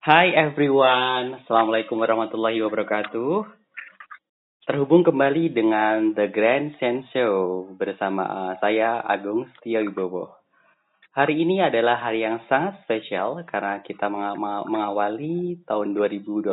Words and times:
Hai 0.00 0.32
everyone, 0.32 1.44
Assalamualaikum 1.44 2.00
warahmatullahi 2.00 2.56
wabarakatuh. 2.64 3.44
Terhubung 4.64 5.04
kembali 5.04 5.52
dengan 5.52 6.16
The 6.16 6.32
Grand 6.32 6.72
Sense 6.80 7.04
Show 7.12 7.68
bersama 7.76 8.24
uh, 8.24 8.52
saya 8.64 9.04
Agung 9.04 9.44
Setia 9.52 9.84
Wibowo. 9.84 10.40
Hari 11.12 11.44
ini 11.44 11.60
adalah 11.60 12.00
hari 12.00 12.24
yang 12.24 12.40
sangat 12.48 12.80
spesial 12.88 13.44
karena 13.44 13.84
kita 13.84 14.08
mengawali 14.72 15.60
tahun 15.68 15.92
2021. 15.92 16.48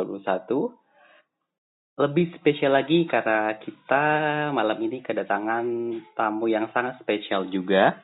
Lebih 2.04 2.26
spesial 2.36 2.76
lagi 2.76 3.08
karena 3.08 3.56
kita 3.64 4.04
malam 4.52 4.76
ini 4.76 5.00
kedatangan 5.00 5.64
tamu 6.12 6.52
yang 6.52 6.68
sangat 6.76 7.00
spesial 7.00 7.48
juga. 7.48 7.96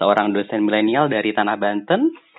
Seorang 0.00 0.32
dosen 0.32 0.64
milenial 0.64 1.12
dari 1.12 1.36
Tanah 1.36 1.60
Banten 1.60 2.31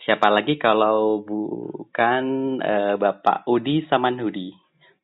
Siapa 0.00 0.32
lagi 0.32 0.56
kalau 0.56 1.20
bukan 1.20 2.24
uh, 2.56 2.96
Bapak 2.96 3.44
Udi 3.44 3.84
Samanhudi, 3.84 4.48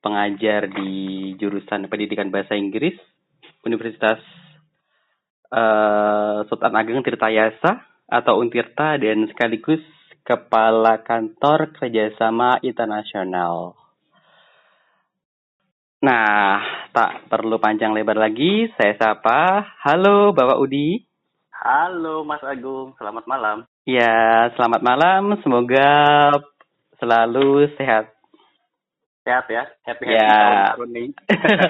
pengajar 0.01 0.73
di 0.73 1.37
jurusan 1.37 1.85
Pendidikan 1.93 2.33
Bahasa 2.33 2.57
Inggris 2.57 2.97
Universitas 3.61 4.17
uh, 5.53 6.49
Sultan 6.49 6.73
Ageng 6.81 7.05
Tirtayasa 7.05 7.85
atau 8.09 8.41
Untirta 8.41 8.97
dan 8.97 9.29
sekaligus 9.29 9.85
Kepala 10.25 11.05
Kantor 11.05 11.77
Kerjasama 11.77 12.65
Internasional. 12.65 13.77
Nah, 16.01 16.89
tak 16.97 17.29
perlu 17.29 17.61
panjang 17.61 17.93
lebar 17.93 18.17
lagi, 18.17 18.73
saya 18.81 18.97
sapa. 18.97 19.61
Halo 19.85 20.33
Bapak 20.33 20.57
Udi. 20.57 21.05
Halo 21.53 22.25
Mas 22.25 22.41
Agung, 22.41 22.97
selamat 22.97 23.29
malam. 23.29 23.69
Ya, 23.87 24.51
selamat 24.59 24.83
malam. 24.83 25.39
Semoga 25.47 25.87
selalu 26.99 27.71
sehat. 27.79 28.11
Sehat 29.23 29.47
ya, 29.47 29.63
happy 29.87 30.11
happy 30.11 30.19
ya. 30.19 30.75
tahun 30.75 30.91
nih. 30.91 31.09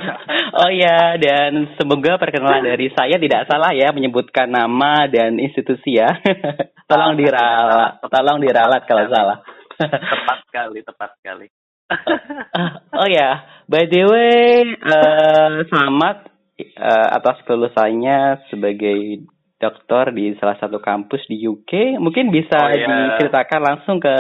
oh 0.64 0.70
ya, 0.72 1.20
dan 1.20 1.76
semoga 1.76 2.16
perkenalan 2.16 2.72
dari 2.72 2.88
saya 2.96 3.20
tidak 3.20 3.44
salah 3.52 3.76
ya 3.76 3.92
menyebutkan 3.92 4.48
nama 4.48 5.04
dan 5.12 5.36
institusi 5.36 6.00
ya. 6.00 6.08
tolong 6.88 7.20
diralat, 7.20 8.00
tolong 8.08 8.40
diralat 8.40 8.88
kalau 8.88 9.12
salah. 9.12 9.44
tepat 9.76 10.38
sekali, 10.48 10.80
tepat 10.88 11.20
sekali. 11.20 11.52
oh 12.96 13.08
ya, 13.12 13.44
by 13.68 13.84
the 13.92 14.02
way, 14.08 14.72
uh, 14.72 15.68
selamat 15.68 16.32
uh, 16.80 17.08
atas 17.12 17.44
kelulusannya 17.44 18.48
sebagai 18.48 19.28
dokter 19.56 20.12
di 20.12 20.36
salah 20.36 20.56
satu 20.60 20.78
kampus 20.80 21.24
di 21.28 21.40
UK. 21.40 21.96
Mungkin 21.96 22.28
bisa 22.28 22.56
oh, 22.60 22.70
yeah. 22.72 23.16
diceritakan 23.16 23.60
langsung 23.64 23.96
ke 23.98 24.14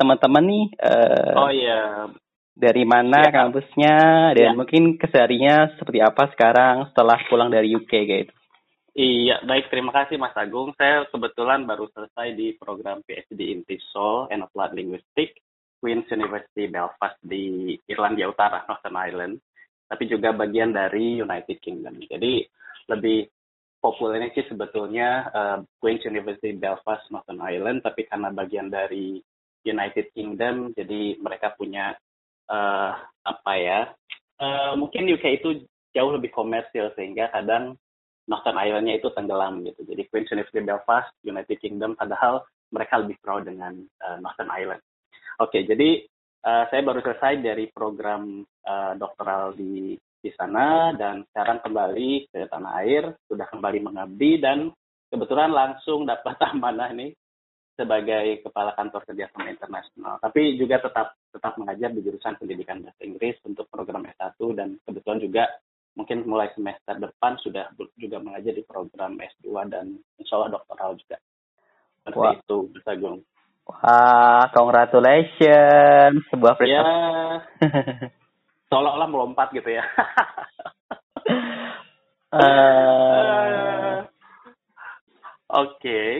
teman-teman 0.00 0.44
nih. 0.44 0.66
Uh, 0.80 1.32
oh 1.36 1.50
iya. 1.52 1.68
Yeah. 1.68 1.88
Dari 2.58 2.82
mana 2.82 3.28
yeah. 3.28 3.34
kampusnya 3.34 3.96
dan 4.34 4.50
yeah. 4.52 4.56
mungkin 4.56 4.98
kesehariannya 4.98 5.78
seperti 5.78 5.98
apa 6.02 6.32
sekarang 6.34 6.90
setelah 6.90 7.20
pulang 7.30 7.52
dari 7.52 7.70
UK 7.76 7.92
gitu. 8.08 8.32
Iya, 8.98 9.46
baik. 9.46 9.70
Terima 9.70 9.94
kasih 9.94 10.18
Mas 10.18 10.34
Agung. 10.34 10.74
Saya 10.74 11.06
kebetulan 11.06 11.62
baru 11.62 11.86
selesai 11.94 12.34
di 12.34 12.58
program 12.58 12.98
PhD 13.06 13.54
in 13.54 13.62
TESOL 13.62 14.26
and 14.34 14.42
Applied 14.42 14.74
Linguistics 14.74 15.38
Queen's 15.78 16.10
University 16.10 16.66
Belfast 16.66 17.14
di 17.22 17.78
Irlandia 17.86 18.26
Utara, 18.26 18.66
Northern 18.66 18.98
Ireland. 18.98 19.34
Tapi 19.86 20.04
juga 20.10 20.34
bagian 20.34 20.74
dari 20.74 21.22
United 21.22 21.62
Kingdom. 21.62 22.02
Jadi 22.02 22.42
lebih 22.90 23.30
populernya 23.78 24.34
sih 24.34 24.46
sebetulnya 24.50 25.30
uh, 25.30 25.58
Queen's 25.78 26.02
University 26.02 26.54
Belfast 26.54 27.06
Northern 27.14 27.38
Ireland 27.38 27.86
tapi 27.86 28.06
karena 28.10 28.34
bagian 28.34 28.68
dari 28.70 29.22
United 29.62 30.10
Kingdom 30.14 30.74
jadi 30.74 31.18
mereka 31.22 31.54
punya 31.54 31.94
uh, 32.50 32.92
apa 33.22 33.52
ya 33.54 33.80
uh, 34.42 34.72
mungkin 34.74 35.06
UK 35.10 35.42
itu 35.42 35.62
jauh 35.94 36.10
lebih 36.14 36.34
komersil 36.34 36.90
sehingga 36.98 37.30
kadang 37.30 37.78
Northern 38.28 38.60
Ireland-nya 38.60 39.00
itu 39.00 39.08
tenggelam 39.16 39.64
gitu. 39.64 39.88
Jadi 39.88 40.04
Queen's 40.12 40.28
University 40.28 40.60
Belfast 40.60 41.08
United 41.24 41.56
Kingdom 41.64 41.96
padahal 41.96 42.44
mereka 42.68 43.00
lebih 43.00 43.16
proud 43.24 43.48
dengan 43.48 43.72
uh, 44.04 44.18
Northern 44.20 44.52
Ireland. 44.52 44.84
Oke 45.40 45.62
okay, 45.62 45.62
jadi 45.64 46.04
uh, 46.44 46.64
saya 46.68 46.82
baru 46.84 47.00
selesai 47.00 47.40
dari 47.40 47.72
program 47.72 48.44
uh, 48.68 48.92
doktoral 49.00 49.56
di 49.56 49.96
di 50.18 50.30
sana 50.34 50.90
dan 50.98 51.22
sekarang 51.30 51.62
kembali 51.62 52.26
ke 52.30 52.50
tanah 52.50 52.72
air 52.82 53.14
sudah 53.30 53.46
kembali 53.46 53.78
mengabdi 53.86 54.42
dan 54.42 54.74
kebetulan 55.08 55.54
langsung 55.54 56.04
dapat 56.04 56.34
amanah 56.52 56.90
ini 56.90 57.14
sebagai 57.78 58.42
kepala 58.42 58.74
kantor 58.74 59.06
kerjasama 59.06 59.54
internasional 59.54 60.18
tapi 60.18 60.58
juga 60.58 60.82
tetap 60.82 61.14
tetap 61.30 61.54
mengajar 61.62 61.94
di 61.94 62.02
jurusan 62.02 62.34
pendidikan 62.34 62.82
bahasa 62.82 63.02
Inggris 63.06 63.38
untuk 63.46 63.70
program 63.70 64.02
S1 64.18 64.34
dan 64.58 64.74
kebetulan 64.82 65.20
juga 65.22 65.44
mungkin 65.94 66.26
mulai 66.26 66.50
semester 66.58 66.98
depan 66.98 67.38
sudah 67.38 67.70
juga 67.94 68.18
mengajar 68.18 68.54
di 68.54 68.66
program 68.66 69.14
S2 69.14 69.46
dan 69.70 69.94
insya 70.18 70.42
Allah 70.42 70.58
doktoral 70.58 70.98
juga 70.98 71.22
seperti 72.02 72.18
Wah. 72.18 72.34
itu 72.34 72.56
Mas 72.74 72.86
Agung 72.90 73.22
Wah, 73.68 74.48
congratulations 74.56 76.24
sebuah 76.32 76.56
prestasi. 76.56 76.88
Ya. 76.88 78.08
seolah-olah 78.68 79.08
melompat 79.08 79.52
gitu 79.56 79.68
ya. 79.72 79.84
uh, 82.32 84.04
Oke. 85.48 85.80
Okay. 85.80 86.12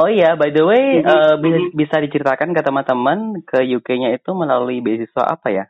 Oh 0.00 0.08
iya, 0.08 0.32
by 0.32 0.48
the 0.48 0.64
way, 0.64 1.04
uh, 1.04 1.36
bisa 1.76 2.00
diceritakan 2.00 2.56
ke 2.56 2.64
teman-teman 2.64 3.44
ke 3.44 3.60
UK-nya 3.60 4.16
itu 4.16 4.32
melalui 4.32 4.80
beasiswa 4.80 5.28
apa 5.28 5.52
ya? 5.52 5.64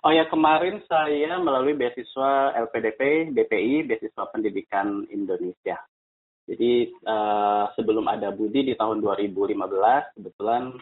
Oh 0.00 0.08
ya, 0.08 0.24
kemarin 0.32 0.80
saya 0.88 1.36
melalui 1.36 1.76
beasiswa 1.76 2.56
LPDP, 2.56 3.28
BPI, 3.36 3.84
beasiswa 3.84 4.32
pendidikan 4.32 5.04
Indonesia. 5.12 5.76
Jadi 6.48 6.92
uh, 7.04 7.68
sebelum 7.76 8.08
ada 8.08 8.32
Budi 8.32 8.64
di 8.64 8.72
tahun 8.76 9.04
2015, 9.04 10.16
kebetulan 10.16 10.76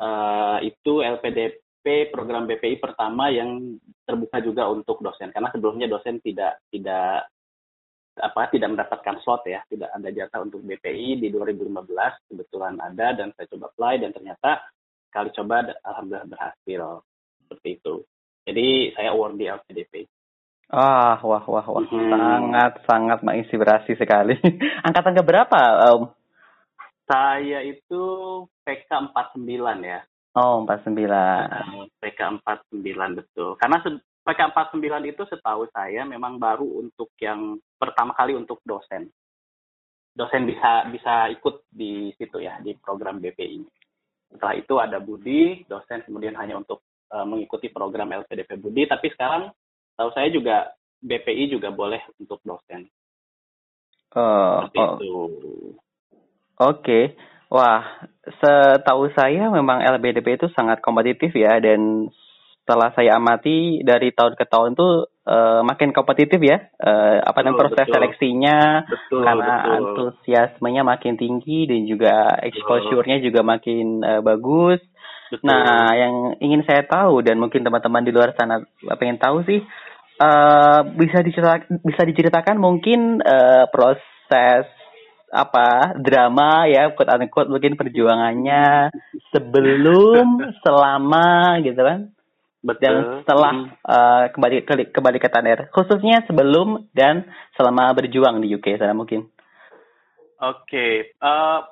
uh, 0.00 0.58
itu 0.60 1.00
LPDP 1.00 1.67
program 1.84 2.44
BPI 2.44 2.82
pertama 2.82 3.32
yang 3.32 3.78
terbuka 4.04 4.42
juga 4.44 4.68
untuk 4.68 5.00
dosen 5.00 5.32
karena 5.32 5.48
sebelumnya 5.52 5.88
dosen 5.88 6.20
tidak 6.20 6.60
tidak 6.68 7.28
apa 8.18 8.50
tidak 8.50 8.68
mendapatkan 8.74 9.16
slot 9.22 9.46
ya 9.46 9.62
tidak 9.70 9.88
ada 9.94 10.08
jatah 10.10 10.40
untuk 10.42 10.60
BPI 10.66 11.22
di 11.22 11.28
2015 11.30 12.28
kebetulan 12.28 12.74
ada 12.82 13.14
dan 13.14 13.30
saya 13.32 13.46
coba 13.54 13.70
apply 13.70 13.94
dan 14.02 14.10
ternyata 14.10 14.50
kali 15.08 15.30
coba 15.32 15.70
alhamdulillah 15.86 16.28
berhasil 16.28 16.82
seperti 17.46 17.68
itu 17.78 17.94
jadi 18.42 18.66
saya 18.98 19.08
award 19.14 19.34
di 19.38 19.46
LPDP 19.46 19.94
Ah, 20.68 21.16
wah, 21.24 21.40
wah, 21.48 21.64
wah, 21.64 21.80
hmm. 21.80 22.12
sangat, 22.12 22.72
sangat 22.84 23.18
menginspirasi 23.24 23.96
sekali. 23.96 24.36
Angkatan 24.86 25.16
ke 25.16 25.24
berapa? 25.24 25.56
Um? 25.88 26.12
Saya 27.08 27.64
itu 27.64 28.04
PK 28.68 29.16
49 29.16 29.48
ya. 29.80 30.04
Oh, 30.36 30.66
49. 30.66 31.96
PK 32.02 32.20
49 32.44 33.18
betul. 33.18 33.56
Karena 33.56 33.80
PK 34.28 34.40
49 34.52 35.08
itu 35.08 35.22
setahu 35.24 35.64
saya 35.72 36.04
memang 36.04 36.36
baru 36.36 36.68
untuk 36.84 37.16
yang 37.16 37.56
pertama 37.80 38.12
kali 38.12 38.36
untuk 38.36 38.60
dosen. 38.60 39.08
Dosen 40.12 40.44
bisa 40.44 40.84
bisa 40.92 41.32
ikut 41.32 41.64
di 41.72 42.12
situ 42.18 42.42
ya 42.42 42.60
di 42.60 42.76
program 42.76 43.22
BPI. 43.22 43.64
Setelah 44.28 44.54
itu 44.60 44.74
ada 44.76 45.00
Budi, 45.00 45.64
dosen 45.64 46.04
kemudian 46.04 46.36
hanya 46.36 46.60
untuk 46.60 46.84
uh, 47.08 47.24
mengikuti 47.24 47.72
program 47.72 48.12
LPDP 48.12 48.60
Budi, 48.60 48.84
tapi 48.84 49.08
sekarang 49.08 49.48
tahu 49.96 50.10
saya 50.12 50.28
juga 50.28 50.68
BPI 51.00 51.48
juga 51.48 51.72
boleh 51.72 52.04
untuk 52.20 52.42
dosen. 52.44 52.84
Uh, 54.12 54.68
oh. 54.76 54.96
Oke. 55.00 55.76
Okay. 56.58 57.04
Wah, 57.48 57.80
setahu 58.44 59.08
saya 59.16 59.48
memang 59.48 59.80
LBDP 59.80 60.36
itu 60.36 60.52
sangat 60.52 60.84
kompetitif 60.84 61.32
ya 61.32 61.56
dan 61.64 62.12
setelah 62.68 62.92
saya 62.92 63.16
amati 63.16 63.80
dari 63.80 64.12
tahun 64.12 64.36
ke 64.36 64.44
tahun 64.44 64.76
tuh 64.76 65.08
uh, 65.24 65.64
makin 65.64 65.96
kompetitif 65.96 66.36
ya 66.44 66.68
uh, 66.84 67.24
apa 67.24 67.40
namanya 67.40 67.64
proses 67.64 67.88
betul. 67.88 67.94
seleksinya 67.96 68.58
betul, 68.84 69.24
karena 69.24 69.54
betul. 69.56 69.72
antusiasmenya 69.72 70.84
makin 70.84 71.16
tinggi 71.16 71.64
dan 71.64 71.88
juga 71.88 72.36
exposure-nya 72.44 73.24
juga 73.24 73.40
makin 73.40 74.04
uh, 74.04 74.20
bagus. 74.20 74.84
Betul. 75.32 75.48
Nah, 75.48 75.96
yang 75.96 76.14
ingin 76.44 76.60
saya 76.68 76.84
tahu 76.84 77.24
dan 77.24 77.40
mungkin 77.40 77.64
teman-teman 77.64 78.04
di 78.04 78.12
luar 78.12 78.36
sana 78.36 78.60
pengen 79.00 79.16
tahu 79.16 79.48
sih 79.48 79.64
uh, 80.20 80.84
bisa 80.92 81.24
diceritakan 81.24 81.80
bisa 81.80 82.04
diceritakan 82.04 82.56
mungkin 82.60 83.24
uh, 83.24 83.64
proses 83.72 84.68
apa 85.28 85.98
drama 86.00 86.64
ya 86.68 86.92
quote 86.96 87.12
unquote 87.12 87.52
mungkin 87.52 87.76
perjuangannya 87.76 88.88
sebelum 89.32 90.40
selama 90.64 91.60
gitu 91.64 91.80
kan 91.84 92.00
Betul. 92.58 92.80
dan 92.82 92.94
setelah 93.22 93.52
hmm. 93.54 93.68
uh, 93.86 94.24
kembali 94.34 94.56
ke 94.66 94.74
kembali 94.90 95.18
ke 95.20 95.28
tanah 95.30 95.70
khususnya 95.70 96.24
sebelum 96.26 96.90
dan 96.96 97.28
selama 97.54 97.92
berjuang 97.94 98.40
di 98.42 98.56
UK 98.56 98.80
sana 98.80 98.96
mungkin 98.96 99.28
oke 100.40 100.64
okay. 100.66 101.12
uh, 101.22 101.62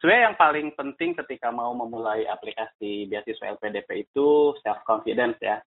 sebenarnya 0.00 0.32
yang 0.32 0.38
paling 0.40 0.68
penting 0.72 1.12
ketika 1.12 1.52
mau 1.52 1.76
memulai 1.76 2.24
aplikasi 2.24 3.06
beasiswa 3.06 3.54
LPDP 3.60 4.08
itu 4.08 4.56
self 4.64 4.80
confidence 4.88 5.36
ya. 5.38 5.60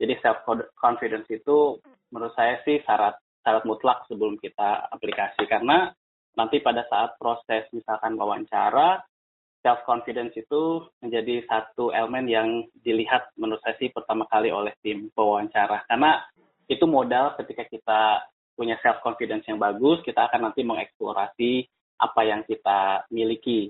Jadi 0.00 0.16
self 0.22 0.46
confidence 0.78 1.26
itu 1.28 1.76
menurut 2.14 2.32
saya 2.38 2.62
sih 2.64 2.80
syarat 2.86 3.18
syarat 3.42 3.66
mutlak 3.66 4.06
sebelum 4.06 4.38
kita 4.38 4.88
aplikasi 4.94 5.44
karena 5.50 5.92
nanti 6.40 6.64
pada 6.64 6.88
saat 6.88 7.20
proses 7.20 7.68
misalkan 7.76 8.16
wawancara 8.16 9.04
self 9.60 9.84
confidence 9.84 10.32
itu 10.40 10.88
menjadi 11.04 11.44
satu 11.44 11.92
elemen 11.92 12.24
yang 12.24 12.48
dilihat 12.80 13.28
menurut 13.36 13.60
saya 13.60 13.76
sih 13.76 13.92
pertama 13.92 14.24
kali 14.24 14.48
oleh 14.48 14.72
tim 14.80 15.12
pewawancara. 15.12 15.84
Karena 15.84 16.16
itu 16.64 16.88
modal 16.88 17.36
ketika 17.36 17.68
kita 17.68 18.00
punya 18.56 18.80
self 18.80 19.04
confidence 19.04 19.44
yang 19.48 19.60
bagus 19.60 20.00
kita 20.00 20.28
akan 20.32 20.48
nanti 20.48 20.64
mengeksplorasi 20.64 21.68
apa 22.00 22.20
yang 22.24 22.40
kita 22.48 23.04
miliki. 23.12 23.68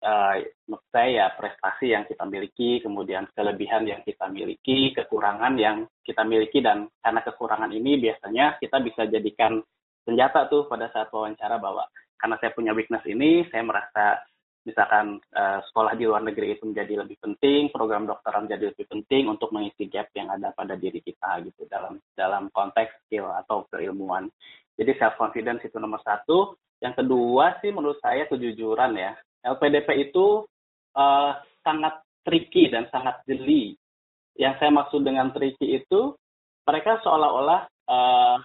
Uh, 0.00 0.40
saya 0.88 1.08
ya 1.12 1.26
prestasi 1.36 1.92
yang 1.92 2.08
kita 2.08 2.24
miliki, 2.24 2.80
kemudian 2.80 3.28
kelebihan 3.36 3.84
yang 3.84 4.00
kita 4.00 4.24
miliki, 4.32 4.96
kekurangan 4.96 5.52
yang 5.60 5.84
kita 6.00 6.24
miliki 6.24 6.64
dan 6.64 6.88
karena 7.04 7.20
kekurangan 7.20 7.68
ini 7.68 8.00
biasanya 8.00 8.56
kita 8.56 8.80
bisa 8.80 9.04
jadikan 9.04 9.60
senjata 10.06 10.46
tuh 10.46 10.70
pada 10.70 10.86
saat 10.94 11.10
wawancara 11.10 11.58
bahwa 11.58 11.84
karena 12.16 12.38
saya 12.40 12.54
punya 12.56 12.72
weakness 12.72 13.04
ini, 13.04 13.44
saya 13.52 13.66
merasa 13.66 14.24
misalkan 14.66 15.22
uh, 15.30 15.62
sekolah 15.70 15.94
di 15.94 16.10
luar 16.10 16.26
negeri 16.26 16.58
itu 16.58 16.66
menjadi 16.66 17.06
lebih 17.06 17.18
penting, 17.22 17.70
program 17.70 18.02
dokteran 18.08 18.50
menjadi 18.50 18.74
lebih 18.74 18.86
penting 18.90 19.30
untuk 19.30 19.54
mengisi 19.54 19.86
gap 19.86 20.10
yang 20.16 20.26
ada 20.26 20.50
pada 20.56 20.74
diri 20.74 20.98
kita 20.98 21.44
gitu 21.46 21.70
dalam 21.70 22.02
dalam 22.18 22.50
konteks 22.50 23.06
skill 23.06 23.30
atau 23.30 23.62
keilmuan. 23.70 24.26
Jadi 24.74 24.92
self 24.98 25.14
confidence 25.20 25.62
itu 25.62 25.78
nomor 25.78 26.02
satu. 26.02 26.58
Yang 26.82 27.04
kedua 27.04 27.56
sih 27.62 27.70
menurut 27.70 28.02
saya 28.02 28.26
kejujuran 28.26 28.98
ya. 28.98 29.14
LPDP 29.46 30.10
itu 30.10 30.44
uh, 30.98 31.32
sangat 31.62 32.02
tricky 32.26 32.66
dan 32.66 32.90
sangat 32.90 33.22
jeli. 33.30 33.78
Yang 34.34 34.54
saya 34.60 34.70
maksud 34.74 35.00
dengan 35.06 35.30
tricky 35.30 35.78
itu 35.78 36.12
mereka 36.66 36.98
seolah-olah 37.06 37.60
uh, 37.86 38.36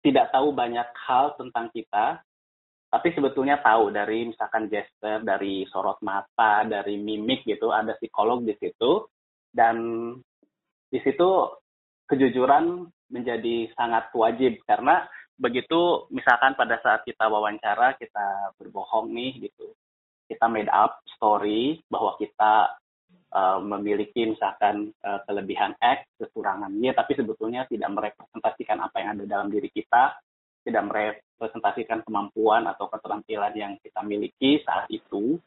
tidak 0.00 0.32
tahu 0.32 0.52
banyak 0.56 0.88
hal 1.06 1.36
tentang 1.36 1.68
kita, 1.72 2.20
tapi 2.90 3.08
sebetulnya 3.14 3.62
tahu 3.62 3.94
dari 3.94 4.26
misalkan 4.26 4.66
gesture, 4.66 5.22
dari 5.22 5.62
sorot 5.70 6.02
mata, 6.02 6.66
dari 6.66 6.98
mimik 6.98 7.46
gitu, 7.46 7.70
ada 7.70 7.94
psikolog 8.00 8.42
di 8.42 8.56
situ, 8.58 9.06
dan 9.54 9.76
di 10.90 10.98
situ 11.06 11.28
kejujuran 12.10 12.90
menjadi 13.10 13.70
sangat 13.78 14.10
wajib 14.14 14.58
karena 14.66 15.06
begitu 15.38 16.10
misalkan 16.10 16.58
pada 16.58 16.82
saat 16.82 17.06
kita 17.06 17.30
wawancara 17.30 17.94
kita 17.98 18.54
berbohong 18.58 19.10
nih 19.14 19.50
gitu. 19.50 19.70
Kita 20.30 20.46
made 20.46 20.70
up 20.70 21.02
story 21.18 21.82
bahwa 21.90 22.14
kita 22.18 22.79
uh, 23.34 23.58
memiliki 23.62 24.26
misalkan 24.30 24.94
uh, 25.02 25.20
kelebihan 25.26 25.74
X 25.78 26.06
kekurangannya 26.18 26.92
tapi 26.94 27.16
sebetulnya 27.16 27.66
tidak 27.70 27.90
merepresentasikan 27.90 28.78
apa 28.82 28.96
yang 29.02 29.08
ada 29.18 29.24
dalam 29.26 29.48
diri 29.48 29.70
kita 29.70 30.18
tidak 30.60 30.84
merepresentasikan 30.92 32.04
kemampuan 32.04 32.68
atau 32.68 32.86
keterampilan 32.92 33.54
yang 33.56 33.72
kita 33.80 34.04
miliki 34.04 34.60
saat 34.62 34.86
itu 34.92 35.40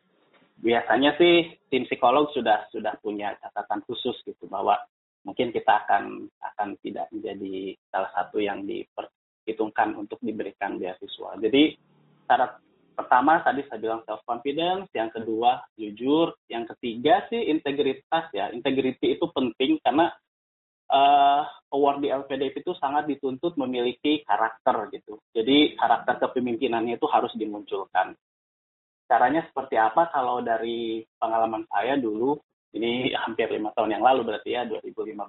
biasanya 0.58 1.14
sih 1.20 1.54
tim 1.70 1.86
psikolog 1.86 2.32
sudah 2.34 2.66
sudah 2.72 2.96
punya 3.04 3.36
catatan 3.42 3.84
khusus 3.86 4.16
gitu 4.26 4.48
bahwa 4.50 4.80
mungkin 5.24 5.52
kita 5.56 5.88
akan 5.88 6.28
akan 6.40 6.70
tidak 6.84 7.08
menjadi 7.12 7.76
salah 7.90 8.12
satu 8.12 8.44
yang 8.44 8.68
diper, 8.68 9.08
hitungkan 9.48 9.96
untuk 9.96 10.20
diberikan 10.20 10.78
beasiswa. 10.78 11.40
Jadi 11.40 11.76
syarat 12.28 12.60
pertama 12.94 13.42
tadi 13.42 13.66
saya 13.68 13.82
bilang 13.82 14.02
self 14.06 14.22
confidence, 14.24 14.88
yang 14.94 15.10
kedua 15.10 15.62
jujur, 15.76 16.38
yang 16.48 16.64
ketiga 16.70 17.26
sih 17.28 17.50
integritas 17.50 18.30
ya. 18.32 18.54
Integrity 18.54 19.18
itu 19.18 19.26
penting 19.34 19.82
karena 19.82 20.14
uh, 20.94 21.44
award 21.74 22.06
di 22.06 22.14
LPDP 22.14 22.62
itu 22.62 22.74
sangat 22.78 23.10
dituntut 23.10 23.58
memiliki 23.58 24.22
karakter 24.24 24.94
gitu. 24.94 25.18
Jadi 25.34 25.74
karakter 25.76 26.22
kepemimpinannya 26.22 27.02
itu 27.02 27.08
harus 27.10 27.34
dimunculkan. 27.34 28.14
Caranya 29.10 29.44
seperti 29.50 29.76
apa? 29.78 30.10
Kalau 30.14 30.40
dari 30.40 31.04
pengalaman 31.18 31.68
saya 31.68 32.00
dulu, 32.00 32.38
ini 32.74 33.14
hampir 33.14 33.50
lima 33.52 33.70
tahun 33.76 34.00
yang 34.00 34.04
lalu 34.06 34.34
berarti 34.34 34.50
ya 34.58 34.66
2015, 34.66 35.22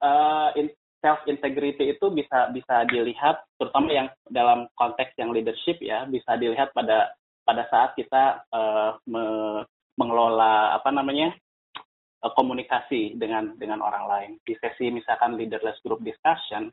uh, 0.00 0.50
self 0.98 1.22
integrity 1.30 1.94
itu 1.94 2.06
bisa 2.10 2.50
bisa 2.50 2.82
dilihat 2.90 3.42
terutama 3.58 3.88
yang 3.90 4.08
dalam 4.26 4.66
konteks 4.74 5.14
yang 5.18 5.30
leadership 5.30 5.78
ya 5.78 6.04
bisa 6.10 6.34
dilihat 6.34 6.74
pada 6.74 7.14
pada 7.46 7.64
saat 7.72 7.96
kita 7.96 8.44
uh, 8.52 9.00
me, 9.08 9.24
mengelola 9.96 10.76
apa 10.76 10.92
namanya 10.92 11.32
uh, 12.20 12.32
komunikasi 12.36 13.16
dengan 13.16 13.56
dengan 13.56 13.80
orang 13.80 14.04
lain. 14.04 14.32
Di 14.44 14.52
sesi 14.60 14.92
misalkan 14.92 15.38
leaderless 15.40 15.80
group 15.80 16.04
discussion 16.04 16.68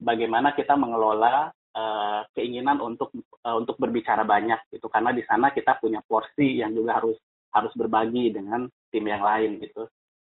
bagaimana 0.00 0.56
kita 0.56 0.78
mengelola 0.78 1.52
uh, 1.76 2.20
keinginan 2.32 2.80
untuk 2.80 3.12
uh, 3.44 3.56
untuk 3.58 3.76
berbicara 3.76 4.24
banyak 4.24 4.58
gitu. 4.72 4.88
Karena 4.88 5.12
di 5.12 5.20
sana 5.26 5.52
kita 5.52 5.76
punya 5.82 6.00
porsi 6.06 6.62
yang 6.62 6.72
juga 6.72 7.02
harus 7.02 7.18
harus 7.54 7.70
berbagi 7.76 8.34
dengan 8.34 8.66
tim 8.90 9.04
yang 9.04 9.22
lain 9.22 9.60
gitu. 9.60 9.86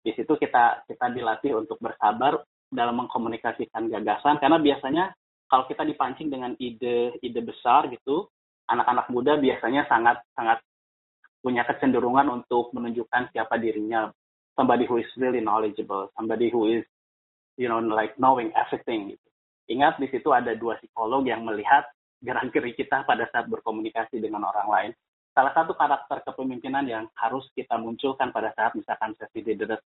Di 0.04 0.14
situ 0.14 0.36
kita 0.36 0.84
kita 0.86 1.06
dilatih 1.10 1.58
untuk 1.58 1.80
bersabar 1.80 2.38
dalam 2.68 3.00
mengkomunikasikan 3.04 3.88
gagasan 3.88 4.36
karena 4.38 4.60
biasanya 4.60 5.04
kalau 5.48 5.64
kita 5.64 5.82
dipancing 5.88 6.28
dengan 6.28 6.52
ide 6.60 7.16
ide 7.24 7.40
besar 7.40 7.88
gitu 7.88 8.28
anak-anak 8.68 9.08
muda 9.08 9.40
biasanya 9.40 9.88
sangat 9.88 10.20
sangat 10.36 10.60
punya 11.40 11.64
kecenderungan 11.64 12.28
untuk 12.28 12.74
menunjukkan 12.76 13.32
siapa 13.32 13.56
dirinya. 13.56 14.12
Somebody 14.58 14.84
who 14.90 14.98
is 14.98 15.08
really 15.16 15.40
knowledgeable 15.40 16.10
somebody 16.18 16.50
who 16.50 16.68
is 16.68 16.84
you 17.56 17.70
know 17.70 17.80
like 17.80 18.12
knowing 18.20 18.52
everything 18.52 19.16
gitu. 19.16 19.28
Ingat 19.68 20.00
di 20.00 20.08
situ 20.12 20.32
ada 20.32 20.52
dua 20.56 20.76
psikolog 20.80 21.24
yang 21.24 21.44
melihat 21.44 21.84
gerak 22.20 22.50
gerik 22.50 22.74
kita 22.74 23.06
pada 23.06 23.28
saat 23.30 23.46
berkomunikasi 23.46 24.18
dengan 24.18 24.44
orang 24.48 24.68
lain 24.68 24.90
salah 25.38 25.54
satu 25.54 25.78
karakter 25.78 26.26
kepemimpinan 26.26 26.82
yang 26.90 27.06
harus 27.14 27.46
kita 27.54 27.78
munculkan 27.78 28.34
pada 28.34 28.50
saat 28.58 28.74
misalkan 28.74 29.14
sesi 29.14 29.46
leaderless, 29.46 29.86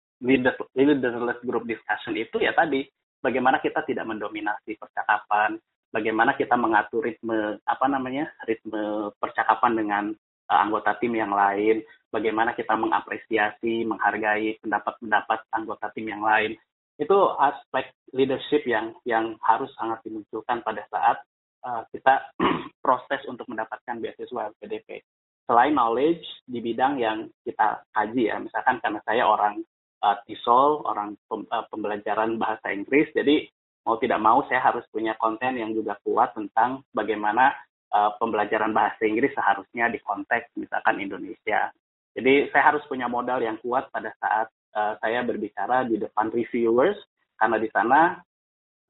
leaderless 0.71 1.43
group 1.43 1.67
discussion 1.67 2.15
itu 2.15 2.39
ya 2.39 2.55
tadi 2.55 2.87
bagaimana 3.19 3.59
kita 3.59 3.83
tidak 3.83 4.07
mendominasi 4.07 4.79
percakapan, 4.79 5.59
bagaimana 5.91 6.39
kita 6.39 6.55
mengatur 6.55 7.03
ritme 7.03 7.59
apa 7.67 7.85
namanya 7.91 8.31
ritme 8.47 9.11
percakapan 9.19 9.71
dengan 9.75 10.03
uh, 10.47 10.59
anggota 10.63 10.95
tim 11.03 11.19
yang 11.19 11.35
lain, 11.35 11.83
bagaimana 12.15 12.55
kita 12.55 12.71
mengapresiasi, 12.79 13.83
menghargai 13.83 14.55
pendapat-pendapat 14.63 15.51
anggota 15.51 15.91
tim 15.91 16.07
yang 16.07 16.23
lain. 16.23 16.55
Itu 16.95 17.35
aspek 17.35 17.91
leadership 18.15 18.63
yang 18.63 18.95
yang 19.03 19.35
harus 19.43 19.67
sangat 19.75 19.99
dimunculkan 20.07 20.63
pada 20.63 20.87
saat 20.87 21.19
uh, 21.67 21.83
kita 21.91 22.31
proses 22.87 23.19
untuk 23.27 23.51
mendapatkan 23.51 23.99
beasiswa 23.99 24.47
LPDP 24.55 25.03
selain 25.45 25.73
knowledge 25.75 26.23
di 26.47 26.59
bidang 26.63 27.01
yang 27.01 27.27
kita 27.43 27.83
kaji 27.91 28.31
ya, 28.31 28.37
misalkan 28.39 28.77
karena 28.79 28.99
saya 29.03 29.23
orang 29.27 29.61
uh, 30.01 30.17
TESOL, 30.25 30.85
orang 30.85 31.17
pem, 31.27 31.43
uh, 31.49 31.65
pembelajaran 31.69 32.37
bahasa 32.37 32.71
Inggris, 32.71 33.09
jadi 33.13 33.49
mau 33.81 33.97
tidak 33.97 34.21
mau 34.21 34.45
saya 34.45 34.61
harus 34.61 34.85
punya 34.93 35.17
konten 35.17 35.57
yang 35.57 35.73
juga 35.73 35.97
kuat 36.05 36.37
tentang 36.37 36.85
bagaimana 36.93 37.53
uh, 37.89 38.13
pembelajaran 38.21 38.71
bahasa 38.71 39.01
Inggris 39.03 39.33
seharusnya 39.33 39.89
di 39.89 39.97
konteks 40.01 40.53
misalkan 40.53 41.01
Indonesia. 41.01 41.73
Jadi 42.11 42.51
saya 42.51 42.75
harus 42.75 42.83
punya 42.85 43.07
modal 43.07 43.39
yang 43.39 43.57
kuat 43.63 43.87
pada 43.89 44.11
saat 44.19 44.51
uh, 44.75 44.99
saya 44.99 45.23
berbicara 45.23 45.87
di 45.87 45.97
depan 45.97 46.29
reviewers, 46.29 46.99
karena 47.39 47.57
di 47.57 47.69
sana 47.71 48.19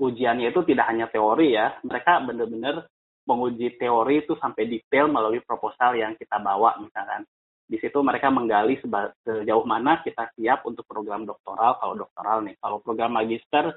ujiannya 0.02 0.50
itu 0.50 0.62
tidak 0.66 0.90
hanya 0.90 1.06
teori 1.08 1.54
ya, 1.54 1.78
mereka 1.86 2.26
benar-benar 2.26 2.90
menguji 3.26 3.78
teori 3.78 4.26
itu 4.26 4.34
sampai 4.38 4.66
detail 4.66 5.08
melalui 5.08 5.42
proposal 5.46 5.94
yang 5.98 6.18
kita 6.18 6.42
bawa 6.42 6.78
misalkan. 6.82 7.26
Di 7.72 7.80
situ 7.80 8.04
mereka 8.04 8.28
menggali 8.28 8.76
sejauh 9.24 9.64
mana 9.64 10.04
kita 10.04 10.28
siap 10.36 10.68
untuk 10.68 10.84
program 10.84 11.24
doktoral 11.24 11.80
kalau 11.80 11.96
doktoral 11.96 12.44
nih. 12.44 12.60
Kalau 12.60 12.84
program 12.84 13.16
magister 13.16 13.72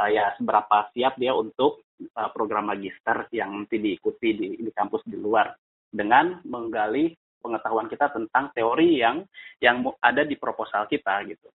uh, 0.00 0.08
ya 0.08 0.32
seberapa 0.40 0.88
siap 0.96 1.20
dia 1.20 1.36
untuk 1.36 1.84
uh, 2.16 2.30
program 2.32 2.72
magister 2.72 3.28
yang 3.36 3.52
nanti 3.52 3.76
diikuti 3.76 4.32
di, 4.32 4.48
di 4.56 4.70
kampus 4.72 5.04
di 5.04 5.20
luar 5.20 5.52
dengan 5.92 6.40
menggali 6.48 7.12
pengetahuan 7.44 7.92
kita 7.92 8.08
tentang 8.16 8.48
teori 8.56 8.96
yang 8.96 9.20
yang 9.60 9.84
ada 10.00 10.24
di 10.24 10.40
proposal 10.40 10.88
kita 10.88 11.20
gitu. 11.28 11.52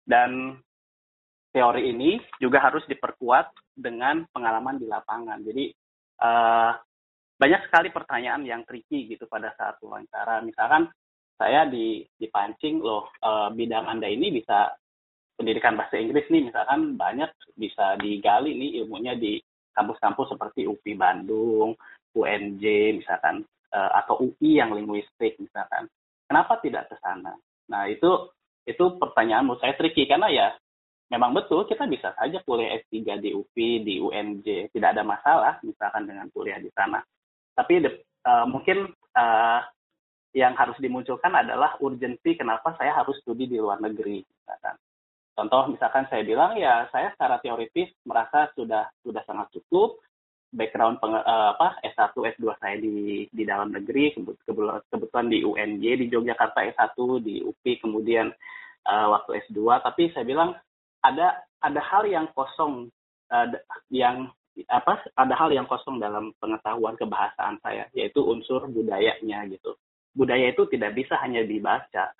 Dan 0.00 0.56
teori 1.52 1.92
ini 1.92 2.16
juga 2.40 2.64
harus 2.64 2.82
diperkuat 2.88 3.76
dengan 3.76 4.24
pengalaman 4.32 4.80
di 4.80 4.88
lapangan. 4.88 5.44
Jadi 5.44 5.83
uh, 6.24 6.72
banyak 7.36 7.60
sekali 7.68 7.92
pertanyaan 7.92 8.48
yang 8.48 8.64
tricky 8.64 9.04
gitu 9.12 9.28
pada 9.28 9.52
saat 9.60 9.76
wawancara. 9.84 10.40
Misalkan 10.40 10.88
saya 11.36 11.68
di 11.68 12.00
dipancing 12.16 12.80
loh 12.80 13.12
uh, 13.20 13.52
bidang 13.52 13.84
anda 13.84 14.08
ini 14.08 14.32
bisa 14.32 14.72
pendidikan 15.36 15.74
bahasa 15.76 15.98
Inggris 15.98 16.30
nih 16.30 16.46
misalkan 16.48 16.94
banyak 16.94 17.28
bisa 17.58 17.98
digali 17.98 18.54
nih 18.54 18.70
ilmunya 18.82 19.18
di 19.18 19.42
kampus-kampus 19.74 20.30
seperti 20.30 20.70
UPI 20.70 20.94
Bandung, 20.94 21.74
UNJ 22.14 22.64
misalkan. 23.02 23.44
uh, 23.74 23.90
atau 23.98 24.22
UI 24.22 24.62
yang 24.62 24.70
linguistik 24.70 25.34
misalkan. 25.42 25.90
Kenapa 26.30 26.62
tidak 26.62 26.86
ke 26.86 26.96
sana? 27.02 27.34
Nah 27.68 27.90
itu 27.90 28.30
itu 28.64 28.96
pertanyaan 28.96 29.44
menurut 29.44 29.60
saya 29.60 29.74
tricky 29.76 30.06
karena 30.06 30.30
ya 30.30 30.48
memang 31.14 31.30
betul 31.30 31.62
kita 31.70 31.86
bisa 31.86 32.10
saja 32.18 32.42
kuliah 32.42 32.74
S3 32.82 33.22
di 33.22 33.30
UPI, 33.30 33.70
di 33.86 33.94
UNJ, 34.02 34.74
tidak 34.74 34.98
ada 34.98 35.06
masalah 35.06 35.62
misalkan 35.62 36.10
dengan 36.10 36.26
kuliah 36.34 36.58
di 36.58 36.68
sana. 36.74 36.98
Tapi 37.54 37.86
uh, 38.26 38.46
mungkin 38.50 38.90
uh, 39.14 39.60
yang 40.34 40.58
harus 40.58 40.74
dimunculkan 40.82 41.30
adalah 41.30 41.78
urgensi 41.78 42.34
kenapa 42.34 42.74
saya 42.74 42.98
harus 42.98 43.14
studi 43.22 43.46
di 43.46 43.62
luar 43.62 43.78
negeri. 43.78 44.18
Misalkan. 44.26 44.74
Contoh 45.34 45.62
misalkan 45.70 46.06
saya 46.10 46.26
bilang 46.26 46.58
ya 46.58 46.90
saya 46.90 47.14
secara 47.14 47.38
teoritis 47.38 47.94
merasa 48.02 48.50
sudah 48.54 48.90
sudah 49.02 49.22
sangat 49.26 49.50
cukup 49.54 50.02
background 50.54 51.02
peng, 51.02 51.18
uh, 51.18 51.58
apa 51.58 51.82
S1 51.82 52.14
S2 52.14 52.46
saya 52.62 52.78
di 52.78 53.26
di 53.30 53.42
dalam 53.42 53.74
negeri 53.74 54.14
kebetulan, 54.14 55.26
di 55.26 55.42
UNJ 55.42 55.84
di 55.98 56.06
Yogyakarta 56.06 56.62
S1 56.78 56.94
di 57.22 57.42
UPI 57.42 57.82
kemudian 57.82 58.30
uh, 58.86 59.06
waktu 59.10 59.42
S2 59.50 59.58
tapi 59.82 60.14
saya 60.14 60.22
bilang 60.22 60.54
ada 61.04 61.44
ada 61.60 61.80
hal 61.84 62.08
yang 62.08 62.26
kosong 62.32 62.88
uh, 63.28 63.46
yang 63.92 64.32
apa 64.72 65.04
ada 65.20 65.34
hal 65.36 65.50
yang 65.52 65.68
kosong 65.68 66.00
dalam 66.00 66.32
pengetahuan 66.40 66.96
kebahasaan 66.96 67.60
saya 67.60 67.84
yaitu 67.92 68.24
unsur 68.24 68.64
budayanya 68.72 69.44
gitu. 69.52 69.76
Budaya 70.14 70.54
itu 70.54 70.64
tidak 70.70 70.96
bisa 70.96 71.18
hanya 71.20 71.44
dibaca 71.44 72.14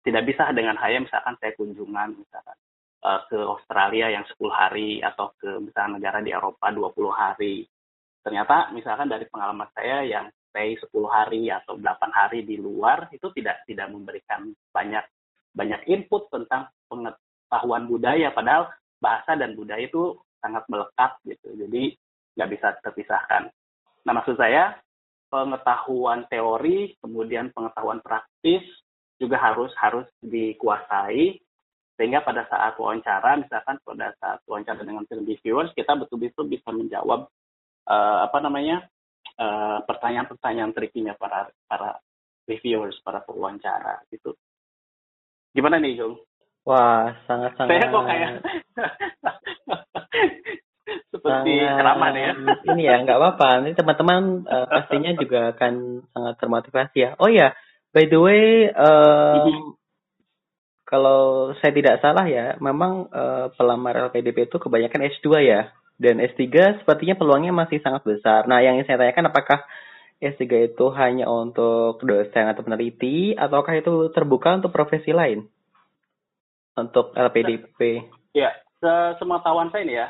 tidak 0.00 0.22
bisa 0.24 0.48
dengan 0.56 0.76
hanya 0.80 1.04
misalkan 1.04 1.36
saya 1.40 1.52
kunjungan 1.56 2.16
misalkan 2.16 2.56
uh, 3.04 3.20
ke 3.28 3.36
Australia 3.36 4.08
yang 4.12 4.24
10 4.24 4.40
hari 4.48 5.00
atau 5.04 5.32
ke 5.36 5.60
misalkan 5.60 6.00
negara 6.00 6.24
di 6.24 6.32
Eropa 6.32 6.72
20 6.72 6.96
hari. 7.12 7.68
Ternyata 8.20 8.72
misalkan 8.76 9.08
dari 9.08 9.28
pengalaman 9.28 9.68
saya 9.72 10.04
yang 10.04 10.26
stay 10.52 10.76
10 10.76 10.88
hari 11.08 11.48
atau 11.52 11.76
8 11.76 11.84
hari 12.12 12.44
di 12.44 12.56
luar 12.60 13.08
itu 13.12 13.28
tidak 13.32 13.64
tidak 13.68 13.88
memberikan 13.92 14.52
banyak 14.72 15.04
banyak 15.52 15.80
input 15.90 16.30
tentang 16.30 16.70
pengetahuan 17.50 17.90
budaya 17.90 18.30
padahal 18.30 18.70
bahasa 19.02 19.34
dan 19.34 19.58
budaya 19.58 19.90
itu 19.90 20.14
sangat 20.38 20.62
melekat 20.70 21.18
gitu. 21.26 21.50
Jadi 21.58 21.98
nggak 22.38 22.50
bisa 22.54 22.68
terpisahkan. 22.78 23.50
Nah 24.06 24.12
maksud 24.14 24.38
saya 24.38 24.78
pengetahuan 25.34 26.30
teori 26.30 26.94
kemudian 27.02 27.50
pengetahuan 27.50 27.98
praktis 27.98 28.62
juga 29.18 29.42
harus 29.42 29.74
harus 29.82 30.06
dikuasai 30.22 31.42
sehingga 31.98 32.22
pada 32.22 32.46
saat 32.48 32.78
wawancara 32.78 33.36
misalkan 33.36 33.76
pada 33.82 34.14
saat 34.22 34.38
wawancara 34.46 34.80
dengan 34.86 35.04
film 35.10 35.26
reviewers 35.26 35.74
kita 35.74 35.92
betul-betul 35.98 36.48
bisa 36.48 36.72
menjawab 36.72 37.28
uh, 37.86 38.18
apa 38.24 38.38
namanya 38.40 38.88
eh, 39.36 39.78
pertanyaan-pertanyaan 39.84 40.72
trikinya 40.72 41.12
para 41.20 41.52
para 41.68 42.00
reviewers 42.48 42.96
para 43.04 43.20
pewawancara 43.20 44.00
gitu 44.08 44.32
gimana 45.52 45.76
nih 45.76 46.00
Jung? 46.00 46.16
Wah 46.64 47.16
sangat 47.24 47.56
sangat. 47.56 47.70
Saya 47.72 47.86
kok 47.88 48.04
kayak 48.04 48.30
seperti 51.10 51.52
keramat 51.60 52.12
ya. 52.16 52.30
Ini 52.72 52.82
ya 52.82 52.94
nggak 53.04 53.18
apa-apa. 53.18 53.48
Nanti 53.60 53.72
teman-teman 53.76 54.22
uh, 54.48 54.66
pastinya 54.68 55.12
juga 55.16 55.40
akan 55.56 56.04
sangat 56.12 56.34
termotivasi 56.40 56.96
ya. 57.00 57.10
Oh 57.20 57.28
ya, 57.28 57.52
by 57.92 58.04
the 58.08 58.20
way, 58.20 58.44
um, 58.72 59.76
kalau 60.88 61.54
saya 61.62 61.72
tidak 61.76 62.02
salah 62.02 62.26
ya, 62.26 62.58
memang 62.58 63.06
uh, 63.14 63.52
pelamar 63.54 64.10
LPDP 64.10 64.50
itu 64.50 64.56
kebanyakan 64.58 65.06
S2 65.18 65.28
ya. 65.46 65.70
Dan 66.00 66.16
S3 66.16 66.80
sepertinya 66.80 67.14
peluangnya 67.14 67.52
masih 67.52 67.84
sangat 67.84 68.08
besar. 68.08 68.48
Nah, 68.48 68.64
yang 68.64 68.80
saya 68.88 68.96
tanyakan 68.96 69.28
apakah 69.28 69.68
S3 70.16 70.72
itu 70.72 70.86
hanya 70.96 71.28
untuk 71.28 72.00
dosen 72.00 72.48
atau 72.48 72.64
peneliti, 72.64 73.36
ataukah 73.36 73.76
itu 73.76 74.08
terbuka 74.16 74.56
untuk 74.56 74.72
profesi 74.72 75.12
lain? 75.12 75.44
Untuk 76.80 77.12
LPDP. 77.12 78.08
Ya, 78.32 78.50
semua 79.20 79.44
tawan 79.44 79.68
saya 79.68 79.82
ini 79.84 79.94
ya, 80.00 80.08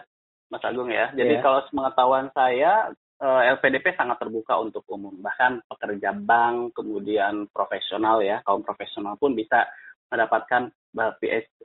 Mas 0.52 0.62
Agung 0.62 0.90
ya. 0.90 1.10
Jadi 1.10 1.40
yeah. 1.40 1.42
kalau 1.42 1.60
pengetahuan 1.66 2.28
saya 2.30 2.94
eh, 3.18 3.42
LPDP 3.58 3.98
sangat 3.98 4.22
terbuka 4.22 4.56
untuk 4.62 4.86
umum. 4.88 5.18
Bahkan 5.18 5.66
pekerja 5.66 6.14
bank, 6.14 6.78
kemudian 6.78 7.50
profesional 7.50 8.22
ya, 8.22 8.40
kaum 8.46 8.62
profesional 8.62 9.18
pun 9.18 9.34
bisa 9.34 9.66
mendapatkan 10.10 10.70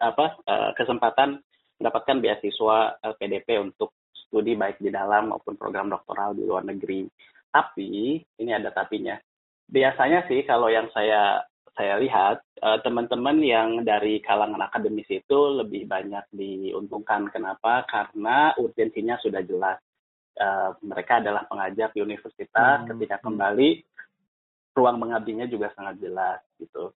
apa 0.02 0.26
eh, 0.46 0.72
kesempatan 0.78 1.42
mendapatkan 1.76 2.18
beasiswa 2.24 3.04
LPDP 3.04 3.60
untuk 3.60 3.92
studi 4.16 4.56
baik 4.56 4.80
di 4.80 4.90
dalam 4.90 5.32
maupun 5.32 5.60
program 5.60 5.92
doktoral 5.92 6.34
di 6.34 6.44
luar 6.48 6.64
negeri. 6.64 7.06
Tapi 7.52 8.20
ini 8.20 8.52
ada 8.52 8.72
tapinya. 8.72 9.16
Biasanya 9.66 10.28
sih 10.28 10.44
kalau 10.46 10.68
yang 10.70 10.92
saya 10.92 11.42
saya 11.76 12.00
lihat 12.00 12.40
uh, 12.64 12.80
teman-teman 12.80 13.38
yang 13.44 13.70
dari 13.84 14.24
kalangan 14.24 14.64
akademis 14.64 15.12
itu 15.12 15.40
lebih 15.60 15.86
banyak 15.86 16.24
diuntungkan. 16.32 17.28
Kenapa? 17.30 17.84
Karena 17.84 18.56
urgensinya 18.56 19.20
sudah 19.20 19.44
jelas. 19.44 19.78
Uh, 20.36 20.76
mereka 20.84 21.20
adalah 21.20 21.44
pengajar 21.48 21.92
di 21.92 22.00
universitas. 22.00 22.84
Hmm. 22.84 22.88
Ketika 22.96 23.20
kembali, 23.20 23.84
ruang 24.76 24.98
mengabdinya 25.00 25.48
juga 25.52 25.72
sangat 25.76 26.00
jelas. 26.00 26.40
Gitu. 26.60 26.92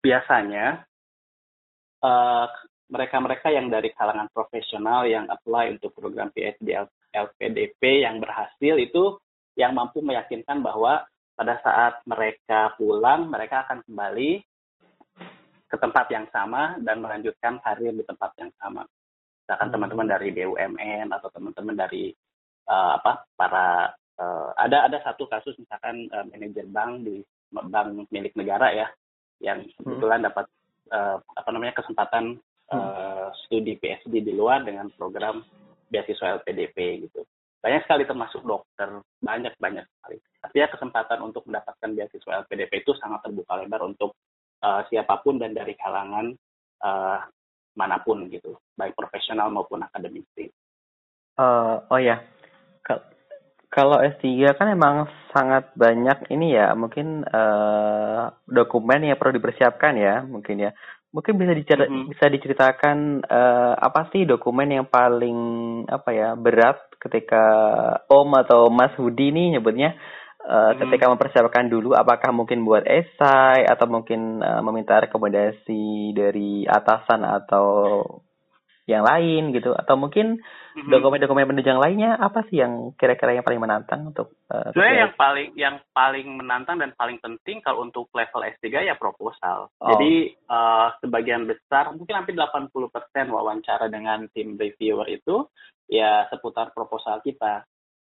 Biasanya 0.00 0.86
eh, 2.00 2.46
mereka-mereka 2.88 3.52
yang 3.52 3.68
dari 3.68 3.92
kalangan 3.92 4.32
profesional 4.32 5.04
yang 5.04 5.28
apply 5.28 5.76
untuk 5.76 5.92
program 5.92 6.32
PhD 6.32 6.72
LPDP 7.12 8.06
yang 8.06 8.16
berhasil 8.22 8.74
itu 8.80 9.20
yang 9.58 9.76
mampu 9.76 10.00
meyakinkan 10.00 10.64
bahwa 10.64 11.04
pada 11.38 11.54
saat 11.62 12.02
mereka 12.02 12.74
pulang, 12.74 13.30
mereka 13.30 13.62
akan 13.62 13.86
kembali 13.86 14.42
ke 15.70 15.76
tempat 15.78 16.10
yang 16.10 16.26
sama 16.34 16.74
dan 16.82 16.98
melanjutkan 16.98 17.62
karir 17.62 17.94
di 17.94 18.02
tempat 18.02 18.34
yang 18.42 18.50
sama. 18.58 18.82
Misalkan 19.46 19.70
hmm. 19.70 19.74
teman-teman 19.78 20.08
dari 20.10 20.28
BUMN 20.34 21.06
atau 21.14 21.30
teman-teman 21.30 21.78
dari 21.78 22.10
uh, 22.66 22.98
apa 22.98 23.22
para 23.38 23.94
uh, 24.18 24.50
ada 24.58 24.90
ada 24.90 24.98
satu 25.06 25.30
kasus 25.30 25.54
misalkan 25.62 26.10
uh, 26.10 26.26
manajer 26.26 26.66
bank 26.66 27.06
di 27.06 27.22
bank 27.54 28.10
milik 28.10 28.34
negara 28.34 28.74
ya 28.74 28.88
yang 29.38 29.62
hmm. 29.62 29.86
kebetulan 29.86 30.26
dapat 30.26 30.50
uh, 30.90 31.22
apa 31.22 31.48
namanya 31.54 31.78
kesempatan 31.78 32.42
uh, 32.74 33.30
studi 33.46 33.78
PhD 33.78 34.26
di 34.26 34.32
luar 34.34 34.66
dengan 34.66 34.90
program 34.98 35.46
beasiswa 35.86 36.42
LPDP 36.42 37.08
gitu 37.08 37.22
banyak 37.58 37.82
sekali 37.84 38.06
termasuk 38.06 38.42
dokter 38.46 39.02
banyak 39.18 39.54
banyak 39.58 39.84
sekali. 39.86 40.16
Artinya 40.42 40.68
kesempatan 40.70 41.18
untuk 41.22 41.42
mendapatkan 41.50 41.90
beasiswa 41.90 42.46
LPDP 42.46 42.86
itu 42.86 42.94
sangat 43.02 43.26
terbuka 43.26 43.58
lebar 43.58 43.82
untuk 43.82 44.14
uh, 44.62 44.86
siapa 44.86 45.18
pun 45.20 45.42
dan 45.42 45.54
dari 45.54 45.74
kalangan 45.74 46.30
uh, 46.86 47.20
mana 47.74 47.98
pun 48.02 48.30
gitu. 48.30 48.54
Baik 48.78 48.94
profesional 48.94 49.50
maupun 49.50 49.82
akademisi 49.82 50.46
uh, 51.38 51.86
oh 51.88 52.00
ya. 52.02 52.20
Kalau 53.68 54.00
S3 54.00 54.56
kan 54.56 54.72
emang 54.72 55.06
sangat 55.30 55.70
banyak 55.76 56.32
ini 56.32 56.56
ya 56.56 56.72
mungkin 56.72 57.20
uh, 57.28 58.32
dokumen 58.48 59.04
yang 59.04 59.20
perlu 59.20 59.36
dipersiapkan 59.36 59.92
ya 59.94 60.24
mungkin 60.24 60.56
ya 60.56 60.70
mungkin 61.08 61.40
bisa 61.40 61.52
dicer 61.56 61.78
mm 61.80 61.88
-hmm. 61.88 62.04
bisa 62.12 62.26
diceritakan 62.28 63.24
uh, 63.24 63.74
apa 63.80 64.12
sih 64.12 64.28
dokumen 64.28 64.68
yang 64.68 64.86
paling 64.88 65.38
apa 65.88 66.10
ya 66.12 66.28
berat 66.36 66.76
ketika 67.00 67.44
Om 68.10 68.28
atau 68.44 68.68
Mas 68.68 68.92
Hudi 68.98 69.32
nih 69.32 69.56
nyebutnya 69.56 69.96
uh, 70.44 70.74
hmm. 70.74 70.84
ketika 70.84 71.08
mempersiapkan 71.08 71.70
dulu 71.70 71.94
apakah 71.94 72.34
mungkin 72.34 72.66
buat 72.66 72.84
esai 72.84 73.64
atau 73.64 73.86
mungkin 73.86 74.42
uh, 74.42 74.60
meminta 74.64 74.98
rekomendasi 74.98 76.12
dari 76.12 76.66
atasan 76.66 77.22
atau 77.22 77.66
yang 78.88 79.04
lain 79.04 79.52
gitu 79.52 79.76
atau 79.76 80.00
mungkin 80.00 80.40
mm-hmm. 80.40 80.88
dokumen-dokumen 80.88 81.44
penunjang 81.44 81.76
lainnya 81.76 82.16
apa 82.16 82.48
sih 82.48 82.64
yang 82.64 82.96
kira-kira 82.96 83.36
yang 83.36 83.44
paling 83.44 83.60
menantang 83.60 84.08
untuk 84.08 84.32
uh, 84.48 84.72
Sebenarnya 84.72 84.98
yang 85.04 85.14
paling 85.14 85.48
yang 85.60 85.76
paling 85.92 86.28
menantang 86.40 86.80
dan 86.80 86.96
paling 86.96 87.20
penting 87.20 87.60
kalau 87.60 87.84
untuk 87.84 88.08
level 88.16 88.40
S3 88.40 88.88
ya 88.88 88.96
proposal. 88.96 89.68
Oh. 89.76 89.92
Jadi 89.92 90.32
uh, 90.48 90.88
sebagian 91.04 91.44
besar 91.44 91.92
mungkin 91.92 92.16
hampir 92.16 92.32
80% 92.32 92.72
wawancara 93.28 93.92
dengan 93.92 94.24
tim 94.32 94.56
reviewer 94.56 95.04
itu 95.12 95.44
ya 95.84 96.24
seputar 96.32 96.72
proposal 96.72 97.20
kita. 97.20 97.68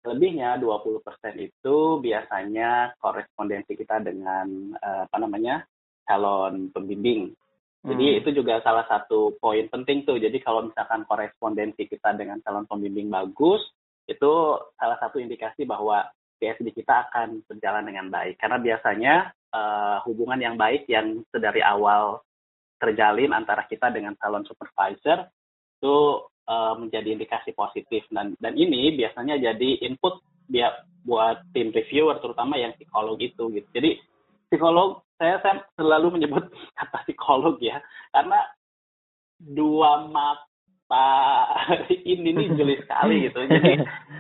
Lebihnya 0.05 0.59
20% 0.59 1.01
itu 1.39 1.77
biasanya 2.03 2.99
korespondensi 2.99 3.79
kita 3.79 4.03
dengan 4.03 4.75
uh, 4.75 5.07
apa 5.07 5.17
namanya 5.23 5.63
calon 6.05 6.75
pembimbing 6.75 7.33
jadi 7.85 8.17
hmm. 8.17 8.19
itu 8.25 8.29
juga 8.41 8.65
salah 8.65 8.89
satu 8.89 9.37
poin 9.37 9.69
penting 9.69 10.09
tuh. 10.09 10.17
Jadi 10.17 10.41
kalau 10.41 10.65
misalkan 10.65 11.05
korespondensi 11.05 11.85
kita 11.85 12.17
dengan 12.17 12.41
calon 12.41 12.65
pembimbing 12.65 13.13
bagus, 13.13 13.61
itu 14.09 14.33
salah 14.81 14.97
satu 14.97 15.21
indikasi 15.21 15.69
bahwa 15.69 16.09
PhD 16.41 16.73
kita 16.73 17.09
akan 17.09 17.45
berjalan 17.45 17.85
dengan 17.85 18.09
baik. 18.09 18.41
Karena 18.41 18.57
biasanya 18.57 19.15
uh, 19.53 20.01
hubungan 20.09 20.41
yang 20.41 20.57
baik 20.57 20.89
yang 20.89 21.21
sedari 21.29 21.61
awal 21.61 22.25
terjalin 22.81 23.37
antara 23.37 23.69
kita 23.69 23.93
dengan 23.93 24.17
calon 24.17 24.49
supervisor 24.49 25.29
itu 25.77 26.25
uh, 26.49 26.75
menjadi 26.81 27.21
indikasi 27.21 27.53
positif. 27.53 28.09
Dan 28.09 28.33
dan 28.41 28.57
ini 28.57 28.97
biasanya 28.97 29.37
jadi 29.37 29.85
input 29.85 30.25
biar 30.49 30.89
buat 31.05 31.45
tim 31.53 31.69
reviewer 31.69 32.17
terutama 32.17 32.57
yang 32.57 32.73
psikolog 32.81 33.21
itu 33.21 33.53
gitu. 33.53 33.69
Jadi 33.77 34.01
psikolog 34.49 35.04
saya 35.19 35.39
saya 35.43 35.63
selalu 35.79 36.19
menyebut 36.19 36.45
kata 36.79 36.99
psikolog 37.07 37.57
ya 37.63 37.79
karena 38.11 38.41
dua 39.41 40.09
mata 40.09 41.09
ini 42.11 42.31
nih 42.33 42.49
jeli 42.55 42.77
sekali 42.83 43.29
gitu. 43.29 43.45
Jadi 43.51 43.73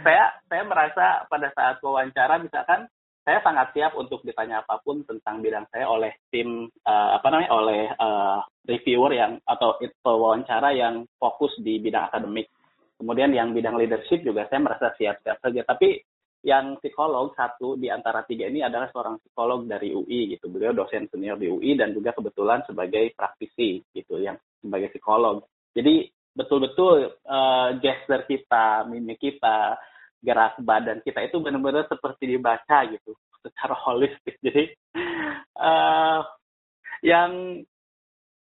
saya 0.03 0.35
saya 0.51 0.63
merasa 0.67 1.07
pada 1.31 1.49
saat 1.55 1.81
wawancara 1.81 2.41
misalkan 2.43 2.91
saya 3.25 3.41
sangat 3.41 3.73
siap 3.73 3.97
untuk 3.97 4.21
ditanya 4.21 4.61
apa 4.61 4.85
pun 4.85 5.01
tentang 5.09 5.41
bidang 5.41 5.65
saya 5.73 5.89
oleh 5.89 6.13
tim 6.29 6.69
uh, 6.85 7.17
apa 7.17 7.27
namanya 7.33 7.51
oleh 7.57 7.83
uh, 7.97 8.45
reviewer 8.69 9.17
yang 9.17 9.41
atau 9.49 9.81
wawancara 10.05 10.77
yang 10.77 11.09
fokus 11.17 11.57
di 11.65 11.81
bidang 11.81 12.13
akademik. 12.13 12.53
Kemudian 13.01 13.33
yang 13.33 13.57
bidang 13.57 13.81
leadership 13.81 14.21
juga 14.21 14.45
saya 14.53 14.61
merasa 14.61 14.93
siap-siap 14.93 15.41
saja. 15.41 15.61
Tapi 15.65 16.05
yang 16.45 16.77
psikolog 16.77 17.33
satu 17.33 17.81
di 17.81 17.89
antara 17.89 18.21
tiga 18.29 18.45
ini 18.45 18.61
adalah 18.61 18.93
seorang 18.93 19.17
psikolog 19.25 19.65
dari 19.65 19.97
UI 19.97 20.37
gitu. 20.37 20.53
Beliau 20.53 20.77
dosen 20.77 21.09
senior 21.09 21.41
di 21.41 21.49
UI 21.49 21.73
dan 21.75 21.97
juga 21.97 22.13
kebetulan 22.13 22.61
sebagai 22.69 23.17
praktisi 23.17 23.81
gitu 23.97 24.21
yang 24.21 24.37
sebagai 24.61 24.93
psikolog. 24.93 25.41
Jadi 25.73 26.05
betul-betul 26.37 27.17
uh, 27.25 27.81
gesture 27.81 28.29
kita, 28.29 28.85
mimik 28.85 29.17
kita, 29.17 29.81
gerak 30.25 30.57
badan 30.65 31.05
kita 31.05 31.21
itu 31.21 31.37
benar-benar 31.39 31.85
seperti 31.85 32.37
dibaca 32.37 32.89
gitu 32.89 33.13
secara 33.45 33.77
holistik 33.77 34.41
jadi 34.41 34.73
uh, 35.61 36.25
yang 37.05 37.61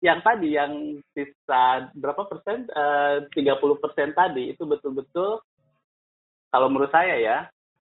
yang 0.02 0.18
tadi 0.26 0.54
yang 0.54 0.98
sisa 1.10 1.90
berapa 1.90 2.22
persen 2.30 2.70
eh, 2.70 3.26
tiga 3.34 3.58
puluh 3.58 3.82
persen 3.82 4.14
tadi 4.14 4.54
itu 4.54 4.62
betul-betul 4.62 5.42
kalau 6.54 6.70
menurut 6.70 6.90
saya 6.94 7.18
ya 7.18 7.38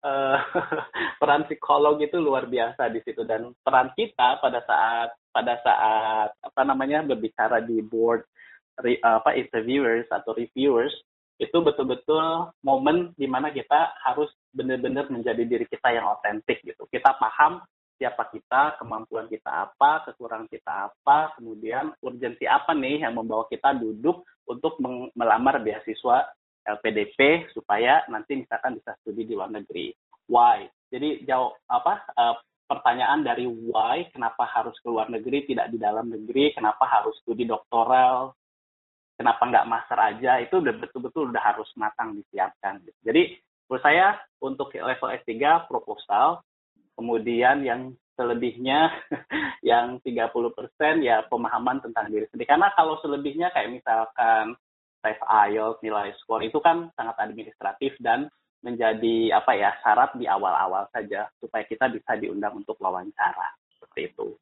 uh, 0.04 0.38
peran 1.20 1.48
psikolog 1.48 1.98
itu 2.04 2.20
luar 2.20 2.46
biasa 2.46 2.92
di 2.92 3.00
situ 3.02 3.24
dan 3.24 3.56
peran 3.64 3.90
kita 3.96 4.38
pada 4.44 4.60
saat 4.68 5.10
pada 5.34 5.58
saat 5.66 6.30
apa 6.44 6.62
namanya 6.62 7.02
berbicara 7.02 7.64
di 7.64 7.82
board 7.82 8.22
re, 8.84 9.00
apa 9.02 9.34
interviewers 9.34 10.06
atau 10.14 10.36
reviewers 10.38 10.94
itu 11.42 11.58
betul-betul 11.60 12.54
momen 12.62 13.12
di 13.18 13.26
mana 13.26 13.50
kita 13.50 13.98
harus 14.06 14.30
benar-benar 14.54 15.10
menjadi 15.10 15.44
diri 15.44 15.66
kita 15.66 15.90
yang 15.90 16.06
otentik 16.14 16.62
gitu. 16.62 16.86
Kita 16.88 17.18
paham 17.18 17.60
siapa 17.98 18.30
kita, 18.30 18.78
kemampuan 18.78 19.26
kita 19.28 19.70
apa, 19.70 20.06
kekurangan 20.06 20.46
kita 20.50 20.94
apa, 20.94 21.34
kemudian 21.38 21.94
urgensi 22.06 22.46
apa 22.46 22.78
nih 22.78 23.02
yang 23.02 23.18
membawa 23.18 23.50
kita 23.50 23.74
duduk 23.74 24.22
untuk 24.46 24.78
melamar 25.18 25.58
beasiswa 25.64 26.28
LPDP 26.64 27.52
supaya 27.52 28.04
nanti 28.08 28.40
misalkan 28.40 28.80
bisa 28.80 28.96
studi 29.04 29.28
di 29.28 29.36
luar 29.36 29.52
negeri. 29.52 29.92
Why? 30.32 30.66
Jadi 30.88 31.28
jauh 31.28 31.52
apa 31.68 32.08
uh, 32.16 32.36
pertanyaan 32.68 33.22
dari 33.22 33.46
why, 33.46 34.08
kenapa 34.10 34.48
harus 34.48 34.74
ke 34.80 34.88
luar 34.88 35.12
negeri, 35.12 35.46
tidak 35.46 35.70
di 35.70 35.78
dalam 35.78 36.10
negeri, 36.10 36.56
kenapa 36.56 36.88
harus 36.88 37.14
studi 37.22 37.44
doktoral, 37.44 38.34
kenapa 39.20 39.42
nggak 39.46 39.70
master 39.70 40.00
aja 40.00 40.42
itu 40.42 40.58
udah 40.58 40.74
betul-betul 40.80 41.30
udah 41.30 41.44
harus 41.44 41.70
matang 41.78 42.18
disiapkan. 42.18 42.82
Jadi 43.06 43.38
menurut 43.68 43.84
saya 43.84 44.18
untuk 44.42 44.74
level 44.74 45.10
S3 45.22 45.68
proposal, 45.70 46.42
kemudian 46.98 47.62
yang 47.66 47.94
selebihnya 48.14 48.94
yang 49.70 49.98
30% 50.06 50.30
ya 51.02 51.26
pemahaman 51.30 51.82
tentang 51.82 52.10
diri 52.10 52.30
sendiri. 52.30 52.50
Karena 52.50 52.70
kalau 52.78 53.02
selebihnya 53.02 53.50
kayak 53.54 53.74
misalkan 53.74 54.54
tes 55.04 55.20
IELTS, 55.20 55.84
nilai 55.84 56.16
skor 56.24 56.40
itu 56.40 56.64
kan 56.64 56.88
sangat 56.96 57.20
administratif 57.20 57.94
dan 58.00 58.32
menjadi 58.64 59.36
apa 59.36 59.52
ya 59.60 59.76
syarat 59.84 60.16
di 60.16 60.24
awal-awal 60.24 60.88
saja 60.96 61.28
supaya 61.38 61.68
kita 61.68 61.92
bisa 61.92 62.16
diundang 62.16 62.56
untuk 62.64 62.80
wawancara 62.80 63.60
seperti 63.76 64.16
itu. 64.16 64.40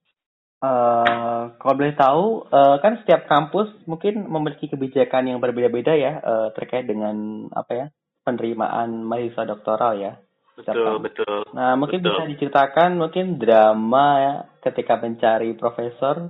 Uh, 0.62 1.58
kalau 1.58 1.74
boleh 1.74 1.98
tahu, 1.98 2.26
uh, 2.54 2.78
kan 2.86 3.02
setiap 3.02 3.26
kampus 3.26 3.74
mungkin 3.90 4.30
memiliki 4.30 4.70
kebijakan 4.70 5.34
yang 5.34 5.42
berbeda-beda 5.42 5.98
ya 5.98 6.22
uh, 6.22 6.54
terkait 6.54 6.86
dengan 6.86 7.50
apa 7.50 7.72
ya 7.74 7.86
penerimaan 8.22 9.02
mahasiswa 9.02 9.50
doktoral 9.50 9.98
ya. 9.98 10.14
Betul, 10.54 11.02
betul. 11.02 11.50
Nah, 11.58 11.74
mungkin 11.74 12.06
betul. 12.06 12.14
bisa 12.14 12.24
diceritakan 12.30 13.02
mungkin 13.02 13.42
drama 13.42 14.06
ya 14.22 14.34
ketika 14.62 15.02
mencari 15.02 15.58
profesor 15.58 16.30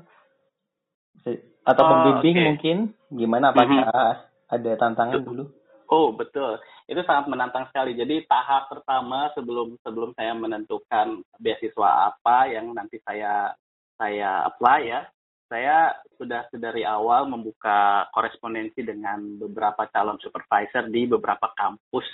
atau 1.62 1.84
oh, 1.86 1.90
pembimbing 1.92 2.36
okay. 2.40 2.46
mungkin 2.48 2.78
gimana 3.12 3.52
apakah 3.54 3.68
mm 3.68 3.84
-hmm. 3.86 4.31
Ada 4.52 4.72
tantangan 4.76 5.24
dulu? 5.24 5.48
Oh, 5.92 6.16
betul. 6.16 6.56
Itu 6.88 7.04
sangat 7.04 7.28
menantang 7.28 7.68
sekali. 7.68 7.96
Jadi 7.96 8.24
tahap 8.24 8.72
pertama 8.72 9.28
sebelum 9.36 9.76
sebelum 9.84 10.16
saya 10.16 10.32
menentukan 10.36 11.20
beasiswa 11.36 12.12
apa 12.12 12.48
yang 12.48 12.72
nanti 12.72 13.00
saya 13.04 13.52
saya 14.00 14.48
apply 14.48 14.80
ya, 14.88 15.02
saya 15.52 15.92
sudah 16.16 16.48
dari 16.56 16.88
awal 16.88 17.28
membuka 17.28 18.08
korespondensi 18.16 18.88
dengan 18.88 19.36
beberapa 19.36 19.84
calon 19.92 20.16
supervisor 20.24 20.88
di 20.88 21.12
beberapa 21.12 21.52
kampus 21.52 22.08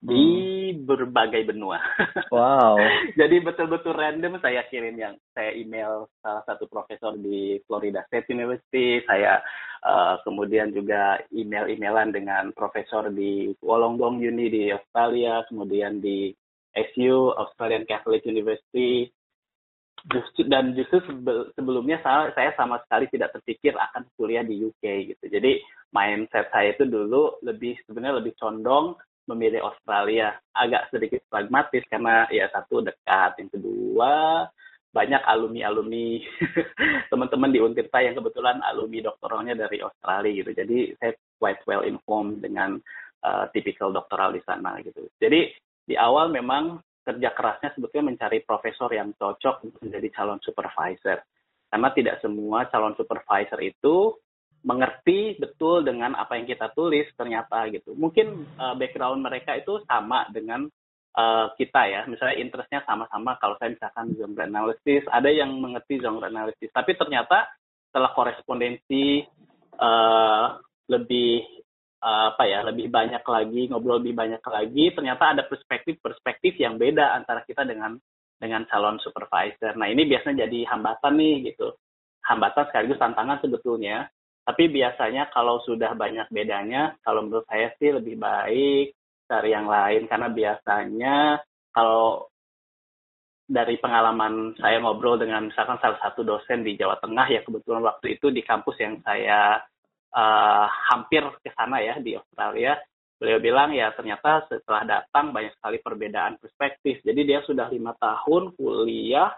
di 0.00 0.24
hmm. 0.72 0.88
berbagai 0.88 1.44
benua. 1.52 1.78
Wow. 2.30 2.78
Jadi 3.18 3.42
betul-betul 3.42 3.90
random 3.90 4.38
saya 4.38 4.62
kirim 4.70 4.94
yang 4.94 5.18
saya 5.34 5.50
email 5.50 6.06
salah 6.22 6.46
satu 6.46 6.70
profesor 6.70 7.18
di 7.18 7.58
Florida 7.66 8.06
State 8.06 8.30
University, 8.30 9.02
saya 9.02 9.42
uh, 9.82 10.14
kemudian 10.22 10.70
juga 10.70 11.18
email-emailan 11.34 12.14
dengan 12.14 12.54
profesor 12.54 13.10
di 13.10 13.50
Wollongong 13.58 14.22
Uni 14.22 14.46
di 14.46 14.70
Australia, 14.70 15.42
kemudian 15.50 15.98
di 15.98 16.30
SU 16.70 17.34
Australian 17.34 17.82
Catholic 17.82 18.22
University, 18.22 19.10
justru 20.06 20.46
dan 20.46 20.72
justru 20.72 21.02
sebelumnya 21.58 21.98
saya, 22.00 22.30
saya 22.32 22.54
sama 22.54 22.78
sekali 22.86 23.10
tidak 23.10 23.34
terpikir 23.36 23.74
akan 23.74 24.06
kuliah 24.14 24.46
di 24.46 24.70
UK 24.70 25.12
gitu. 25.12 25.24
Jadi 25.28 25.60
mindset 25.90 26.48
saya 26.54 26.72
itu 26.72 26.86
dulu 26.86 27.42
lebih 27.42 27.74
sebenarnya 27.84 28.22
lebih 28.22 28.38
condong 28.38 28.96
memilih 29.30 29.62
Australia. 29.62 30.34
Agak 30.52 30.90
sedikit 30.90 31.22
pragmatis 31.30 31.86
karena 31.86 32.26
ya 32.28 32.50
satu 32.50 32.82
dekat, 32.82 33.38
yang 33.38 33.50
kedua 33.50 34.46
banyak 34.90 35.22
alumni-alumni 35.22 36.18
teman-teman 37.10 37.50
di 37.54 37.62
Untirta 37.62 38.02
yang 38.02 38.18
kebetulan 38.18 38.58
alumni 38.66 39.06
doktoralnya 39.06 39.54
dari 39.54 39.78
Australia 39.78 40.42
gitu. 40.42 40.50
Jadi 40.50 40.78
saya 40.98 41.14
quite 41.38 41.62
well 41.70 41.86
informed 41.86 42.42
dengan 42.42 42.74
uh, 43.22 43.46
typical 43.54 43.94
doktoral 43.94 44.34
di 44.34 44.42
sana 44.42 44.82
gitu. 44.82 45.06
Jadi 45.22 45.54
di 45.86 45.94
awal 45.94 46.34
memang 46.34 46.82
kerja 47.06 47.30
kerasnya 47.32 47.70
sebetulnya 47.74 48.14
mencari 48.14 48.42
profesor 48.42 48.90
yang 48.90 49.14
cocok 49.14 49.66
untuk 49.66 49.80
menjadi 49.82 50.08
calon 50.10 50.42
supervisor. 50.42 51.22
Karena 51.70 51.88
tidak 51.94 52.18
semua 52.18 52.66
calon 52.66 52.98
supervisor 52.98 53.62
itu 53.62 54.18
mengerti 54.60 55.40
betul 55.40 55.80
dengan 55.84 56.12
apa 56.16 56.36
yang 56.36 56.44
kita 56.44 56.72
tulis 56.76 57.08
ternyata 57.16 57.64
gitu. 57.72 57.96
Mungkin 57.96 58.56
uh, 58.60 58.74
background 58.76 59.24
mereka 59.24 59.56
itu 59.56 59.80
sama 59.88 60.28
dengan 60.28 60.68
uh, 61.16 61.46
kita 61.56 61.82
ya. 61.88 62.00
Misalnya 62.04 62.36
interestnya 62.36 62.80
sama-sama 62.84 63.40
kalau 63.40 63.56
saya 63.56 63.72
misalkan 63.72 64.12
genre 64.16 64.44
analysis, 64.44 65.02
ada 65.08 65.32
yang 65.32 65.56
mengerti 65.56 66.00
genre 66.00 66.28
analysis. 66.28 66.68
Tapi 66.72 66.92
ternyata 66.96 67.48
setelah 67.88 68.12
korespondensi 68.12 69.24
uh, 69.80 70.60
lebih 70.90 71.60
apa 72.00 72.48
ya 72.48 72.64
lebih 72.64 72.88
banyak 72.88 73.20
lagi 73.20 73.68
ngobrol 73.68 74.00
lebih 74.00 74.16
banyak 74.16 74.40
lagi 74.40 74.88
ternyata 74.96 75.36
ada 75.36 75.44
perspektif-perspektif 75.44 76.56
yang 76.56 76.80
beda 76.80 77.12
antara 77.12 77.44
kita 77.44 77.60
dengan 77.68 78.00
dengan 78.40 78.64
calon 78.72 78.96
supervisor. 79.04 79.76
Nah 79.76 79.92
ini 79.92 80.08
biasanya 80.08 80.48
jadi 80.48 80.64
hambatan 80.64 81.20
nih 81.20 81.52
gitu, 81.52 81.76
hambatan 82.24 82.64
sekaligus 82.72 82.96
tantangan 82.96 83.38
sebetulnya. 83.44 84.08
Tapi 84.50 84.66
biasanya 84.66 85.30
kalau 85.30 85.62
sudah 85.62 85.94
banyak 85.94 86.26
bedanya, 86.34 86.98
kalau 87.06 87.22
menurut 87.22 87.46
saya 87.46 87.70
sih 87.78 87.94
lebih 87.94 88.18
baik 88.18 88.98
cari 89.30 89.54
yang 89.54 89.70
lain 89.70 90.10
karena 90.10 90.26
biasanya 90.26 91.38
kalau 91.70 92.26
dari 93.46 93.78
pengalaman 93.78 94.58
saya 94.58 94.82
ngobrol 94.82 95.22
dengan 95.22 95.46
misalkan 95.46 95.78
salah 95.78 96.02
satu 96.02 96.26
dosen 96.26 96.66
di 96.66 96.74
Jawa 96.74 96.98
Tengah 96.98 97.30
ya 97.30 97.46
kebetulan 97.46 97.86
waktu 97.86 98.18
itu 98.18 98.34
di 98.34 98.42
kampus 98.42 98.74
yang 98.82 98.98
saya 99.06 99.62
uh, 100.18 100.66
hampir 100.90 101.22
ke 101.46 101.54
sana 101.54 101.78
ya 101.78 102.02
di 102.02 102.18
Australia. 102.18 102.74
Beliau 103.22 103.38
bilang 103.38 103.70
ya 103.70 103.94
ternyata 103.94 104.50
setelah 104.50 104.82
datang 104.82 105.30
banyak 105.30 105.54
sekali 105.62 105.78
perbedaan 105.78 106.42
perspektif. 106.42 106.98
Jadi 107.06 107.22
dia 107.22 107.38
sudah 107.46 107.70
lima 107.70 107.94
tahun 108.02 108.50
kuliah, 108.58 109.30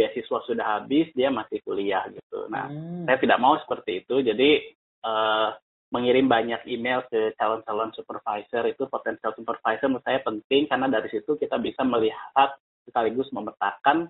beasiswa 0.00 0.38
sudah 0.48 0.80
habis, 0.80 1.12
dia 1.12 1.28
masih 1.28 1.60
kuliah 1.60 2.08
gitu. 2.08 2.48
Nah, 2.48 2.72
hmm. 2.72 3.04
saya 3.04 3.20
tidak 3.20 3.36
mau 3.36 3.60
seperti 3.60 4.00
itu. 4.00 4.24
Jadi 4.24 4.72
uh, 5.04 5.52
mengirim 5.92 6.24
banyak 6.24 6.64
email 6.64 7.04
ke 7.12 7.36
calon-calon 7.36 7.92
supervisor 7.92 8.64
itu 8.64 8.88
potensial 8.88 9.36
supervisor 9.36 9.92
menurut 9.92 10.06
saya 10.06 10.24
penting 10.24 10.70
karena 10.70 10.86
dari 10.88 11.12
situ 11.12 11.36
kita 11.36 11.60
bisa 11.60 11.84
melihat 11.84 12.56
sekaligus 12.88 13.28
memetakan 13.34 14.08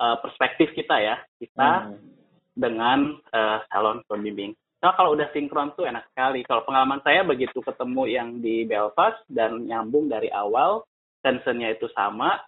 uh, 0.00 0.16
perspektif 0.24 0.72
kita 0.72 0.96
ya 1.02 1.20
kita 1.36 1.92
hmm. 1.92 1.98
dengan 2.56 3.20
uh, 3.36 3.60
calon 3.68 4.00
pembimbing. 4.08 4.56
Nah, 4.80 4.94
kalau 4.94 5.18
udah 5.18 5.26
sinkron 5.34 5.74
tuh 5.74 5.88
enak 5.88 6.06
sekali. 6.14 6.46
Kalau 6.46 6.62
pengalaman 6.62 7.02
saya 7.02 7.26
begitu 7.26 7.58
ketemu 7.58 8.02
yang 8.06 8.28
di 8.38 8.62
Belfast 8.68 9.18
dan 9.26 9.66
nyambung 9.66 10.06
dari 10.06 10.30
awal, 10.30 10.86
tensionnya 11.24 11.74
itu 11.74 11.90
sama, 11.90 12.38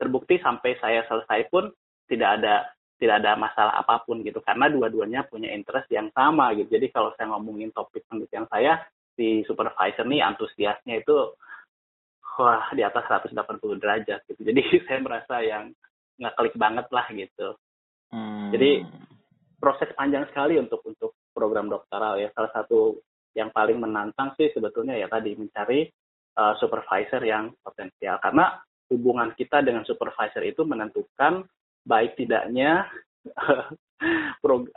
terbukti 0.00 0.42
sampai 0.42 0.74
saya 0.82 1.06
selesai 1.06 1.46
pun 1.52 1.70
tidak 2.08 2.40
ada 2.40 2.54
tidak 2.98 3.20
ada 3.20 3.32
masalah 3.36 3.74
apa 3.74 4.06
pun 4.06 4.22
gitu 4.22 4.38
karena 4.40 4.70
dua-duanya 4.70 5.26
punya 5.26 5.50
interest 5.50 5.90
yang 5.90 6.08
sama 6.14 6.54
gitu. 6.54 6.78
Jadi 6.78 6.94
kalau 6.94 7.10
saya 7.18 7.34
ngomongin 7.34 7.74
topik 7.74 8.06
penelitian 8.06 8.46
saya 8.48 8.80
si 9.14 9.42
supervisor 9.46 10.06
nih 10.06 10.22
antusiasnya 10.22 11.02
itu 11.02 11.14
wah 12.38 12.66
di 12.74 12.82
atas 12.82 13.04
180 13.06 13.82
derajat 13.82 14.20
gitu. 14.30 14.40
Jadi 14.40 14.60
saya 14.86 14.98
merasa 15.02 15.42
yang 15.42 15.74
nggak 16.18 16.34
klik 16.38 16.56
banget 16.56 16.86
lah 16.94 17.06
gitu. 17.10 17.48
Hmm. 18.14 18.54
Jadi 18.54 18.86
proses 19.58 19.90
panjang 19.98 20.24
sekali 20.30 20.56
untuk 20.56 20.80
untuk 20.86 21.18
program 21.34 21.66
doktoral 21.66 22.22
ya. 22.22 22.30
Salah 22.30 22.52
satu 22.54 23.02
yang 23.34 23.50
paling 23.50 23.82
menantang 23.82 24.30
sih 24.38 24.54
sebetulnya 24.54 24.94
ya 24.94 25.10
tadi 25.10 25.34
mencari 25.34 25.90
uh, 26.38 26.54
supervisor 26.62 27.18
yang 27.26 27.50
potensial 27.58 28.22
karena 28.22 28.62
hubungan 28.94 29.34
kita 29.34 29.58
dengan 29.66 29.82
supervisor 29.82 30.46
itu 30.46 30.62
menentukan 30.62 31.42
baik 31.84 32.16
tidaknya 32.16 32.88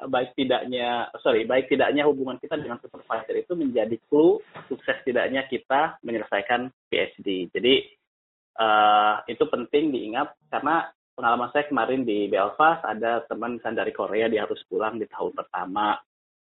baik 0.08 0.32
tidaknya 0.38 1.12
sorry 1.20 1.44
baik 1.44 1.68
tidaknya 1.68 2.08
hubungan 2.08 2.40
kita 2.40 2.56
dengan 2.56 2.80
supervisor 2.80 3.36
itu 3.36 3.54
menjadi 3.58 3.98
clue 4.08 4.40
sukses 4.72 4.96
tidaknya 5.04 5.44
kita 5.50 6.00
menyelesaikan 6.06 6.72
PhD. 6.88 7.52
Jadi 7.52 7.76
uh, 8.60 9.20
itu 9.28 9.44
penting 9.48 9.92
diingat 9.92 10.32
karena 10.48 10.88
pengalaman 11.18 11.50
saya 11.52 11.66
kemarin 11.66 12.06
di 12.06 12.30
Belfast 12.30 12.86
ada 12.86 13.26
teman 13.26 13.58
dari 13.60 13.92
Korea 13.92 14.30
dia 14.30 14.46
harus 14.46 14.62
pulang 14.70 15.02
di 15.02 15.10
tahun 15.10 15.34
pertama 15.34 15.98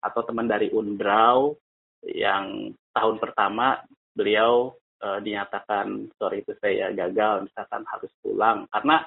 atau 0.02 0.20
teman 0.26 0.48
dari 0.48 0.72
Undrau 0.72 1.54
yang 2.02 2.74
tahun 2.90 3.16
pertama 3.22 3.78
beliau 4.16 4.74
uh, 5.04 5.18
dinyatakan 5.22 6.10
sorry 6.18 6.42
itu 6.42 6.56
saya 6.58 6.90
gagal 6.90 7.46
misalkan 7.46 7.86
harus 7.86 8.10
pulang 8.24 8.66
karena 8.72 9.06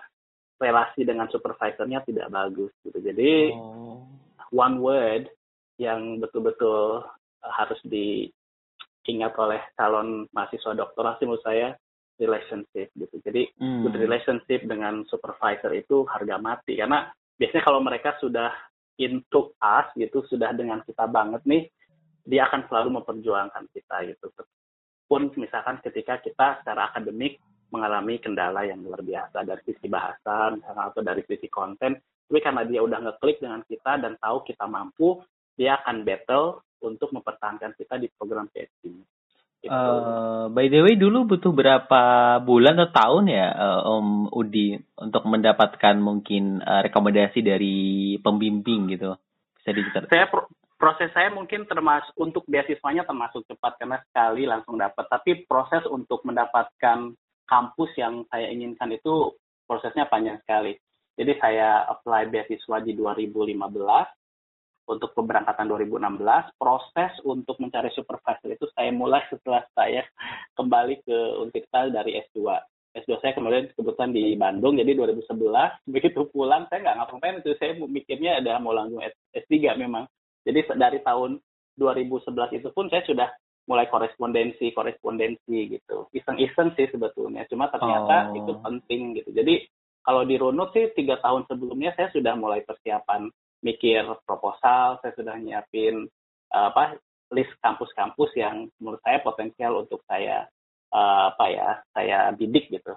relasi 0.56 1.04
dengan 1.04 1.28
supervisornya 1.28 2.04
tidak 2.08 2.32
bagus 2.32 2.72
gitu 2.86 3.00
jadi 3.00 3.52
oh. 3.56 4.08
one 4.56 4.80
word 4.80 5.24
yang 5.76 6.24
betul-betul 6.24 7.04
harus 7.44 7.80
diingat 7.86 9.36
oleh 9.36 9.62
calon 9.76 10.26
mahasiswa 10.32 10.72
doktoral 10.74 11.20
sih 11.20 11.28
menurut 11.28 11.44
saya 11.44 11.76
relationship 12.20 12.92
gitu. 12.96 13.16
Jadi 13.22 13.52
hmm. 13.60 13.84
good 13.88 13.98
relationship 14.00 14.64
dengan 14.66 15.04
supervisor 15.12 15.72
itu 15.76 16.08
harga 16.08 16.40
mati 16.40 16.80
karena 16.80 17.12
biasanya 17.36 17.64
kalau 17.68 17.84
mereka 17.84 18.16
sudah 18.24 18.52
into 18.96 19.52
us 19.60 19.88
gitu, 20.00 20.24
sudah 20.32 20.56
dengan 20.56 20.80
kita 20.88 21.04
banget 21.12 21.44
nih, 21.44 21.68
dia 22.24 22.48
akan 22.48 22.64
selalu 22.72 23.04
memperjuangkan 23.04 23.68
kita 23.76 24.08
gitu. 24.08 24.32
Pun 25.06 25.30
misalkan 25.36 25.84
ketika 25.84 26.24
kita 26.24 26.64
secara 26.64 26.90
akademik 26.90 27.38
mengalami 27.76 28.24
kendala 28.24 28.64
yang 28.64 28.80
luar 28.80 29.04
biasa 29.04 29.44
dari 29.44 29.62
sisi 29.68 29.92
bahasa 29.92 30.56
atau 30.56 31.02
dari 31.04 31.20
sisi 31.28 31.52
konten, 31.52 32.00
tapi 32.00 32.40
karena 32.40 32.64
dia 32.64 32.80
udah 32.80 33.00
ngeklik 33.04 33.44
dengan 33.44 33.62
kita 33.68 34.00
dan 34.00 34.16
tahu 34.16 34.48
kita 34.48 34.64
mampu, 34.66 35.20
dia 35.60 35.76
akan 35.84 36.08
battle 36.08 36.64
untuk 36.80 37.12
mempertahankan 37.12 37.76
kita 37.76 38.00
di 38.00 38.08
program 38.16 38.48
PhD. 38.48 38.96
Gitu. 39.66 39.74
Uh, 39.74 40.46
by 40.54 40.70
the 40.70 40.86
way, 40.86 40.94
dulu 40.94 41.26
butuh 41.26 41.50
berapa 41.50 42.02
bulan 42.46 42.78
atau 42.78 42.94
tahun 42.94 43.24
ya 43.34 43.48
uh, 43.50 43.82
Om 43.98 44.30
Udi 44.30 44.78
untuk 45.02 45.26
mendapatkan 45.26 45.98
mungkin 45.98 46.62
uh, 46.62 46.86
rekomendasi 46.86 47.42
dari 47.42 47.78
pembimbing 48.22 48.94
gitu? 48.94 49.18
Bisa 49.58 49.74
diceritakan? 49.74 50.14
Saya 50.14 50.30
pro 50.30 50.46
proses 50.78 51.10
saya 51.18 51.34
mungkin 51.34 51.66
termasuk 51.66 52.14
untuk 52.14 52.46
beasiswanya 52.46 53.10
termasuk 53.10 53.42
cepat 53.50 53.82
karena 53.82 53.98
sekali 54.06 54.46
langsung 54.46 54.78
dapat. 54.78 55.10
Tapi 55.10 55.50
proses 55.50 55.82
untuk 55.90 56.22
mendapatkan 56.22 57.18
kampus 57.46 57.94
yang 57.98 58.26
saya 58.30 58.50
inginkan 58.50 58.92
itu 58.94 59.34
prosesnya 59.66 60.06
panjang 60.10 60.38
sekali. 60.46 60.78
Jadi 61.16 61.32
saya 61.40 61.88
apply 61.88 62.28
beasiswa 62.28 62.78
di 62.84 62.92
2015 62.94 63.56
untuk 64.86 65.18
keberangkatan 65.18 65.66
2016, 65.66 66.62
proses 66.62 67.12
untuk 67.26 67.58
mencari 67.58 67.90
supervisor 67.96 68.54
itu 68.54 68.70
saya 68.78 68.94
mulai 68.94 69.26
setelah 69.34 69.66
saya 69.74 70.06
kembali 70.54 71.02
ke 71.02 71.18
Untirta 71.42 71.90
dari 71.90 72.22
S2. 72.30 72.54
S2 72.96 73.12
saya 73.20 73.34
kemudian 73.34 73.68
kebetulan 73.74 74.14
di 74.14 74.38
Bandung, 74.38 74.78
jadi 74.78 74.94
2011, 74.94 75.90
begitu 75.90 76.30
pulang 76.30 76.70
saya 76.70 76.86
nggak 76.86 76.96
ngapa-ngapain 77.02 77.42
itu, 77.42 77.52
saya 77.58 77.72
mikirnya 77.82 78.40
ada 78.40 78.62
mau 78.62 78.72
langsung 78.72 79.02
S3 79.34 79.74
memang. 79.76 80.06
Jadi 80.46 80.60
dari 80.78 81.02
tahun 81.02 81.42
2011 81.76 82.62
itu 82.62 82.70
pun 82.72 82.88
saya 82.88 83.04
sudah 83.04 83.28
mulai 83.66 83.90
korespondensi, 83.90 84.72
korespondensi 84.72 85.74
gitu. 85.74 86.10
Iseng-iseng 86.14 86.78
sih 86.78 86.86
sebetulnya, 86.90 87.50
cuma 87.50 87.70
ternyata 87.74 88.30
oh. 88.30 88.38
itu 88.38 88.52
penting 88.62 89.18
gitu. 89.18 89.30
Jadi 89.34 89.66
kalau 90.06 90.22
dirunut 90.22 90.70
sih 90.72 90.94
tiga 90.94 91.18
tahun 91.18 91.50
sebelumnya 91.50 91.98
saya 91.98 92.14
sudah 92.14 92.38
mulai 92.38 92.62
persiapan 92.62 93.26
mikir 93.66 94.06
proposal, 94.22 95.02
saya 95.02 95.14
sudah 95.18 95.34
nyiapin 95.42 96.06
uh, 96.54 96.70
apa 96.70 97.02
list 97.34 97.58
kampus-kampus 97.58 98.38
yang 98.38 98.70
menurut 98.78 99.02
saya 99.02 99.18
potensial 99.26 99.82
untuk 99.82 100.06
saya 100.06 100.46
uh, 100.94 101.34
apa 101.34 101.46
ya 101.50 101.70
saya 101.90 102.30
bidik 102.38 102.70
gitu 102.70 102.94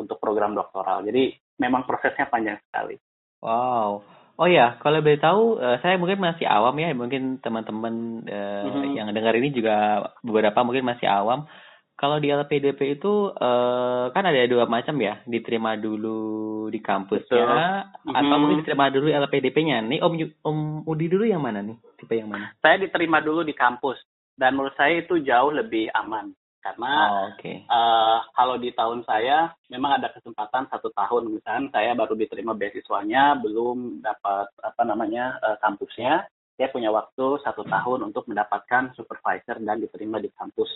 untuk 0.00 0.16
program 0.16 0.56
doktoral. 0.56 1.04
Jadi 1.04 1.36
memang 1.60 1.84
prosesnya 1.84 2.32
panjang 2.32 2.56
sekali. 2.64 2.96
Wow. 3.44 4.00
Oh 4.40 4.48
ya, 4.48 4.80
kalau 4.80 5.04
boleh 5.04 5.20
tahu, 5.20 5.60
uh, 5.60 5.76
saya 5.84 6.00
mungkin 6.00 6.18
masih 6.18 6.48
awam 6.48 6.72
ya, 6.80 6.90
mungkin 6.96 7.38
teman-teman 7.44 8.24
uh, 8.24 8.64
mm-hmm. 8.64 8.96
yang 8.96 9.08
dengar 9.12 9.36
ini 9.36 9.52
juga 9.52 10.08
beberapa 10.24 10.64
mungkin 10.64 10.88
masih 10.88 11.04
awam. 11.06 11.44
Kalau 11.92 12.18
di 12.18 12.32
LPDP 12.32 12.98
itu 12.98 13.30
uh, 13.30 14.10
kan 14.10 14.24
ada 14.26 14.42
dua 14.48 14.66
macam 14.66 14.96
ya, 14.98 15.20
diterima 15.28 15.76
dulu 15.78 16.66
di 16.72 16.80
kampusnya 16.82 17.44
Betul. 17.44 17.46
atau 17.52 18.18
mm-hmm. 18.18 18.40
mungkin 18.40 18.58
diterima 18.64 18.86
dulu 18.88 19.06
LPDP-nya. 19.12 19.76
Nih 19.84 20.00
Om 20.00 20.12
Om 20.42 20.58
Udi 20.88 21.06
dulu 21.12 21.28
yang 21.28 21.44
mana 21.44 21.62
nih? 21.62 21.76
Tipe 22.00 22.16
yang 22.16 22.32
mana? 22.32 22.50
Saya 22.58 22.82
diterima 22.82 23.22
dulu 23.22 23.46
di 23.46 23.54
kampus 23.54 24.00
dan 24.34 24.56
menurut 24.56 24.74
saya 24.74 25.04
itu 25.04 25.20
jauh 25.22 25.52
lebih 25.52 25.92
aman 25.92 26.32
karena 26.62 26.92
oh, 27.10 27.34
okay. 27.34 27.66
uh, 27.66 28.22
kalau 28.38 28.54
di 28.54 28.70
tahun 28.70 29.02
saya 29.02 29.50
memang 29.66 29.98
ada 29.98 30.14
kesempatan 30.14 30.70
satu 30.70 30.94
tahun. 30.94 31.34
Misalnya 31.34 31.74
saya 31.74 31.90
baru 31.98 32.14
diterima 32.14 32.54
beasiswanya 32.54 33.34
belum 33.42 33.98
dapat 33.98 34.46
apa 34.62 34.82
namanya 34.86 35.42
uh, 35.42 35.58
kampusnya. 35.58 36.22
Saya 36.54 36.70
punya 36.70 36.94
waktu 36.94 37.42
satu 37.42 37.66
tahun 37.66 38.06
untuk 38.06 38.30
mendapatkan 38.30 38.94
supervisor 38.94 39.58
dan 39.58 39.82
diterima 39.82 40.22
di 40.22 40.30
kampus 40.30 40.70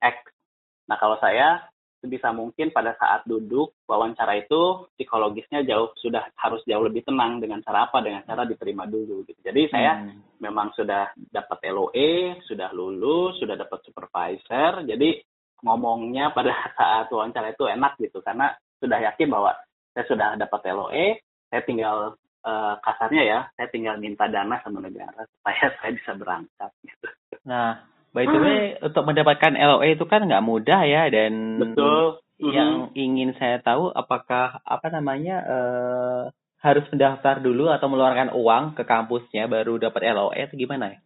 X. 0.00 0.16
Nah 0.88 0.96
kalau 0.96 1.20
saya 1.20 1.68
sebisa 1.98 2.30
mungkin 2.30 2.70
pada 2.70 2.94
saat 2.94 3.26
duduk 3.26 3.74
wawancara 3.84 4.38
itu 4.38 4.86
psikologisnya 4.94 5.66
jauh 5.66 5.90
sudah 5.98 6.30
harus 6.38 6.62
jauh 6.64 6.82
lebih 6.86 7.02
tenang 7.02 7.42
dengan 7.42 7.58
cara 7.62 7.90
apa 7.90 7.98
dengan 8.02 8.22
cara 8.22 8.46
diterima 8.46 8.86
dulu 8.86 9.26
gitu. 9.26 9.38
Jadi 9.42 9.66
saya 9.70 9.98
hmm. 9.98 10.38
memang 10.38 10.70
sudah 10.78 11.10
dapat 11.16 11.58
LOE, 11.74 12.38
sudah 12.46 12.70
lulus, 12.70 13.38
sudah 13.42 13.58
dapat 13.58 13.82
supervisor. 13.82 14.86
Jadi 14.86 15.18
ngomongnya 15.66 16.30
pada 16.30 16.54
saat 16.78 17.10
wawancara 17.10 17.50
itu 17.50 17.66
enak 17.66 17.98
gitu 17.98 18.22
karena 18.22 18.54
sudah 18.78 18.98
yakin 19.02 19.28
bahwa 19.28 19.52
saya 19.90 20.04
sudah 20.06 20.28
dapat 20.38 20.60
LOE, 20.70 21.06
saya 21.50 21.62
tinggal 21.66 22.14
uh, 22.46 22.74
kasarnya 22.78 23.22
ya, 23.26 23.40
saya 23.58 23.68
tinggal 23.74 23.98
minta 23.98 24.30
dana 24.30 24.62
sama 24.62 24.78
negara 24.78 25.26
supaya 25.34 25.64
saya 25.82 25.90
bisa 25.90 26.12
berangkat 26.14 26.70
gitu. 26.86 27.08
Nah, 27.42 27.82
By 28.12 28.24
the 28.24 28.38
way, 28.40 28.62
hmm. 28.74 28.88
untuk 28.88 29.04
mendapatkan 29.04 29.52
LOE 29.52 29.94
itu 29.94 30.04
kan 30.08 30.24
nggak 30.24 30.44
mudah 30.44 30.80
ya 30.88 31.12
dan 31.12 31.60
betul. 31.60 32.24
Yang 32.38 32.70
hmm. 32.70 32.94
ingin 32.94 33.30
saya 33.34 33.58
tahu 33.58 33.90
apakah 33.90 34.62
apa 34.62 34.86
namanya 34.94 35.36
uh, 35.42 36.22
harus 36.62 36.86
mendaftar 36.94 37.42
dulu 37.42 37.66
atau 37.70 37.90
mengeluarkan 37.90 38.30
uang 38.34 38.78
ke 38.78 38.86
kampusnya 38.86 39.50
baru 39.50 39.76
dapat 39.78 40.06
LOE 40.14 40.38
atau 40.38 40.56
gimana 40.56 40.94
ya? 40.94 40.98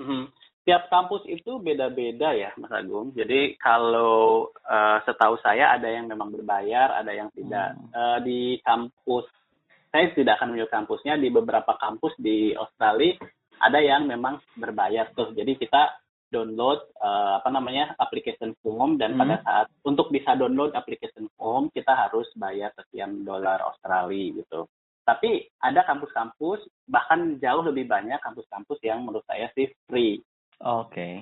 Hmm. 0.00 0.32
Tiap 0.68 0.92
kampus 0.92 1.24
itu 1.24 1.60
beda-beda 1.64 2.36
ya, 2.36 2.52
Mas 2.60 2.72
Agung. 2.72 3.16
Jadi 3.16 3.56
kalau 3.56 4.52
uh, 4.68 4.98
setahu 5.04 5.40
saya 5.40 5.72
ada 5.72 5.88
yang 5.88 6.08
memang 6.08 6.28
berbayar, 6.28 7.00
ada 7.00 7.12
yang 7.12 7.32
tidak. 7.32 7.76
Hmm. 7.76 7.88
Uh, 7.92 8.18
di 8.24 8.60
kampus 8.64 9.28
saya 9.88 10.12
tidak 10.12 10.40
akan 10.40 10.52
menyebut 10.52 10.72
kampusnya 10.72 11.16
di 11.16 11.28
beberapa 11.32 11.72
kampus 11.80 12.12
di 12.20 12.52
Australia 12.52 13.16
ada 13.58 13.80
yang 13.82 14.06
memang 14.06 14.38
berbayar 14.54 15.10
tuh. 15.16 15.34
Jadi 15.34 15.58
kita 15.58 15.96
download 16.28 16.80
uh, 17.00 17.40
apa 17.40 17.48
namanya 17.48 17.96
application 17.96 18.52
form 18.60 19.00
dan 19.00 19.16
hmm. 19.16 19.20
pada 19.20 19.36
saat 19.44 19.66
untuk 19.84 20.12
bisa 20.12 20.36
download 20.36 20.76
application 20.76 21.26
form 21.36 21.72
kita 21.72 21.92
harus 21.92 22.28
bayar 22.36 22.72
sekian 22.76 23.24
dolar 23.24 23.60
Australia 23.64 24.44
gitu. 24.44 24.68
Tapi 25.08 25.48
ada 25.64 25.88
kampus-kampus 25.88 26.68
bahkan 26.84 27.40
jauh 27.40 27.64
lebih 27.64 27.88
banyak 27.88 28.20
kampus-kampus 28.20 28.76
yang 28.84 29.08
menurut 29.08 29.24
saya 29.24 29.48
sih 29.56 29.72
free. 29.88 30.20
Oke. 30.60 30.92
Okay. 30.92 31.14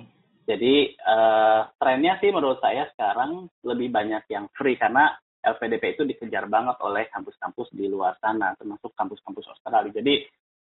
Jadi 0.47 0.95
uh, 1.03 1.67
trennya 1.75 2.19
sih 2.23 2.31
menurut 2.31 2.59
saya 2.63 2.87
sekarang 2.95 3.51
lebih 3.67 3.91
banyak 3.91 4.23
yang 4.31 4.47
free 4.55 4.79
karena 4.79 5.11
LPDP 5.43 5.95
itu 5.95 6.03
dikejar 6.03 6.51
banget 6.51 6.75
oleh 6.83 7.07
kampus-kampus 7.11 7.71
di 7.71 7.87
luar 7.87 8.19
sana 8.19 8.55
termasuk 8.59 8.91
kampus-kampus 8.95 9.47
Australia. 9.47 9.91
Jadi 9.91 10.23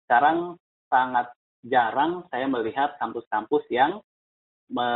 sekarang 0.07 0.55
sangat 0.87 1.31
jarang 1.63 2.23
saya 2.31 2.47
melihat 2.47 2.95
kampus-kampus 2.99 3.67
yang 3.67 3.99
me, 4.69 4.87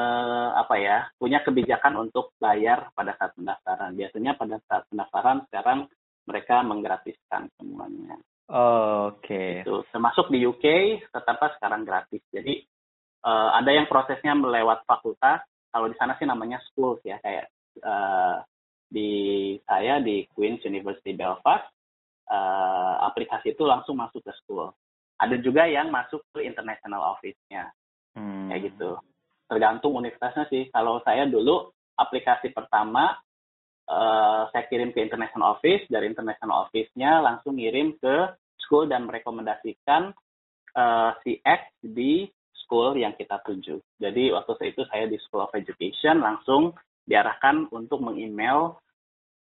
apa 0.53 0.75
ya 0.77 0.97
punya 1.17 1.41
kebijakan 1.41 2.07
untuk 2.09 2.33
bayar 2.37 2.93
pada 2.93 3.17
saat 3.17 3.33
pendaftaran. 3.33 3.97
Biasanya 3.97 4.31
pada 4.37 4.57
saat 4.69 4.83
pendaftaran 4.89 5.45
sekarang 5.49 5.79
mereka 6.23 6.61
menggratiskan 6.63 7.51
semuanya. 7.59 8.15
Oh, 8.53 9.15
Oke. 9.17 9.25
Okay. 9.25 9.51
Itu 9.65 9.83
termasuk 9.89 10.29
di 10.29 10.45
UK 10.45 10.65
tetap 11.09 11.39
sekarang 11.57 11.83
gratis. 11.83 12.21
Jadi 12.29 12.63
uh, 13.25 13.49
ada 13.57 13.71
yang 13.73 13.89
prosesnya 13.89 14.37
melewat 14.37 14.85
fakultas. 14.85 15.43
Kalau 15.73 15.89
di 15.89 15.97
sana 15.97 16.13
sih 16.21 16.29
namanya 16.29 16.61
school 16.69 17.01
ya 17.01 17.17
kayak 17.17 17.49
uh, 17.81 18.45
di 18.85 19.57
saya 19.65 19.97
di 19.97 20.29
Queen's 20.29 20.61
University 20.61 21.17
Belfast 21.17 21.65
uh, 22.29 22.95
aplikasi 23.09 23.57
itu 23.57 23.65
langsung 23.65 23.97
masuk 23.97 24.21
ke 24.21 24.33
school. 24.43 24.69
Ada 25.17 25.41
juga 25.41 25.65
yang 25.65 25.89
masuk 25.89 26.21
ke 26.29 26.45
international 26.45 27.17
office-nya. 27.17 27.73
Hmm. 28.13 28.53
Kayak 28.53 28.75
gitu. 28.75 28.91
Tergantung 29.53 29.93
universitasnya 29.93 30.49
sih. 30.49 30.73
Kalau 30.73 30.97
saya 31.05 31.29
dulu 31.29 31.69
aplikasi 31.93 32.49
pertama 32.49 33.13
uh, 33.85 34.49
saya 34.49 34.65
kirim 34.65 34.89
ke 34.89 35.05
international 35.05 35.61
office, 35.61 35.85
dari 35.85 36.09
international 36.09 36.65
office-nya 36.65 37.21
langsung 37.21 37.61
ngirim 37.61 37.93
ke 38.01 38.33
school 38.65 38.89
dan 38.89 39.05
merekomendasikan 39.05 40.09
uh, 40.73 41.11
si 41.21 41.37
X 41.45 41.69
di 41.85 42.25
school 42.65 42.97
yang 42.97 43.13
kita 43.13 43.37
tuju. 43.45 43.77
Jadi 44.01 44.33
waktu 44.33 44.73
itu 44.73 44.81
saya 44.89 45.05
di 45.05 45.21
School 45.21 45.45
of 45.45 45.53
Education 45.53 46.23
langsung 46.23 46.73
diarahkan 47.05 47.69
untuk 47.69 48.01
meng-email 48.01 48.79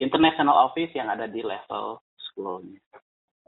international 0.03 0.69
office 0.69 0.93
yang 0.93 1.09
ada 1.09 1.31
di 1.31 1.40
level 1.40 2.03
schoolnya. 2.19 2.83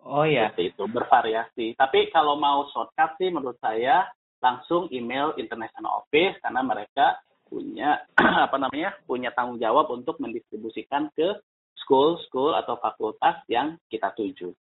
Oh 0.07 0.23
ya. 0.23 0.55
Seperti 0.55 0.73
itu 0.73 0.85
bervariasi. 0.87 1.67
Tapi 1.75 2.15
kalau 2.15 2.39
mau 2.39 2.71
shortcut 2.71 3.19
sih 3.19 3.29
menurut 3.35 3.59
saya 3.59 4.07
langsung 4.41 4.89
email 4.93 5.33
international 5.41 6.05
office 6.05 6.37
karena 6.45 6.61
mereka 6.63 7.21
punya 7.47 8.05
apa 8.47 8.57
namanya 8.59 8.95
punya 9.07 9.31
tanggung 9.33 9.63
jawab 9.63 9.89
untuk 9.95 10.19
mendistribusikan 10.19 11.09
ke 11.15 11.41
school 11.87 12.19
school 12.27 12.53
atau 12.59 12.77
fakultas 12.83 13.41
yang 13.47 13.79
kita 13.87 14.11
tuju. 14.13 14.51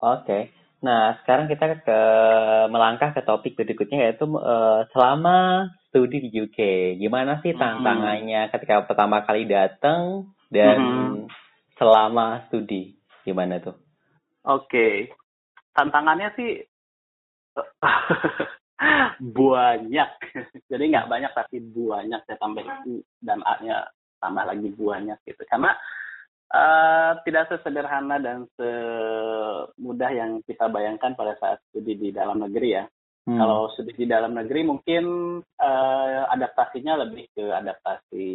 Oke. 0.00 0.24
Okay. 0.24 0.42
Nah, 0.80 1.20
sekarang 1.20 1.44
kita 1.44 1.84
ke 1.84 2.00
melangkah 2.72 3.12
ke 3.12 3.20
topik 3.20 3.52
berikutnya 3.52 4.08
yaitu 4.08 4.24
uh, 4.32 4.88
selama 4.96 5.68
studi 5.92 6.24
di 6.24 6.32
UK, 6.32 6.58
gimana 6.96 7.36
sih 7.44 7.52
hmm. 7.52 7.60
tantangannya 7.60 8.48
hmm. 8.48 8.50
ketika 8.56 8.88
pertama 8.88 9.20
kali 9.28 9.44
datang 9.44 10.32
dan 10.48 10.78
hmm. 10.80 11.16
selama 11.76 12.48
studi, 12.48 12.96
gimana 13.28 13.60
tuh? 13.60 13.76
Oke, 14.40 14.72
okay. 14.72 14.94
tantangannya 15.76 16.32
sih 16.32 16.64
banyak. 19.44 20.10
Jadi 20.70 20.84
nggak 20.88 21.08
banyak 21.08 21.32
tapi 21.36 21.56
banyak 21.60 22.20
saya 22.24 22.36
tambah 22.40 22.64
itu 22.64 23.04
dan 23.20 23.44
A-nya 23.44 23.88
tambah 24.20 24.44
lagi 24.44 24.68
banyak 24.72 25.18
gitu. 25.28 25.42
Karena 25.48 25.76
uh, 26.52 27.12
tidak 27.24 27.52
sesederhana 27.52 28.16
dan 28.20 28.48
semudah 28.56 30.10
yang 30.12 30.40
kita 30.44 30.66
bayangkan 30.72 31.12
pada 31.14 31.36
saat 31.38 31.58
studi 31.70 31.96
di 31.96 32.08
dalam 32.10 32.40
negeri 32.40 32.70
ya. 32.80 32.84
Hmm. 33.28 33.36
Kalau 33.36 33.68
studi 33.76 33.92
di 33.94 34.06
dalam 34.08 34.32
negeri 34.32 34.60
mungkin 34.64 35.04
uh, 35.44 36.22
adaptasinya 36.32 37.04
lebih 37.04 37.28
ke 37.36 37.44
adaptasi 37.52 38.28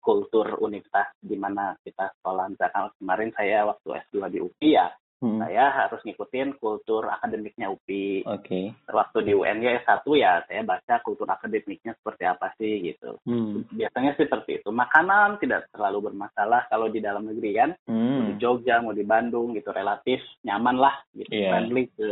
kultur 0.00 0.58
universitas 0.64 1.12
di 1.20 1.36
mana 1.36 1.76
kita 1.84 2.08
sekolah. 2.18 2.48
Misalkan 2.50 2.88
kemarin 2.96 3.30
saya 3.36 3.68
waktu 3.68 3.88
S2 4.08 4.16
di 4.32 4.38
UPI 4.40 4.70
ya, 4.72 4.88
hmm. 5.20 5.38
saya 5.40 5.64
harus 5.84 6.00
ngikutin 6.02 6.58
kultur 6.58 7.06
akademiknya 7.06 7.70
UPI. 7.70 8.26
Oke. 8.26 8.44
Okay. 8.44 8.64
Waktu 8.88 9.18
di 9.28 9.32
UNY 9.36 9.84
S1 9.84 10.04
ya 10.16 10.42
saya 10.48 10.60
baca 10.64 10.94
kultur 11.04 11.28
akademiknya 11.28 11.94
seperti 11.96 12.24
apa 12.26 12.52
sih 12.56 12.80
gitu. 12.92 13.20
Hmm. 13.28 13.64
Biasanya 13.70 14.16
sih 14.16 14.26
seperti 14.26 14.64
itu. 14.64 14.68
Makanan 14.72 15.38
tidak 15.38 15.68
terlalu 15.70 16.10
bermasalah 16.10 16.66
kalau 16.66 16.88
di 16.88 16.98
dalam 16.98 17.28
negeri 17.28 17.50
kan. 17.54 17.70
Hmm. 17.86 18.08
Mau 18.10 18.26
di 18.32 18.34
Jogja, 18.40 18.82
mau 18.82 18.96
di 18.96 19.04
Bandung 19.06 19.52
gitu 19.54 19.70
relatif 19.70 20.20
nyaman 20.42 20.76
lah 20.80 20.96
gitu. 21.14 21.30
Yeah. 21.30 21.54
Friendly 21.54 21.84
ke 21.94 22.08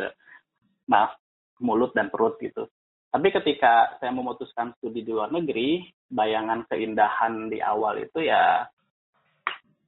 maaf 0.88 1.16
mulut 1.58 1.92
dan 1.96 2.08
perut 2.08 2.38
gitu. 2.38 2.70
Tapi 3.08 3.32
ketika 3.32 3.96
saya 3.96 4.12
memutuskan 4.12 4.76
studi 4.76 5.00
di 5.00 5.16
luar 5.16 5.32
negeri, 5.32 5.80
bayangan 6.12 6.68
keindahan 6.68 7.48
di 7.48 7.56
awal 7.64 8.04
itu 8.04 8.20
ya 8.20 8.68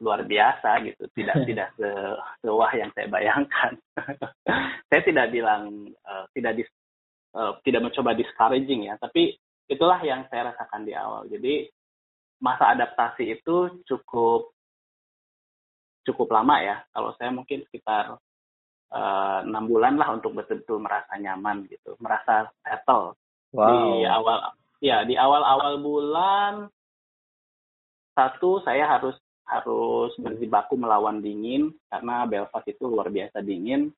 luar 0.01 0.25
biasa 0.25 0.81
gitu. 0.85 1.05
Tidak 1.13 1.37
tidak 1.49 1.69
se 1.77 1.89
sewah 2.43 2.73
yang 2.75 2.91
saya 2.97 3.07
bayangkan. 3.07 3.77
Saya 4.91 5.07
tidak 5.07 5.31
bilang 5.31 5.87
uh, 6.03 6.27
tidak 6.35 6.59
dis, 6.59 6.69
uh, 7.39 7.55
tidak 7.63 7.87
mencoba 7.87 8.11
discouraging 8.19 8.91
ya 8.91 8.99
tapi 8.99 9.39
itulah 9.71 10.03
yang 10.03 10.27
saya 10.27 10.51
rasakan 10.51 10.83
di 10.83 10.91
awal. 10.99 11.31
Jadi 11.31 11.71
masa 12.43 12.75
adaptasi 12.75 13.39
itu 13.39 13.87
cukup 13.87 14.51
cukup 16.03 16.27
lama 16.35 16.59
ya. 16.59 16.83
Kalau 16.91 17.15
saya 17.15 17.31
mungkin 17.31 17.63
sekitar 17.71 18.19
eh, 18.91 19.41
enam 19.47 19.63
uh, 19.63 19.69
bulan 19.71 19.95
lah 19.95 20.11
untuk 20.11 20.35
betul-betul 20.35 20.83
merasa 20.83 21.15
nyaman 21.15 21.71
gitu. 21.71 21.95
Merasa 22.03 22.51
settle. 22.67 23.15
Wow. 23.51 23.67
di 23.67 24.07
awal 24.07 24.39
ya 24.79 25.03
di 25.03 25.19
awal-awal 25.19 25.83
bulan 25.83 26.71
satu 28.15 28.63
saya 28.63 28.87
harus 28.87 29.19
harus 29.51 30.15
berjibaku 30.15 30.79
melawan 30.79 31.19
dingin 31.19 31.75
karena 31.91 32.23
Belfast 32.31 32.67
itu 32.71 32.87
luar 32.87 33.11
biasa 33.11 33.43
dingin. 33.43 33.91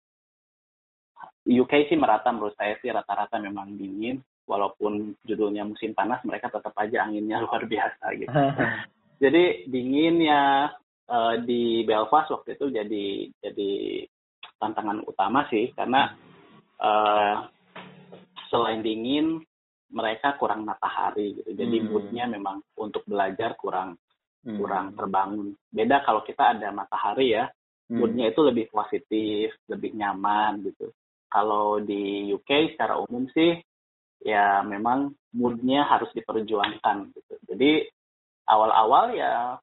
UK 1.42 1.90
sih 1.90 1.98
merata 1.98 2.32
menurut 2.32 2.56
saya 2.56 2.78
sih 2.80 2.88
rata-rata 2.88 3.36
memang 3.36 3.76
dingin 3.76 4.22
walaupun 4.48 5.14
judulnya 5.26 5.66
musim 5.68 5.92
panas 5.92 6.22
mereka 6.24 6.48
tetap 6.48 6.72
aja 6.80 7.04
anginnya 7.04 7.38
luar 7.44 7.68
biasa 7.68 8.04
gitu. 8.16 8.32
jadi 9.22 9.68
dinginnya 9.68 10.72
uh, 11.12 11.34
di 11.44 11.84
Belfast 11.84 12.32
waktu 12.32 12.56
itu 12.56 12.66
jadi 12.72 13.04
jadi 13.44 13.72
tantangan 14.56 15.02
utama 15.04 15.46
sih 15.50 15.74
karena 15.74 16.14
uh, 16.80 17.46
selain 18.48 18.80
dingin 18.80 19.42
mereka 19.92 20.40
kurang 20.40 20.64
matahari 20.64 21.36
gitu. 21.36 21.52
Jadi 21.52 21.76
hmm. 21.84 21.86
moodnya 21.92 22.24
memang 22.24 22.64
untuk 22.80 23.04
belajar 23.04 23.54
kurang 23.60 24.00
hmm. 24.46 24.58
kurang 24.58 24.86
terbangun. 24.98 25.54
Beda 25.70 26.02
kalau 26.02 26.22
kita 26.26 26.58
ada 26.58 26.68
matahari 26.74 27.34
ya, 27.34 27.48
hmm. 27.90 27.98
moodnya 27.98 28.30
itu 28.30 28.40
lebih 28.42 28.66
positif, 28.70 29.54
lebih 29.70 29.94
nyaman 29.94 30.62
gitu. 30.66 30.90
Kalau 31.32 31.80
di 31.80 32.28
UK 32.28 32.76
secara 32.76 33.00
umum 33.00 33.24
sih 33.32 33.56
ya 34.22 34.62
memang 34.62 35.10
moodnya 35.34 35.88
harus 35.88 36.12
diperjuangkan 36.14 37.10
gitu. 37.16 37.34
Jadi 37.48 37.88
awal-awal 38.46 39.16
ya 39.16 39.56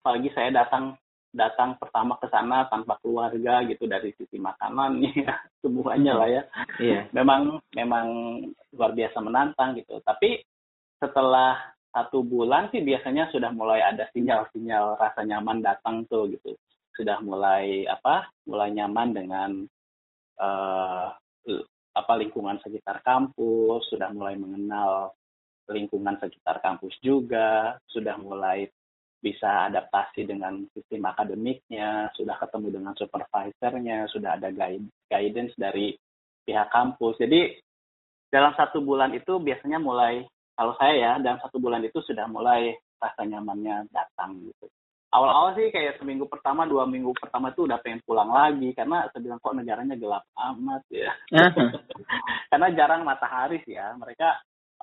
apalagi 0.00 0.32
saya 0.32 0.64
datang 0.64 0.96
datang 1.30 1.78
pertama 1.78 2.18
ke 2.18 2.26
sana 2.26 2.66
tanpa 2.66 2.98
keluarga 2.98 3.62
gitu 3.62 3.86
dari 3.86 4.10
sisi 4.18 4.40
makanan 4.42 4.98
ya 5.14 5.38
semuanya 5.62 6.12
lah 6.18 6.28
ya. 6.28 6.42
Iya. 6.82 7.00
Memang 7.14 7.62
memang 7.76 8.06
luar 8.74 8.90
biasa 8.96 9.18
menantang 9.22 9.78
gitu. 9.78 10.02
Tapi 10.02 10.42
setelah 10.98 11.56
satu 11.90 12.22
bulan 12.22 12.70
sih 12.70 12.82
biasanya 12.82 13.30
sudah 13.34 13.50
mulai 13.50 13.82
ada 13.82 14.06
sinyal-sinyal 14.14 14.94
rasa 14.98 15.26
nyaman 15.26 15.58
datang 15.62 16.06
tuh 16.06 16.30
gitu 16.30 16.54
sudah 16.94 17.18
mulai 17.22 17.86
apa 17.86 18.30
mulai 18.46 18.70
nyaman 18.70 19.08
dengan 19.10 19.50
uh, 20.38 21.08
apa 21.90 22.12
lingkungan 22.14 22.62
sekitar 22.62 23.02
kampus 23.02 23.90
sudah 23.90 24.14
mulai 24.14 24.38
mengenal 24.38 25.14
lingkungan 25.70 26.18
sekitar 26.22 26.62
kampus 26.62 26.94
juga 27.02 27.78
sudah 27.90 28.14
mulai 28.18 28.70
bisa 29.20 29.68
adaptasi 29.68 30.24
dengan 30.24 30.64
sistem 30.72 31.04
akademiknya, 31.04 32.08
sudah 32.16 32.40
ketemu 32.40 32.80
dengan 32.80 32.96
supervisornya, 32.96 34.08
sudah 34.08 34.40
ada 34.40 34.48
guide, 34.48 34.88
guidance 35.12 35.52
dari 35.60 35.92
pihak 36.48 36.72
kampus. 36.72 37.20
Jadi 37.20 37.52
dalam 38.32 38.56
satu 38.56 38.80
bulan 38.80 39.12
itu 39.12 39.36
biasanya 39.36 39.76
mulai 39.76 40.24
kalau 40.60 40.76
saya 40.76 40.92
ya 40.92 41.12
dalam 41.24 41.40
satu 41.40 41.56
bulan 41.56 41.80
itu 41.80 42.04
sudah 42.04 42.28
mulai 42.28 42.76
rasa 43.00 43.24
nyamannya 43.24 43.88
datang 43.88 44.44
gitu. 44.44 44.68
Awal-awal 45.08 45.56
sih 45.56 45.72
kayak 45.72 45.96
seminggu 45.96 46.28
pertama 46.28 46.68
dua 46.68 46.84
minggu 46.84 47.16
pertama 47.16 47.48
itu 47.48 47.64
udah 47.64 47.80
pengen 47.80 48.04
pulang 48.04 48.28
lagi. 48.28 48.76
Karena 48.76 49.08
saya 49.08 49.24
bilang 49.24 49.40
kok 49.40 49.56
negaranya 49.56 49.96
gelap 49.96 50.28
amat 50.36 50.84
ya? 50.92 51.16
Karena 52.52 52.68
jarang 52.76 53.08
matahari 53.08 53.64
sih 53.64 53.72
ya. 53.72 53.96
Mereka 53.96 54.28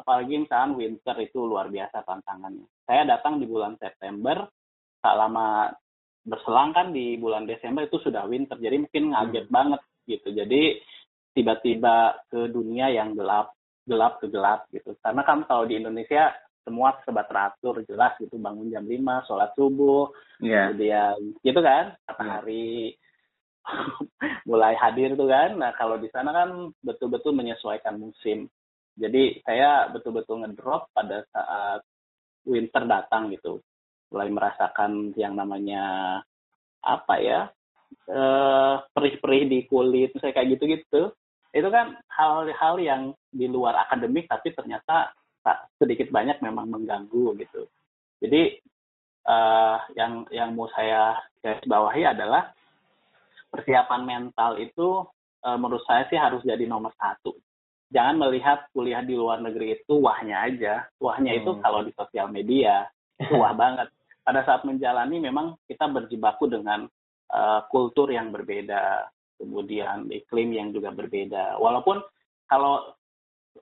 apalagi 0.01 0.49
misalnya 0.49 0.73
winter 0.73 1.15
itu 1.21 1.45
luar 1.45 1.69
biasa 1.69 2.01
tantangannya. 2.01 2.65
Saya 2.81 3.05
datang 3.05 3.37
di 3.37 3.45
bulan 3.45 3.77
September 3.77 4.49
tak 4.97 5.13
lama 5.13 5.69
berselang 6.25 6.73
kan 6.73 6.89
di 6.89 7.21
bulan 7.21 7.45
Desember 7.45 7.85
itu 7.85 8.01
sudah 8.01 8.25
winter. 8.25 8.57
Jadi 8.57 8.81
mungkin 8.81 9.13
ngaget 9.13 9.45
hmm. 9.45 9.53
banget 9.53 9.81
gitu. 10.09 10.33
Jadi 10.33 10.61
tiba-tiba 11.37 12.17
ke 12.33 12.49
dunia 12.49 12.89
yang 12.89 13.13
gelap 13.13 13.53
gelap 13.87 14.19
ke 14.19 14.27
gelap 14.27 14.67
gitu. 14.75 14.93
Karena 14.99 15.23
kan 15.23 15.47
kalau 15.47 15.63
di 15.63 15.79
Indonesia 15.79 16.35
semua 16.67 16.99
serba 17.07 17.23
teratur 17.23 17.79
jelas 17.87 18.11
gitu 18.19 18.35
bangun 18.35 18.67
jam 18.67 18.83
5 18.83 19.23
sholat 19.23 19.55
subuh 19.55 20.11
yeah. 20.43 20.67
kemudian 20.67 21.15
gitu 21.39 21.63
kan 21.63 21.95
matahari 22.03 22.91
yeah. 22.91 23.05
mulai 24.49 24.75
hadir 24.75 25.15
tuh 25.15 25.31
kan 25.31 25.55
nah 25.55 25.71
kalau 25.79 25.95
di 25.95 26.11
sana 26.11 26.35
kan 26.35 26.75
betul-betul 26.83 27.31
menyesuaikan 27.31 27.95
musim 27.95 28.51
jadi 28.99 29.39
saya 29.47 29.87
betul-betul 29.95 30.43
ngedrop 30.43 30.91
pada 30.91 31.23
saat 31.31 31.87
winter 32.43 32.83
datang 32.83 33.31
gitu 33.31 33.63
mulai 34.11 34.27
merasakan 34.31 35.15
yang 35.15 35.35
namanya 35.35 36.19
apa 36.83 37.15
ya 37.19 37.39
eh, 38.07 38.75
perih-perih 38.91 39.43
di 39.47 39.59
kulit 39.67 40.15
misalnya 40.15 40.35
kayak 40.35 40.51
gitu-gitu 40.59 41.11
itu 41.57 41.69
kan 41.73 41.97
hal-hal 42.13 42.75
yang 42.77 43.01
di 43.33 43.49
luar 43.49 43.89
akademik 43.89 44.29
tapi 44.29 44.53
ternyata 44.53 45.09
tak 45.41 45.73
sedikit 45.81 46.13
banyak 46.13 46.37
memang 46.45 46.69
mengganggu 46.69 47.33
gitu. 47.41 47.65
Jadi 48.21 48.61
uh, 49.25 49.81
yang 49.97 50.29
yang 50.29 50.53
mau 50.53 50.69
saya 50.69 51.17
garis 51.41 51.65
bawahi 51.65 52.05
adalah 52.05 52.53
persiapan 53.49 54.01
mental 54.05 54.61
itu 54.61 55.01
uh, 55.41 55.57
menurut 55.57 55.81
saya 55.89 56.05
sih 56.13 56.19
harus 56.19 56.45
jadi 56.45 56.61
nomor 56.69 56.93
satu. 56.93 57.33
Jangan 57.87 58.19
melihat 58.19 58.67
kuliah 58.75 59.01
di 59.01 59.15
luar 59.15 59.39
negeri 59.39 59.79
itu 59.79 59.97
wahnya 59.97 60.43
aja. 60.43 60.85
Wahnya 60.99 61.33
hmm. 61.33 61.39
itu 61.41 61.51
kalau 61.63 61.81
di 61.81 61.91
sosial 61.95 62.29
media 62.29 62.85
wah 63.39 63.55
banget. 63.55 63.89
Pada 64.21 64.43
saat 64.43 64.67
menjalani 64.67 65.23
memang 65.23 65.55
kita 65.65 65.87
berjibaku 65.87 66.51
dengan 66.51 66.83
uh, 67.31 67.63
kultur 67.71 68.11
yang 68.11 68.27
berbeda, 68.29 69.07
kemudian 69.37 70.09
iklim 70.09 70.53
yang 70.53 70.69
juga 70.73 70.91
berbeda. 70.91 71.61
Walaupun 71.61 72.01
kalau 72.49 72.93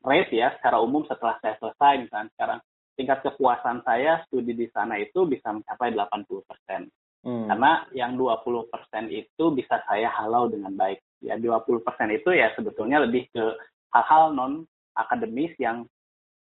rate 0.03 0.35
ya 0.35 0.51
secara 0.59 0.81
umum 0.83 1.07
setelah 1.07 1.39
saya 1.39 1.55
selesai 1.59 1.93
misalnya 2.07 2.29
sekarang 2.35 2.59
tingkat 2.95 3.19
kepuasan 3.27 3.83
saya 3.83 4.23
studi 4.27 4.55
di 4.55 4.67
sana 4.71 4.95
itu 4.99 5.27
bisa 5.27 5.51
mencapai 5.51 5.91
80 5.91 6.47
persen. 6.47 6.81
Hmm. 7.25 7.47
Karena 7.49 7.83
yang 7.91 8.15
20 8.15 8.71
persen 8.71 9.11
itu 9.11 9.45
bisa 9.51 9.81
saya 9.83 10.07
halau 10.15 10.47
dengan 10.47 10.71
baik. 10.77 11.03
Ya 11.19 11.35
20 11.35 11.83
persen 11.83 12.09
itu 12.13 12.31
ya 12.31 12.53
sebetulnya 12.55 13.03
lebih 13.03 13.27
ke 13.33 13.43
hal-hal 13.91 14.31
non 14.31 14.63
akademis 14.95 15.51
yang 15.59 15.83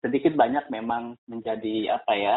sedikit 0.05 0.37
banyak 0.37 0.69
memang 0.69 1.17
menjadi 1.25 1.97
apa 1.97 2.13
ya 2.15 2.37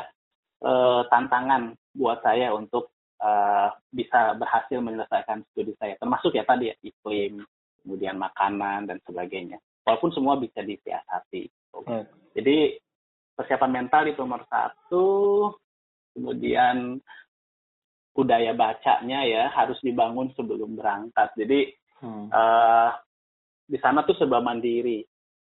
uh, 0.64 1.04
tantangan 1.12 1.76
buat 1.94 2.24
saya 2.24 2.56
untuk 2.56 2.90
uh, 3.22 3.70
bisa 3.90 4.38
berhasil 4.38 4.78
menyelesaikan 4.82 5.44
studi 5.52 5.74
saya. 5.78 5.98
Termasuk 5.98 6.34
ya 6.34 6.44
tadi 6.46 6.70
ya, 6.72 6.76
iklim, 6.82 7.42
kemudian 7.84 8.18
makanan 8.20 8.90
dan 8.90 8.98
sebagainya. 9.06 9.58
Walaupun 9.88 10.12
semua 10.12 10.36
bisa 10.36 10.60
disiasati. 10.62 11.48
Hmm. 11.72 12.04
Jadi 12.36 12.76
persiapan 13.38 13.72
mental 13.72 14.10
itu 14.10 14.20
nomor 14.20 14.44
satu, 14.50 15.08
kemudian 16.12 17.00
budaya 18.18 18.52
bacanya 18.58 19.22
ya 19.30 19.54
harus 19.54 19.78
dibangun 19.86 20.34
sebelum 20.34 20.74
berangkat. 20.74 21.30
Jadi 21.38 21.60
hmm. 22.02 22.28
uh, 22.34 22.92
di 23.68 23.78
sana 23.78 24.02
tuh 24.04 24.18
serba 24.18 24.42
mandiri 24.42 25.06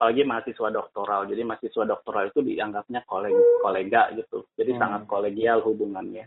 apalagi 0.01 0.25
mahasiswa 0.25 0.69
doktoral. 0.73 1.29
Jadi 1.29 1.43
mahasiswa 1.45 1.85
doktoral 1.85 2.33
itu 2.33 2.41
dianggapnya 2.41 3.05
kolega, 3.05 3.45
kolega 3.61 4.03
gitu. 4.17 4.49
Jadi 4.57 4.73
hmm. 4.77 4.81
sangat 4.81 5.03
kolegial 5.05 5.61
hubungannya. 5.61 6.25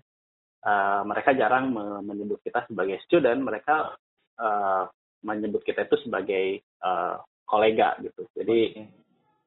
Uh, 0.63 1.03
mereka 1.03 1.35
jarang 1.35 1.75
me 1.75 1.99
menyebut 2.07 2.39
kita 2.39 2.63
sebagai 2.71 2.95
student, 3.03 3.43
mereka 3.43 3.99
uh, 4.39 4.87
menyebut 5.19 5.59
kita 5.67 5.83
itu 5.83 6.07
sebagai 6.07 6.63
uh, 6.79 7.19
kolega 7.43 7.99
gitu. 7.99 8.23
Jadi 8.31 8.59
okay. 8.71 8.87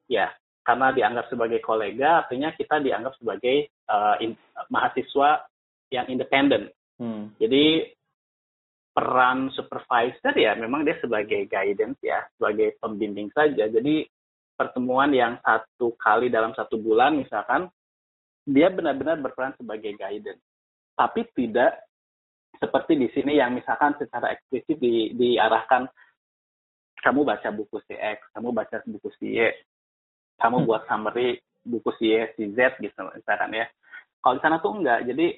ya 0.05 0.29
karena 0.61 0.93
dianggap 0.93 1.25
sebagai 1.33 1.57
kolega, 1.65 2.21
artinya 2.21 2.53
kita 2.53 2.77
dianggap 2.83 3.17
sebagai 3.17 3.65
uh, 3.89 4.19
in, 4.21 4.37
mahasiswa 4.69 5.49
yang 5.89 6.05
independen. 6.05 6.69
Hmm. 7.01 7.33
Jadi 7.41 7.97
peran 8.93 9.49
supervisor 9.57 10.37
ya 10.37 10.53
memang 10.53 10.85
dia 10.85 11.01
sebagai 11.01 11.49
guidance 11.49 11.97
ya, 12.05 12.29
sebagai 12.37 12.77
pembimbing 12.77 13.33
saja. 13.33 13.65
Jadi 13.65 14.05
pertemuan 14.53 15.13
yang 15.13 15.41
satu 15.41 15.97
kali 15.97 16.29
dalam 16.29 16.53
satu 16.53 16.77
bulan 16.81 17.17
misalkan 17.17 17.69
dia 18.45 18.69
benar-benar 18.73 19.21
berperan 19.21 19.53
sebagai 19.57 19.93
guidance 19.97 20.41
tapi 20.97 21.29
tidak 21.37 21.85
seperti 22.57 22.97
di 22.97 23.07
sini 23.13 23.37
yang 23.37 23.53
misalkan 23.53 23.93
secara 24.01 24.33
eksplisit 24.33 24.81
di, 24.81 25.13
diarahkan 25.13 25.85
kamu 27.05 27.21
baca 27.21 27.49
buku 27.53 27.77
CX, 27.85 28.33
kamu 28.33 28.49
baca 28.49 28.81
buku 28.89 29.09
CY, 29.21 29.53
kamu 30.41 30.65
buat 30.65 30.89
summary 30.89 31.37
buku 31.61 31.93
CY, 32.01 32.33
CZ 32.33 32.81
gitu 32.81 33.01
misalkan 33.13 33.53
ya. 33.53 33.69
Kalau 34.17 34.35
di 34.35 34.41
sana 34.41 34.57
tuh 34.57 34.73
enggak. 34.73 35.05
Jadi 35.05 35.37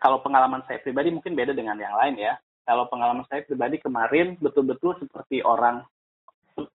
kalau 0.00 0.24
pengalaman 0.24 0.64
saya 0.64 0.80
pribadi 0.80 1.12
mungkin 1.12 1.36
beda 1.36 1.52
dengan 1.52 1.76
yang 1.76 1.92
lain 1.94 2.16
ya. 2.16 2.40
Kalau 2.64 2.88
pengalaman 2.88 3.28
saya 3.28 3.44
pribadi 3.44 3.76
kemarin 3.76 4.40
betul-betul 4.40 4.96
seperti 5.04 5.44
orang 5.44 5.84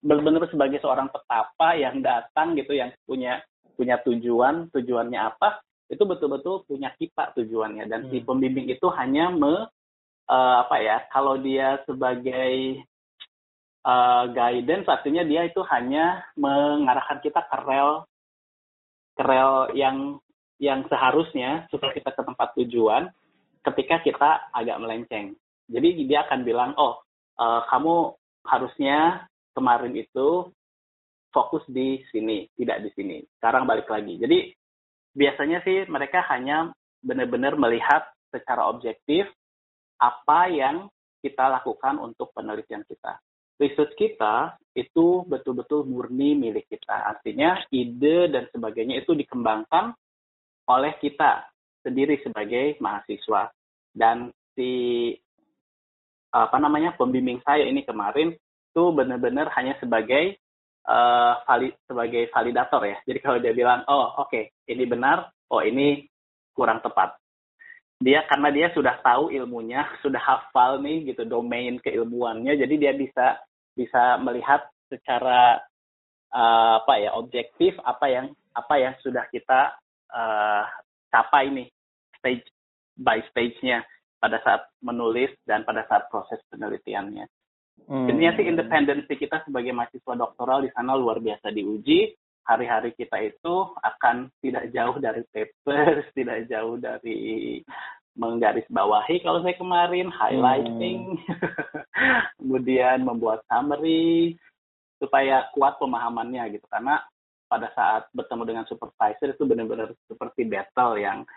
benar-benar 0.02 0.50
sebagai 0.50 0.82
seorang 0.82 1.10
petapa 1.14 1.78
yang 1.78 2.02
datang 2.02 2.58
gitu 2.58 2.74
yang 2.74 2.90
punya 3.06 3.42
punya 3.76 4.00
tujuan 4.02 4.72
tujuannya 4.72 5.20
apa 5.20 5.62
itu 5.86 6.04
betul-betul 6.04 6.66
punya 6.66 6.90
kita 6.98 7.34
tujuannya 7.38 7.86
dan 7.86 8.08
hmm. 8.08 8.10
si 8.10 8.18
pembimbing 8.26 8.70
itu 8.70 8.88
hanya 8.94 9.30
me 9.30 9.70
uh, 10.30 10.56
apa 10.66 10.76
ya 10.82 10.98
kalau 11.14 11.38
dia 11.38 11.78
sebagai 11.86 12.82
uh, 13.86 14.26
guidance 14.34 14.90
artinya 14.90 15.22
dia 15.22 15.46
itu 15.46 15.62
hanya 15.70 16.26
mengarahkan 16.34 17.22
kita 17.22 17.46
ke 17.46 17.58
rel 17.70 18.10
ke 19.14 19.24
rel 19.24 19.70
yang 19.78 20.18
yang 20.58 20.88
seharusnya 20.90 21.70
supaya 21.70 21.94
kita 21.94 22.10
ke 22.16 22.22
tempat 22.26 22.50
tujuan 22.58 23.04
ketika 23.62 24.02
kita 24.02 24.30
agak 24.56 24.82
melenceng 24.82 25.38
jadi 25.70 25.90
dia 26.06 26.20
akan 26.26 26.42
bilang 26.42 26.72
oh 26.82 27.06
uh, 27.38 27.62
kamu 27.70 28.16
harusnya 28.46 29.26
kemarin 29.56 29.94
itu 29.98 30.50
fokus 31.36 31.68
di 31.68 32.00
sini, 32.16 32.48
tidak 32.56 32.88
di 32.88 32.90
sini. 32.96 33.18
Sekarang 33.36 33.68
balik 33.68 33.92
lagi. 33.92 34.16
Jadi 34.16 34.56
biasanya 35.16 35.64
sih 35.64 35.88
mereka 35.88 36.22
hanya 36.30 36.76
benar-benar 37.00 37.56
melihat 37.56 38.06
secara 38.30 38.68
objektif 38.68 39.26
apa 39.98 40.52
yang 40.52 40.92
kita 41.24 41.48
lakukan 41.50 41.98
untuk 41.98 42.36
penelitian 42.36 42.84
kita. 42.86 43.18
Research 43.56 43.96
kita 43.96 44.60
itu 44.76 45.24
betul-betul 45.26 45.88
murni 45.88 46.36
milik 46.36 46.68
kita. 46.68 47.16
Artinya 47.16 47.64
ide 47.72 48.28
dan 48.28 48.52
sebagainya 48.52 49.00
itu 49.00 49.16
dikembangkan 49.16 49.96
oleh 50.68 50.94
kita 51.00 51.48
sendiri 51.80 52.20
sebagai 52.20 52.76
mahasiswa. 52.84 53.50
Dan 53.96 54.30
si 54.54 55.16
apa 56.36 56.60
namanya 56.60 57.00
pembimbing 57.00 57.40
saya 57.48 57.64
ini 57.64 57.88
kemarin 57.88 58.36
itu 58.36 58.84
benar-benar 58.92 59.48
hanya 59.56 59.80
sebagai 59.80 60.36
uh, 60.88 61.34
vali, 61.46 61.70
sebagai 61.86 62.30
validator 62.30 62.82
ya. 62.86 62.98
Jadi 63.06 63.20
kalau 63.22 63.38
dia 63.42 63.54
bilang, 63.54 63.84
oh 63.90 64.16
oke 64.22 64.30
okay, 64.30 64.54
ini 64.70 64.86
benar, 64.86 65.30
oh 65.52 65.62
ini 65.62 66.06
kurang 66.54 66.80
tepat. 66.82 67.18
Dia 68.00 68.28
karena 68.28 68.50
dia 68.52 68.68
sudah 68.74 69.00
tahu 69.02 69.34
ilmunya, 69.34 69.86
sudah 70.04 70.22
hafal 70.22 70.82
nih 70.82 71.14
gitu 71.14 71.26
domain 71.26 71.82
keilmuannya, 71.82 72.56
jadi 72.58 72.76
dia 72.78 72.94
bisa 72.94 73.40
bisa 73.76 74.16
melihat 74.24 74.64
secara 74.88 75.60
uh, 76.32 76.80
apa 76.80 76.94
ya 77.02 77.12
objektif 77.18 77.76
apa 77.84 78.06
yang 78.08 78.26
apa 78.56 78.76
yang 78.80 78.94
sudah 79.04 79.28
kita 79.34 79.76
uh, 80.16 80.64
capai 81.12 81.52
nih 81.52 81.68
stage 82.20 82.48
by 82.96 83.20
stage-nya 83.32 83.84
pada 84.20 84.40
saat 84.42 84.64
menulis 84.80 85.30
dan 85.44 85.68
pada 85.68 85.84
saat 85.92 86.08
proses 86.08 86.40
penelitiannya. 86.48 87.28
Hmm. 87.86 88.10
Intinya 88.10 88.32
sih 88.40 88.46
independensi 88.48 89.14
kita 89.20 89.44
sebagai 89.46 89.76
mahasiswa 89.76 90.14
doktoral 90.16 90.66
di 90.66 90.72
sana 90.72 90.96
luar 90.98 91.20
biasa 91.20 91.52
diuji. 91.52 92.16
Hari-hari 92.46 92.94
kita 92.94 93.18
itu 93.26 93.56
akan 93.82 94.30
tidak 94.38 94.70
jauh 94.70 94.96
dari 95.02 95.22
papers, 95.34 96.06
tidak 96.18 96.46
jauh 96.50 96.78
dari 96.78 97.60
menggaris 98.16 98.66
bawahi 98.72 99.20
kalau 99.20 99.44
saya 99.44 99.60
kemarin, 99.60 100.08
highlighting, 100.08 101.20
hmm. 101.20 101.36
kemudian 102.40 103.04
membuat 103.04 103.44
summary 103.52 104.40
supaya 104.98 105.52
kuat 105.52 105.76
pemahamannya 105.78 106.56
gitu. 106.56 106.66
Karena 106.72 107.04
pada 107.46 107.70
saat 107.76 108.10
bertemu 108.16 108.44
dengan 108.48 108.66
supervisor 108.66 109.36
itu 109.36 109.44
benar-benar 109.46 109.94
seperti 110.10 110.48
battle 110.50 110.98
yang 110.98 111.28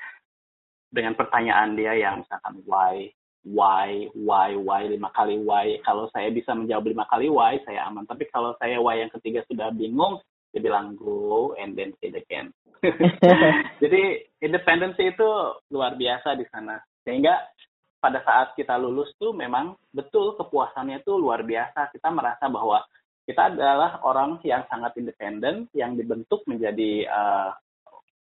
dengan 0.89 1.13
pertanyaan 1.13 1.77
dia 1.77 1.93
yang 2.01 2.25
misalkan 2.25 2.65
why 2.65 3.13
why, 3.47 4.11
why, 4.15 4.55
why, 4.57 4.87
lima 4.89 5.11
kali 5.15 5.39
why. 5.43 5.79
Kalau 5.87 6.11
saya 6.11 6.29
bisa 6.33 6.55
menjawab 6.55 6.91
lima 6.91 7.05
kali 7.07 7.31
why, 7.31 7.59
saya 7.63 7.87
aman. 7.87 8.05
Tapi 8.09 8.27
kalau 8.33 8.55
saya 8.59 8.83
why 8.83 8.99
yang 8.99 9.13
ketiga 9.15 9.45
sudah 9.47 9.71
bingung, 9.71 10.19
dia 10.51 10.65
bilang 10.65 10.97
go 10.97 11.55
and 11.61 11.77
then 11.77 11.93
say 12.01 12.11
it 12.11 12.19
again. 12.19 12.51
Jadi 13.83 14.03
independensi 14.41 15.13
itu 15.13 15.29
luar 15.71 15.95
biasa 15.99 16.39
di 16.39 16.47
sana. 16.49 16.81
Sehingga 17.05 17.35
pada 17.99 18.23
saat 18.23 18.55
kita 18.55 18.79
lulus 18.79 19.11
tuh 19.19 19.35
memang 19.35 19.75
betul 19.91 20.39
kepuasannya 20.39 21.03
itu 21.03 21.19
luar 21.19 21.43
biasa. 21.43 21.91
Kita 21.91 22.09
merasa 22.15 22.47
bahwa 22.47 22.83
kita 23.29 23.53
adalah 23.53 24.01
orang 24.09 24.41
yang 24.41 24.65
sangat 24.73 24.97
independen, 24.97 25.69
yang 25.77 25.99
dibentuk 25.99 26.41
menjadi 26.49 27.05
uh, 27.05 27.51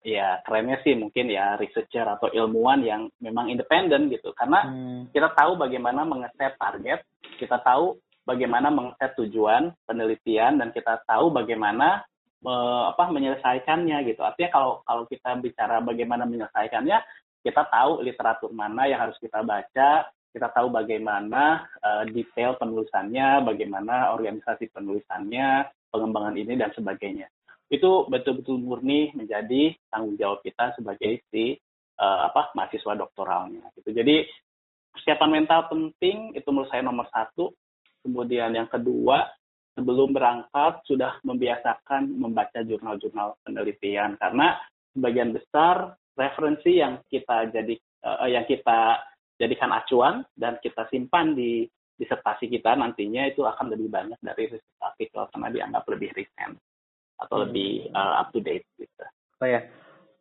ya 0.00 0.40
kerennya 0.48 0.80
sih 0.80 0.96
mungkin 0.96 1.28
ya 1.28 1.60
researcher 1.60 2.08
atau 2.08 2.32
ilmuwan 2.32 2.80
yang 2.80 3.12
memang 3.20 3.52
independen 3.52 4.08
gitu 4.08 4.32
karena 4.32 4.64
hmm. 4.64 5.12
kita 5.12 5.32
tahu 5.36 5.60
bagaimana 5.60 6.08
mengeset 6.08 6.56
target 6.56 7.04
kita 7.36 7.60
tahu 7.60 8.00
bagaimana 8.24 8.72
mengeset 8.72 9.12
tujuan 9.20 9.76
penelitian 9.84 10.56
dan 10.56 10.72
kita 10.72 11.04
tahu 11.04 11.28
bagaimana 11.28 12.00
me, 12.40 12.54
apa 12.88 13.12
menyelesaikannya 13.12 14.08
gitu 14.08 14.24
artinya 14.24 14.50
kalau 14.52 14.72
kalau 14.88 15.04
kita 15.04 15.36
bicara 15.36 15.84
bagaimana 15.84 16.24
menyelesaikannya 16.24 16.98
kita 17.44 17.68
tahu 17.68 18.00
literatur 18.00 18.52
mana 18.56 18.88
yang 18.88 19.04
harus 19.04 19.20
kita 19.20 19.44
baca 19.44 20.08
kita 20.30 20.46
tahu 20.54 20.70
bagaimana 20.70 21.66
uh, 21.82 22.06
detail 22.06 22.54
penulisannya, 22.54 23.42
bagaimana 23.42 24.14
organisasi 24.14 24.70
penulisannya, 24.70 25.66
pengembangan 25.90 26.38
ini 26.38 26.54
dan 26.54 26.70
sebagainya. 26.70 27.26
Itu 27.70 28.10
betul-betul 28.10 28.58
murni 28.58 29.14
menjadi 29.14 29.72
tanggung 29.88 30.18
jawab 30.18 30.42
kita 30.42 30.74
sebagai 30.74 31.22
si 31.30 31.54
uh, 32.02 32.26
apa 32.26 32.50
mahasiswa 32.58 32.98
doktoralnya. 32.98 33.70
Gitu. 33.78 33.94
Jadi 33.94 34.26
persiapan 34.90 35.30
mental 35.30 35.70
penting 35.70 36.34
itu 36.34 36.48
menurut 36.50 36.68
saya 36.68 36.82
nomor 36.82 37.06
satu. 37.14 37.54
Kemudian 38.00 38.56
yang 38.56 38.66
kedua 38.66 39.28
sebelum 39.78 40.10
berangkat 40.10 40.82
sudah 40.88 41.20
membiasakan 41.22 42.10
membaca 42.16 42.58
jurnal-jurnal 42.64 43.38
penelitian 43.46 44.18
karena 44.18 44.58
sebagian 44.96 45.30
besar 45.30 45.94
referensi 46.18 46.80
yang 46.80 46.98
kita 47.06 47.52
jadi 47.54 47.74
uh, 48.02 48.28
yang 48.28 48.44
kita 48.48 48.98
jadikan 49.40 49.70
acuan 49.72 50.26
dan 50.34 50.58
kita 50.60 50.84
simpan 50.90 51.32
di 51.32 51.64
disertasi 52.00 52.48
kita 52.48 52.72
nantinya 52.76 53.28
itu 53.28 53.44
akan 53.44 53.76
lebih 53.76 53.92
banyak 53.92 54.16
dari 54.24 54.48
riset 54.48 54.80
artikel 54.80 55.28
karena 55.28 55.48
dianggap 55.52 55.84
lebih 55.84 56.08
recent 56.16 56.56
atau 57.20 57.36
hmm. 57.40 57.44
lebih 57.48 57.70
uh, 57.92 58.20
up 58.24 58.28
to 58.32 58.40
date 58.40 58.64
gitu. 58.80 59.04
Oh 59.40 59.48
ya, 59.48 59.68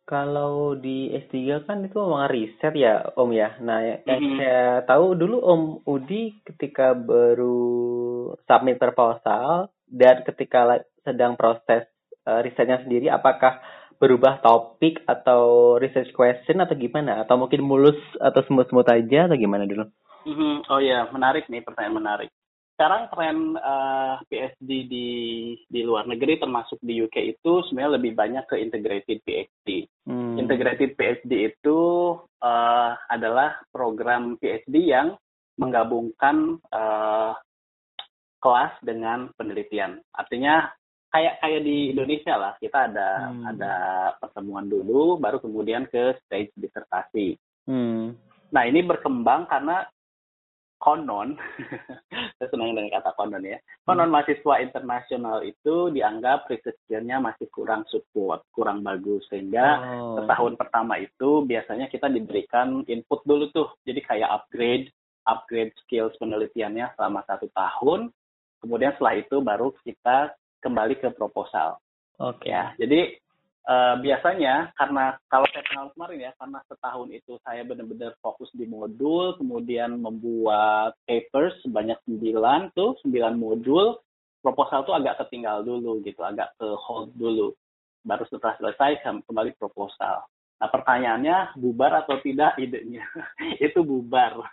kalau 0.04 0.74
di 0.74 1.12
S3 1.12 1.64
kan 1.64 1.86
itu 1.86 1.96
memang 1.96 2.28
riset 2.28 2.74
ya 2.74 3.14
Om 3.14 3.30
ya. 3.32 3.56
Nah 3.62 3.78
yang 4.04 4.20
hmm. 4.20 4.36
saya 4.36 4.64
tahu 4.84 5.16
dulu 5.16 5.36
Om 5.40 5.62
Udi 5.88 6.40
ketika 6.44 6.92
baru 6.92 7.70
submit 8.44 8.76
proposal 8.76 9.70
dan 9.86 10.26
ketika 10.26 10.82
sedang 11.06 11.38
proses 11.38 11.88
uh, 12.26 12.40
risetnya 12.44 12.82
sendiri 12.82 13.08
apakah 13.08 13.62
berubah 14.00 14.40
topik 14.40 15.04
atau 15.04 15.76
research 15.76 16.10
question 16.16 16.64
atau 16.64 16.72
gimana? 16.74 17.20
Atau 17.22 17.36
mungkin 17.36 17.60
mulus 17.60 18.00
atau 18.16 18.40
smooth-smooth 18.48 18.88
aja 18.88 19.28
atau 19.28 19.36
gimana 19.36 19.68
dulu? 19.68 19.84
Mm-hmm. 20.24 20.54
Oh 20.72 20.80
ya, 20.80 21.08
menarik 21.12 21.46
nih 21.52 21.60
pertanyaan 21.60 21.96
menarik. 22.00 22.30
Sekarang 22.80 23.12
tren 23.12 23.60
uh, 23.60 24.16
eh, 24.24 24.48
PhD 24.56 24.88
di 24.88 25.08
di 25.68 25.84
luar 25.84 26.08
negeri 26.08 26.40
termasuk 26.40 26.80
di 26.80 27.04
UK 27.04 27.36
itu 27.36 27.60
sebenarnya 27.68 28.00
lebih 28.00 28.16
banyak 28.16 28.48
ke 28.48 28.56
integrated 28.56 29.20
PhD. 29.20 29.84
Hmm. 30.08 30.40
Integrated 30.40 30.96
PhD 30.96 31.52
itu 31.52 31.80
uh, 32.40 32.92
adalah 33.12 33.60
program 33.68 34.40
PhD 34.40 34.96
yang 34.96 35.12
menggabungkan 35.60 36.56
uh, 36.72 37.36
kelas 38.40 38.72
dengan 38.80 39.28
penelitian. 39.36 40.00
Artinya 40.16 40.72
kayak 41.12 41.36
kayak 41.44 41.60
di 41.60 41.92
Indonesia 41.92 42.32
lah 42.40 42.56
kita 42.56 42.88
ada 42.88 43.28
hmm. 43.28 43.44
ada 43.44 43.74
pertemuan 44.24 44.72
dulu 44.72 45.20
baru 45.20 45.36
kemudian 45.36 45.84
ke 45.84 46.16
stage 46.24 46.56
disertasi. 46.56 47.36
Hmm. 47.68 48.16
Nah 48.56 48.62
ini 48.64 48.80
berkembang 48.88 49.52
karena 49.52 49.84
konon, 50.80 51.36
saya 52.40 52.48
senang 52.48 52.72
dengan 52.72 52.88
kata 52.96 53.12
konon 53.14 53.44
ya, 53.44 53.60
konon 53.84 54.08
hmm. 54.08 54.14
mahasiswa 54.16 54.54
internasional 54.64 55.44
itu 55.44 55.92
dianggap 55.92 56.48
research-nya 56.48 57.20
masih 57.20 57.46
kurang 57.52 57.84
support, 57.92 58.40
kurang 58.50 58.80
bagus 58.80 59.22
sehingga 59.28 59.84
oh. 60.00 60.16
setahun 60.18 60.56
pertama 60.56 60.96
itu 60.96 61.44
biasanya 61.44 61.92
kita 61.92 62.08
diberikan 62.08 62.80
input 62.88 63.20
dulu 63.28 63.52
tuh, 63.52 63.68
jadi 63.84 64.00
kayak 64.00 64.30
upgrade 64.32 64.88
upgrade 65.28 65.76
skills 65.84 66.16
penelitiannya 66.16 66.96
selama 66.96 67.20
satu 67.28 67.46
tahun, 67.52 68.08
kemudian 68.64 68.96
setelah 68.96 69.14
itu 69.20 69.36
baru 69.44 69.68
kita 69.84 70.32
kembali 70.64 70.96
ke 70.98 71.12
proposal. 71.12 71.76
Oke. 72.20 72.48
Okay. 72.48 72.52
Ya, 72.52 72.72
jadi 72.80 73.20
uh, 73.66 73.94
biasanya 74.00 74.72
karena 74.78 75.16
kalau 75.28 75.46
saya 75.50 75.64
kenal 75.66 75.86
kemarin 75.92 76.30
ya, 76.30 76.32
karena 76.38 76.58
setahun 76.70 77.08
itu 77.12 77.32
saya 77.44 77.62
benar-benar 77.66 78.12
fokus 78.22 78.48
di 78.56 78.64
modul, 78.64 79.36
kemudian 79.36 80.00
membuat 80.00 80.96
papers 81.04 81.56
sebanyak 81.66 81.98
sembilan 82.06 82.72
tuh, 82.72 82.96
sembilan 83.04 83.34
modul, 83.36 83.98
proposal 84.40 84.88
tuh 84.88 84.96
agak 84.96 85.20
ketinggal 85.26 85.66
dulu 85.66 86.00
gitu, 86.06 86.24
agak 86.24 86.56
ke 86.56 86.68
hold 86.88 87.12
dulu. 87.16 87.52
Baru 88.00 88.24
setelah 88.24 88.56
selesai 88.56 89.04
kembali 89.04 89.52
proposal. 89.60 90.24
Nah 90.60 90.68
pertanyaannya 90.68 91.56
bubar 91.56 92.04
atau 92.04 92.20
tidak 92.20 92.56
idenya? 92.60 93.04
itu 93.64 93.80
bubar. 93.80 94.44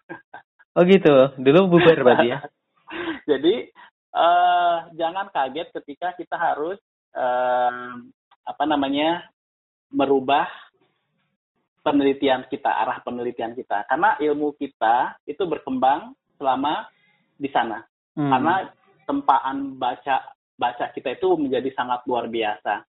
oh 0.76 0.84
gitu, 0.84 1.16
dulu 1.39 1.80
bubar 1.80 1.97
berarti 2.03 2.28
ya? 2.32 2.39
Jadi 3.30 3.68
uh, 4.16 4.88
jangan 4.95 5.28
kaget 5.32 5.68
ketika 5.76 6.16
kita 6.16 6.36
harus 6.39 6.80
uh, 7.16 7.99
apa 8.47 8.63
namanya 8.63 9.27
merubah 9.91 10.47
penelitian 11.83 12.43
kita, 12.51 12.67
arah 12.67 12.99
penelitian 13.03 13.55
kita. 13.55 13.87
Karena 13.87 14.19
ilmu 14.19 14.55
kita 14.59 15.19
itu 15.23 15.43
berkembang 15.47 16.11
selama 16.35 16.87
di 17.39 17.47
sana. 17.51 17.83
Hmm. 18.15 18.27
Karena 18.27 18.55
tempaan 19.07 19.79
baca 19.79 20.35
baca 20.57 20.85
kita 20.91 21.15
itu 21.15 21.27
menjadi 21.39 21.71
sangat 21.71 22.03
luar 22.03 22.27
biasa. 22.27 22.83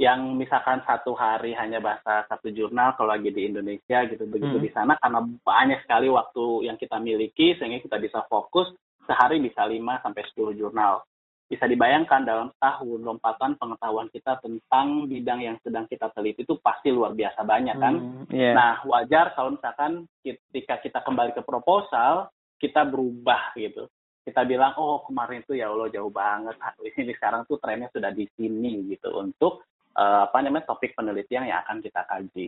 Yang 0.00 0.20
misalkan 0.32 0.80
satu 0.88 1.12
hari 1.12 1.52
hanya 1.52 1.76
bahasa 1.78 2.24
satu 2.26 2.48
jurnal 2.48 2.96
kalau 2.96 3.12
lagi 3.12 3.28
di 3.30 3.44
Indonesia 3.44 4.08
gitu 4.08 4.24
begitu 4.24 4.56
hmm. 4.56 4.64
di 4.64 4.70
sana 4.72 4.96
karena 4.96 5.20
banyak 5.44 5.84
sekali 5.84 6.08
waktu 6.08 6.72
yang 6.72 6.80
kita 6.80 6.96
miliki 6.96 7.52
sehingga 7.60 7.84
kita 7.84 8.00
bisa 8.00 8.24
fokus 8.24 8.72
sehari 9.04 9.44
bisa 9.44 9.60
5 9.68 9.76
sampai 10.00 10.22
10 10.32 10.56
jurnal. 10.56 11.04
Bisa 11.50 11.66
dibayangkan 11.66 12.22
dalam 12.22 12.54
setahun 12.54 13.02
lompatan 13.02 13.58
pengetahuan 13.58 14.06
kita 14.14 14.38
tentang 14.38 15.10
bidang 15.10 15.42
yang 15.42 15.58
sedang 15.66 15.82
kita 15.90 16.06
teliti 16.14 16.46
itu 16.46 16.54
pasti 16.62 16.94
luar 16.94 17.10
biasa 17.10 17.42
banyak 17.42 17.74
kan. 17.74 17.94
Hmm, 17.98 18.24
yeah. 18.30 18.54
Nah, 18.54 18.86
wajar 18.86 19.34
kalau 19.34 19.58
misalkan 19.58 20.06
ketika 20.22 20.78
kita 20.78 21.02
kembali 21.02 21.34
ke 21.34 21.42
proposal, 21.42 22.30
kita 22.62 22.86
berubah 22.86 23.50
gitu. 23.58 23.90
Kita 24.22 24.46
bilang, 24.46 24.78
oh 24.78 25.02
kemarin 25.02 25.42
itu 25.42 25.58
ya 25.58 25.74
Allah 25.74 25.90
jauh 25.90 26.12
banget. 26.14 26.54
Ini 26.86 27.18
sekarang 27.18 27.42
tuh 27.50 27.58
trennya 27.58 27.90
sudah 27.90 28.14
di 28.14 28.30
sini 28.38 28.86
gitu 28.94 29.10
untuk 29.18 29.66
uh, 29.98 30.30
apa 30.30 30.38
namanya 30.46 30.70
topik 30.70 30.94
penelitian 30.94 31.50
yang 31.50 31.66
akan 31.66 31.82
kita 31.82 32.06
kaji. 32.06 32.46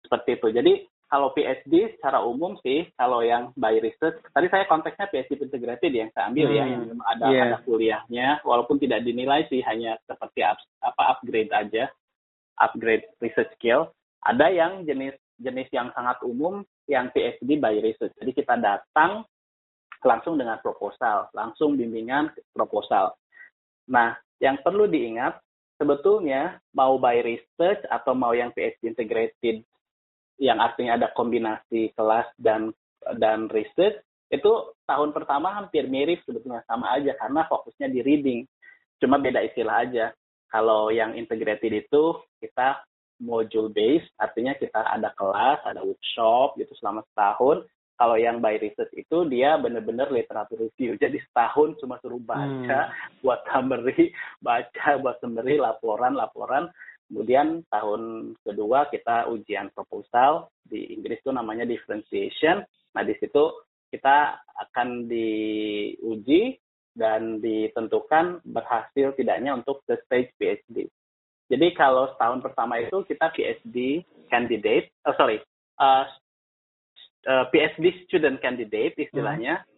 Seperti 0.00 0.30
itu. 0.40 0.48
Jadi 0.48 0.72
kalau 1.10 1.34
PhD 1.34 1.98
secara 1.98 2.22
umum 2.22 2.54
sih, 2.62 2.86
kalau 2.94 3.18
yang 3.26 3.50
by 3.58 3.82
research, 3.82 4.22
tadi 4.30 4.46
saya 4.46 4.62
konteksnya 4.70 5.10
PhD 5.10 5.42
integrated 5.42 5.90
yang 5.90 6.10
saya 6.14 6.30
ambil 6.30 6.54
ya, 6.54 6.62
hmm, 6.62 6.70
ya, 6.70 6.70
yang 6.70 6.82
memang 6.86 7.08
ada 7.10 7.26
yeah. 7.26 7.44
ada 7.50 7.58
kuliahnya, 7.66 8.26
walaupun 8.46 8.78
tidak 8.78 9.02
dinilai 9.02 9.42
sih, 9.50 9.58
hanya 9.66 9.98
seperti 10.06 10.46
up, 10.46 10.62
apa 10.78 11.02
upgrade 11.18 11.50
aja, 11.50 11.90
upgrade 12.62 13.10
research 13.18 13.50
skill. 13.58 13.90
Ada 14.22 14.54
yang 14.54 14.86
jenis 14.86 15.18
jenis 15.42 15.66
yang 15.74 15.90
sangat 15.98 16.22
umum, 16.22 16.62
yang 16.86 17.10
PhD 17.10 17.58
by 17.58 17.74
research. 17.82 18.14
Jadi 18.14 18.30
kita 18.30 18.54
datang 18.54 19.26
langsung 20.06 20.38
dengan 20.38 20.62
proposal, 20.62 21.26
langsung 21.34 21.74
bimbingan 21.74 22.30
proposal. 22.54 23.18
Nah, 23.90 24.14
yang 24.38 24.62
perlu 24.62 24.86
diingat, 24.86 25.42
sebetulnya 25.74 26.62
mau 26.70 27.02
by 27.02 27.18
research 27.24 27.82
atau 27.90 28.14
mau 28.14 28.30
yang 28.30 28.54
PhD 28.54 28.94
integrated 28.94 29.66
yang 30.40 30.58
artinya 30.58 30.96
ada 30.96 31.12
kombinasi 31.12 31.92
kelas 31.92 32.32
dan 32.40 32.72
dan 33.20 33.52
research 33.52 34.00
itu 34.30 34.52
tahun 34.86 35.10
pertama 35.10 35.52
hampir 35.52 35.90
mirip 35.90 36.22
sebetulnya 36.22 36.62
sama 36.64 36.96
aja 36.96 37.12
karena 37.18 37.44
fokusnya 37.50 37.90
di 37.90 38.00
reading. 38.00 38.40
Cuma 39.02 39.18
beda 39.18 39.42
istilah 39.42 39.84
aja. 39.84 40.14
Kalau 40.50 40.90
yang 40.90 41.14
integrated 41.14 41.86
itu 41.86 42.18
kita 42.38 42.82
module 43.20 43.68
based 43.68 44.08
artinya 44.16 44.56
kita 44.56 44.80
ada 44.80 45.12
kelas 45.12 45.60
ada 45.66 45.84
workshop 45.84 46.56
gitu 46.56 46.72
selama 46.78 47.04
setahun. 47.12 47.66
Kalau 48.00 48.16
yang 48.16 48.40
by 48.40 48.56
research 48.56 48.96
itu 48.96 49.28
dia 49.28 49.60
benar-benar 49.60 50.08
literatur 50.08 50.56
review. 50.56 50.96
Jadi 50.96 51.20
setahun 51.20 51.76
cuma 51.84 52.00
suruh 52.00 52.22
baca 52.22 52.80
hmm. 52.88 53.20
buat 53.20 53.44
summary 53.50 54.14
baca 54.46 54.88
buat 55.04 55.20
summary 55.20 55.60
laporan 55.60 56.16
laporan 56.16 56.70
Kemudian 57.10 57.66
tahun 57.66 58.32
kedua 58.46 58.86
kita 58.86 59.26
ujian 59.34 59.74
proposal 59.74 60.46
di 60.62 60.94
Inggris 60.94 61.18
itu 61.18 61.34
namanya 61.34 61.66
differentiation. 61.66 62.62
Nah 62.94 63.02
di 63.02 63.18
situ 63.18 63.50
kita 63.90 64.38
akan 64.70 65.10
diuji 65.10 66.54
dan 66.94 67.42
ditentukan 67.42 68.46
berhasil 68.46 69.10
tidaknya 69.18 69.58
untuk 69.58 69.82
the 69.90 69.98
stage 70.06 70.30
PhD. 70.38 70.86
Jadi 71.50 71.66
kalau 71.74 72.14
setahun 72.14 72.46
pertama 72.46 72.78
itu 72.78 73.02
kita 73.02 73.34
PhD 73.34 74.06
candidate, 74.30 74.94
oh 75.02 75.14
sorry, 75.18 75.42
uh, 75.82 76.06
uh, 77.26 77.44
PhD 77.50 78.06
student 78.06 78.38
candidate 78.38 78.94
istilahnya. 78.94 79.66
Hmm. 79.66 79.68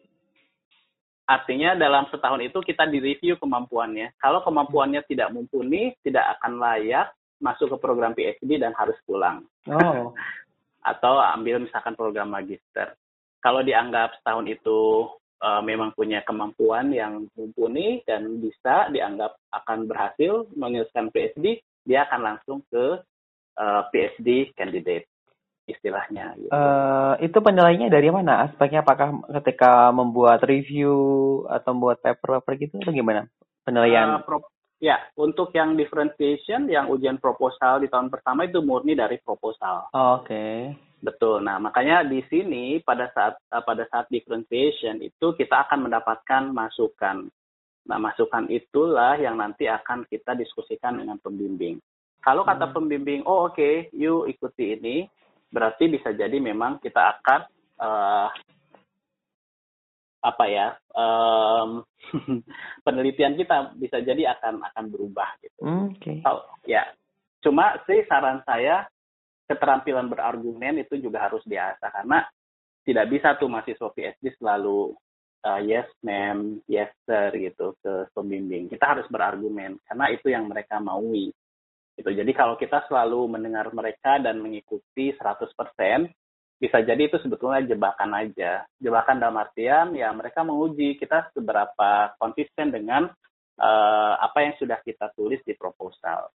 Artinya 1.33 1.73
dalam 1.81 2.05
setahun 2.13 2.45
itu 2.45 2.61
kita 2.61 2.85
direview 2.85 3.41
kemampuannya. 3.41 4.13
Kalau 4.21 4.45
kemampuannya 4.45 5.01
tidak 5.09 5.33
mumpuni, 5.33 5.97
tidak 6.05 6.37
akan 6.37 6.61
layak, 6.61 7.09
masuk 7.43 7.75
ke 7.75 7.77
program 7.83 8.15
PhD 8.15 8.63
dan 8.63 8.73
harus 8.79 8.97
pulang. 9.05 9.43
Oh. 9.67 10.15
Atau 10.91 11.19
ambil 11.19 11.63
misalkan 11.63 11.99
program 11.99 12.31
magister. 12.31 12.95
Kalau 13.43 13.67
dianggap 13.67 14.23
setahun 14.23 14.47
itu 14.47 15.11
uh, 15.43 15.63
memang 15.63 15.91
punya 15.99 16.23
kemampuan 16.23 16.95
yang 16.95 17.27
mumpuni 17.35 18.01
dan 18.07 18.39
bisa 18.39 18.87
dianggap 18.95 19.35
akan 19.51 19.91
berhasil 19.91 20.47
menyelesaikan 20.55 21.11
PhD, 21.11 21.63
dia 21.83 22.07
akan 22.07 22.21
langsung 22.23 22.63
ke 22.71 23.03
uh, 23.59 23.83
PhD 23.91 24.55
candidate. 24.55 25.11
istilahnya. 25.63 26.35
Gitu. 26.35 26.51
Uh, 26.51 27.15
itu 27.23 27.39
penilaiannya 27.39 27.87
dari 27.87 28.11
mana? 28.11 28.51
Aspeknya 28.51 28.83
apakah 28.83 29.23
ketika 29.41 29.95
membuat 29.95 30.43
review 30.43 30.91
atau 31.47 31.71
membuat 31.71 32.03
paper-paper 32.03 32.53
gitu 32.59 32.83
atau 32.83 32.91
gimana? 32.91 33.31
Penilaian? 33.63 34.19
Uh, 34.19 34.27
pro, 34.27 34.43
ya, 34.83 34.99
untuk 35.15 35.55
yang 35.55 35.79
differentiation, 35.79 36.67
yang 36.67 36.91
ujian 36.91 37.23
proposal 37.23 37.79
di 37.79 37.87
tahun 37.87 38.11
pertama 38.11 38.51
itu 38.51 38.59
murni 38.59 38.99
dari 38.99 39.23
proposal. 39.23 39.87
Oh, 39.95 40.19
Oke. 40.19 40.27
Okay. 40.27 40.59
Betul. 41.03 41.43
Nah, 41.43 41.59
makanya 41.59 42.07
di 42.07 42.23
sini 42.31 42.79
pada 42.79 43.11
saat 43.11 43.35
uh, 43.51 43.63
pada 43.67 43.83
saat 43.91 44.07
differentiation 44.07 45.03
itu 45.03 45.35
kita 45.35 45.67
akan 45.67 45.91
mendapatkan 45.91 46.55
masukan. 46.55 47.27
Nah, 47.91 47.99
masukan 47.99 48.47
itulah 48.47 49.19
yang 49.19 49.35
nanti 49.35 49.67
akan 49.67 50.07
kita 50.07 50.39
diskusikan 50.39 51.03
dengan 51.03 51.19
pembimbing. 51.19 51.83
Kalau 52.23 52.47
kata 52.47 52.71
hmm. 52.71 52.75
pembimbing, 52.79 53.21
oh 53.27 53.51
oke, 53.51 53.59
okay, 53.59 53.91
you 53.91 54.31
ikuti 54.31 54.79
ini, 54.79 55.11
berarti 55.51 55.91
bisa 55.91 56.15
jadi 56.15 56.39
memang 56.39 56.79
kita 56.79 57.19
akan 57.19 57.41
uh, 57.83 58.31
apa 60.23 60.45
ya 60.47 60.67
um, 60.95 61.83
penelitian 62.87 63.35
kita 63.35 63.75
bisa 63.75 63.99
jadi 63.99 64.39
akan 64.39 64.63
akan 64.73 64.85
berubah 64.89 65.29
gitu. 65.43 65.59
Oke. 65.67 65.99
Okay. 65.99 66.17
Oh, 66.23 66.47
ya, 66.63 66.87
cuma 67.43 67.83
sih 67.91 68.07
saran 68.07 68.41
saya 68.47 68.87
keterampilan 69.51 70.07
berargumen 70.07 70.81
itu 70.81 70.97
juga 71.03 71.27
harus 71.27 71.43
diasah 71.43 71.91
karena 71.91 72.23
tidak 72.87 73.07
bisa 73.11 73.35
tuh 73.39 73.51
mahasiswa 73.51 73.91
PhD 73.95 74.35
selalu 74.39 74.95
uh, 75.47 75.61
yes 75.63 75.87
ma'am, 76.03 76.63
yes 76.71 76.91
sir 77.07 77.35
gitu 77.35 77.75
ke 77.83 78.11
pembimbing. 78.15 78.71
Kita 78.71 78.95
harus 78.95 79.07
berargumen 79.11 79.79
karena 79.87 80.07
itu 80.15 80.31
yang 80.31 80.47
mereka 80.47 80.79
maui. 80.79 81.31
Gitu. 81.93 82.09
Jadi 82.09 82.33
kalau 82.33 82.57
kita 82.57 82.89
selalu 82.89 83.29
mendengar 83.37 83.69
mereka 83.75 84.17
dan 84.17 84.41
mengikuti 84.41 85.13
100%, 85.13 86.09
bisa 86.63 86.79
jadi 86.79 87.11
itu 87.11 87.19
sebetulnya 87.19 87.67
jebakan 87.67 88.15
aja. 88.15 88.63
Jebakan 88.79 89.19
dalam 89.19 89.35
artian 89.43 89.99
ya 89.99 90.15
mereka 90.15 90.47
menguji 90.47 90.95
kita 90.95 91.35
seberapa 91.35 92.15
konsisten 92.23 92.71
dengan 92.71 93.11
uh, 93.59 94.15
apa 94.23 94.47
yang 94.47 94.55
sudah 94.63 94.79
kita 94.87 95.11
tulis 95.19 95.43
di 95.43 95.59
proposal. 95.59 96.31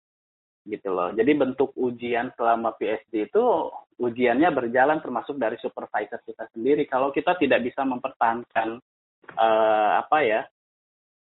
Gitu 0.66 0.90
loh. 0.90 1.14
Jadi 1.14 1.30
bentuk 1.30 1.70
ujian 1.78 2.34
selama 2.34 2.74
PhD 2.74 3.30
itu 3.30 3.70
ujiannya 4.02 4.50
berjalan 4.50 4.98
termasuk 4.98 5.38
dari 5.38 5.62
supervisor 5.62 6.18
kita 6.26 6.50
sendiri. 6.50 6.90
Kalau 6.90 7.14
kita 7.14 7.38
tidak 7.38 7.62
bisa 7.62 7.86
mempertahankan 7.86 8.82
uh, 9.30 9.92
apa 10.02 10.18
ya 10.26 10.42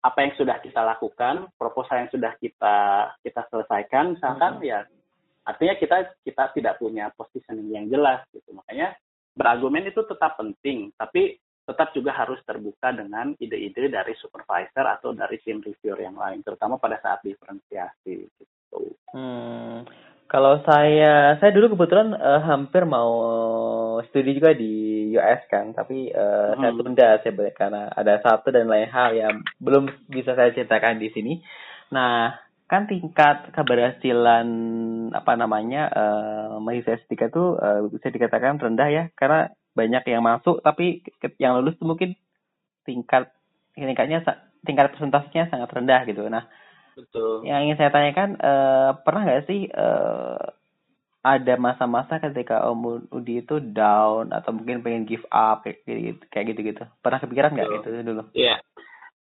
apa 0.00 0.18
yang 0.28 0.32
sudah 0.36 0.60
kita 0.60 0.80
lakukan, 0.84 1.48
proposal 1.56 2.04
yang 2.04 2.12
sudah 2.12 2.36
kita 2.36 2.76
kita 3.24 3.48
selesaikan, 3.48 4.16
misalkan 4.16 4.60
hmm. 4.60 4.64
ya 4.68 4.80
artinya 5.44 5.74
kita 5.76 5.96
kita 6.24 6.44
tidak 6.56 6.74
punya 6.76 7.08
positioning 7.16 7.70
yang 7.72 7.86
jelas 7.88 8.24
gitu. 8.32 8.52
Makanya 8.52 8.96
berargumen 9.34 9.88
itu 9.88 10.02
tetap 10.04 10.36
penting, 10.36 10.92
tapi 10.98 11.38
tetap 11.64 11.94
juga 11.94 12.10
harus 12.10 12.42
terbuka 12.42 12.90
dengan 12.90 13.30
ide-ide 13.38 13.86
dari 13.86 14.12
supervisor 14.18 14.82
atau 14.82 15.14
dari 15.14 15.38
tim 15.38 15.62
reviewer 15.62 16.02
yang 16.02 16.18
lain, 16.18 16.42
terutama 16.42 16.82
pada 16.82 16.98
saat 16.98 17.22
diferensiasi 17.22 18.26
gitu. 18.26 18.80
Hmm. 19.14 19.86
Kalau 20.30 20.62
saya, 20.62 21.34
saya 21.42 21.50
dulu 21.50 21.74
kebetulan 21.74 22.14
uh, 22.14 22.38
hampir 22.46 22.86
mau 22.86 23.10
studi 24.06 24.38
juga 24.38 24.54
di 24.54 25.10
US 25.18 25.42
kan, 25.50 25.74
tapi 25.74 26.10
uh, 26.14 26.54
hmm. 26.54 26.58
saya 26.62 26.72
tunda 26.78 27.08
saya 27.18 27.50
karena 27.50 27.82
ada 27.90 28.14
satu 28.22 28.54
dan 28.54 28.70
lain 28.70 28.86
hal 28.86 29.10
yang 29.14 29.34
belum 29.58 29.90
bisa 30.06 30.38
saya 30.38 30.54
ceritakan 30.54 31.02
di 31.02 31.10
sini. 31.10 31.34
Nah, 31.90 32.30
kan 32.70 32.86
tingkat 32.86 33.50
keberhasilan 33.50 34.46
apa 35.10 35.32
namanya 35.34 35.90
uh, 35.90 36.62
mahasiswa 36.62 37.02
S3 37.02 37.12
itu 37.18 37.44
uh, 37.58 37.82
bisa 37.90 38.14
dikatakan 38.14 38.62
rendah 38.62 38.86
ya, 38.86 39.04
karena 39.18 39.50
banyak 39.74 40.06
yang 40.06 40.22
masuk 40.22 40.62
tapi 40.62 41.02
yang 41.42 41.58
lulus 41.58 41.74
itu 41.74 41.82
mungkin 41.82 42.10
tingkat 42.86 43.34
tingkatnya 43.74 44.22
tingkat 44.62 44.94
persentasenya 44.94 45.50
sangat 45.50 45.66
rendah 45.74 46.06
gitu. 46.06 46.22
Nah, 46.30 46.46
Betul. 46.94 47.42
Yang 47.48 47.60
ingin 47.66 47.78
saya 47.78 47.90
tanyakan, 47.90 48.30
uh, 48.38 48.90
pernah 49.02 49.22
nggak 49.26 49.44
sih 49.50 49.66
uh, 49.72 50.42
ada 51.26 51.54
masa-masa 51.58 52.22
ketika 52.22 52.70
Om 52.70 53.10
Udi 53.10 53.42
itu 53.42 53.58
down 53.58 54.30
atau 54.30 54.54
mungkin 54.54 54.86
pengen 54.86 55.10
give 55.10 55.26
up 55.34 55.66
kayak 55.66 55.82
gitu 55.84 56.22
kayak 56.32 56.46
gitu 56.54 56.60
gitu 56.72 56.82
pernah 57.04 57.18
kepikiran 57.18 57.50
nggak 57.50 57.68
gitu 57.82 57.88
dulu? 58.06 58.22
Iya 58.32 58.62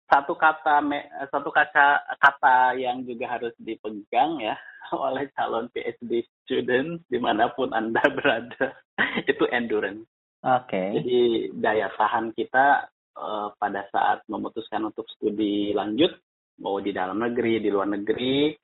satu 0.05 0.37
kata 0.37 0.85
satu 1.33 1.51
kata 1.51 2.05
kata 2.21 2.77
yang 2.77 3.03
juga 3.09 3.39
harus 3.39 3.55
dipegang 3.57 4.41
ya 4.41 4.57
oleh 4.93 5.29
calon 5.33 5.73
PhD 5.73 6.25
student 6.45 7.01
di 7.09 7.19
mana 7.19 7.49
pun 7.53 7.73
anda 7.73 8.03
berada 8.17 8.77
itu 9.25 9.45
endurance 9.49 10.05
oke 10.45 10.69
okay. 10.69 11.01
jadi 11.01 11.21
daya 11.57 11.89
tahan 11.97 12.37
kita 12.37 12.91
uh, 13.17 13.49
pada 13.57 13.89
saat 13.89 14.23
memutuskan 14.29 14.85
untuk 14.85 15.09
studi 15.09 15.73
lanjut 15.73 16.13
mau 16.61 16.79
di 16.79 16.95
dalam 16.95 17.19
negeri, 17.19 17.59
di 17.59 17.71
luar 17.73 17.91
negeri, 17.91 18.55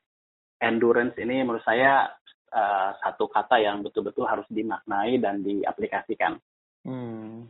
endurance 0.61 1.17
ini 1.19 1.43
menurut 1.43 1.65
saya 1.65 2.07
uh, 2.53 2.91
satu 3.01 3.27
kata 3.27 3.59
yang 3.59 3.83
betul-betul 3.83 4.29
harus 4.29 4.47
dimaknai 4.53 5.19
dan 5.19 5.43
diaplikasikan. 5.43 6.39
Hmm. 6.87 7.49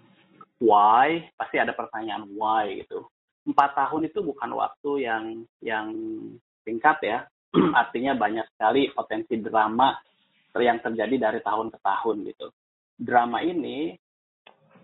Why? 0.60 1.28
Pasti 1.36 1.56
ada 1.60 1.72
pertanyaan 1.76 2.28
why 2.36 2.84
gitu. 2.84 3.08
Empat 3.46 3.70
tahun 3.72 4.08
itu 4.08 4.20
bukan 4.20 4.50
waktu 4.52 4.90
yang 5.04 5.24
yang 5.64 5.86
singkat 6.64 6.98
ya. 7.02 7.18
Artinya 7.80 8.14
banyak 8.14 8.46
sekali 8.54 8.92
potensi 8.92 9.34
drama 9.40 9.96
yang 10.58 10.82
terjadi 10.82 11.30
dari 11.30 11.40
tahun 11.42 11.70
ke 11.70 11.78
tahun 11.80 12.16
gitu. 12.26 12.46
Drama 13.00 13.40
ini 13.40 13.94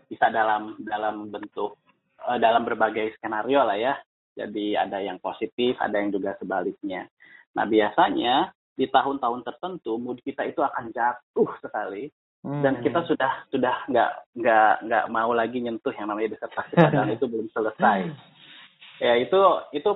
bisa 0.07 0.31
dalam 0.31 0.79
dalam 0.81 1.29
bentuk 1.29 1.77
uh, 2.23 2.39
dalam 2.39 2.63
berbagai 2.63 3.19
skenario 3.19 3.67
lah 3.67 3.75
ya 3.75 3.95
jadi 4.37 4.77
ada 4.77 5.01
yang 5.01 5.17
positif, 5.19 5.81
ada 5.81 5.97
yang 5.97 6.13
juga 6.13 6.37
sebaliknya. 6.37 7.09
Nah 7.57 7.65
biasanya 7.65 8.53
di 8.77 8.85
tahun-tahun 8.93 9.41
tertentu 9.49 9.97
mood 9.97 10.21
kita 10.21 10.45
itu 10.45 10.61
akan 10.61 10.93
jatuh 10.93 11.49
sekali 11.65 12.13
hmm. 12.45 12.61
dan 12.61 12.85
kita 12.85 13.01
sudah 13.09 13.49
sudah 13.49 13.89
nggak 13.89 14.11
nggak 14.37 14.73
nggak 14.85 15.05
mau 15.09 15.33
lagi 15.33 15.65
nyentuh 15.65 15.89
yang 15.97 16.13
namanya 16.13 16.37
disertasi 16.37 16.77
padahal 16.77 17.09
itu 17.17 17.25
belum 17.25 17.49
selesai. 17.57 18.13
Ya 19.03 19.15
itu 19.21 19.41
itu 19.77 19.91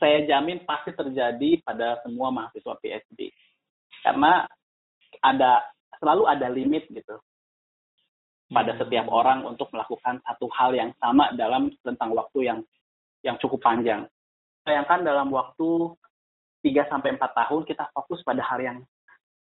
saya 0.00 0.24
jamin 0.26 0.64
pasti 0.64 0.92
terjadi 0.92 1.60
pada 1.64 2.00
semua 2.02 2.28
mahasiswa 2.28 2.74
PhD 2.80 3.30
karena 4.04 4.44
ada 5.24 5.64
selalu 6.00 6.28
ada 6.28 6.46
limit 6.52 6.84
gitu 6.92 7.16
pada 8.52 8.76
hmm. 8.76 8.80
setiap 8.84 9.06
orang 9.08 9.48
untuk 9.48 9.72
melakukan 9.72 10.20
satu 10.24 10.46
hal 10.52 10.76
yang 10.76 10.92
sama 11.00 11.32
dalam 11.32 11.72
tentang 11.80 12.12
waktu 12.12 12.52
yang 12.52 12.60
yang 13.24 13.40
cukup 13.40 13.64
panjang. 13.64 14.04
Bayangkan 14.64 15.00
dalam 15.00 15.32
waktu 15.32 15.96
3 16.64 16.92
sampai 16.92 17.16
4 17.16 17.20
tahun 17.20 17.62
kita 17.64 17.88
fokus 17.92 18.20
pada 18.24 18.44
hal 18.44 18.60
yang 18.60 18.78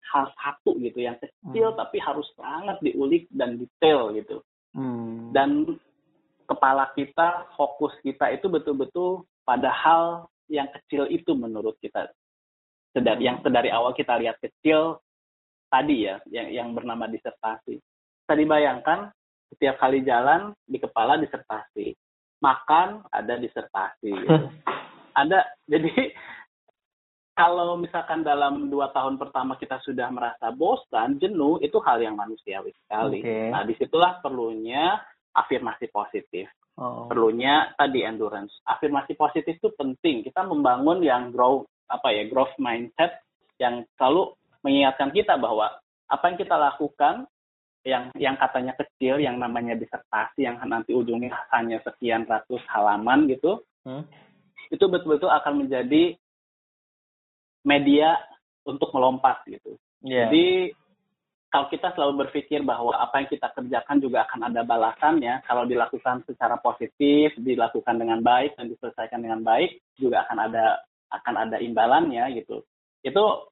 hal 0.08 0.24
satu 0.34 0.78
gitu 0.82 1.04
yang 1.04 1.14
kecil 1.20 1.74
hmm. 1.74 1.78
tapi 1.78 1.98
harus 2.02 2.26
sangat 2.34 2.78
diulik 2.82 3.30
dan 3.30 3.58
detail 3.58 4.10
gitu. 4.14 4.42
Hmm. 4.74 5.30
Dan 5.30 5.78
kepala 6.48 6.88
kita, 6.96 7.52
fokus 7.54 7.92
kita 8.00 8.32
itu 8.32 8.48
betul-betul 8.48 9.28
pada 9.44 9.68
hal 9.68 10.04
yang 10.48 10.66
kecil 10.72 11.04
itu 11.12 11.36
menurut 11.36 11.76
kita. 11.84 12.08
Sedari, 12.96 13.22
hmm. 13.22 13.28
Yang 13.28 13.36
sedari 13.44 13.68
awal 13.68 13.92
kita 13.92 14.16
lihat 14.16 14.40
kecil 14.40 14.98
tadi 15.68 16.08
ya, 16.08 16.16
yang, 16.32 16.48
yang 16.48 16.68
bernama 16.72 17.04
disertasi. 17.04 17.76
Tadi 18.24 18.44
bayangkan 18.48 19.12
setiap 19.52 19.76
kali 19.76 20.04
jalan 20.04 20.56
di 20.64 20.80
kepala 20.80 21.20
disertasi 21.20 21.92
makan 22.38 23.02
ada 23.10 23.34
disertasi 23.38 24.10
gitu. 24.10 24.46
ada 25.20 25.38
jadi 25.66 25.90
kalau 27.38 27.78
misalkan 27.78 28.26
dalam 28.26 28.66
dua 28.66 28.90
tahun 28.90 29.18
pertama 29.18 29.54
kita 29.58 29.78
sudah 29.86 30.10
merasa 30.10 30.50
bosan, 30.50 31.22
jenuh, 31.22 31.62
itu 31.62 31.78
hal 31.86 32.02
yang 32.02 32.18
manusiawi 32.18 32.74
sekali. 32.82 33.22
Okay. 33.22 33.54
Nah, 33.54 33.62
di 33.62 33.78
situlah 33.78 34.18
perlunya 34.18 34.98
afirmasi 35.34 35.90
positif. 35.90 36.48
Oh. 36.78 37.10
Perlunya 37.10 37.74
tadi 37.74 38.06
endurance. 38.06 38.54
Afirmasi 38.62 39.18
positif 39.18 39.58
itu 39.58 39.70
penting. 39.74 40.22
Kita 40.22 40.46
membangun 40.46 41.02
yang 41.02 41.34
grow 41.34 41.66
apa 41.88 42.12
ya 42.12 42.28
growth 42.28 42.54
mindset 42.60 43.24
yang 43.58 43.82
selalu 43.96 44.36
mengingatkan 44.62 45.10
kita 45.10 45.34
bahwa 45.40 45.72
apa 46.08 46.24
yang 46.30 46.38
kita 46.38 46.56
lakukan 46.56 47.26
yang 47.86 48.10
yang 48.18 48.36
katanya 48.36 48.76
kecil 48.76 49.16
yang 49.16 49.40
namanya 49.40 49.72
disertasi 49.78 50.44
yang 50.44 50.60
nanti 50.66 50.92
ujungnya 50.92 51.32
hanya 51.54 51.80
sekian 51.80 52.28
ratus 52.28 52.60
halaman 52.68 53.30
gitu 53.30 53.64
hmm? 53.86 54.04
itu 54.68 54.84
betul-betul 54.90 55.30
akan 55.30 55.64
menjadi 55.64 56.18
media 57.64 58.18
untuk 58.66 58.92
melompat 58.92 59.40
gitu 59.48 59.78
yeah. 60.04 60.26
jadi 60.28 60.74
kalau 61.48 61.66
kita 61.72 61.96
selalu 61.96 62.28
berpikir 62.28 62.60
bahwa 62.60 62.92
apa 62.92 63.24
yang 63.24 63.28
kita 63.32 63.48
kerjakan 63.56 64.04
juga 64.04 64.28
akan 64.28 64.52
ada 64.52 64.62
balasannya 64.68 65.40
kalau 65.48 65.64
dilakukan 65.64 66.20
secara 66.28 66.60
positif 66.60 67.32
dilakukan 67.40 67.96
dengan 67.96 68.20
baik 68.20 68.52
dan 68.60 68.68
diselesaikan 68.68 69.24
dengan 69.24 69.40
baik 69.40 69.80
juga 69.96 70.28
akan 70.28 70.38
ada 70.44 70.84
akan 71.08 71.34
ada 71.48 71.56
imbalannya 71.56 72.36
gitu. 72.36 72.60
Itu 73.00 73.48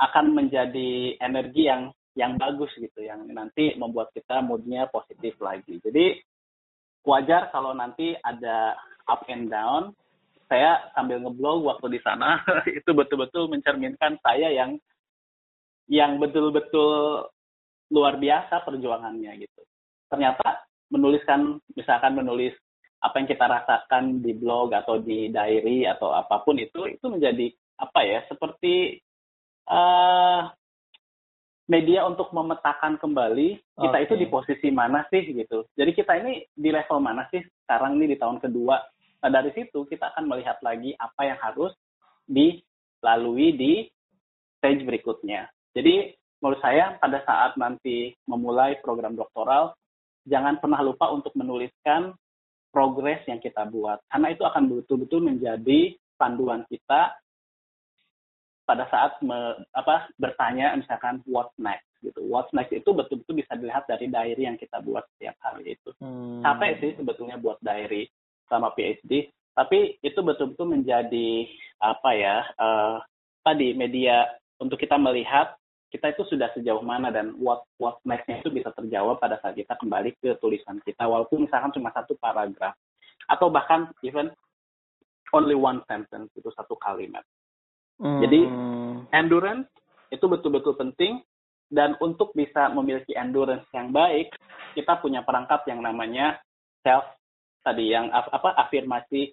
akan 0.00 0.32
menjadi 0.32 1.20
energi 1.20 1.68
yang 1.68 1.92
yang 2.16 2.40
bagus 2.40 2.72
gitu 2.80 3.04
yang 3.04 3.28
nanti 3.28 3.76
membuat 3.76 4.16
kita 4.16 4.40
moodnya 4.40 4.88
positif 4.88 5.36
lagi. 5.44 5.76
Jadi 5.84 6.24
wajar 7.04 7.52
kalau 7.52 7.76
nanti 7.76 8.16
ada 8.16 8.80
up 9.04 9.28
and 9.28 9.52
down. 9.52 9.92
Saya 10.50 10.90
sambil 10.98 11.22
ngeblog 11.22 11.62
waktu 11.62 11.94
di 11.94 12.00
sana 12.02 12.42
itu 12.80 12.90
betul-betul 12.90 13.46
mencerminkan 13.46 14.18
saya 14.18 14.50
yang 14.50 14.80
yang 15.90 16.22
betul-betul 16.22 17.26
luar 17.90 18.14
biasa 18.16 18.62
perjuangannya 18.62 19.42
gitu 19.42 19.60
ternyata 20.06 20.62
menuliskan 20.90 21.58
misalkan 21.74 22.14
menulis 22.14 22.54
apa 23.00 23.16
yang 23.22 23.28
kita 23.28 23.46
rasakan 23.48 24.20
di 24.20 24.36
blog 24.36 24.76
atau 24.76 25.00
di 25.00 25.32
diary 25.32 25.88
atau 25.88 26.12
apa 26.12 26.44
pun 26.44 26.60
itu 26.60 26.86
itu 26.86 27.06
menjadi 27.08 27.48
apa 27.80 28.00
ya 28.04 28.20
seperti 28.28 29.00
uh, 29.72 30.52
media 31.70 32.04
untuk 32.04 32.34
memetakan 32.34 32.98
kembali 32.98 33.56
kita 33.78 33.96
okay. 33.96 34.04
itu 34.04 34.14
di 34.18 34.26
posisi 34.26 34.68
mana 34.74 35.06
sih 35.06 35.22
gitu. 35.22 35.64
Jadi 35.78 35.94
kita 35.94 36.18
ini 36.18 36.42
di 36.50 36.74
level 36.74 36.98
mana 36.98 37.30
sih 37.30 37.40
sekarang 37.64 37.94
nih 37.96 38.12
di 38.12 38.16
tahun 38.18 38.42
kedua. 38.42 38.76
Nah 39.22 39.30
dari 39.30 39.54
situ 39.54 39.86
kita 39.86 40.10
akan 40.12 40.26
melihat 40.26 40.58
lagi 40.66 40.92
apa 40.98 41.22
yang 41.24 41.38
harus 41.38 41.72
dilalui 42.26 43.54
di 43.54 43.72
stage 44.58 44.82
berikutnya. 44.82 45.46
Jadi 45.76 46.14
menurut 46.40 46.60
saya 46.64 46.96
pada 46.98 47.22
saat 47.22 47.54
nanti 47.60 48.16
memulai 48.26 48.80
program 48.80 49.14
doktoral, 49.14 49.76
jangan 50.26 50.58
pernah 50.58 50.80
lupa 50.82 51.12
untuk 51.12 51.32
menuliskan 51.36 52.16
progres 52.70 53.22
yang 53.26 53.42
kita 53.42 53.66
buat. 53.68 53.98
Karena 54.08 54.32
itu 54.32 54.42
akan 54.46 54.62
betul-betul 54.70 55.20
menjadi 55.22 55.94
panduan 56.16 56.62
kita 56.70 57.14
pada 58.64 58.86
saat 58.86 59.18
me, 59.26 59.66
apa 59.74 60.06
bertanya 60.14 60.78
misalkan 60.78 61.18
what 61.26 61.50
next 61.58 61.90
gitu. 62.06 62.22
What 62.30 62.46
next 62.54 62.70
itu 62.70 62.86
betul-betul 62.94 63.42
bisa 63.42 63.58
dilihat 63.58 63.90
dari 63.90 64.06
diary 64.06 64.46
yang 64.46 64.54
kita 64.54 64.78
buat 64.78 65.02
setiap 65.16 65.34
hari 65.42 65.74
itu. 65.74 65.90
Hmm. 65.98 66.40
Capek 66.46 66.72
sih 66.78 66.90
sebetulnya 66.94 67.36
buat 67.42 67.58
diary 67.58 68.06
sama 68.46 68.70
PhD, 68.78 69.30
tapi 69.58 69.98
itu 70.02 70.20
betul-betul 70.22 70.70
menjadi 70.70 71.50
apa 71.82 72.10
ya 72.14 72.36
uh, 72.58 72.96
tadi 73.42 73.74
media 73.74 74.30
untuk 74.62 74.78
kita 74.78 74.94
melihat 75.00 75.59
kita 75.90 76.14
itu 76.14 76.22
sudah 76.30 76.48
sejauh 76.54 76.80
mana 76.86 77.10
dan 77.10 77.34
what 77.42 77.66
what 77.82 77.98
nextnya 78.06 78.38
itu 78.38 78.50
bisa 78.54 78.70
terjawab 78.78 79.18
pada 79.18 79.42
saat 79.42 79.58
kita 79.58 79.74
kembali 79.74 80.14
ke 80.22 80.38
tulisan 80.38 80.78
kita 80.86 81.02
walaupun 81.02 81.44
misalkan 81.44 81.74
cuma 81.74 81.90
satu 81.90 82.14
paragraf. 82.16 82.78
Atau 83.26 83.50
bahkan 83.50 83.90
even 84.06 84.30
only 85.34 85.58
one 85.58 85.82
sentence 85.90 86.30
itu 86.38 86.50
satu 86.54 86.78
kalimat. 86.78 87.26
Hmm. 87.98 88.22
Jadi 88.22 88.46
endurance 89.14 89.70
itu 90.14 90.24
betul-betul 90.26 90.78
penting. 90.78 91.22
Dan 91.70 91.94
untuk 92.02 92.34
bisa 92.34 92.66
memiliki 92.74 93.14
endurance 93.14 93.62
yang 93.70 93.94
baik, 93.94 94.34
kita 94.74 94.98
punya 94.98 95.22
perangkat 95.22 95.62
yang 95.70 95.78
namanya 95.78 96.42
self 96.82 97.06
tadi 97.62 97.94
yang 97.94 98.10
apa 98.10 98.58
afirmasi 98.58 99.30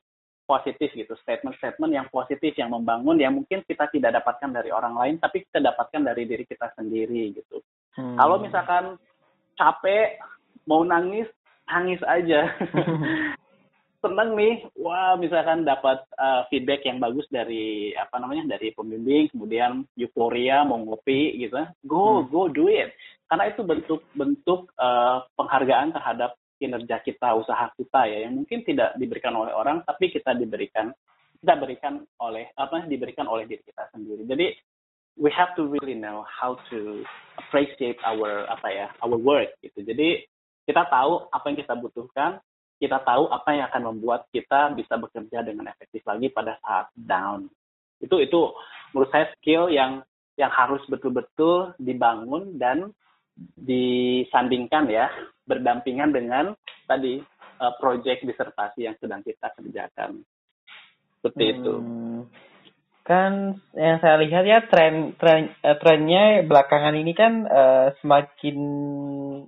positif 0.47 0.89
gitu, 0.95 1.11
statement-statement 1.19 1.91
yang 1.91 2.07
positif 2.07 2.55
yang 2.55 2.71
membangun 2.71 3.19
yang 3.19 3.35
mungkin 3.35 3.61
kita 3.67 3.91
tidak 3.91 4.23
dapatkan 4.23 4.55
dari 4.55 4.71
orang 4.71 4.95
lain 4.95 5.15
tapi 5.19 5.43
kita 5.43 5.59
dapatkan 5.59 6.01
dari 6.07 6.23
diri 6.23 6.47
kita 6.47 6.71
sendiri 6.79 7.35
gitu. 7.35 7.59
Hmm. 7.99 8.15
Kalau 8.15 8.39
misalkan 8.39 8.95
capek 9.59 10.17
mau 10.63 10.87
nangis, 10.87 11.27
nangis 11.67 11.99
aja. 12.07 12.47
seneng 13.97 14.37
nih, 14.37 14.61
wah 14.77 15.17
misalkan 15.17 15.65
dapat 15.65 16.05
uh, 16.21 16.45
feedback 16.47 16.85
yang 16.85 17.01
bagus 17.01 17.25
dari 17.33 17.91
apa 17.97 18.21
namanya 18.21 18.55
dari 18.55 18.69
pembimbing, 18.71 19.27
kemudian 19.33 19.83
euforia 19.97 20.61
mau 20.61 20.77
ngopi 20.79 21.35
gitu, 21.41 21.57
go 21.83 22.21
hmm. 22.21 22.29
go 22.29 22.45
do 22.47 22.69
it, 22.69 22.93
karena 23.27 23.49
itu 23.49 23.61
bentuk-bentuk 23.65 24.69
uh, 24.77 25.25
penghargaan 25.35 25.91
terhadap 25.91 26.37
kinerja 26.57 27.01
kita, 27.05 27.37
usaha 27.37 27.69
kita 27.77 28.09
ya, 28.09 28.27
yang 28.27 28.41
mungkin 28.41 28.65
tidak 28.65 28.97
diberikan 28.97 29.33
oleh 29.37 29.53
orang, 29.53 29.81
tapi 29.85 30.09
kita 30.09 30.33
diberikan 30.33 30.91
kita 31.37 31.53
berikan 31.53 32.01
oleh 32.17 32.49
apa 32.57 32.89
diberikan 32.89 33.29
oleh 33.29 33.45
diri 33.45 33.61
kita 33.61 33.93
sendiri. 33.93 34.25
Jadi 34.25 34.47
we 35.17 35.29
have 35.33 35.53
to 35.57 35.69
really 35.69 35.97
know 35.97 36.25
how 36.25 36.57
to 36.69 37.05
appreciate 37.37 37.97
our 38.05 38.45
apa 38.49 38.67
ya 38.69 38.87
our 39.05 39.17
work 39.17 39.53
gitu. 39.61 39.85
Jadi 39.85 40.25
kita 40.65 40.83
tahu 40.89 41.29
apa 41.31 41.45
yang 41.47 41.57
kita 41.61 41.73
butuhkan, 41.77 42.41
kita 42.81 42.99
tahu 43.05 43.29
apa 43.29 43.49
yang 43.53 43.65
akan 43.69 43.83
membuat 43.93 44.25
kita 44.33 44.73
bisa 44.73 44.97
bekerja 44.97 45.45
dengan 45.45 45.69
efektif 45.69 46.01
lagi 46.05 46.27
pada 46.33 46.57
saat 46.61 46.89
down. 46.97 47.49
Itu 48.01 48.21
itu 48.21 48.53
menurut 48.93 49.09
saya 49.13 49.29
skill 49.37 49.69
yang 49.69 50.01
yang 50.37 50.53
harus 50.53 50.81
betul-betul 50.85 51.73
dibangun 51.81 52.61
dan 52.61 52.93
disandingkan 53.57 54.89
ya 54.89 55.07
berdampingan 55.47 56.11
dengan 56.11 56.53
tadi 56.85 57.21
uh, 57.61 57.73
project 57.79 58.25
disertasi 58.25 58.87
yang 58.87 58.95
sedang 58.99 59.21
kita 59.23 59.53
kerjakan. 59.55 60.21
Seperti 61.21 61.43
hmm. 61.43 61.53
itu 61.57 61.75
kan 63.07 63.55
yang 63.71 64.03
saya 64.03 64.19
lihat 64.19 64.43
ya 64.43 64.67
tren 64.67 65.15
tren 65.15 65.55
uh, 65.63 65.79
trennya 65.79 66.43
belakangan 66.43 66.91
ini 66.91 67.15
kan 67.15 67.47
uh, 67.47 67.95
semakin 68.03 68.57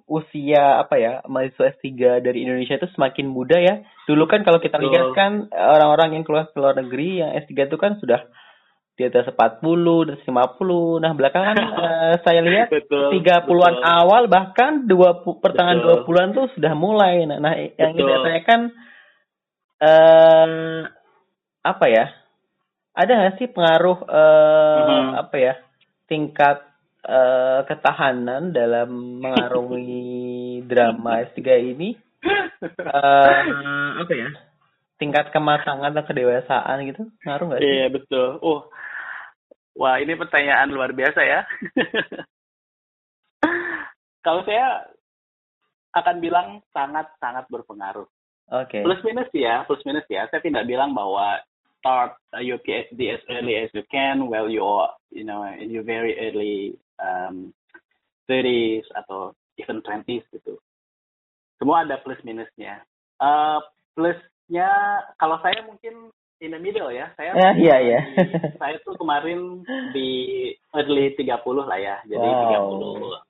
usia 0.07 0.79
apa 0.79 0.95
ya 0.95 1.19
mahasiswa 1.27 1.75
S3 1.75 2.23
dari 2.23 2.47
Indonesia 2.47 2.79
itu 2.79 2.87
semakin 2.95 3.27
muda 3.27 3.59
ya. 3.59 3.83
Dulu 4.07 4.31
kan 4.31 4.47
kalau 4.47 4.63
kita 4.63 4.79
lihat 4.79 5.11
kan 5.11 5.51
orang-orang 5.51 6.15
yang 6.15 6.23
keluar 6.23 6.47
ke 6.47 6.55
luar 6.55 6.79
negeri 6.79 7.19
yang 7.19 7.35
S3 7.35 7.67
itu 7.67 7.75
kan 7.75 7.99
sudah 7.99 8.23
di 8.99 9.07
atas 9.07 9.31
40, 9.31 9.63
dan 10.11 10.17
50. 10.19 10.99
Nah, 10.99 11.11
belakangan 11.15 11.55
uh, 11.55 12.13
saya 12.27 12.43
lihat 12.43 12.67
betul, 12.67 13.15
30-an 13.15 13.47
betul. 13.47 13.87
awal 13.87 14.27
bahkan 14.27 14.83
dua 14.83 15.23
pertengahan 15.23 15.79
dua 15.79 16.03
puluhan 16.03 16.35
tuh 16.35 16.51
sudah 16.51 16.75
mulai. 16.75 17.23
Nah, 17.23 17.39
nah 17.39 17.55
yang 17.55 17.95
ini 17.95 18.13
saya 18.27 18.39
kan 18.43 18.61
uh, 19.79 20.83
apa 21.63 21.87
ya? 21.87 22.19
ada 22.99 23.11
nggak 23.15 23.35
sih 23.39 23.47
pengaruh 23.47 23.99
uh, 24.03 24.83
hmm. 24.83 25.09
apa 25.23 25.35
ya 25.39 25.53
tingkat 26.11 26.67
uh, 27.07 27.63
ketahanan 27.63 28.51
dalam 28.51 29.23
mengarungi 29.23 30.59
drama 30.69 31.23
S3 31.31 31.39
ini 31.63 31.95
uh, 32.83 33.95
apa 34.03 34.13
ya 34.13 34.29
tingkat 34.99 35.31
kematangan 35.31 35.95
atau 35.95 36.11
kedewasaan 36.11 36.77
gitu 36.91 37.07
ngaruh 37.23 37.45
nggak 37.47 37.61
sih? 37.63 37.71
Iya 37.71 37.87
betul. 37.87 38.35
Oh, 38.43 38.67
wah 39.79 39.95
ini 40.03 40.19
pertanyaan 40.19 40.75
luar 40.75 40.91
biasa 40.91 41.23
ya. 41.23 41.47
Kalau 44.25 44.43
saya 44.43 44.83
akan 45.95 46.19
bilang 46.19 46.59
sangat 46.75 47.07
sangat 47.23 47.47
berpengaruh. 47.47 48.03
Oke. 48.51 48.67
Okay. 48.67 48.81
Plus 48.83 48.99
minus 49.07 49.31
ya, 49.31 49.63
plus 49.63 49.79
minus 49.87 50.03
ya. 50.11 50.27
Saya 50.27 50.43
tidak 50.43 50.67
bilang 50.67 50.91
bahwa 50.91 51.39
start 51.79 52.19
your 52.43 52.59
PhD 52.59 53.15
as 53.15 53.23
early 53.31 53.55
as 53.55 53.71
you 53.71 53.87
can 53.87 54.27
while 54.27 54.51
you're 54.51 54.91
you 55.15 55.23
know 55.23 55.47
in 55.47 55.71
your 55.71 55.87
very 55.87 56.19
early 56.19 56.75
um, 56.99 57.55
30s 58.27 58.85
atau 58.93 59.31
even 59.55 59.79
20s 59.81 60.27
gitu. 60.35 60.59
Semua 61.57 61.87
ada 61.87 61.97
plus 62.03 62.19
minusnya. 62.27 62.83
Uh, 63.19 63.63
plusnya 63.95 64.69
kalau 65.19 65.39
saya 65.43 65.63
mungkin 65.65 66.11
in 66.39 66.55
the 66.55 66.59
middle 66.59 66.91
ya. 66.91 67.11
Saya 67.19 67.35
uh, 67.35 67.55
yeah, 67.59 67.79
yeah. 67.79 68.03
saya 68.59 68.79
tuh 68.83 68.95
kemarin 68.95 69.63
di 69.91 70.09
early 70.75 71.15
30 71.15 71.27
lah 71.67 71.79
ya. 71.79 71.95
Jadi 72.07 72.27
wow. 72.27 73.23
30 73.27 73.29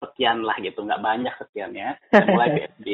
sekian 0.00 0.40
lah 0.40 0.56
gitu, 0.64 0.80
nggak 0.80 1.04
banyak 1.04 1.34
sekiannya. 1.44 1.88
Saya 2.08 2.24
mulai 2.32 2.48
PhD. 2.56 2.88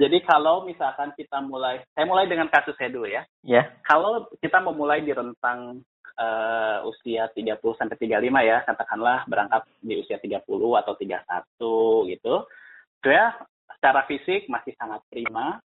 Jadi 0.00 0.18
kalau 0.24 0.64
misalkan 0.64 1.12
kita 1.12 1.44
mulai, 1.44 1.84
saya 1.92 2.08
mulai 2.08 2.24
dengan 2.24 2.48
kasus 2.48 2.72
saya 2.80 2.88
dulu 2.88 3.04
ya. 3.04 3.22
Ya. 3.44 3.62
Yeah. 3.62 3.64
Kalau 3.84 4.26
kita 4.40 4.64
memulai 4.64 5.04
di 5.04 5.12
rentang 5.12 5.84
uh, 6.16 6.88
usia 6.88 7.28
30 7.30 7.60
sampai 7.76 7.96
35 8.00 8.48
ya, 8.48 8.64
katakanlah 8.64 9.28
berangkat 9.28 9.62
di 9.84 10.00
usia 10.00 10.16
30 10.16 10.40
atau 10.48 10.92
31 10.96 12.12
gitu. 12.16 12.34
Itu 13.02 13.08
ya 13.08 13.36
secara 13.76 14.08
fisik 14.08 14.48
masih 14.48 14.72
sangat 14.80 15.04
prima. 15.12 15.60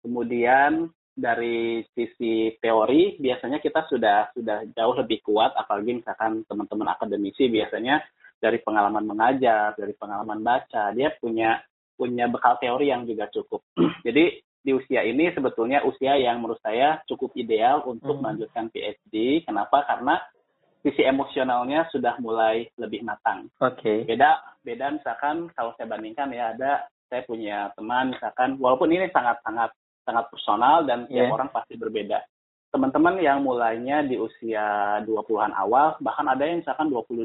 Kemudian 0.00 0.88
dari 1.16 1.80
sisi 1.96 2.52
teori 2.60 3.16
biasanya 3.16 3.56
kita 3.64 3.88
sudah 3.88 4.36
sudah 4.36 4.68
jauh 4.76 4.94
lebih 5.00 5.24
kuat 5.24 5.56
apalagi 5.56 6.04
misalkan 6.04 6.44
teman-teman 6.44 6.92
akademisi 6.92 7.48
biasanya 7.48 8.04
dari 8.36 8.60
pengalaman 8.60 9.08
mengajar, 9.08 9.72
dari 9.80 9.96
pengalaman 9.96 10.44
baca, 10.44 10.92
dia 10.92 11.08
punya 11.16 11.56
punya 11.96 12.28
bekal 12.28 12.60
teori 12.60 12.92
yang 12.92 13.08
juga 13.08 13.32
cukup. 13.32 13.64
Jadi 14.06 14.44
di 14.60 14.70
usia 14.76 15.00
ini 15.06 15.32
sebetulnya 15.32 15.80
usia 15.88 16.20
yang 16.20 16.44
menurut 16.44 16.60
saya 16.60 17.00
cukup 17.08 17.32
ideal 17.38 17.80
untuk 17.88 18.18
hmm. 18.18 18.22
melanjutkan 18.22 18.68
PhD. 18.68 19.46
Kenapa? 19.48 19.88
Karena 19.88 20.20
sisi 20.84 21.02
emosionalnya 21.02 21.88
sudah 21.90 22.20
mulai 22.20 22.68
lebih 22.76 23.02
matang. 23.02 23.48
Oke. 23.64 23.80
Okay. 23.80 23.98
Beda 24.04 24.36
beda 24.62 24.92
misalkan 24.92 25.48
kalau 25.56 25.72
saya 25.78 25.88
bandingkan 25.88 26.28
ya 26.34 26.52
ada 26.52 26.86
saya 27.06 27.22
punya 27.24 27.70
teman 27.78 28.12
misalkan 28.12 28.58
walaupun 28.58 28.90
ini 28.90 29.06
sangat 29.14 29.38
sangat 29.46 29.70
sangat 30.06 30.30
personal 30.30 30.86
dan 30.86 31.10
yeah. 31.10 31.28
orang 31.28 31.50
pasti 31.50 31.74
berbeda. 31.74 32.22
teman-teman 32.66 33.16
yang 33.24 33.40
mulainya 33.40 34.04
di 34.04 34.20
usia 34.20 35.00
20-an 35.08 35.56
awal, 35.56 35.96
bahkan 35.96 36.28
ada 36.28 36.44
yang 36.44 36.60
misalkan 36.60 36.92
22, 36.92 37.24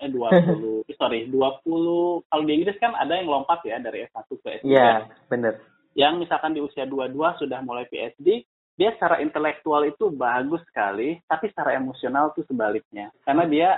eh 0.00 0.08
20, 0.08 0.80
sorry, 1.00 1.28
20, 1.28 2.24
kalau 2.24 2.42
di 2.48 2.52
Inggris 2.56 2.78
kan 2.80 2.96
ada 2.96 3.20
yang 3.20 3.28
lompat 3.28 3.60
ya 3.68 3.76
dari 3.84 4.08
S1 4.08 4.24
ke 4.40 4.64
S2. 4.64 4.64
Iya, 4.64 5.12
benar. 5.28 5.60
Yang 5.92 6.24
misalkan 6.24 6.56
di 6.56 6.64
usia 6.64 6.88
22 6.88 7.20
sudah 7.36 7.60
mulai 7.60 7.84
PhD, 7.92 8.48
dia 8.78 8.94
secara 8.94 9.20
intelektual 9.20 9.84
itu 9.84 10.08
bagus 10.08 10.62
sekali, 10.70 11.20
tapi 11.26 11.50
secara 11.52 11.76
emosional 11.76 12.32
itu 12.32 12.46
sebaliknya. 12.48 13.12
Karena 13.28 13.44
dia 13.44 13.70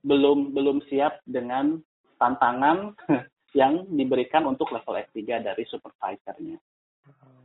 belum 0.00 0.54
belum 0.54 0.80
siap 0.86 1.20
dengan 1.26 1.76
tantangan 2.22 2.94
yang 3.60 3.82
diberikan 3.90 4.46
untuk 4.46 4.70
level 4.70 4.94
S3 5.10 5.42
dari 5.42 5.64
supervisornya. 5.66 6.58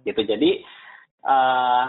Gitu. 0.09 0.21
Jadi 0.25 0.65
uh, 1.23 1.85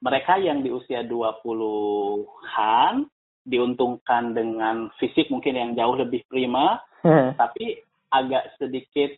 mereka 0.00 0.38
yang 0.38 0.62
di 0.62 0.70
usia 0.70 1.02
20-an 1.04 3.04
diuntungkan 3.44 4.32
dengan 4.32 4.88
fisik 5.02 5.28
mungkin 5.28 5.58
yang 5.58 5.70
jauh 5.74 5.98
lebih 5.98 6.22
prima, 6.30 6.78
hmm. 7.02 7.36
tapi 7.36 7.82
agak 8.14 8.56
sedikit 8.56 9.10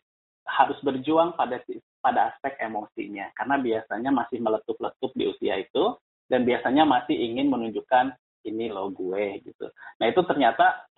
harus 0.46 0.78
berjuang 0.82 1.38
pada 1.38 1.62
pada 2.02 2.34
aspek 2.34 2.58
emosinya 2.58 3.30
karena 3.38 3.62
biasanya 3.62 4.10
masih 4.10 4.42
meletup-letup 4.42 5.10
di 5.14 5.24
usia 5.30 5.62
itu 5.62 5.94
dan 6.26 6.42
biasanya 6.42 6.82
masih 6.82 7.14
ingin 7.14 7.46
menunjukkan 7.46 8.10
ini 8.42 8.74
lo 8.74 8.90
gue 8.90 9.38
gitu. 9.46 9.70
Nah 10.02 10.06
itu 10.10 10.20
ternyata 10.26 10.90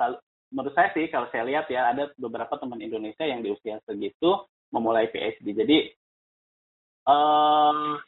menurut 0.49 0.73
saya 0.73 0.97
sih 0.97 1.13
kalau 1.13 1.29
saya 1.29 1.45
lihat 1.45 1.69
ya 1.69 1.93
ada 1.93 2.09
beberapa 2.17 2.57
teman 2.57 2.81
Indonesia 2.81 3.29
yang 3.29 3.45
di 3.45 3.53
usia 3.53 3.77
segitu 3.85 4.49
memulai 4.73 5.13
PhD. 5.13 5.53
Jadi 5.53 5.93
um, 7.09 7.99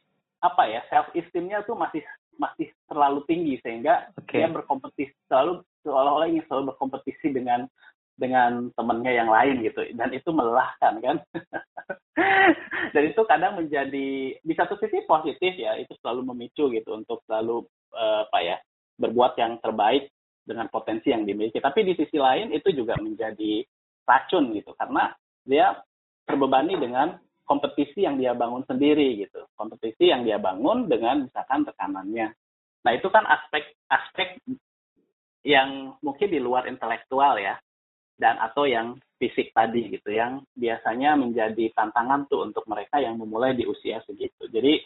apa 0.45 0.63
ya 0.69 0.81
self 0.93 1.09
esteemnya 1.17 1.65
tuh 1.65 1.75
masih 1.77 2.05
masih 2.37 2.69
terlalu 2.85 3.25
tinggi 3.25 3.57
sehingga 3.65 4.13
okay. 4.21 4.45
dia 4.45 4.49
berkompetisi 4.53 5.17
selalu 5.27 5.65
seolah-olah 5.81 6.29
ingin 6.29 6.45
selalu 6.49 6.77
berkompetisi 6.77 7.33
dengan 7.33 7.65
dengan 8.17 8.73
temennya 8.73 9.13
yang 9.13 9.29
lain 9.29 9.61
gitu. 9.65 9.85
Dan 9.93 10.13
itu 10.13 10.33
melelahkan 10.33 11.01
kan? 11.05 11.17
Dan 12.95 13.03
itu 13.13 13.23
kadang 13.29 13.61
menjadi 13.61 14.37
di 14.41 14.55
satu 14.57 14.81
sisi 14.81 15.05
positif 15.05 15.53
ya 15.57 15.77
itu 15.77 15.93
selalu 16.01 16.33
memicu 16.33 16.73
gitu 16.73 16.97
untuk 16.97 17.21
selalu 17.29 17.65
uh, 17.93 18.25
apa 18.29 18.39
ya 18.41 18.57
berbuat 18.97 19.37
yang 19.37 19.61
terbaik 19.61 20.09
dengan 20.49 20.73
potensi 20.73 21.13
yang 21.13 21.29
dimiliki. 21.29 21.61
Tapi 21.61 21.85
di 21.85 21.93
sisi 21.93 22.17
lain 22.17 22.57
itu 22.57 22.73
juga 22.73 22.97
menjadi 22.97 23.65
racun 24.09 24.55
gitu 24.57 24.73
karena 24.81 25.13
dia 25.45 25.77
terbebani 26.25 26.75
dengan 26.81 27.21
kompetisi 27.47 28.03
yang 28.03 28.19
dia 28.19 28.35
bangun 28.35 28.67
sendiri 28.67 29.23
gitu. 29.23 29.47
Kompetisi 29.55 30.11
yang 30.11 30.27
dia 30.27 30.37
bangun 30.37 30.91
dengan 30.91 31.31
misalkan 31.31 31.63
tekanannya. 31.63 32.35
Nah 32.83 32.93
itu 32.93 33.09
kan 33.09 33.23
aspek-aspek 33.25 34.43
yang 35.47 35.95
mungkin 36.03 36.29
di 36.29 36.43
luar 36.43 36.67
intelektual 36.67 37.39
ya 37.39 37.55
dan 38.19 38.43
atau 38.43 38.67
yang 38.67 38.99
fisik 39.17 39.55
tadi 39.55 39.95
gitu 39.95 40.11
yang 40.11 40.43
biasanya 40.59 41.15
menjadi 41.15 41.73
tantangan 41.73 42.27
tuh 42.27 42.51
untuk 42.51 42.67
mereka 42.67 42.99
yang 42.99 43.17
memulai 43.17 43.55
di 43.55 43.65
usia 43.65 44.03
segitu. 44.05 44.51
Jadi 44.51 44.83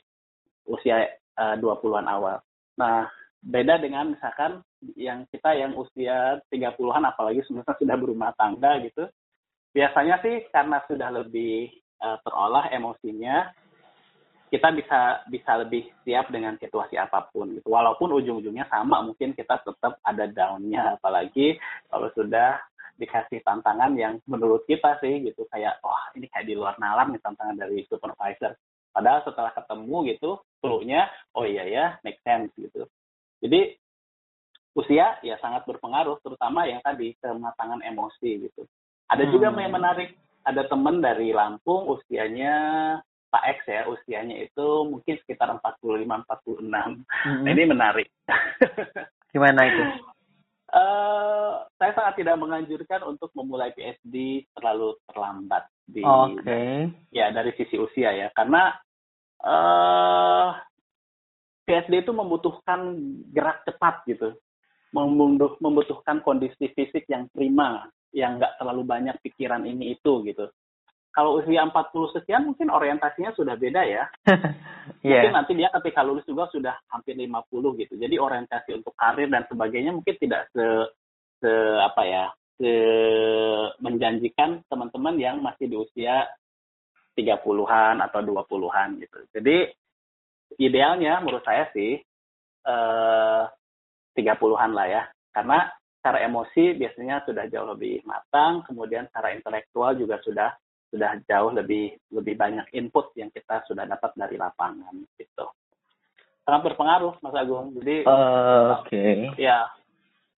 usia 0.68 1.08
uh, 1.40 1.56
20-an 1.56 2.06
awal. 2.06 2.38
Nah 2.76 3.08
beda 3.40 3.80
dengan 3.80 4.12
misalkan 4.12 4.60
yang 5.00 5.24
kita 5.32 5.56
yang 5.56 5.72
usia 5.76 6.44
30-an 6.52 7.08
apalagi 7.08 7.40
sebenarnya 7.48 7.76
sudah 7.80 7.96
berumah 7.96 8.30
tangga 8.36 8.80
gitu. 8.84 9.08
Biasanya 9.72 10.20
sih 10.20 10.50
karena 10.52 10.82
sudah 10.84 11.08
lebih 11.14 11.70
uh, 12.00 12.18
terolah 12.24 12.68
emosinya 12.72 13.52
kita 14.50 14.74
bisa 14.74 15.22
bisa 15.30 15.52
lebih 15.62 15.86
siap 16.02 16.26
dengan 16.34 16.58
situasi 16.58 16.98
apa 16.98 17.30
pun 17.30 17.54
gitu. 17.54 17.70
Walaupun 17.70 18.10
ujung-ujungnya 18.18 18.66
sama 18.66 18.98
mungkin 18.98 19.30
kita 19.30 19.62
tetap 19.62 20.02
ada 20.02 20.26
downnya. 20.26 20.98
Apalagi 20.98 21.54
kalau 21.86 22.10
sudah 22.18 22.58
dikasih 22.98 23.40
tantangan 23.46 23.94
yang 23.96 24.18
menurut 24.26 24.66
kita 24.66 24.98
sih 25.00 25.24
gitu 25.24 25.48
kayak 25.48 25.80
wah 25.80 26.12
ini 26.18 26.28
kayak 26.28 26.50
di 26.50 26.54
luar 26.58 26.76
nalar 26.82 27.08
nih 27.08 27.22
tantangan 27.22 27.56
dari 27.56 27.86
supervisor. 27.86 28.58
Padahal 28.90 29.22
setelah 29.22 29.54
ketemu 29.54 29.96
gitu 30.12 30.30
clue-nya 30.58 31.06
oh 31.38 31.46
iya 31.46 31.64
ya 31.70 31.84
make 32.02 32.18
sense 32.26 32.50
gitu. 32.58 32.90
Jadi 33.40 33.78
usia 34.74 35.14
ya 35.22 35.38
sangat 35.38 35.62
berpengaruh 35.64 36.18
terutama 36.26 36.66
yang 36.66 36.82
tadi 36.82 37.14
kematangan 37.22 37.86
emosi 37.86 38.50
gitu. 38.50 38.66
Ada 39.06 39.30
hmm. 39.30 39.32
juga 39.32 39.46
yang 39.54 39.74
menarik 39.74 40.18
ada 40.44 40.62
teman 40.68 41.04
dari 41.04 41.32
Lampung 41.34 41.88
usianya 41.90 42.54
Pak 43.30 43.44
X 43.46 43.58
ya 43.70 43.86
usianya 43.86 44.42
itu 44.42 44.66
mungkin 44.90 45.14
sekitar 45.22 45.54
45 45.62 46.02
46. 46.26 46.66
Hmm. 46.66 47.42
Nah, 47.46 47.50
ini 47.50 47.62
menarik. 47.68 48.08
Gimana 49.32 49.60
itu? 49.70 49.84
Uh, 50.70 51.66
saya 51.78 51.90
sangat 51.98 52.22
tidak 52.22 52.38
menganjurkan 52.38 53.02
untuk 53.02 53.30
memulai 53.34 53.74
PhD 53.74 54.46
terlalu 54.54 54.94
terlambat 55.10 55.66
di 55.82 55.98
okay. 56.06 56.86
ya 57.10 57.34
dari 57.34 57.50
sisi 57.58 57.74
usia 57.74 58.14
ya 58.14 58.30
karena 58.30 58.78
uh, 59.42 59.50
eh, 59.50 60.50
PhD 61.66 62.06
itu 62.06 62.14
membutuhkan 62.14 62.94
gerak 63.34 63.66
cepat 63.66 64.06
gitu 64.06 64.38
membutuhkan 64.94 66.22
kondisi 66.22 66.70
fisik 66.70 67.02
yang 67.10 67.26
prima 67.34 67.90
yang 68.10 68.38
nggak 68.38 68.58
terlalu 68.58 68.82
banyak 68.82 69.16
pikiran 69.22 69.62
ini 69.66 69.98
itu 69.98 70.22
gitu. 70.26 70.50
Kalau 71.10 71.42
usia 71.42 71.66
40 71.66 72.14
sekian 72.14 72.46
mungkin 72.46 72.70
orientasinya 72.70 73.34
sudah 73.34 73.58
beda 73.58 73.82
ya. 73.82 74.06
yeah. 75.02 75.26
Mungkin 75.26 75.34
nanti 75.34 75.52
dia 75.58 75.66
ketika 75.74 76.06
lulus 76.06 76.22
juga 76.22 76.46
sudah 76.54 76.78
hampir 76.86 77.18
50 77.18 77.82
gitu. 77.82 77.94
Jadi 77.98 78.14
orientasi 78.14 78.78
untuk 78.78 78.94
karir 78.94 79.26
dan 79.26 79.42
sebagainya 79.50 79.90
mungkin 79.90 80.14
tidak 80.22 80.46
se, 80.54 80.64
se 81.42 81.50
apa 81.82 82.02
ya, 82.06 82.24
se 82.54 82.72
menjanjikan 83.82 84.62
teman-teman 84.70 85.18
yang 85.18 85.42
masih 85.42 85.66
di 85.66 85.74
usia 85.74 86.30
30-an 87.18 88.06
atau 88.06 88.20
20-an 88.22 89.02
gitu. 89.02 89.18
Jadi 89.34 89.66
idealnya 90.62 91.18
menurut 91.18 91.42
saya 91.42 91.66
sih 91.74 91.98
eh 92.70 93.42
30-an 94.14 94.70
lah 94.78 94.86
ya. 94.86 95.02
Karena 95.34 95.66
secara 96.00 96.24
emosi 96.24 96.80
biasanya 96.80 97.20
sudah 97.28 97.44
jauh 97.52 97.76
lebih 97.76 98.00
matang, 98.08 98.64
kemudian 98.64 99.04
secara 99.12 99.36
intelektual 99.36 99.92
juga 100.00 100.16
sudah 100.24 100.48
sudah 100.88 101.20
jauh 101.28 101.52
lebih 101.52 101.92
lebih 102.10 102.34
banyak 102.40 102.66
input 102.72 103.12
yang 103.14 103.28
kita 103.28 103.62
sudah 103.68 103.84
dapat 103.84 104.16
dari 104.16 104.40
lapangan 104.40 104.96
gitu. 105.20 105.46
Sangat 106.42 106.72
berpengaruh 106.72 107.20
Mas 107.20 107.36
Agung. 107.36 107.76
Jadi 107.76 108.08
uh, 108.08 108.80
oke. 108.80 108.88
Okay. 108.88 109.28
Ya 109.36 109.68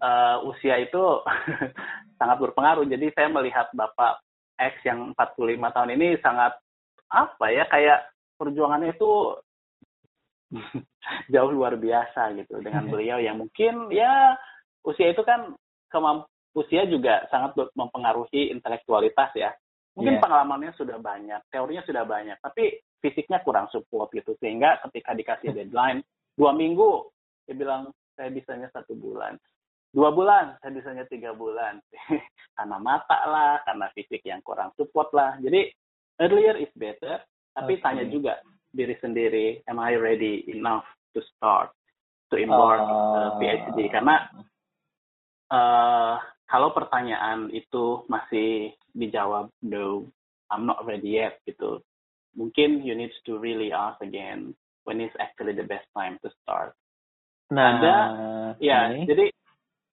uh, 0.02 0.42
usia 0.50 0.82
itu 0.82 1.22
sangat 2.18 2.36
berpengaruh. 2.42 2.84
Jadi 2.84 3.14
saya 3.14 3.30
melihat 3.30 3.70
Bapak 3.70 4.20
X 4.58 4.82
yang 4.82 5.14
45 5.14 5.62
tahun 5.72 5.90
ini 5.94 6.18
sangat 6.20 6.58
apa 7.06 7.46
ya 7.54 7.64
kayak 7.70 8.12
perjuangannya 8.36 8.98
itu 8.98 9.38
jauh 11.32 11.50
luar 11.52 11.80
biasa 11.80 12.36
gitu 12.36 12.60
dengan 12.60 12.88
beliau 12.92 13.22
yang 13.22 13.40
mungkin 13.40 13.88
ya 13.88 14.36
usia 14.87 15.14
itu 15.14 15.22
kan 15.22 15.55
kemamp 15.89 16.26
usia 16.53 16.85
juga 16.85 17.24
sangat 17.33 17.57
mempengaruhi 17.72 18.53
intelektualitas 18.53 19.33
ya. 19.37 19.51
Mungkin 19.93 20.16
yeah. 20.16 20.22
pengalamannya 20.24 20.72
sudah 20.76 20.97
banyak, 20.97 21.41
teorinya 21.53 21.85
sudah 21.85 22.05
banyak, 22.09 22.41
tapi 22.41 22.80
fisiknya 23.05 23.45
kurang 23.45 23.68
support 23.68 24.09
gitu. 24.16 24.33
Sehingga 24.41 24.80
ketika 24.89 25.12
dikasih 25.12 25.53
deadline 25.53 26.01
dua 26.37 26.57
minggu, 26.57 27.12
dia 27.45 27.57
bilang 27.57 27.93
saya 28.16 28.33
bisanya 28.33 28.72
satu 28.72 28.97
bulan. 28.97 29.37
Dua 29.93 30.09
bulan, 30.09 30.57
saya 30.64 30.72
bisanya 30.72 31.05
tiga 31.05 31.37
bulan. 31.37 31.85
karena 32.57 32.76
mata 32.80 33.18
lah, 33.28 33.61
karena 33.68 33.93
fisik 33.93 34.24
yang 34.24 34.41
kurang 34.41 34.72
support 34.80 35.12
lah. 35.12 35.37
Jadi 35.45 35.68
earlier 36.20 36.57
is 36.57 36.72
better, 36.72 37.20
tapi 37.53 37.76
okay. 37.76 37.85
tanya 37.85 38.05
juga 38.09 38.41
diri 38.72 38.97
sendiri, 39.05 39.61
am 39.68 39.76
I 39.76 39.93
ready 40.01 40.49
enough 40.49 40.89
to 41.12 41.20
start 41.37 41.76
to 42.33 42.41
embark 42.41 42.80
uh, 42.80 43.37
PhD? 43.37 43.93
Karena 43.93 44.33
uh, 45.53 46.16
kalau 46.48 46.72
pertanyaan 46.72 47.53
itu 47.53 48.09
masih 48.09 48.72
dijawab 48.96 49.53
no, 49.61 50.09
I'm 50.48 50.64
not 50.64 50.84
ready 50.88 51.20
yet 51.20 51.40
gitu, 51.44 51.84
mungkin 52.32 52.80
you 52.80 52.96
need 52.96 53.12
to 53.28 53.36
really 53.36 53.72
ask 53.72 54.00
again 54.00 54.57
when 54.88 55.05
is 55.05 55.12
actually 55.20 55.53
the 55.53 55.68
best 55.68 55.84
time 55.92 56.16
to 56.24 56.32
start. 56.42 56.72
Nah, 57.53 57.76
ada 57.76 57.96
okay. 58.57 58.64
ya 58.72 58.88
jadi 59.05 59.28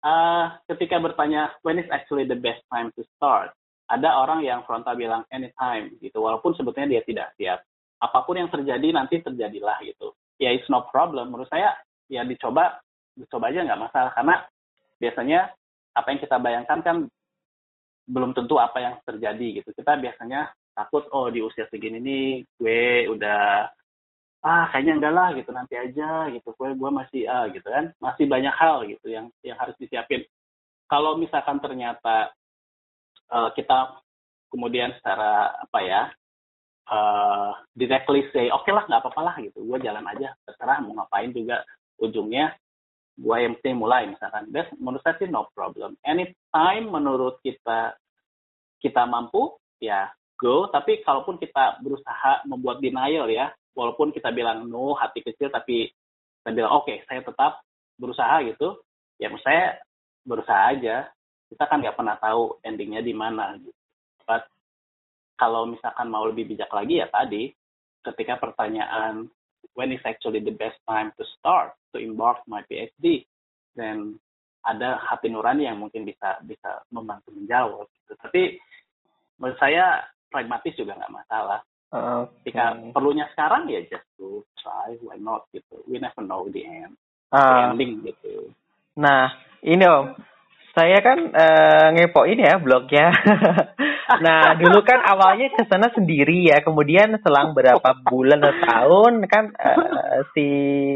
uh, 0.05 0.53
ketika 0.69 1.01
bertanya 1.01 1.57
when 1.65 1.81
is 1.81 1.89
actually 1.89 2.29
the 2.29 2.37
best 2.37 2.61
time 2.69 2.93
to 2.93 3.01
start, 3.17 3.49
ada 3.89 4.13
orang 4.13 4.45
yang 4.45 4.61
frontal 4.63 4.93
bilang 4.93 5.25
anytime 5.33 5.93
gitu, 5.97 6.21
walaupun 6.21 6.53
sebetulnya 6.53 6.97
dia 6.97 7.01
tidak 7.05 7.33
siap. 7.37 7.59
Apa 7.97 8.29
pun 8.29 8.37
yang 8.37 8.49
terjadi 8.53 8.93
nanti 8.93 9.25
terjadilah 9.25 9.81
gitu. 9.81 10.13
Ya 10.37 10.53
it's 10.53 10.69
no 10.69 10.85
problem. 10.85 11.33
Menurut 11.33 11.49
saya 11.49 11.73
ya 12.05 12.21
dicoba 12.21 12.77
dicoba 13.17 13.49
aja 13.49 13.65
nggak 13.65 13.81
masalah 13.89 14.11
karena 14.13 14.35
biasanya 14.97 15.53
apa 15.97 16.07
yang 16.13 16.19
kita 16.21 16.37
bayangkan 16.37 16.79
kan 16.85 16.97
belum 18.07 18.31
tentu 18.31 18.55
apa 18.57 18.77
yang 18.79 18.95
terjadi 19.03 19.61
gitu. 19.61 19.69
Kita 19.75 19.99
biasanya 19.99 20.53
takut 20.77 21.09
oh 21.11 21.27
di 21.33 21.41
usia 21.41 21.65
segini 21.67 21.99
nih 21.99 22.27
gue 22.55 23.09
udah 23.11 23.67
ah 24.45 24.69
kayaknya 24.69 25.01
enggak 25.01 25.13
lah 25.17 25.29
gitu 25.33 25.49
nanti 25.49 25.73
aja 25.75 26.29
gitu 26.29 26.53
gue 26.53 26.69
gue 26.77 26.91
masih 26.93 27.21
ah 27.27 27.49
gitu 27.51 27.67
kan. 27.67 27.91
Masih 27.99 28.25
banyak 28.29 28.53
hal 28.55 28.85
gitu 28.87 29.07
yang 29.11 29.27
yang 29.43 29.57
harus 29.59 29.75
disiapin. 29.81 30.23
Kalau 30.87 31.19
misalkan 31.19 31.59
ternyata 31.59 32.31
uh, 33.33 33.49
kita 33.51 33.99
kemudian 34.47 34.95
secara 34.95 35.51
apa 35.59 35.79
ya 35.83 36.01
uh, 36.87 37.51
directly 37.75 38.23
say 38.31 38.47
oke 38.47 38.63
okay 38.63 38.71
lah 38.71 38.87
nggak 38.87 39.03
apa-apa 39.03 39.21
lah 39.21 39.35
gitu 39.43 39.67
gue 39.67 39.77
jalan 39.83 40.05
aja 40.07 40.31
terserah 40.47 40.79
mau 40.79 40.95
ngapain 40.95 41.33
juga. 41.35 41.65
Ujungnya 41.97 42.53
penting 43.17 43.75
mulai 43.81 44.05
misalkan. 44.05 44.49
That's 44.53 44.69
menurut 44.77 45.01
saya 45.01 45.17
sih 45.17 45.29
no 45.29 45.49
problem. 45.51 45.97
Anytime 46.05 46.85
menurut 46.89 47.41
kita 47.41 47.97
kita 48.77 49.03
mampu 49.09 49.57
ya 49.81 50.09
go. 50.37 50.69
Tapi 50.69 51.01
kalaupun 51.01 51.41
kita 51.41 51.81
berusaha 51.81 52.45
membuat 52.45 52.77
denial 52.79 53.25
ya 53.29 53.49
walaupun 53.73 54.13
kita 54.13 54.29
bilang 54.29 54.69
no 54.69 54.93
hati 54.93 55.25
kecil 55.25 55.49
tapi 55.49 55.89
kita 56.41 56.49
bilang 56.53 56.77
oke 56.77 56.89
okay, 56.89 57.01
saya 57.09 57.25
tetap 57.25 57.61
berusaha 57.97 58.41
gitu 58.45 58.77
ya 59.17 59.33
menurut 59.33 59.45
saya 59.45 59.81
berusaha 60.21 60.61
aja. 60.77 60.97
Kita 61.47 61.63
kan 61.63 61.79
nggak 61.79 61.97
pernah 61.97 62.19
tahu 62.19 62.59
endingnya 62.61 63.01
di 63.01 63.15
mana 63.15 63.55
gitu. 63.57 63.73
But 64.27 64.45
kalau 65.39 65.69
misalkan 65.69 66.11
mau 66.11 66.27
lebih 66.27 66.53
bijak 66.53 66.69
lagi 66.73 66.99
ya 66.99 67.07
tadi 67.07 67.53
ketika 68.03 68.37
pertanyaan 68.41 69.29
when 69.77 69.93
is 69.93 70.01
actually 70.03 70.41
the 70.41 70.53
best 70.53 70.77
time 70.89 71.13
to 71.15 71.23
start 71.37 71.77
to 71.97 72.05
embark 72.05 72.45
my 72.45 72.61
PhD 72.69 73.25
then 73.73 74.21
ada 74.61 75.01
hati 75.01 75.33
nurani 75.33 75.65
yang 75.65 75.81
mungkin 75.81 76.05
bisa 76.05 76.37
bisa 76.45 76.85
membantu 76.93 77.33
menjawab 77.33 77.89
gitu. 77.89 78.13
tapi 78.21 78.61
menurut 79.41 79.57
saya 79.57 80.05
pragmatis 80.29 80.77
juga 80.77 80.93
nggak 80.93 81.15
masalah 81.17 81.65
Okay. 81.87 82.51
Jika 82.51 82.91
perlunya 82.91 83.31
sekarang 83.31 83.71
ya 83.71 83.79
just 83.87 84.03
to 84.19 84.43
try, 84.59 84.91
why 84.99 85.15
not 85.15 85.47
gitu. 85.55 85.79
We 85.87 86.03
never 86.03 86.19
know 86.19 86.51
the 86.51 86.67
end, 86.67 86.99
uh, 87.31 87.39
the 87.39 87.47
ah. 87.47 87.71
ending 87.71 88.03
gitu. 88.03 88.51
Nah, 88.99 89.31
ini 89.63 89.87
om, 89.87 90.11
saya 90.77 91.01
kan 91.01 91.33
uh, 91.33 91.97
ngepoin 91.97 92.37
ya 92.37 92.61
blognya. 92.61 93.09
nah, 94.25 94.53
dulu 94.53 94.85
kan 94.85 95.01
awalnya 95.01 95.49
ke 95.57 95.65
sana 95.65 95.89
sendiri 95.89 96.53
ya, 96.53 96.61
kemudian 96.61 97.17
selang 97.25 97.57
berapa 97.57 97.97
bulan 98.05 98.45
atau 98.45 98.61
tahun 98.61 99.25
kan 99.25 99.57
uh, 99.57 100.21
si 100.37 100.45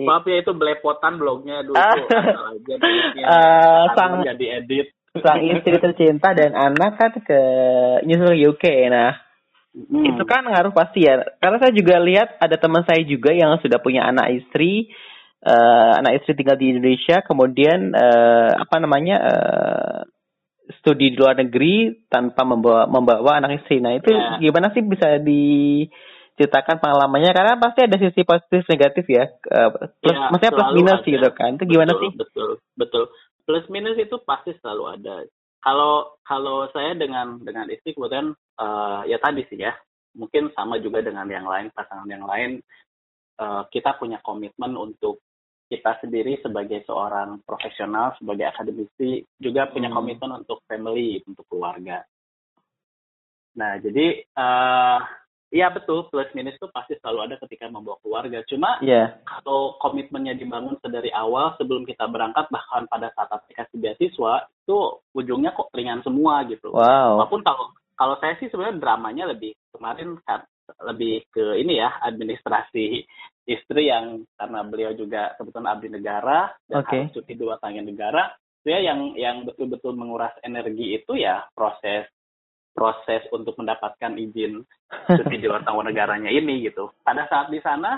Maaf 0.05 0.29
ya 0.29 0.45
itu 0.45 0.53
belepotan 0.53 1.17
blognya 1.17 1.65
dulu. 1.65 1.73
uh, 1.81 1.89
sang 3.97 4.21
jadi 4.21 4.61
edit. 4.61 4.93
Sang 5.17 5.41
istri 5.41 5.81
tercinta 5.81 6.37
dan 6.37 6.53
anak 6.53 7.01
kan 7.01 7.17
ke 7.17 7.41
nyusul 8.05 8.37
UK. 8.53 8.85
Nah, 8.93 9.17
Hmm. 9.71 10.03
Itu 10.03 10.27
kan 10.27 10.43
ngaruh 10.43 10.75
pasti 10.75 11.07
ya. 11.07 11.23
Karena 11.39 11.55
saya 11.63 11.71
juga 11.71 11.95
lihat 12.03 12.35
ada 12.43 12.59
teman 12.59 12.83
saya 12.83 13.07
juga 13.07 13.31
yang 13.31 13.55
sudah 13.63 13.79
punya 13.79 14.03
anak 14.03 14.43
istri, 14.43 14.91
uh, 15.45 15.91
anak 15.99 16.21
istri 16.21 16.37
tinggal 16.37 16.57
di 16.57 16.73
Indonesia, 16.73 17.21
kemudian 17.25 17.93
uh, 17.93 18.51
apa 18.61 18.75
namanya 18.81 19.17
uh, 19.21 19.99
studi 20.81 21.11
di 21.13 21.17
luar 21.17 21.37
negeri 21.37 22.07
tanpa 22.07 22.47
membawa 22.47 22.87
membawa 22.87 23.41
anak 23.41 23.63
istri. 23.63 23.83
Nah 23.83 23.97
itu 23.97 24.13
yeah. 24.13 24.39
gimana 24.39 24.71
sih 24.71 24.81
bisa 24.85 25.19
diceritakan 25.19 26.79
pengalamannya? 26.79 27.31
Karena 27.35 27.59
pasti 27.59 27.85
ada 27.85 27.97
sisi 27.99 28.21
positif 28.23 28.65
negatif 28.69 29.05
ya. 29.09 29.27
Uh, 29.49 29.91
plus, 29.99 30.15
ya, 30.15 30.29
maksudnya 30.31 30.53
plus 30.55 30.71
minus 30.77 31.01
ada. 31.03 31.09
gitu 31.11 31.29
kan. 31.35 31.51
Itu 31.59 31.65
gimana 31.67 31.91
betul, 31.91 32.01
sih? 32.01 32.11
Betul, 32.15 32.49
betul. 32.77 33.03
Plus 33.41 33.65
minus 33.67 33.97
itu 33.99 34.15
pasti 34.23 34.55
selalu 34.61 34.83
ada 35.01 35.15
kalau 35.61 36.17
kalau 36.25 36.65
saya 36.73 36.97
dengan 36.97 37.37
dengan 37.39 37.69
istri 37.69 37.93
kemudian 37.93 38.33
uh, 38.57 39.05
ya 39.05 39.21
tadi 39.21 39.45
sih 39.47 39.61
ya 39.61 39.77
mungkin 40.17 40.49
sama 40.57 40.81
juga 40.81 41.05
dengan 41.05 41.29
yang 41.29 41.45
lain 41.45 41.69
pasangan 41.71 42.09
yang 42.09 42.25
lain 42.25 42.59
uh, 43.39 43.63
kita 43.69 43.95
punya 44.01 44.19
komitmen 44.25 44.73
untuk 44.75 45.21
kita 45.71 46.03
sendiri 46.03 46.35
sebagai 46.43 46.83
seorang 46.83 47.39
profesional 47.47 48.11
sebagai 48.19 48.51
akademisi 48.51 49.23
juga 49.39 49.71
punya 49.71 49.87
hmm. 49.87 49.95
komitmen 49.95 50.31
untuk 50.43 50.59
family 50.67 51.23
untuk 51.23 51.47
keluarga 51.47 52.03
nah 53.55 53.79
jadi 53.79 54.27
uh, 54.35 54.99
Iya 55.51 55.67
betul, 55.67 56.07
plus 56.07 56.31
minus 56.31 56.55
itu 56.55 56.63
pasti 56.71 56.95
selalu 57.03 57.27
ada 57.27 57.35
ketika 57.43 57.67
membawa 57.67 57.99
keluarga. 57.99 58.39
Cuma 58.47 58.79
yeah. 58.79 59.19
kalau 59.27 59.75
komitmennya 59.83 60.39
dibangun 60.39 60.79
sedari 60.79 61.11
awal 61.11 61.59
sebelum 61.59 61.83
kita 61.83 62.07
berangkat 62.07 62.47
bahkan 62.47 62.87
pada 62.87 63.11
saat 63.11 63.27
aplikasi 63.35 63.75
beasiswa 63.75 64.47
itu 64.47 64.77
ujungnya 65.11 65.51
kok 65.51 65.67
ringan 65.75 65.99
semua 66.07 66.47
gitu. 66.47 66.71
Wow. 66.71 67.19
Walaupun 67.19 67.43
kalau 67.43 67.67
kalau 67.99 68.15
saya 68.23 68.39
sih 68.39 68.47
sebenarnya 68.47 68.79
dramanya 68.79 69.23
lebih 69.35 69.51
kemarin 69.75 70.15
kan 70.23 70.47
lebih 70.87 71.27
ke 71.35 71.59
ini 71.59 71.83
ya 71.83 71.99
administrasi 71.99 73.03
istri 73.45 73.89
yang 73.89 74.21
karena 74.37 74.59
beliau 74.65 74.91
juga 74.93 75.33
kebetulan 75.35 75.69
abdi 75.73 75.89
negara 75.89 76.39
dan 76.69 76.85
okay. 76.85 77.07
harus 77.07 77.15
cuti 77.17 77.33
dua 77.35 77.57
tahun 77.57 77.87
negara. 77.89 78.33
Saya 78.61 78.93
yang 78.93 79.17
yang 79.17 79.41
betul-betul 79.49 79.97
menguras 79.97 80.37
energi 80.45 81.01
itu 81.01 81.17
ya 81.17 81.49
proses 81.57 82.05
proses 82.71 83.25
untuk 83.33 83.57
mendapatkan 83.57 84.15
izin 84.15 84.61
cuti 85.09 85.35
di 85.41 85.45
luar 85.49 85.65
tanggung 85.65 85.89
negaranya 85.89 86.29
ini 86.29 86.69
gitu. 86.69 86.93
Pada 87.01 87.25
saat 87.25 87.49
di 87.49 87.57
sana 87.59 87.97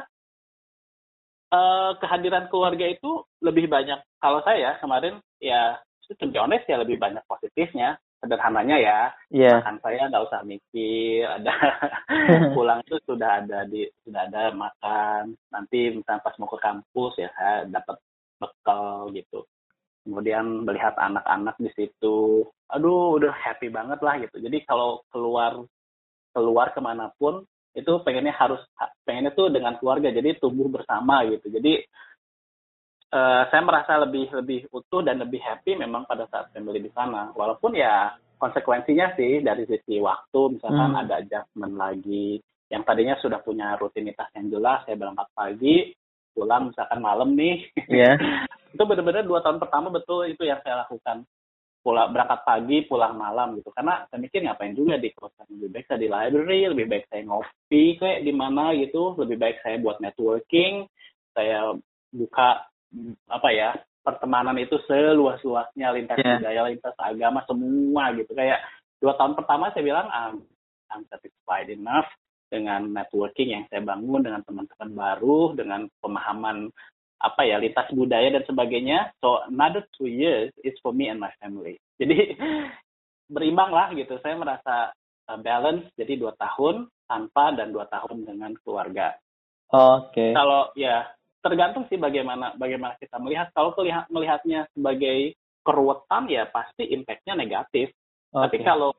eh, 1.52 1.91
kehadiran 2.00 2.48
keluarga 2.48 2.88
itu 2.88 3.28
lebih 3.44 3.68
banyak 3.68 4.00
kalau 4.24 4.39
saya 4.48 4.80
kemarin 4.80 5.20
ya 5.44 5.78
honest 6.39 6.66
ya 6.70 6.78
lebih 6.80 6.96
banyak 6.96 7.24
positifnya 7.28 8.00
sederhananya 8.24 8.80
ya. 8.80 8.99
Yeah. 9.28 9.59
makan 9.59 9.84
saya 9.84 10.07
nggak 10.07 10.26
usah 10.32 10.41
mikir 10.47 11.28
ada 11.28 11.51
pulang 12.55 12.80
itu 12.88 12.95
sudah 13.03 13.43
ada 13.43 13.67
di 13.67 13.84
sudah 14.07 14.32
ada 14.32 14.55
makan. 14.55 15.36
Nanti 15.51 15.91
misalnya 15.91 16.24
pas 16.24 16.39
mau 16.39 16.47
ke 16.47 16.57
kampus 16.63 17.13
ya 17.19 17.30
saya 17.36 17.67
dapat 17.67 17.99
bekal 18.39 19.11
gitu. 19.11 19.43
Kemudian 20.07 20.63
melihat 20.63 20.95
anak-anak 20.95 21.59
di 21.59 21.69
situ 21.76 22.47
aduh 22.71 23.19
udah 23.19 23.36
happy 23.36 23.67
banget 23.67 23.99
lah 23.99 24.15
gitu. 24.24 24.39
Jadi 24.39 24.63
kalau 24.63 25.03
keluar 25.11 25.59
keluar 26.32 26.71
ke 26.71 26.80
mana 26.80 27.11
pun 27.19 27.43
itu 27.76 27.91
pengennya 28.07 28.34
harus 28.39 28.63
pengennya 29.03 29.36
tuh 29.36 29.51
dengan 29.51 29.76
keluarga. 29.76 30.15
Jadi 30.15 30.39
tumbuh 30.39 30.71
bersama 30.71 31.28
gitu. 31.28 31.51
Jadi 31.51 31.84
uh, 33.14 33.43
saya 33.47 33.61
merasa 33.61 34.01
lebih 34.01 34.34
lebih 34.34 34.66
utuh 34.74 35.05
dan 35.05 35.22
lebih 35.22 35.39
happy 35.39 35.78
memang 35.78 36.09
pada 36.09 36.26
saat 36.34 36.49
family 36.51 36.82
di 36.82 36.91
sana. 36.91 37.30
Walaupun 37.38 37.78
ya 37.78 38.18
konsekuensinya 38.41 39.14
sih 39.16 39.39
dari 39.45 39.64
sisi 39.70 40.01
waktu 40.01 40.57
misalkan 40.59 40.97
hmm. 40.97 41.01
ada 41.05 41.14
adjustment 41.22 41.76
lagi. 41.78 42.41
Yang 42.74 42.84
tadinya 42.89 43.16
sudah 43.22 43.39
punya 43.45 43.78
rutinitas 43.78 44.34
yang 44.34 44.49
jelas 44.49 44.82
saya 44.89 44.97
berangkat 44.97 45.30
pagi 45.38 45.93
pulang 46.34 46.74
misalkan 46.74 46.99
malam 46.99 47.38
nih. 47.38 47.70
Yeah. 47.86 48.18
itu 48.74 48.82
benar-benar 48.82 49.22
dua 49.30 49.45
tahun 49.45 49.61
pertama 49.61 49.93
betul 49.93 50.26
itu 50.26 50.41
yang 50.49 50.57
saya 50.66 50.82
lakukan. 50.82 51.30
Pulang 51.84 52.16
berangkat 52.16 52.41
pagi 52.47 52.78
pulang 52.88 53.14
malam 53.20 53.59
gitu. 53.59 53.70
Karena 53.76 54.07
saya 54.09 54.18
mikir 54.18 54.41
ngapain 54.41 54.74
juga 54.74 54.97
di 54.97 55.14
kosan? 55.14 55.45
Lebih 55.51 55.70
baik 55.70 55.86
saya 55.86 55.99
di 56.01 56.09
library 56.09 56.59
lebih 56.72 56.86
baik 56.89 57.05
saya 57.11 57.22
ngopi 57.28 57.84
kayak 58.01 58.24
di 58.26 58.34
mana 58.34 58.74
gitu. 58.74 59.14
Lebih 59.20 59.38
baik 59.38 59.57
saya 59.61 59.78
buat 59.78 60.01
networking 60.01 60.89
saya 61.34 61.76
buka 62.14 62.72
apa 63.30 63.50
ya 63.54 63.74
pertemanan 64.04 64.60
itu 64.60 64.78
seluas-luasnya 64.86 65.88
lintas 65.96 66.20
yeah. 66.20 66.38
budaya 66.39 66.62
lintas 66.70 66.96
agama 67.00 67.39
semua 67.48 68.12
gitu 68.14 68.32
kayak 68.36 68.60
dua 69.00 69.16
tahun 69.16 69.34
pertama 69.39 69.72
saya 69.72 69.84
bilang 69.84 70.08
I'm, 70.12 70.36
I'm 70.91 71.04
satisfied 71.10 71.72
enough 71.72 72.08
dengan 72.54 72.94
networking 72.94 73.50
yang 73.50 73.64
saya 73.72 73.82
bangun 73.82 74.22
dengan 74.22 74.46
teman-teman 74.46 74.89
baru 74.94 75.58
dengan 75.58 75.89
pemahaman 76.04 76.70
apa 77.24 77.41
ya 77.48 77.58
lintas 77.58 77.88
budaya 77.96 78.30
dan 78.36 78.44
sebagainya. 78.44 79.16
So 79.24 79.41
another 79.48 79.88
two 79.96 80.12
years 80.12 80.52
is 80.62 80.76
for 80.84 80.91
me 80.91 81.08
and 81.08 81.24
my 81.24 81.32
family. 81.39 81.80
Jadi 82.00 82.36
berimbang 83.32 83.72
lah 83.72 83.96
gitu. 83.96 84.20
Saya 84.20 84.36
merasa 84.36 84.91
uh, 85.32 85.39
balance 85.39 85.88
jadi 85.96 86.20
dua 86.20 86.36
tahun 86.36 86.91
tanpa 87.08 87.56
dan 87.56 87.72
dua 87.72 87.88
tahun 87.88 88.28
dengan 88.28 88.52
keluarga. 88.62 89.16
Oke. 89.72 90.12
Okay. 90.12 90.30
Kalau 90.36 90.70
ya 90.76 91.08
tergantung 91.44 91.84
sih 91.91 92.00
bagaimana 92.00 92.56
bagaimana 92.56 92.96
kita 92.98 93.20
melihat. 93.20 93.52
Kalau 93.52 93.76
melihat 93.78 94.08
melihatnya 94.08 94.66
sebagai 94.72 95.36
keruwetan 95.62 96.32
ya 96.32 96.48
pasti 96.48 96.88
impactnya 96.96 97.36
negatif. 97.36 97.91
Okay. 98.32 98.39
Tapi 98.48 98.58
kalau 98.64 98.96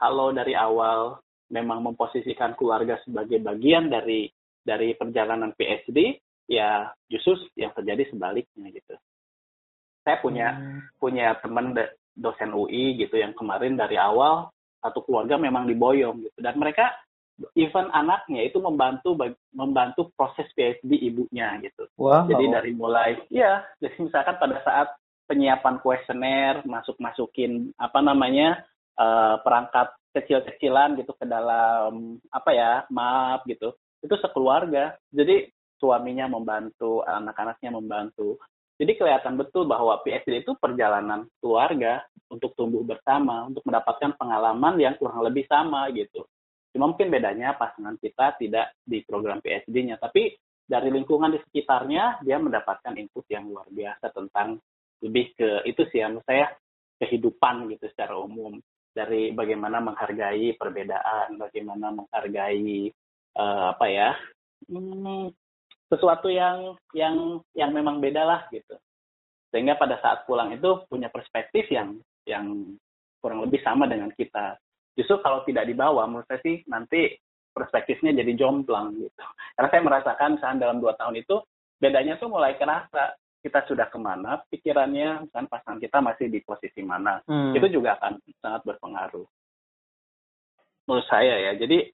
kalau 0.00 0.32
dari 0.32 0.56
awal 0.56 1.20
memang 1.52 1.84
memposisikan 1.84 2.56
keluarga 2.56 2.96
sebagai 3.04 3.38
bagian 3.44 3.92
dari 3.92 4.32
dari 4.64 4.96
perjalanan 4.96 5.52
PhD, 5.52 6.16
ya 6.48 6.88
justru 7.06 7.36
yang 7.54 7.76
terjadi 7.76 8.08
sebaliknya 8.08 8.72
gitu. 8.72 8.96
Saya 10.02 10.16
punya 10.24 10.56
hmm. 10.56 10.80
punya 10.96 11.36
teman 11.44 11.76
dosen 12.16 12.50
UI 12.56 12.96
gitu 12.96 13.20
yang 13.20 13.36
kemarin 13.36 13.76
dari 13.76 14.00
awal 14.00 14.48
satu 14.84 15.00
keluarga 15.04 15.40
memang 15.40 15.64
diboyong 15.64 16.28
gitu 16.28 16.38
dan 16.44 16.60
mereka 16.60 16.92
even 17.58 17.90
anaknya 17.90 18.46
itu 18.46 18.62
membantu 18.62 19.18
membantu 19.50 20.10
proses 20.14 20.46
PhD 20.54 20.86
ibunya 21.10 21.58
gitu. 21.62 21.90
Wow. 21.98 22.30
Jadi 22.30 22.44
dari 22.50 22.70
mulai 22.74 23.18
ya 23.30 23.62
jadi 23.82 23.96
misalkan 23.98 24.38
pada 24.38 24.62
saat 24.62 24.88
penyiapan 25.26 25.80
kuesioner 25.80 26.62
masuk 26.68 27.00
masukin 27.00 27.72
apa 27.80 27.98
namanya 28.04 28.62
uh, 29.00 29.40
perangkat 29.40 29.94
kecil-kecilan 30.14 30.94
gitu 31.00 31.10
ke 31.16 31.26
dalam 31.26 32.22
apa 32.30 32.50
ya 32.54 32.72
map 32.92 33.42
gitu 33.50 33.74
itu 34.04 34.14
sekeluarga 34.20 34.94
jadi 35.10 35.48
suaminya 35.84 36.32
membantu, 36.32 37.04
anak-anaknya 37.04 37.70
membantu. 37.76 38.40
Jadi 38.80 38.96
kelihatan 38.98 39.38
betul 39.38 39.70
bahwa 39.70 40.00
PSD 40.02 40.42
itu 40.42 40.56
perjalanan 40.58 41.28
keluarga 41.38 42.02
untuk 42.26 42.56
tumbuh 42.58 42.82
bersama, 42.82 43.46
untuk 43.46 43.62
mendapatkan 43.68 44.18
pengalaman 44.18 44.74
yang 44.80 44.98
kurang 44.98 45.22
lebih 45.22 45.46
sama 45.46 45.86
gitu. 45.94 46.26
Cuma 46.74 46.90
mungkin 46.90 47.06
bedanya 47.06 47.54
pasangan 47.54 47.94
kita 48.02 48.34
tidak 48.34 48.74
di 48.82 49.06
program 49.06 49.38
PSD-nya, 49.38 49.94
tapi 50.02 50.34
dari 50.66 50.90
lingkungan 50.90 51.30
di 51.30 51.38
sekitarnya 51.38 52.26
dia 52.26 52.42
mendapatkan 52.42 52.98
input 52.98 53.22
yang 53.30 53.46
luar 53.46 53.70
biasa 53.70 54.10
tentang 54.10 54.58
lebih 54.98 55.30
ke 55.38 55.62
itu 55.70 55.86
sih 55.94 56.02
yang 56.02 56.18
saya 56.26 56.50
kehidupan 56.98 57.70
gitu 57.70 57.86
secara 57.94 58.18
umum. 58.18 58.58
Dari 58.90 59.30
bagaimana 59.34 59.78
menghargai 59.82 60.54
perbedaan, 60.58 61.38
bagaimana 61.38 61.94
menghargai 61.94 62.90
uh, 63.38 63.74
apa 63.74 63.86
ya 63.90 64.14
hmm, 64.70 65.30
sesuatu 65.90 66.30
yang 66.30 66.74
yang 66.90 67.38
yang 67.54 67.70
memang 67.70 68.02
beda 68.02 68.22
lah 68.26 68.40
gitu. 68.50 68.74
Sehingga 69.54 69.78
pada 69.78 70.02
saat 70.02 70.26
pulang 70.26 70.50
itu 70.50 70.82
punya 70.90 71.06
perspektif 71.06 71.70
yang 71.70 72.02
yang 72.26 72.74
kurang 73.22 73.46
lebih 73.46 73.62
sama 73.62 73.86
dengan 73.86 74.10
kita 74.10 74.58
justru 74.94 75.18
kalau 75.22 75.42
tidak 75.46 75.66
dibawa 75.66 76.06
menurut 76.06 76.26
saya 76.26 76.40
sih 76.42 76.62
nanti 76.70 77.14
perspektifnya 77.54 78.14
jadi 78.14 78.32
jomplang 78.34 78.98
gitu 78.98 79.22
karena 79.54 79.68
saya 79.70 79.82
merasakan 79.82 80.30
saat 80.42 80.56
dalam 80.58 80.82
dua 80.82 80.98
tahun 80.98 81.22
itu 81.22 81.38
bedanya 81.78 82.18
tuh 82.18 82.30
mulai 82.30 82.58
kerasa 82.58 83.14
kita 83.44 83.60
sudah 83.68 83.92
ke 83.92 83.98
mana 84.00 84.40
pikirannya 84.48 85.28
kan 85.30 85.44
pasangan 85.46 85.78
kita 85.78 86.00
masih 86.00 86.26
di 86.32 86.40
posisi 86.40 86.80
mana 86.80 87.20
hmm. 87.28 87.54
itu 87.54 87.78
juga 87.78 88.00
akan 88.00 88.18
sangat 88.40 88.62
berpengaruh 88.66 89.26
menurut 90.88 91.06
saya 91.06 91.50
ya 91.50 91.52
jadi 91.60 91.90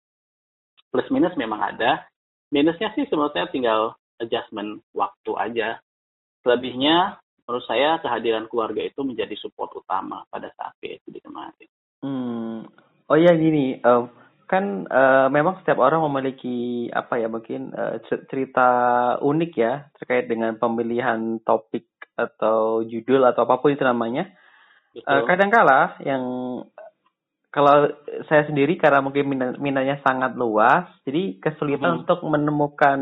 plus 0.88 1.08
minus 1.10 1.34
memang 1.36 1.60
ada 1.60 2.06
minusnya 2.54 2.94
sih 2.94 3.04
sebenarnya 3.10 3.50
tinggal 3.50 3.94
adjustment 4.20 4.84
waktu 4.94 5.32
aja 5.36 5.68
selebihnya 6.44 7.20
menurut 7.50 7.66
saya 7.66 7.98
kehadiran 7.98 8.46
keluarga 8.46 8.78
itu 8.84 9.00
menjadi 9.02 9.34
support 9.42 9.74
utama 9.74 10.22
pada 10.30 10.54
saat 10.54 10.70
PSBB 10.78 11.18
kemarin. 11.18 11.68
Hmm. 11.98 12.49
Oh 13.10 13.18
ya 13.18 13.34
gini, 13.34 13.74
uh, 13.82 14.06
kan 14.46 14.86
uh, 14.86 15.26
memang 15.34 15.58
setiap 15.62 15.82
orang 15.82 16.06
memiliki 16.06 16.86
apa 16.94 17.18
ya 17.18 17.26
mungkin 17.26 17.74
uh, 17.74 17.98
cerita 18.30 18.68
unik 19.18 19.52
ya 19.58 19.90
terkait 19.98 20.30
dengan 20.30 20.54
pemilihan 20.54 21.42
topik 21.42 21.90
atau 22.14 22.86
judul 22.86 23.26
atau 23.26 23.50
apa 23.50 23.58
pun 23.58 23.74
itu 23.74 23.82
namanya. 23.82 24.30
Uh, 24.94 25.26
kadangkala 25.26 25.98
yang 26.06 26.22
kalau 27.50 27.90
saya 28.30 28.46
sendiri 28.46 28.78
karena 28.78 29.02
mungkin 29.02 29.26
minatnya 29.58 29.98
sangat 30.06 30.38
luas, 30.38 30.86
jadi 31.02 31.42
kesulitan 31.42 31.90
hmm. 31.90 32.00
untuk 32.06 32.22
menemukan 32.22 32.98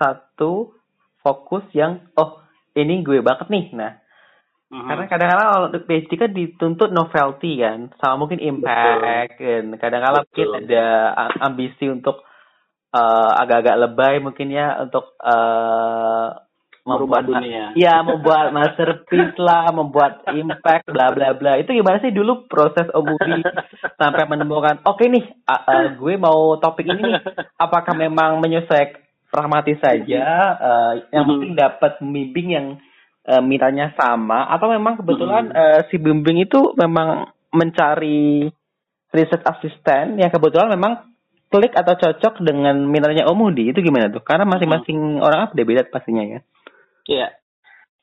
satu 0.00 0.72
fokus 1.20 1.68
yang 1.76 2.08
oh 2.16 2.40
ini 2.72 3.04
gue 3.04 3.20
banget 3.20 3.52
nih. 3.52 3.76
Nah, 3.76 4.00
uh-huh. 4.70 4.86
karena 4.86 5.04
kadang-kadang 5.10 5.48
kalau 5.50 5.66
untuk 5.68 5.84
PhD 5.84 6.12
kan 6.14 6.30
dituntut 6.30 6.90
novelty 6.94 7.58
kan, 7.60 7.90
sama 7.98 8.24
mungkin 8.24 8.38
impact 8.38 9.36
kan. 9.36 9.64
Kadang-kadang 9.76 10.24
mungkin 10.24 10.48
ada 10.64 10.84
ambisi 11.42 11.90
untuk 11.90 12.22
uh, 12.94 13.32
agak-agak 13.42 13.76
lebay 13.76 14.14
mungkin 14.22 14.54
ya 14.54 14.78
untuk 14.80 15.18
uh, 15.20 16.32
merubah 16.80 17.20
dunia. 17.20 17.76
Iya, 17.76 18.00
membuat 18.00 18.56
masterpiece 18.56 19.36
lah, 19.36 19.68
membuat 19.70 20.24
impact, 20.32 20.88
bla 20.88 21.12
bla 21.12 21.36
bla. 21.36 21.60
Itu 21.60 21.76
gimana 21.76 22.00
sih 22.00 22.10
dulu 22.10 22.48
proses 22.48 22.88
Omudi 22.96 23.44
sampai 24.00 24.24
menemukan, 24.24 24.80
oke 24.88 24.96
okay 24.96 25.06
nih, 25.12 25.24
uh, 25.44 25.54
uh, 25.60 25.86
gue 25.94 26.14
mau 26.16 26.56
topik 26.56 26.88
ini 26.88 27.14
nih. 27.14 27.22
Apakah 27.60 27.92
memang 27.92 28.40
menyesuaikan 28.40 29.06
pragmatis 29.30 29.78
saja 29.78 30.24
uh, 30.58 30.92
yang 31.14 31.22
mm-hmm. 31.22 31.38
penting 31.38 31.52
dapat 31.54 31.90
pembimbing 32.02 32.48
yang 32.50 32.66
uh, 33.26 33.42
mintanya 33.42 33.92
sama 33.98 34.48
atau 34.48 34.70
memang 34.72 35.00
kebetulan 35.00 35.52
uh, 35.52 35.80
si 35.92 36.00
bimbing 36.00 36.44
itu 36.44 36.72
memang 36.78 37.32
mencari 37.50 38.48
research 39.10 39.42
assistant 39.42 40.16
yang 40.16 40.30
kebetulan 40.30 40.70
memang 40.70 41.10
klik 41.50 41.74
atau 41.74 41.98
cocok 41.98 42.46
dengan 42.46 42.78
minatnya 42.86 43.26
Omudi 43.26 43.74
itu 43.74 43.82
gimana 43.82 44.06
tuh? 44.06 44.22
Karena 44.22 44.46
masing-masing 44.46 45.18
hmm. 45.18 45.24
orang 45.26 45.50
beda-beda 45.50 45.82
pastinya 45.90 46.22
ya. 46.22 46.40
Iya, 47.10 47.28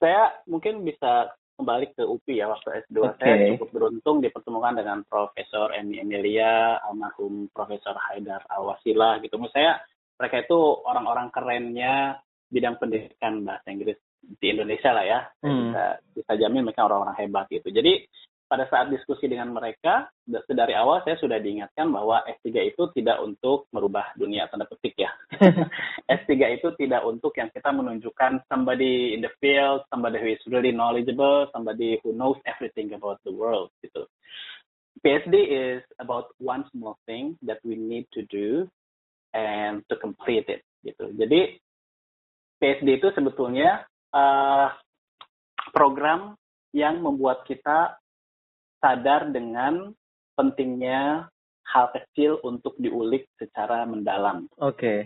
saya 0.04 0.36
mungkin 0.52 0.84
bisa 0.84 1.32
kembali 1.58 1.96
ke 1.98 2.04
UPI 2.06 2.44
ya 2.44 2.46
waktu 2.54 2.86
S2 2.86 2.98
okay. 3.02 3.18
saya 3.18 3.36
cukup 3.58 3.70
beruntung 3.74 4.22
dipertemukan 4.22 4.78
dengan 4.78 5.02
Profesor 5.10 5.74
Emi 5.74 5.98
Emilia, 5.98 6.78
almarhum 6.86 7.50
Profesor 7.50 7.98
Haidar 7.98 8.46
Alwasila 8.52 9.18
gitu. 9.24 9.42
Menurut 9.42 9.56
saya 9.56 9.82
mereka 10.20 10.44
itu 10.46 10.60
orang-orang 10.86 11.34
kerennya 11.34 12.22
bidang 12.52 12.78
pendidikan 12.78 13.42
bahasa 13.42 13.68
Inggris 13.74 13.98
di 14.22 14.48
Indonesia 14.52 14.92
lah 14.92 15.06
ya. 15.06 15.20
Hmm. 15.44 15.72
Bisa, 15.72 15.84
bisa 16.16 16.32
jamin 16.46 16.64
mereka 16.68 16.86
orang-orang 16.86 17.18
hebat 17.18 17.46
gitu. 17.50 17.70
Jadi 17.72 18.06
pada 18.48 18.64
saat 18.72 18.88
diskusi 18.88 19.28
dengan 19.28 19.52
mereka, 19.52 20.08
dari 20.48 20.72
awal 20.72 21.04
saya 21.04 21.20
sudah 21.20 21.36
diingatkan 21.36 21.92
bahwa 21.92 22.24
S3 22.24 22.72
itu 22.72 22.84
tidak 22.96 23.20
untuk 23.20 23.68
merubah 23.76 24.16
dunia 24.16 24.48
tanda 24.48 24.64
petik 24.64 24.96
ya. 24.96 25.12
S3 26.24 26.56
itu 26.56 26.72
tidak 26.80 27.04
untuk 27.04 27.36
yang 27.36 27.52
kita 27.52 27.76
menunjukkan 27.76 28.48
somebody 28.48 29.12
in 29.12 29.20
the 29.20 29.32
field, 29.44 29.84
somebody 29.92 30.16
who 30.16 30.32
is 30.32 30.44
really 30.48 30.72
knowledgeable, 30.72 31.52
somebody 31.52 32.00
who 32.02 32.16
knows 32.16 32.40
everything 32.48 32.96
about 32.96 33.20
the 33.28 33.34
world 33.36 33.68
gitu. 33.84 34.08
PhD 35.04 35.36
is 35.52 35.84
about 36.00 36.34
one 36.42 36.66
small 36.74 36.98
thing 37.06 37.38
that 37.46 37.62
we 37.62 37.78
need 37.78 38.08
to 38.16 38.26
do 38.32 38.66
and 39.36 39.84
to 39.92 39.96
complete 40.00 40.48
it 40.50 40.64
gitu. 40.82 41.12
Jadi 41.14 41.60
PhD 42.58 42.98
itu 42.98 43.08
sebetulnya 43.14 43.86
uh, 44.14 44.68
program 45.72 46.36
yang 46.76 47.02
membuat 47.02 47.44
kita 47.48 47.98
sadar 48.78 49.34
dengan 49.34 49.92
pentingnya 50.38 51.26
hal 51.68 51.92
kecil 51.92 52.40
untuk 52.46 52.78
diulik 52.80 53.28
secara 53.36 53.84
mendalam. 53.84 54.48
Oke. 54.62 54.78
Okay. 54.78 55.00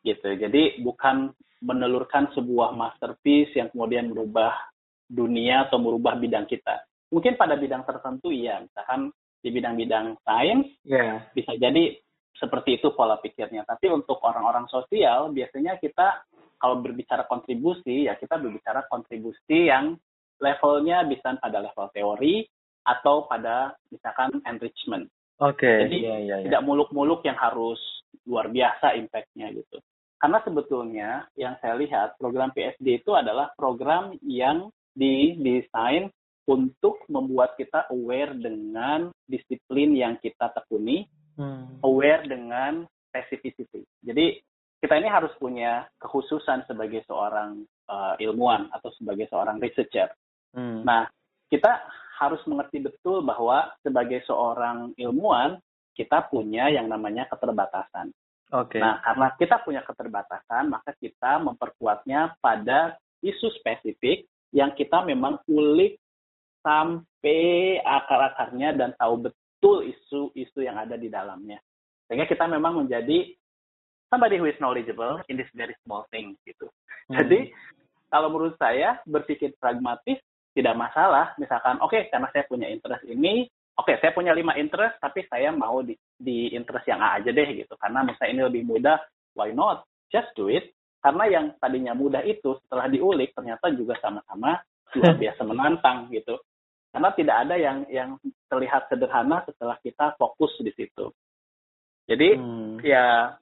Gitu. 0.00 0.28
Jadi 0.40 0.80
bukan 0.80 1.30
menelurkan 1.60 2.32
sebuah 2.32 2.72
masterpiece 2.72 3.52
yang 3.52 3.68
kemudian 3.68 4.08
merubah 4.08 4.56
dunia 5.04 5.68
atau 5.68 5.76
merubah 5.76 6.16
bidang 6.16 6.48
kita. 6.48 6.80
Mungkin 7.12 7.36
pada 7.36 7.58
bidang 7.58 7.84
tertentu 7.84 8.32
iya, 8.32 8.62
misalkan 8.62 9.12
di 9.40 9.48
bidang-bidang 9.50 10.20
sains 10.22 10.68
yeah. 10.86 11.26
bisa 11.34 11.56
jadi 11.58 11.98
seperti 12.38 12.80
itu 12.80 12.94
pola 12.96 13.20
pikirnya. 13.20 13.68
Tapi 13.68 13.92
untuk 13.92 14.22
orang-orang 14.24 14.64
sosial, 14.72 15.28
biasanya 15.34 15.76
kita 15.76 16.24
kalau 16.60 16.84
berbicara 16.84 17.24
kontribusi, 17.24 18.06
ya 18.06 18.20
kita 18.20 18.36
berbicara 18.36 18.84
kontribusi 18.92 19.72
yang 19.72 19.96
levelnya 20.36 21.08
bisa 21.08 21.40
pada 21.40 21.64
level 21.64 21.88
teori 21.96 22.44
atau 22.84 23.24
pada 23.24 23.72
misalkan 23.88 24.40
enrichment. 24.44 25.08
Oke. 25.40 25.64
Okay. 25.64 25.78
Jadi 25.88 25.98
yeah, 26.04 26.18
yeah, 26.20 26.38
yeah. 26.44 26.46
tidak 26.52 26.62
muluk-muluk 26.68 27.24
yang 27.24 27.36
harus 27.40 27.80
luar 28.28 28.52
biasa 28.52 28.92
impactnya 29.00 29.56
gitu. 29.56 29.80
Karena 30.20 30.38
sebetulnya 30.44 31.10
yang 31.32 31.56
saya 31.64 31.80
lihat 31.80 32.20
program 32.20 32.52
PSD 32.52 33.00
itu 33.00 33.16
adalah 33.16 33.48
program 33.56 34.12
yang 34.20 34.68
didesain 34.92 36.12
untuk 36.44 37.00
membuat 37.08 37.56
kita 37.56 37.88
aware 37.88 38.36
dengan 38.36 39.08
disiplin 39.24 39.96
yang 39.96 40.20
kita 40.20 40.52
tekuni 40.52 41.08
hmm. 41.40 41.80
aware 41.80 42.28
dengan 42.28 42.84
specificity. 43.08 43.86
Jadi 44.04 44.44
kita 44.80 44.96
ini 44.96 45.08
harus 45.12 45.30
punya 45.36 45.84
kekhususan 46.00 46.64
sebagai 46.64 47.04
seorang 47.04 47.68
uh, 47.86 48.16
ilmuwan 48.16 48.72
atau 48.72 48.88
sebagai 48.96 49.28
seorang 49.28 49.60
researcher. 49.60 50.08
Hmm. 50.56 50.82
Nah, 50.82 51.04
kita 51.52 51.84
harus 52.16 52.40
mengerti 52.48 52.80
betul 52.80 53.20
bahwa 53.20 53.68
sebagai 53.84 54.24
seorang 54.24 54.96
ilmuwan 54.96 55.60
kita 55.92 56.32
punya 56.32 56.72
yang 56.72 56.88
namanya 56.88 57.28
keterbatasan. 57.28 58.08
Okay. 58.50 58.80
Nah, 58.80 58.98
karena 59.04 59.28
kita 59.36 59.56
punya 59.62 59.82
keterbatasan, 59.84 60.72
maka 60.72 60.96
kita 60.96 61.38
memperkuatnya 61.38 62.34
pada 62.40 62.96
isu 63.20 63.52
spesifik 63.60 64.26
yang 64.50 64.74
kita 64.74 65.04
memang 65.06 65.38
ulik 65.46 66.00
sampai 66.64 67.78
akar-akarnya 67.84 68.74
dan 68.74 68.90
tahu 68.96 69.28
betul 69.28 69.86
isu-isu 69.86 70.64
yang 70.64 70.80
ada 70.80 70.96
di 70.96 71.06
dalamnya. 71.12 71.60
Sehingga 72.08 72.26
kita 72.26 72.48
memang 72.50 72.84
menjadi 72.84 73.30
somebody 74.10 74.36
who 74.36 74.50
is 74.50 74.58
knowledgeable 74.58 75.22
in 75.30 75.38
this 75.38 75.48
very 75.54 75.72
small 75.86 76.04
thing 76.10 76.34
gitu. 76.44 76.66
Hmm. 77.08 77.22
Jadi 77.22 77.54
kalau 78.10 78.28
menurut 78.28 78.58
saya 78.58 78.98
berpikir 79.06 79.54
pragmatis 79.56 80.18
tidak 80.52 80.74
masalah. 80.74 81.32
Misalkan 81.38 81.78
oke 81.78 81.94
okay, 81.94 82.10
karena 82.10 82.26
saya 82.34 82.44
punya 82.50 82.66
interest 82.66 83.06
ini, 83.06 83.46
oke 83.78 83.86
okay, 83.86 83.96
saya 84.02 84.10
punya 84.10 84.34
lima 84.34 84.58
interest 84.58 84.98
tapi 84.98 85.24
saya 85.30 85.54
mau 85.54 85.80
di, 85.80 85.94
di 86.18 86.50
interest 86.52 86.90
yang 86.90 87.00
A 87.00 87.22
aja 87.22 87.30
deh 87.30 87.48
gitu. 87.54 87.72
Karena 87.78 88.02
misalnya 88.02 88.32
ini 88.34 88.42
lebih 88.50 88.62
mudah, 88.66 88.98
why 89.38 89.54
not? 89.54 89.86
Just 90.10 90.34
do 90.34 90.50
it. 90.50 90.74
Karena 91.00 91.24
yang 91.30 91.46
tadinya 91.56 91.96
mudah 91.96 92.20
itu 92.26 92.60
setelah 92.66 92.90
diulik 92.90 93.32
ternyata 93.32 93.72
juga 93.72 93.96
sama-sama 94.02 94.58
luar 94.98 95.14
biasa 95.16 95.40
menantang 95.46 96.10
gitu 96.10 96.34
karena 96.90 97.10
tidak 97.14 97.36
ada 97.46 97.54
yang 97.54 97.78
yang 97.86 98.10
terlihat 98.50 98.90
sederhana 98.90 99.46
setelah 99.46 99.78
kita 99.78 100.18
fokus 100.18 100.50
di 100.58 100.74
situ. 100.74 101.14
Jadi 102.10 102.34
hmm. 102.34 102.82
ya 102.82 103.38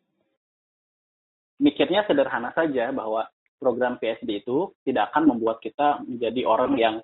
mikirnya 1.58 2.06
sederhana 2.06 2.54
saja 2.54 2.94
bahwa 2.94 3.26
program 3.58 3.98
PSD 3.98 4.46
itu 4.46 4.70
tidak 4.86 5.10
akan 5.12 5.34
membuat 5.34 5.58
kita 5.58 6.00
menjadi 6.06 6.42
orang 6.46 6.72
yang 6.78 6.96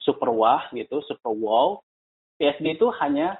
super 0.00 0.32
wah 0.32 0.64
gitu, 0.72 1.04
super 1.04 1.36
wow. 1.36 1.78
PSD 2.40 2.80
itu 2.80 2.88
hanya 2.98 3.36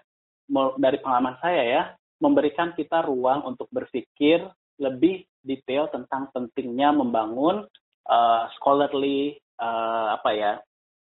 dari 0.77 1.01
pengalaman 1.01 1.41
saya 1.41 1.63
ya, 1.65 1.83
memberikan 2.21 2.77
kita 2.77 3.05
ruang 3.09 3.49
untuk 3.49 3.67
berpikir 3.73 4.45
lebih 4.79 5.25
detail 5.43 5.89
tentang 5.89 6.29
pentingnya 6.31 6.93
membangun 6.93 7.65
uh, 8.07 8.43
scholarly 8.59 9.41
uh, 9.59 10.19
apa 10.21 10.31
ya 10.37 10.53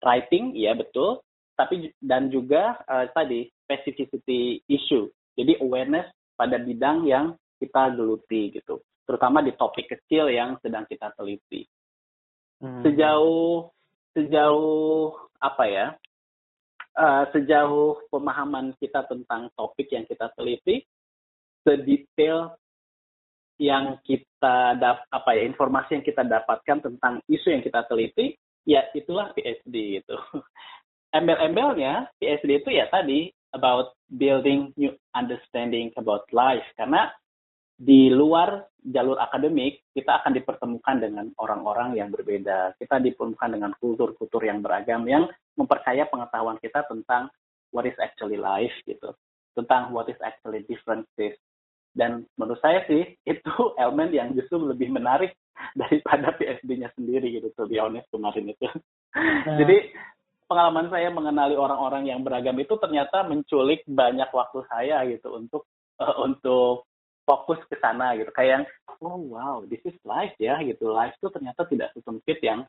writing, 0.05 0.53
ya 0.53 0.77
betul, 0.77 1.25
tapi 1.57 1.89
dan 1.99 2.29
juga 2.29 2.77
uh, 2.85 3.09
tadi 3.11 3.49
specificity 3.65 4.61
issue, 4.69 5.09
jadi 5.33 5.57
awareness 5.59 6.05
pada 6.37 6.61
bidang 6.61 7.09
yang 7.09 7.33
kita 7.57 7.97
geluti 7.97 8.53
gitu 8.53 8.77
terutama 9.07 9.39
di 9.39 9.55
topik 9.55 9.87
kecil 9.87 10.27
yang 10.27 10.59
sedang 10.59 10.83
kita 10.83 11.15
teliti. 11.15 11.63
Hmm. 12.59 12.83
Sejauh 12.83 13.71
sejauh 14.11 15.15
apa 15.39 15.63
ya? 15.65 15.87
Uh, 16.97 17.29
sejauh 17.29 18.01
pemahaman 18.09 18.73
kita 18.81 19.05
tentang 19.05 19.53
topik 19.53 19.85
yang 19.93 20.03
kita 20.09 20.33
teliti, 20.33 20.81
sedetail 21.61 22.57
yang 23.61 24.01
kita 24.01 24.77
dap 24.81 25.05
apa 25.13 25.29
ya 25.37 25.45
informasi 25.45 26.01
yang 26.01 26.05
kita 26.05 26.25
dapatkan 26.25 26.89
tentang 26.89 27.21
isu 27.29 27.53
yang 27.53 27.61
kita 27.61 27.85
teliti, 27.85 28.33
ya 28.65 28.85
itulah 28.97 29.29
PSD 29.37 30.01
itu. 30.01 30.17
Embel-embelnya 31.17 32.09
PSD 32.17 32.65
itu 32.65 32.69
ya 32.73 32.89
tadi 32.89 33.29
about 33.53 33.93
building 34.11 34.73
new 34.75 34.91
understanding 35.13 35.93
about 35.95 36.25
life 36.33 36.65
karena 36.75 37.13
di 37.77 38.09
luar 38.09 38.65
jalur 38.81 39.21
akademik, 39.21 39.85
kita 39.93 40.23
akan 40.23 40.33
dipertemukan 40.33 40.97
dengan 40.97 41.29
orang-orang 41.37 41.93
yang 41.93 42.09
berbeda. 42.09 42.73
Kita 42.81 42.97
dipertemukan 42.97 43.53
dengan 43.53 43.71
kultur-kultur 43.77 44.41
yang 44.41 44.65
beragam 44.65 45.05
yang 45.05 45.29
memperkaya 45.53 46.09
pengetahuan 46.09 46.57
kita 46.57 46.81
tentang 46.89 47.29
what 47.69 47.85
is 47.85 47.93
actually 48.01 48.41
life 48.41 48.73
gitu, 48.89 49.13
tentang 49.53 49.93
what 49.93 50.09
is 50.09 50.17
actually 50.25 50.65
differences. 50.65 51.37
Dan 51.93 52.25
menurut 52.33 52.57
saya 52.65 52.81
sih 52.89 53.13
itu 53.37 53.53
elemen 53.77 54.09
yang 54.09 54.33
justru 54.33 54.57
lebih 54.57 54.89
menarik 54.89 55.37
daripada 55.79 56.33
PSD-nya 56.33 56.89
sendiri 56.97 57.29
gitu, 57.37 57.53
to 57.53 57.69
be 57.69 57.77
honest 57.77 58.09
kemarin 58.09 58.49
itu. 58.49 58.67
Nah. 59.13 59.57
Jadi 59.61 59.93
pengalaman 60.49 60.89
saya 60.89 61.13
mengenali 61.13 61.53
orang-orang 61.53 62.09
yang 62.09 62.25
beragam 62.25 62.57
itu 62.57 62.73
ternyata 62.81 63.21
menculik 63.27 63.85
banyak 63.85 64.31
waktu 64.33 64.65
saya 64.65 65.03
gitu 65.05 65.35
untuk 65.35 65.69
uh, 66.01 66.23
untuk 66.23 66.87
fokus 67.27 67.59
ke 67.67 67.75
sana 67.83 68.15
gitu. 68.15 68.31
Kayak 68.31 68.71
oh 69.03 69.19
wow 69.19 69.59
this 69.67 69.83
is 69.83 69.99
life 70.07 70.33
ya 70.39 70.55
gitu. 70.63 70.87
Life 70.95 71.19
itu 71.19 71.27
ternyata 71.27 71.67
tidak 71.67 71.91
sesempit 71.91 72.39
yang 72.39 72.63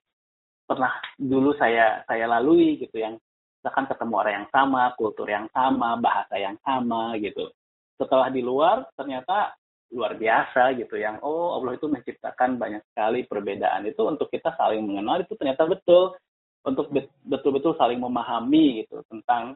pernah 0.66 0.90
dulu 1.14 1.54
saya 1.54 2.02
saya 2.10 2.26
lalui 2.26 2.82
gitu. 2.82 2.98
Yang 2.98 3.22
bahkan 3.62 3.86
ketemu 3.86 4.14
orang 4.18 4.34
yang 4.42 4.48
sama 4.50 4.82
kultur 4.98 5.30
yang 5.30 5.46
sama 5.54 5.94
bahasa 6.02 6.34
yang 6.34 6.58
sama 6.66 7.14
gitu. 7.22 7.46
Setelah 7.94 8.34
di 8.34 8.42
luar 8.42 8.82
ternyata 8.98 9.54
luar 9.94 10.18
biasa 10.18 10.74
gitu. 10.74 10.98
Yang 10.98 11.22
oh 11.22 11.54
Allah 11.54 11.78
itu 11.78 11.86
menciptakan 11.86 12.58
banyak 12.58 12.82
sekali 12.90 13.22
perbedaan. 13.30 13.86
Itu 13.86 14.10
untuk 14.10 14.26
kita 14.28 14.58
saling 14.58 14.82
mengenal 14.82 15.22
itu 15.22 15.38
ternyata 15.38 15.64
betul. 15.70 16.18
Untuk 16.66 16.90
betul-betul 17.24 17.78
saling 17.78 18.02
memahami 18.02 18.82
gitu 18.84 19.00
tentang 19.08 19.54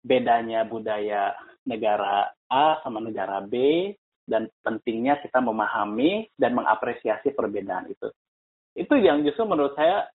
bedanya 0.00 0.64
budaya 0.64 1.36
negara 1.68 2.32
A 2.48 2.80
sama 2.80 3.04
negara 3.04 3.44
B 3.44 3.92
dan 4.30 4.46
pentingnya 4.62 5.18
kita 5.18 5.42
memahami 5.42 6.30
dan 6.38 6.54
mengapresiasi 6.54 7.34
perbedaan 7.34 7.90
itu. 7.90 8.08
Itu 8.78 8.94
yang 8.94 9.26
justru 9.26 9.42
menurut 9.50 9.74
saya 9.74 10.06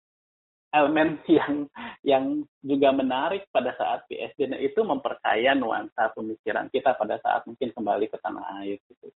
elemen 0.72 1.20
yang 1.28 1.68
yang 2.00 2.24
juga 2.64 2.90
menarik 2.96 3.44
pada 3.52 3.76
saat 3.76 4.08
PSD 4.08 4.48
itu 4.64 4.80
memperkaya 4.80 5.52
nuansa 5.52 6.10
pemikiran 6.16 6.72
kita 6.72 6.96
pada 6.96 7.20
saat 7.20 7.44
mungkin 7.44 7.70
kembali 7.76 8.08
ke 8.08 8.16
tanah 8.24 8.64
air 8.64 8.80
gitu. 8.88 9.12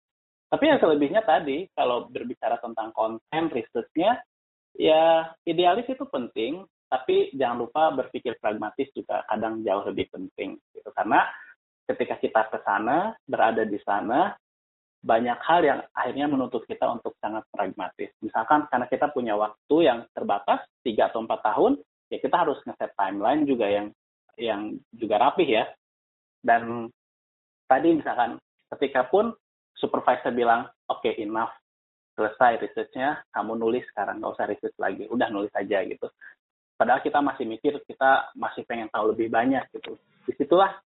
Tapi 0.48 0.64
yang 0.64 0.80
selebihnya 0.80 1.22
tadi 1.28 1.68
kalau 1.76 2.08
berbicara 2.10 2.58
tentang 2.58 2.96
konten 2.96 3.44
risetnya 3.52 4.18
ya 4.78 5.34
idealis 5.44 5.90
itu 5.92 6.06
penting 6.08 6.64
tapi 6.88 7.36
jangan 7.36 7.68
lupa 7.68 7.92
berpikir 7.92 8.40
pragmatis 8.40 8.88
juga 8.96 9.28
kadang 9.28 9.60
jauh 9.60 9.84
lebih 9.92 10.08
penting 10.08 10.56
gitu 10.72 10.88
karena 10.96 11.28
ketika 11.84 12.16
kita 12.22 12.42
ke 12.48 12.64
sana 12.64 13.12
berada 13.28 13.68
di 13.68 13.76
sana 13.84 14.32
banyak 15.08 15.40
hal 15.40 15.62
yang 15.64 15.80
akhirnya 15.96 16.28
menuntut 16.28 16.68
kita 16.68 16.84
untuk 16.92 17.16
sangat 17.24 17.48
pragmatis. 17.48 18.12
Misalkan 18.20 18.68
karena 18.68 18.92
kita 18.92 19.08
punya 19.16 19.40
waktu 19.40 19.76
yang 19.88 20.04
terbatas, 20.12 20.68
tiga 20.84 21.08
atau 21.08 21.24
empat 21.24 21.40
tahun, 21.48 21.80
ya 22.12 22.20
kita 22.20 22.36
harus 22.36 22.60
ngeset 22.68 22.92
timeline 23.00 23.48
juga 23.48 23.72
yang 23.72 23.88
yang 24.36 24.76
juga 24.92 25.16
rapih 25.24 25.48
ya. 25.48 25.66
Dan 26.44 26.92
tadi 27.72 27.96
misalkan 27.96 28.36
ketika 28.76 29.08
pun 29.08 29.32
supervisor 29.80 30.36
bilang, 30.36 30.68
oke 30.92 31.08
okay, 31.08 31.16
enough, 31.24 31.56
selesai 32.20 32.60
researchnya, 32.68 33.24
kamu 33.32 33.56
nulis 33.56 33.88
sekarang, 33.94 34.20
nggak 34.20 34.34
usah 34.36 34.50
research 34.50 34.78
lagi, 34.82 35.08
udah 35.08 35.32
nulis 35.32 35.54
aja 35.56 35.86
gitu. 35.88 36.12
Padahal 36.78 37.02
kita 37.02 37.24
masih 37.24 37.46
mikir, 37.48 37.80
kita 37.88 38.34
masih 38.38 38.62
pengen 38.68 38.92
tahu 38.94 39.16
lebih 39.16 39.34
banyak 39.34 39.66
gitu. 39.74 39.98
Di 40.28 40.34
situlah 40.36 40.78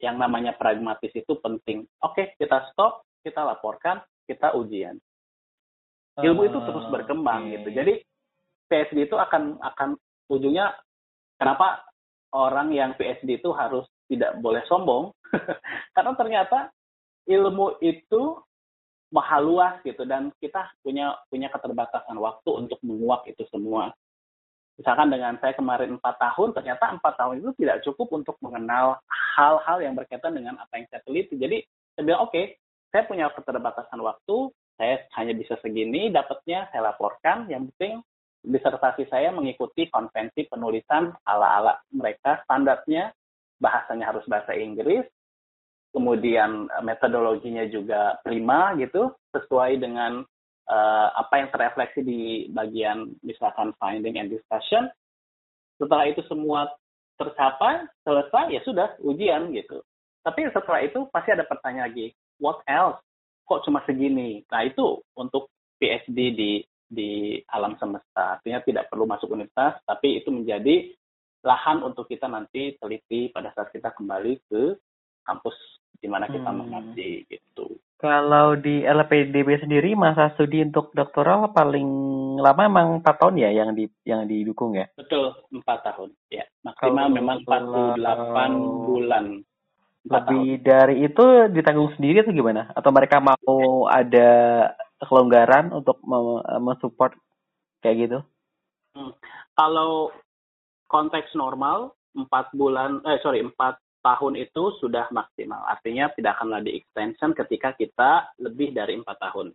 yang 0.00 0.20
namanya 0.20 0.52
pragmatis 0.56 1.12
itu 1.12 1.34
penting. 1.40 1.88
Oke, 2.04 2.12
okay, 2.12 2.26
kita 2.36 2.68
stop, 2.72 3.05
kita 3.26 3.42
laporkan, 3.42 3.98
kita 4.30 4.54
ujian. 4.54 4.94
Ilmu 6.22 6.46
itu 6.46 6.58
terus 6.62 6.86
berkembang 6.94 7.50
okay. 7.50 7.52
gitu. 7.58 7.68
Jadi 7.74 7.94
PSD 8.70 8.98
itu 9.10 9.18
akan 9.18 9.58
akan 9.58 9.98
ujungnya 10.30 10.78
kenapa 11.34 11.82
orang 12.30 12.70
yang 12.70 12.94
PSD 12.94 13.42
itu 13.42 13.50
harus 13.50 13.84
tidak 14.06 14.38
boleh 14.38 14.62
sombong 14.70 15.10
karena 15.98 16.12
ternyata 16.14 16.58
ilmu 17.26 17.82
itu 17.82 18.38
mahal 19.10 19.42
luas 19.46 19.78
gitu 19.82 20.02
dan 20.06 20.34
kita 20.42 20.66
punya 20.82 21.14
punya 21.30 21.50
keterbatasan 21.50 22.18
waktu 22.18 22.50
untuk 22.54 22.78
menguak 22.82 23.26
itu 23.26 23.42
semua. 23.50 23.94
Misalkan 24.76 25.08
dengan 25.08 25.40
saya 25.40 25.56
kemarin 25.56 25.96
empat 25.96 26.20
tahun, 26.20 26.52
ternyata 26.52 26.92
empat 26.92 27.16
tahun 27.16 27.40
itu 27.40 27.50
tidak 27.56 27.80
cukup 27.80 28.12
untuk 28.12 28.36
mengenal 28.44 29.00
hal-hal 29.08 29.80
yang 29.80 29.96
berkaitan 29.96 30.36
dengan 30.36 30.60
apa 30.60 30.76
yang 30.76 30.86
saya 30.92 31.00
teliti. 31.00 31.40
Jadi 31.40 31.64
saya 31.96 32.02
bilang 32.04 32.28
oke, 32.28 32.34
okay, 32.34 32.60
saya 32.96 33.04
punya 33.04 33.28
keterbatasan 33.28 34.00
waktu, 34.00 34.48
saya 34.80 35.04
hanya 35.20 35.36
bisa 35.36 35.60
segini 35.60 36.08
dapatnya, 36.08 36.72
saya 36.72 36.96
laporkan. 36.96 37.44
Yang 37.44 37.68
penting 37.76 38.00
disertasi 38.40 39.04
saya 39.12 39.28
mengikuti 39.36 39.92
konvensi 39.92 40.48
penulisan 40.48 41.12
ala-ala 41.28 41.76
mereka, 41.92 42.40
standarnya 42.48 43.12
bahasanya 43.60 44.16
harus 44.16 44.24
bahasa 44.24 44.56
Inggris, 44.56 45.04
kemudian 45.92 46.72
eh, 46.72 46.82
metodologinya 46.88 47.68
juga 47.68 48.16
prima 48.24 48.72
gitu, 48.80 49.12
sesuai 49.36 49.76
dengan 49.76 50.24
uh, 50.72 51.08
apa 51.20 51.34
yang 51.36 51.52
terrefleksi 51.52 52.00
di 52.00 52.48
bagian 52.48 53.12
misalkan 53.20 53.76
finding 53.76 54.16
and 54.16 54.32
discussion. 54.32 54.88
Setelah 55.76 56.08
itu 56.08 56.24
semua 56.32 56.72
tercapai, 57.20 57.84
selesai, 58.08 58.56
ya 58.56 58.64
sudah, 58.64 58.96
ujian 59.04 59.52
gitu. 59.52 59.84
Tapi 60.24 60.48
setelah 60.48 60.80
itu 60.80 61.04
pasti 61.12 61.36
ada 61.36 61.44
pertanyaan 61.44 61.92
lagi, 61.92 62.16
what 62.42 62.60
else? 62.68 63.00
Kok 63.46 63.62
cuma 63.66 63.82
segini? 63.86 64.42
Nah 64.50 64.66
itu 64.66 65.00
untuk 65.14 65.48
PhD 65.78 66.18
di 66.34 66.52
di 66.86 67.38
alam 67.50 67.74
semesta. 67.78 68.38
Artinya 68.38 68.62
tidak 68.62 68.88
perlu 68.90 69.06
masuk 69.06 69.34
universitas, 69.34 69.78
tapi 69.86 70.22
itu 70.22 70.30
menjadi 70.30 70.94
lahan 71.46 71.82
untuk 71.82 72.10
kita 72.10 72.26
nanti 72.26 72.74
teliti 72.78 73.30
pada 73.30 73.54
saat 73.54 73.70
kita 73.70 73.94
kembali 73.94 74.34
ke 74.50 74.62
kampus 75.22 75.54
di 75.98 76.08
mana 76.10 76.26
kita 76.26 76.50
hmm. 76.50 76.58
mengabdi 76.58 77.26
gitu. 77.30 77.78
Kalau 77.96 78.52
di 78.60 78.84
LPDB 78.84 79.56
sendiri 79.56 79.96
masa 79.96 80.28
studi 80.36 80.60
untuk 80.60 80.92
doktoral 80.92 81.48
paling 81.56 81.88
lama 82.36 82.68
memang 82.68 83.00
empat 83.00 83.16
tahun 83.16 83.40
ya 83.40 83.50
yang 83.56 83.72
di 83.72 83.88
yang 84.04 84.28
didukung 84.28 84.76
ya? 84.76 84.84
Betul 85.00 85.32
empat 85.48 85.80
tahun 85.80 86.12
ya 86.28 86.44
maksimal 86.60 87.08
Kalau 87.08 87.16
memang 87.16 87.38
48 87.48 88.84
bulan 88.84 89.24
lebih 90.06 90.62
dari 90.62 91.02
itu 91.02 91.24
ditanggung 91.50 91.90
sendiri 91.98 92.22
atau 92.22 92.34
gimana? 92.34 92.70
Atau 92.72 92.90
mereka 92.94 93.18
mau 93.18 93.90
ada 93.90 94.30
kelonggaran 95.02 95.74
untuk 95.74 96.00
mensupport 96.62 97.12
kayak 97.82 97.96
gitu? 98.06 98.18
Hmm. 98.96 99.12
Kalau 99.52 100.14
konteks 100.88 101.34
normal 101.34 101.92
empat 102.16 102.54
bulan, 102.56 103.04
eh 103.04 103.20
sorry 103.20 103.44
empat 103.44 103.76
tahun 104.00 104.38
itu 104.38 104.78
sudah 104.78 105.10
maksimal. 105.10 105.66
Artinya 105.66 106.08
tidak 106.14 106.38
akan 106.38 106.62
di 106.62 106.78
extension 106.78 107.34
ketika 107.34 107.74
kita 107.74 108.30
lebih 108.38 108.70
dari 108.70 108.94
empat 108.96 109.18
tahun. 109.18 109.50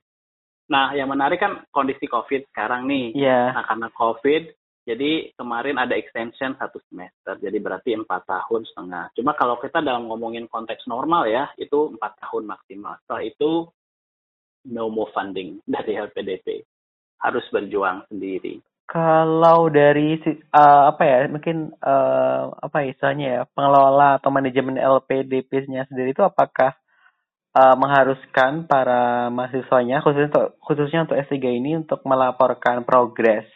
Nah, 0.68 0.95
yang 0.95 1.11
menarik 1.11 1.40
kan 1.40 1.64
kondisi 1.72 2.07
COVID 2.07 2.52
sekarang 2.52 2.88
nih. 2.88 3.15
Yeah. 3.15 3.56
Nah, 3.56 3.64
karena 3.68 3.88
COVID, 3.91 4.44
jadi 4.91 5.31
kemarin 5.39 5.80
ada 5.80 5.95
extension 5.95 6.51
satu 6.59 6.84
semester, 6.91 7.39
jadi 7.39 7.55
berarti 7.63 7.95
empat 7.95 8.27
tahun 8.27 8.68
setengah. 8.68 9.15
Cuma 9.15 9.31
kalau 9.39 9.55
kita 9.63 9.80
dalam 9.80 10.11
ngomongin 10.11 10.51
konteks 10.51 10.84
normal 10.91 11.31
ya, 11.31 11.47
itu 11.55 11.95
empat 11.95 12.19
tahun 12.19 12.51
maksimal. 12.51 12.99
Setelah 13.07 13.23
itu 13.23 13.51
no 14.68 14.91
more 14.91 15.07
funding 15.15 15.63
dari 15.80 15.95
LPDP. 15.95 16.68
Harus 17.23 17.47
berjuang 17.53 18.03
sendiri. 18.11 18.59
Kalau 18.91 19.72
dari 19.72 20.19
uh, 20.51 20.91
apa 20.91 21.03
ya, 21.07 21.18
mungkin 21.31 21.72
uh, 21.80 22.51
apa 22.59 22.84
ya 22.84 22.91
istilahnya 22.91 23.27
ya, 23.31 23.41
pengelola 23.55 24.19
atau 24.19 24.27
manajemen 24.27 24.76
LPDP-nya 24.76 25.88
sendiri 25.88 26.11
itu 26.11 26.19
apakah 26.19 26.76
uh, 27.55 27.76
mengharuskan 27.80 28.68
para 28.68 29.31
mahasiswanya 29.31 30.03
khususnya 30.03 30.27
untuk 30.27 30.47
khususnya 30.59 30.99
untuk 31.07 31.18
S3 31.23 31.39
ini 31.39 31.80
untuk 31.80 32.03
melaporkan 32.03 32.84
progres. 32.84 33.47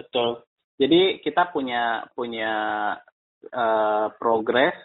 Betul. 0.00 0.40
Jadi 0.80 1.20
kita 1.20 1.52
punya 1.52 2.08
punya 2.16 2.52
uh, 3.52 4.06
progres 4.16 4.76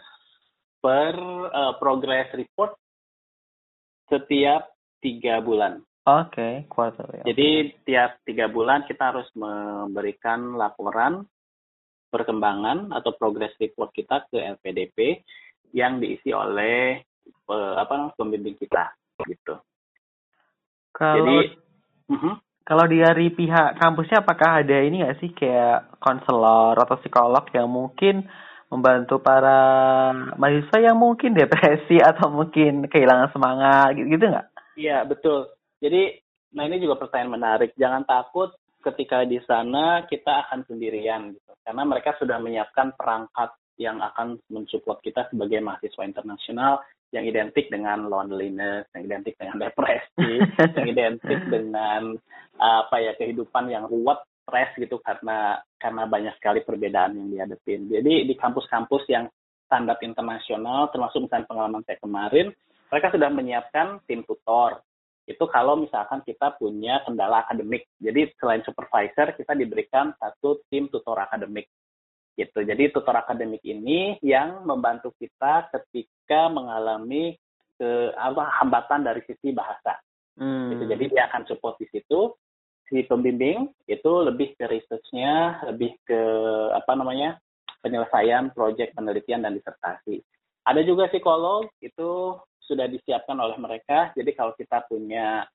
per 0.76 1.16
uh, 1.48 1.74
progress 1.80 2.28
report 2.36 2.76
setiap 4.12 4.76
tiga 5.00 5.40
bulan. 5.40 5.80
Oke, 6.06 6.38
okay, 6.38 6.52
quarter. 6.70 7.08
Ya. 7.18 7.24
Jadi 7.32 7.48
tiap 7.82 8.22
tiga 8.22 8.46
bulan 8.46 8.86
kita 8.86 9.10
harus 9.10 9.26
memberikan 9.34 10.54
laporan 10.54 11.26
perkembangan 12.12 12.94
atau 12.94 13.10
progress 13.18 13.50
report 13.58 13.90
kita 13.90 14.22
ke 14.30 14.38
LPDP 14.38 15.26
yang 15.74 15.98
diisi 15.98 16.30
oleh 16.30 17.02
uh, 17.50 17.74
apa 17.82 18.14
pembimbing 18.14 18.54
kita 18.54 18.94
gitu. 19.26 19.58
Kalau 20.94 21.26
Jadi, 21.26 21.36
uh 22.08 22.14
-huh. 22.14 22.34
Kalau 22.66 22.82
dari 22.90 23.30
pihak 23.30 23.78
kampusnya 23.78 24.26
apakah 24.26 24.66
ada 24.66 24.82
ini 24.82 25.06
nggak 25.06 25.22
sih 25.22 25.30
kayak 25.30 26.02
konselor 26.02 26.74
atau 26.74 26.98
psikolog 26.98 27.46
yang 27.54 27.70
mungkin 27.70 28.26
membantu 28.66 29.22
para 29.22 30.10
mahasiswa 30.34 30.90
yang 30.90 30.98
mungkin 30.98 31.38
depresi 31.38 32.02
atau 32.10 32.26
mungkin 32.34 32.90
kehilangan 32.90 33.30
semangat 33.30 33.94
gitu 33.94 34.18
gitu 34.18 34.24
nggak? 34.26 34.46
Iya 34.74 35.06
betul. 35.06 35.46
Jadi 35.78 36.18
nah 36.58 36.66
ini 36.66 36.82
juga 36.82 36.98
pertanyaan 36.98 37.38
menarik. 37.38 37.70
Jangan 37.78 38.02
takut 38.02 38.50
ketika 38.82 39.22
di 39.22 39.38
sana 39.46 40.02
kita 40.10 40.50
akan 40.50 40.66
sendirian 40.66 41.38
gitu. 41.38 41.54
Karena 41.62 41.86
mereka 41.86 42.18
sudah 42.18 42.42
menyiapkan 42.42 42.98
perangkat 42.98 43.54
yang 43.78 44.02
akan 44.02 44.42
mensupport 44.50 44.98
kita 45.06 45.30
sebagai 45.30 45.62
mahasiswa 45.62 46.02
internasional 46.02 46.82
yang 47.14 47.24
identik 47.26 47.70
dengan 47.70 48.10
loneliness, 48.10 48.90
yang 48.94 49.06
identik 49.06 49.38
dengan 49.38 49.62
depresi, 49.62 50.42
yang 50.76 50.86
identik 50.90 51.40
dengan 51.46 52.18
apa 52.56 52.96
ya 52.98 53.12
kehidupan 53.14 53.68
yang 53.70 53.86
ruwet, 53.86 54.18
stres 54.46 54.70
gitu 54.78 55.02
karena 55.02 55.58
karena 55.76 56.06
banyak 56.06 56.34
sekali 56.38 56.62
perbedaan 56.62 57.18
yang 57.18 57.28
dihadapin. 57.34 57.90
Jadi 57.90 58.30
di 58.30 58.34
kampus-kampus 58.38 59.02
yang 59.10 59.26
standar 59.66 59.98
internasional, 60.06 60.88
termasuk 60.94 61.26
misalnya 61.26 61.50
pengalaman 61.50 61.82
saya 61.82 61.98
kemarin, 61.98 62.54
mereka 62.86 63.10
sudah 63.10 63.28
menyiapkan 63.34 63.98
tim 64.06 64.22
tutor. 64.22 64.78
Itu 65.26 65.50
kalau 65.50 65.74
misalkan 65.74 66.22
kita 66.22 66.54
punya 66.54 67.02
kendala 67.02 67.42
akademik. 67.42 67.90
Jadi 67.98 68.30
selain 68.38 68.62
supervisor, 68.62 69.34
kita 69.34 69.58
diberikan 69.58 70.14
satu 70.22 70.62
tim 70.70 70.86
tutor 70.86 71.18
akademik 71.18 71.66
gitu. 72.38 72.62
Jadi 72.62 72.94
tutor 72.94 73.18
akademik 73.18 73.64
ini 73.66 74.22
yang 74.22 74.62
membantu 74.62 75.10
kita 75.18 75.66
ketika 75.74 76.14
mengalami 76.50 77.38
ke 77.76 78.12
apa 78.16 78.50
hambatan 78.62 79.04
dari 79.06 79.22
sisi 79.24 79.52
bahasa. 79.52 79.96
Hmm. 80.36 80.74
Gitu. 80.74 80.84
Jadi 80.90 81.04
dia 81.12 81.28
akan 81.30 81.46
support 81.48 81.76
di 81.80 81.86
situ. 81.92 82.34
Si 82.86 83.02
pembimbing 83.02 83.66
itu 83.90 84.12
lebih 84.22 84.54
ke 84.54 84.70
researchnya, 84.70 85.58
lebih 85.74 85.98
ke 86.06 86.20
apa 86.70 86.94
namanya 86.94 87.34
penyelesaian 87.82 88.54
proyek 88.54 88.94
penelitian 88.94 89.42
dan 89.42 89.58
disertasi. 89.58 90.22
Ada 90.66 90.82
juga 90.86 91.10
psikolog 91.10 91.66
itu 91.82 92.38
sudah 92.62 92.86
disiapkan 92.90 93.38
oleh 93.38 93.58
mereka. 93.58 94.10
Jadi 94.14 94.30
kalau 94.34 94.54
kita 94.54 94.86
punya 94.86 95.46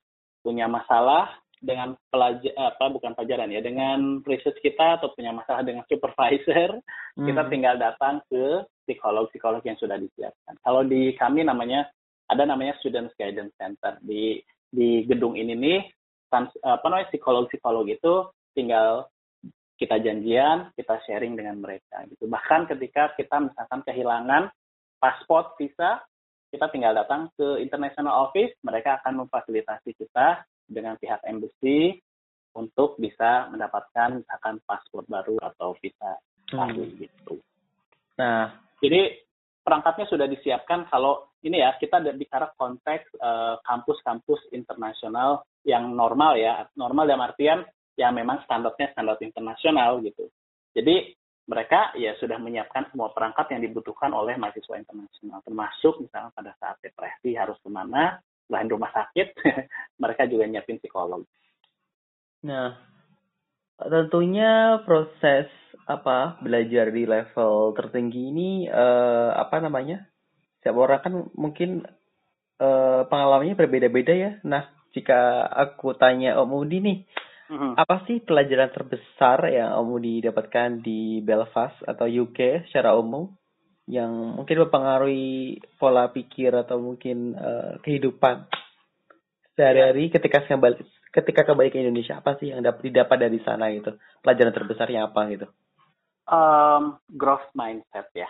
punya 0.43 0.65
masalah 0.67 1.31
dengan 1.61 1.93
pelajar 2.09 2.49
apa 2.57 2.89
bukan 2.89 3.13
pelajaran 3.13 3.53
ya 3.53 3.61
dengan 3.61 4.25
research 4.25 4.57
kita 4.65 4.97
atau 4.97 5.13
punya 5.13 5.29
masalah 5.29 5.61
dengan 5.61 5.85
supervisor 5.85 6.81
hmm. 7.15 7.25
kita 7.29 7.41
tinggal 7.53 7.77
datang 7.77 8.17
ke 8.25 8.65
psikolog 8.89 9.29
psikolog 9.29 9.61
yang 9.61 9.77
sudah 9.77 9.95
disiapkan. 10.01 10.57
Kalau 10.65 10.81
di 10.81 11.13
kami 11.15 11.45
namanya 11.45 11.85
ada 12.25 12.49
namanya 12.49 12.73
student 12.81 13.13
guidance 13.13 13.53
center. 13.61 14.01
Di 14.01 14.41
di 14.73 15.05
gedung 15.05 15.37
ini 15.37 15.53
nih 15.53 15.79
apa 16.65 16.85
namanya 16.89 17.13
psikolog 17.13 17.45
psikolog 17.47 17.85
itu 17.85 18.25
tinggal 18.57 19.05
kita 19.77 20.01
janjian 20.01 20.73
kita 20.73 20.97
sharing 21.05 21.37
dengan 21.37 21.61
mereka 21.61 22.09
gitu. 22.09 22.25
Bahkan 22.25 22.73
ketika 22.73 23.13
kita 23.13 23.37
misalkan 23.37 23.85
kehilangan 23.85 24.49
paspor 24.97 25.53
visa 25.61 26.01
kita 26.51 26.67
tinggal 26.73 26.91
datang 26.97 27.31
ke 27.37 27.61
international 27.63 28.27
office 28.27 28.51
mereka 28.65 28.99
akan 28.99 29.25
memfasilitasi 29.25 29.95
kita 29.95 30.43
dengan 30.71 30.95
pihak 30.95 31.19
embassy 31.27 31.99
untuk 32.55 32.95
bisa 32.99 33.51
mendapatkan 33.51 34.23
misalkan 34.23 34.59
paspor 34.63 35.03
baru 35.07 35.39
atau 35.39 35.75
visa 35.79 36.19
baru 36.51 36.83
hmm. 36.83 36.95
gitu. 36.99 37.35
Nah, 38.19 38.51
jadi 38.83 39.19
perangkatnya 39.63 40.07
sudah 40.07 40.27
disiapkan 40.27 40.87
kalau 40.91 41.31
ini 41.41 41.63
ya 41.63 41.73
kita 41.79 42.03
bicara 42.13 42.53
konteks 42.53 43.17
eh, 43.17 43.55
kampus-kampus 43.65 44.41
uh, 44.45 44.53
internasional 44.53 45.41
yang 45.65 45.89
normal 45.93 46.37
ya, 46.37 46.69
normal 46.77 47.09
dalam 47.09 47.25
artian 47.25 47.65
yang 47.97 48.13
memang 48.13 48.45
standarnya 48.45 48.93
standar 48.93 49.17
internasional 49.21 50.01
gitu. 50.05 50.29
Jadi 50.71 51.13
mereka 51.49 51.91
ya 51.97 52.15
sudah 52.21 52.37
menyiapkan 52.37 52.93
semua 52.93 53.11
perangkat 53.11 53.57
yang 53.57 53.61
dibutuhkan 53.65 54.13
oleh 54.13 54.37
mahasiswa 54.37 54.77
internasional, 54.77 55.41
termasuk 55.43 55.99
misalnya 55.99 56.31
pada 56.31 56.51
saat 56.61 56.77
depresi 56.79 57.35
harus 57.35 57.57
ke 57.59 57.69
mana, 57.69 58.21
selain 58.51 58.67
rumah 58.67 58.91
sakit, 58.91 59.31
mereka 60.03 60.27
juga 60.27 60.43
nyiapin 60.43 60.75
psikolog. 60.83 61.23
Nah, 62.43 62.75
tentunya 63.79 64.83
proses 64.83 65.47
apa 65.87 66.35
belajar 66.43 66.91
di 66.91 67.07
level 67.07 67.71
tertinggi 67.79 68.21
ini 68.27 68.49
uh, 68.67 69.31
apa 69.39 69.63
namanya? 69.63 70.03
Setiap 70.59 70.75
orang 70.75 70.99
kan 70.99 71.13
mungkin 71.39 71.87
uh, 72.59 73.07
pengalamannya 73.07 73.55
berbeda-beda 73.55 74.13
ya. 74.13 74.31
Nah, 74.43 74.67
jika 74.91 75.47
aku 75.47 75.95
tanya 75.95 76.37
Om 76.37 76.51
Udi 76.53 76.77
nih, 76.83 76.99
mm-hmm. 77.49 77.71
apa 77.79 78.03
sih 78.05 78.19
pelajaran 78.21 78.69
terbesar 78.69 79.47
yang 79.47 79.79
Om 79.79 79.87
Udi 79.95 80.21
dapatkan 80.21 80.83
di 80.83 81.23
Belfast 81.23 81.79
atau 81.87 82.05
UK 82.05 82.67
secara 82.69 82.93
umum? 82.99 83.31
Yang 83.89 84.37
mungkin 84.37 84.67
mempengaruhi 84.67 85.57
pola 85.81 86.09
pikir 86.13 86.53
atau 86.53 86.77
mungkin 86.77 87.33
uh, 87.33 87.81
kehidupan 87.81 88.45
sehari-hari 89.57 90.13
ketika 90.13 90.45
kembali 90.45 90.79
ketika 91.11 91.43
kembali 91.43 91.69
ke 91.69 91.83
Indonesia 91.83 92.23
apa 92.23 92.39
sih 92.39 92.55
yang 92.55 92.63
dapat 92.63 92.87
didapat 92.87 93.17
dari 93.19 93.39
sana 93.43 93.67
gitu? 93.73 93.97
Pelajaran 94.23 94.53
terbesarnya 94.55 95.11
apa 95.11 95.21
gitu? 95.33 95.47
Um, 96.29 97.01
growth 97.11 97.51
mindset 97.51 98.07
ya. 98.15 98.29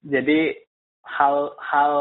Jadi 0.00 0.56
hal 1.04 1.52
hal 1.60 1.94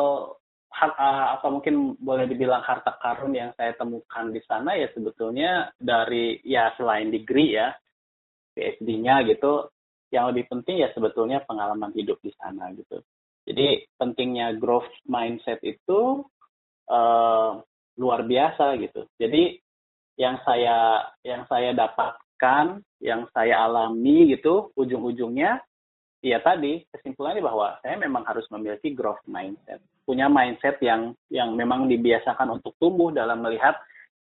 hal 0.72 0.92
uh, 0.94 1.28
atau 1.40 1.50
mungkin 1.58 1.98
boleh 1.98 2.30
dibilang 2.30 2.62
harta 2.62 2.96
karun 3.02 3.34
yang 3.34 3.52
saya 3.58 3.74
temukan 3.76 4.30
di 4.30 4.40
sana 4.46 4.78
ya 4.78 4.88
sebetulnya 4.94 5.74
dari 5.82 6.38
ya 6.46 6.72
selain 6.78 7.10
degree 7.10 7.58
ya 7.58 7.74
PhD-nya 8.54 9.26
gitu 9.26 9.68
yang 10.14 10.32
lebih 10.32 10.48
penting 10.48 10.84
ya 10.84 10.90
sebetulnya 10.96 11.44
pengalaman 11.44 11.92
hidup 11.92 12.20
di 12.24 12.32
sana 12.40 12.72
gitu. 12.76 13.04
Jadi 13.48 13.88
pentingnya 13.96 14.56
growth 14.60 14.92
mindset 15.08 15.60
itu 15.64 16.24
uh, 16.92 17.52
luar 17.96 18.22
biasa 18.28 18.76
gitu. 18.80 19.08
Jadi 19.16 19.56
yang 20.20 20.42
saya 20.44 21.08
yang 21.24 21.48
saya 21.48 21.72
dapatkan, 21.72 22.84
yang 23.00 23.30
saya 23.32 23.64
alami 23.64 24.36
gitu, 24.36 24.72
ujung-ujungnya 24.76 25.64
ya 26.20 26.42
tadi 26.42 26.84
kesimpulannya 26.92 27.46
bahwa 27.46 27.78
saya 27.86 27.96
memang 27.96 28.26
harus 28.26 28.44
memiliki 28.50 28.92
growth 28.92 29.22
mindset, 29.30 29.80
punya 30.04 30.28
mindset 30.28 30.76
yang 30.84 31.14
yang 31.32 31.54
memang 31.56 31.88
dibiasakan 31.88 32.60
untuk 32.60 32.76
tumbuh 32.82 33.14
dalam 33.14 33.40
melihat 33.40 33.78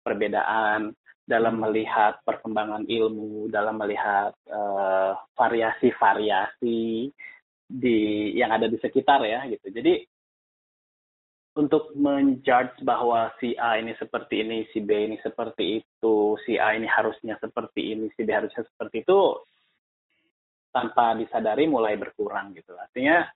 perbedaan, 0.05 0.93
dalam 1.29 1.61
melihat 1.61 2.25
perkembangan 2.25 2.89
ilmu, 2.89 3.53
dalam 3.53 3.77
melihat 3.77 4.33
eh, 4.49 5.13
variasi-variasi 5.37 7.13
di 7.69 7.99
yang 8.33 8.57
ada 8.57 8.65
di 8.65 8.81
sekitar 8.81 9.21
ya 9.29 9.45
gitu. 9.53 9.69
Jadi 9.69 10.09
untuk 11.59 11.93
menjudge 11.93 12.81
bahwa 12.81 13.29
si 13.43 13.53
A 13.61 13.77
ini 13.77 13.93
seperti 14.01 14.41
ini, 14.41 14.65
si 14.73 14.81
B 14.81 14.95
ini 14.95 15.21
seperti 15.21 15.85
itu, 15.85 16.39
si 16.49 16.57
A 16.57 16.73
ini 16.73 16.89
harusnya 16.89 17.37
seperti 17.43 17.93
ini, 17.93 18.09
si 18.17 18.25
B 18.25 18.33
harusnya 18.33 18.65
seperti 18.65 19.05
itu 19.05 19.21
tanpa 20.73 21.19
disadari 21.19 21.69
mulai 21.69 21.99
berkurang 22.01 22.57
gitu. 22.57 22.73
Artinya 22.79 23.27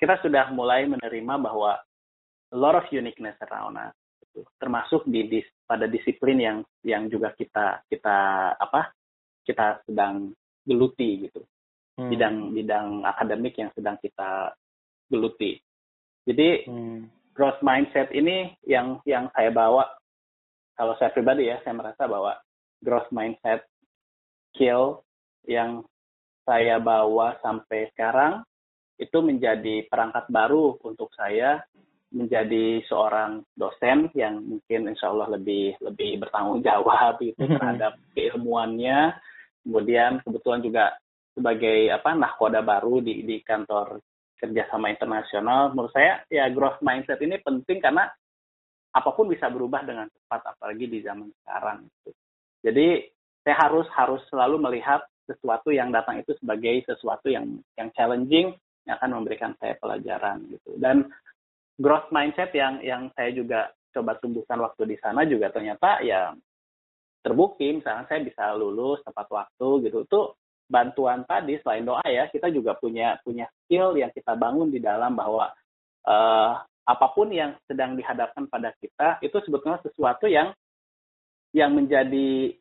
kita 0.00 0.18
sudah 0.24 0.50
mulai 0.50 0.88
menerima 0.90 1.34
bahwa 1.38 1.78
a 2.50 2.56
lot 2.56 2.74
of 2.74 2.88
uniqueness 2.90 3.38
around 3.46 3.78
us 3.78 3.94
gitu. 4.32 4.48
termasuk 4.56 5.04
di, 5.04 5.28
di 5.28 5.40
pada 5.72 5.88
disiplin 5.88 6.36
yang 6.36 6.58
yang 6.84 7.08
juga 7.08 7.32
kita 7.32 7.80
kita 7.88 8.18
apa 8.60 8.92
kita 9.40 9.80
sedang 9.88 10.36
geluti 10.68 11.24
gitu 11.24 11.40
hmm. 11.96 12.12
bidang 12.12 12.36
bidang 12.52 12.88
akademik 13.08 13.56
yang 13.56 13.72
sedang 13.72 13.96
kita 14.04 14.52
geluti 15.08 15.56
jadi 16.28 16.68
hmm. 16.68 17.32
growth 17.32 17.64
mindset 17.64 18.12
ini 18.12 18.52
yang 18.68 19.00
yang 19.08 19.32
saya 19.32 19.48
bawa 19.48 19.88
kalau 20.76 20.92
saya 21.00 21.08
pribadi 21.08 21.48
ya 21.48 21.56
saya 21.64 21.72
merasa 21.72 22.04
bahwa 22.04 22.36
growth 22.84 23.08
mindset 23.08 23.64
skill 24.52 25.00
yang 25.48 25.80
saya 26.44 26.76
bawa 26.76 27.40
sampai 27.40 27.88
sekarang 27.96 28.44
itu 29.00 29.18
menjadi 29.24 29.88
perangkat 29.88 30.28
baru 30.28 30.76
untuk 30.84 31.08
saya 31.16 31.64
menjadi 32.12 32.84
seorang 32.86 33.40
dosen 33.56 34.12
yang 34.12 34.38
mungkin 34.44 34.92
insya 34.92 35.08
Allah 35.08 35.32
lebih 35.32 35.80
lebih 35.80 36.20
bertanggung 36.20 36.60
jawab 36.60 37.16
itu 37.24 37.36
mm-hmm. 37.40 37.56
terhadap 37.56 37.92
keilmuannya 38.12 39.16
kemudian 39.64 40.20
kebetulan 40.20 40.60
juga 40.60 40.84
sebagai 41.32 41.88
apa 41.88 42.12
nahkoda 42.12 42.60
baru 42.60 43.00
di 43.00 43.24
di 43.24 43.40
kantor 43.40 44.04
kerjasama 44.42 44.90
internasional, 44.90 45.70
menurut 45.70 45.94
saya 45.94 46.26
ya 46.26 46.50
growth 46.50 46.82
mindset 46.82 47.22
ini 47.22 47.38
penting 47.38 47.78
karena 47.78 48.10
apa 48.92 49.10
pun 49.14 49.30
bisa 49.30 49.46
berubah 49.46 49.86
dengan 49.86 50.10
cepat, 50.10 50.58
apalagi 50.58 50.90
di 50.90 50.98
zaman 51.00 51.30
sekarang. 51.40 51.86
Gitu. 51.86 52.10
Jadi 52.66 52.88
saya 53.46 53.56
harus 53.62 53.86
harus 53.94 54.20
selalu 54.26 54.58
melihat 54.58 55.06
sesuatu 55.30 55.70
yang 55.70 55.94
datang 55.94 56.18
itu 56.18 56.34
sebagai 56.42 56.82
sesuatu 56.90 57.30
yang 57.30 57.62
yang 57.78 57.88
challenging 57.94 58.50
yang 58.82 58.98
akan 58.98 59.22
memberikan 59.22 59.54
saya 59.62 59.78
pelajaran 59.78 60.42
gitu. 60.50 60.74
Dan 60.76 61.06
growth 61.82 62.08
mindset 62.14 62.54
yang 62.54 62.78
yang 62.86 63.10
saya 63.18 63.34
juga 63.34 63.74
coba 63.90 64.14
tumbuhkan 64.22 64.62
waktu 64.62 64.94
di 64.94 64.96
sana 65.02 65.26
juga 65.26 65.50
ternyata 65.50 66.00
ya 66.06 66.30
terbukti 67.26 67.82
misalnya 67.82 68.06
saya 68.06 68.22
bisa 68.22 68.54
lulus 68.54 69.02
tepat 69.02 69.26
waktu 69.28 69.90
gitu 69.90 70.06
tuh 70.06 70.38
bantuan 70.70 71.26
tadi 71.28 71.60
selain 71.60 71.84
doa 71.84 72.02
ya 72.06 72.30
kita 72.30 72.48
juga 72.48 72.78
punya 72.78 73.18
punya 73.20 73.44
skill 73.62 73.98
yang 73.98 74.08
kita 74.14 74.32
bangun 74.38 74.72
di 74.72 74.80
dalam 74.80 75.12
bahwa 75.12 75.52
uh, 76.08 76.52
apa 76.82 77.06
pun 77.14 77.30
yang 77.30 77.54
sedang 77.68 77.94
dihadapkan 77.94 78.48
pada 78.48 78.72
kita 78.80 79.20
itu 79.20 79.36
sebetulnya 79.44 79.78
sesuatu 79.84 80.26
yang 80.26 80.50
yang 81.52 81.76
menjadi 81.76 82.56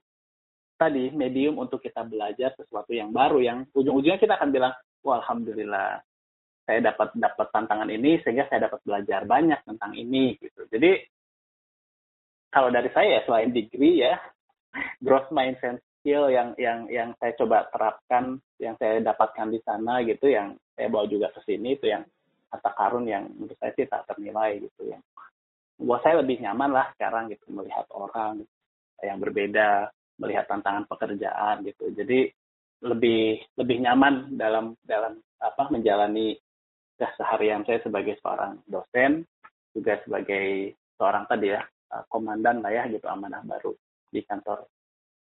tadi 0.76 1.14
medium 1.16 1.62
untuk 1.62 1.80
kita 1.80 2.04
belajar 2.04 2.52
sesuatu 2.60 2.92
yang 2.92 3.14
baru 3.14 3.40
yang 3.40 3.58
ujung-ujungnya 3.72 4.20
kita 4.20 4.36
akan 4.36 4.50
bilang 4.52 4.74
wah 5.06 5.22
alhamdulillah 5.24 6.04
saya 6.66 6.80
dapat 6.94 7.14
dapat 7.18 7.48
tantangan 7.52 7.90
ini 7.90 8.22
sehingga 8.22 8.48
saya 8.48 8.70
dapat 8.70 8.80
belajar 8.86 9.26
banyak 9.26 9.60
tentang 9.66 9.92
ini 9.98 10.38
gitu 10.40 10.68
jadi 10.70 11.02
kalau 12.52 12.70
dari 12.70 12.92
saya 12.92 13.24
selain 13.24 13.56
degree 13.56 14.04
ya 14.04 14.20
growth 15.06 15.32
mindset 15.32 15.80
skill 16.02 16.34
yang 16.34 16.58
yang 16.58 16.90
yang 16.90 17.14
saya 17.22 17.38
coba 17.38 17.70
terapkan, 17.70 18.42
yang 18.58 18.74
saya 18.82 18.98
dapatkan 19.06 19.54
di 19.54 19.62
sana 19.62 20.02
gitu, 20.02 20.34
yang 20.34 20.58
saya 20.74 20.90
bawa 20.90 21.06
juga 21.06 21.30
ke 21.30 21.46
sini 21.46 21.78
itu 21.78 21.94
yang 21.94 22.02
kata 22.50 22.74
karun 22.74 23.06
yang 23.06 23.30
menurut 23.38 23.56
saya 23.62 23.72
sih 23.78 23.86
tak 23.88 24.10
ternilai 24.10 24.60
gitu 24.60 24.92
yang 24.92 25.00
buat 25.80 26.02
saya 26.04 26.20
lebih 26.20 26.42
nyaman 26.44 26.74
lah 26.74 26.90
sekarang 26.98 27.30
gitu 27.32 27.48
melihat 27.54 27.86
orang 27.94 28.44
yang 29.02 29.18
berbeda, 29.22 29.94
melihat 30.18 30.50
tantangan 30.50 30.90
pekerjaan 30.90 31.62
gitu. 31.64 31.94
Jadi 31.94 32.34
lebih 32.82 33.38
lebih 33.62 33.78
nyaman 33.86 34.34
dalam 34.36 34.74
dalam 34.82 35.22
apa 35.38 35.70
menjalani 35.70 36.34
keseharian 36.96 37.64
saya 37.68 37.80
sebagai 37.84 38.18
seorang 38.20 38.62
dosen 38.68 39.28
juga 39.72 40.00
sebagai 40.04 40.76
seorang 41.00 41.26
tadi 41.26 41.56
ya 41.56 41.62
komandan 42.08 42.64
lah 42.64 42.72
ya 42.72 42.88
gitu 42.88 43.08
amanah 43.08 43.44
baru 43.44 43.76
di 44.12 44.24
kantor 44.24 44.68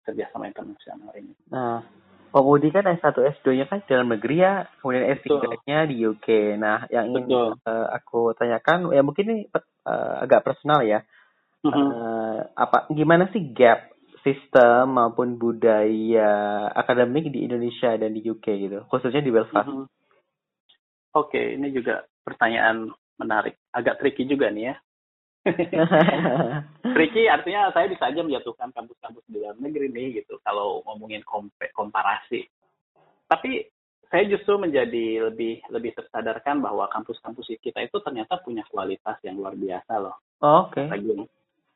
kerjasama 0.05 0.49
internasional 0.49 1.13
ini. 1.13 1.33
Nah, 1.53 1.85
Pak 2.29 2.43
Budi 2.45 2.69
kan 2.69 2.85
S1 2.85 3.41
S2-nya 3.41 3.65
kan 3.65 3.81
dalam 3.85 4.09
negeri 4.13 4.37
ya, 4.41 4.65
kemudian 4.81 5.05
S3-nya 5.17 5.79
di 5.89 5.95
UK. 6.05 6.57
Nah, 6.61 6.85
yang 6.93 7.13
ingin 7.13 7.57
uh, 7.57 7.87
aku 7.89 8.37
tanyakan 8.37 8.89
ya 8.93 9.01
mungkin 9.01 9.25
ini 9.29 9.37
uh, 9.53 10.25
agak 10.25 10.45
personal 10.45 10.85
ya. 10.85 11.01
Uh 11.65 11.69
-huh. 11.69 11.89
uh, 11.91 12.39
apa 12.55 12.87
gimana 12.93 13.27
sih 13.35 13.51
gap 13.51 13.91
sistem 14.23 14.95
maupun 14.95 15.35
budaya 15.35 16.69
akademik 16.71 17.27
di 17.33 17.49
Indonesia 17.49 17.97
dan 17.97 18.13
di 18.13 18.23
UK 18.23 18.45
gitu, 18.61 18.79
khususnya 18.87 19.25
di 19.25 19.33
Belfast? 19.33 19.65
Uh 19.65 19.85
-huh. 19.85 19.98
Oke, 21.17 21.57
ini 21.57 21.73
juga 21.73 22.05
pertanyaan 22.21 22.93
menarik, 23.17 23.57
agak 23.73 23.97
tricky 23.99 24.29
juga 24.29 24.53
nih 24.53 24.73
ya. 24.73 24.75
Tricky 26.95 27.31
artinya 27.31 27.71
saya 27.71 27.87
bisa 27.87 28.11
aja 28.11 28.21
menjatuhkan 28.21 28.75
kampus-kampus 28.75 29.23
di 29.31 29.39
dalam 29.39 29.55
negeri 29.63 29.87
nih 29.87 30.21
gitu 30.21 30.35
kalau 30.43 30.83
ngomongin 30.83 31.23
komparasi. 31.73 32.43
Tapi 33.25 33.63
saya 34.09 34.25
justru 34.25 34.57
menjadi 34.59 35.31
lebih 35.31 35.63
lebih 35.69 35.95
tersadarkan 35.95 36.59
bahwa 36.59 36.89
kampus-kampus 36.91 37.55
kita 37.61 37.85
itu 37.85 37.97
ternyata 38.01 38.41
punya 38.41 38.65
kualitas 38.67 39.15
yang 39.21 39.39
luar 39.39 39.53
biasa 39.55 39.93
loh. 40.01 40.17
Oh, 40.43 40.67
Oke. 40.67 40.85
Okay. 40.89 41.25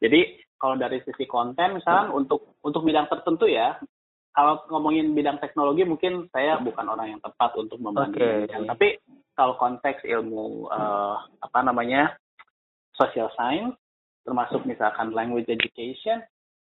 Jadi 0.04 0.22
kalau 0.60 0.76
dari 0.76 1.00
sisi 1.06 1.24
konten 1.24 1.80
misalnya 1.80 2.12
hmm. 2.12 2.20
untuk 2.20 2.60
untuk 2.66 2.82
bidang 2.84 3.08
tertentu 3.08 3.48
ya, 3.48 3.80
kalau 4.34 4.66
ngomongin 4.74 5.14
bidang 5.14 5.38
teknologi 5.38 5.86
mungkin 5.86 6.26
saya 6.34 6.58
bukan 6.58 6.90
orang 6.90 7.18
yang 7.18 7.22
tepat 7.22 7.54
untuk 7.54 7.78
membandingkan. 7.78 8.50
Okay. 8.50 8.70
Tapi 8.70 8.88
kalau 9.38 9.54
konteks 9.62 10.02
ilmu 10.06 10.68
uh, 10.74 11.22
apa 11.42 11.60
namanya 11.62 12.18
social 12.98 13.30
science, 13.38 13.78
termasuk 14.26 14.66
misalkan 14.66 15.14
language 15.14 15.50
education. 15.50 16.26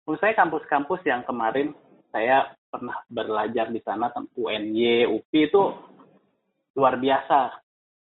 Menurut 0.08 0.24
saya 0.24 0.34
kampus-kampus 0.40 1.04
yang 1.06 1.22
kemarin 1.28 1.76
saya 2.10 2.56
pernah 2.72 2.98
belajar 3.12 3.70
di 3.70 3.84
sana, 3.84 4.10
UNY, 4.34 5.06
UPI 5.06 5.42
itu 5.52 5.64
luar 6.80 6.98
biasa 6.98 7.60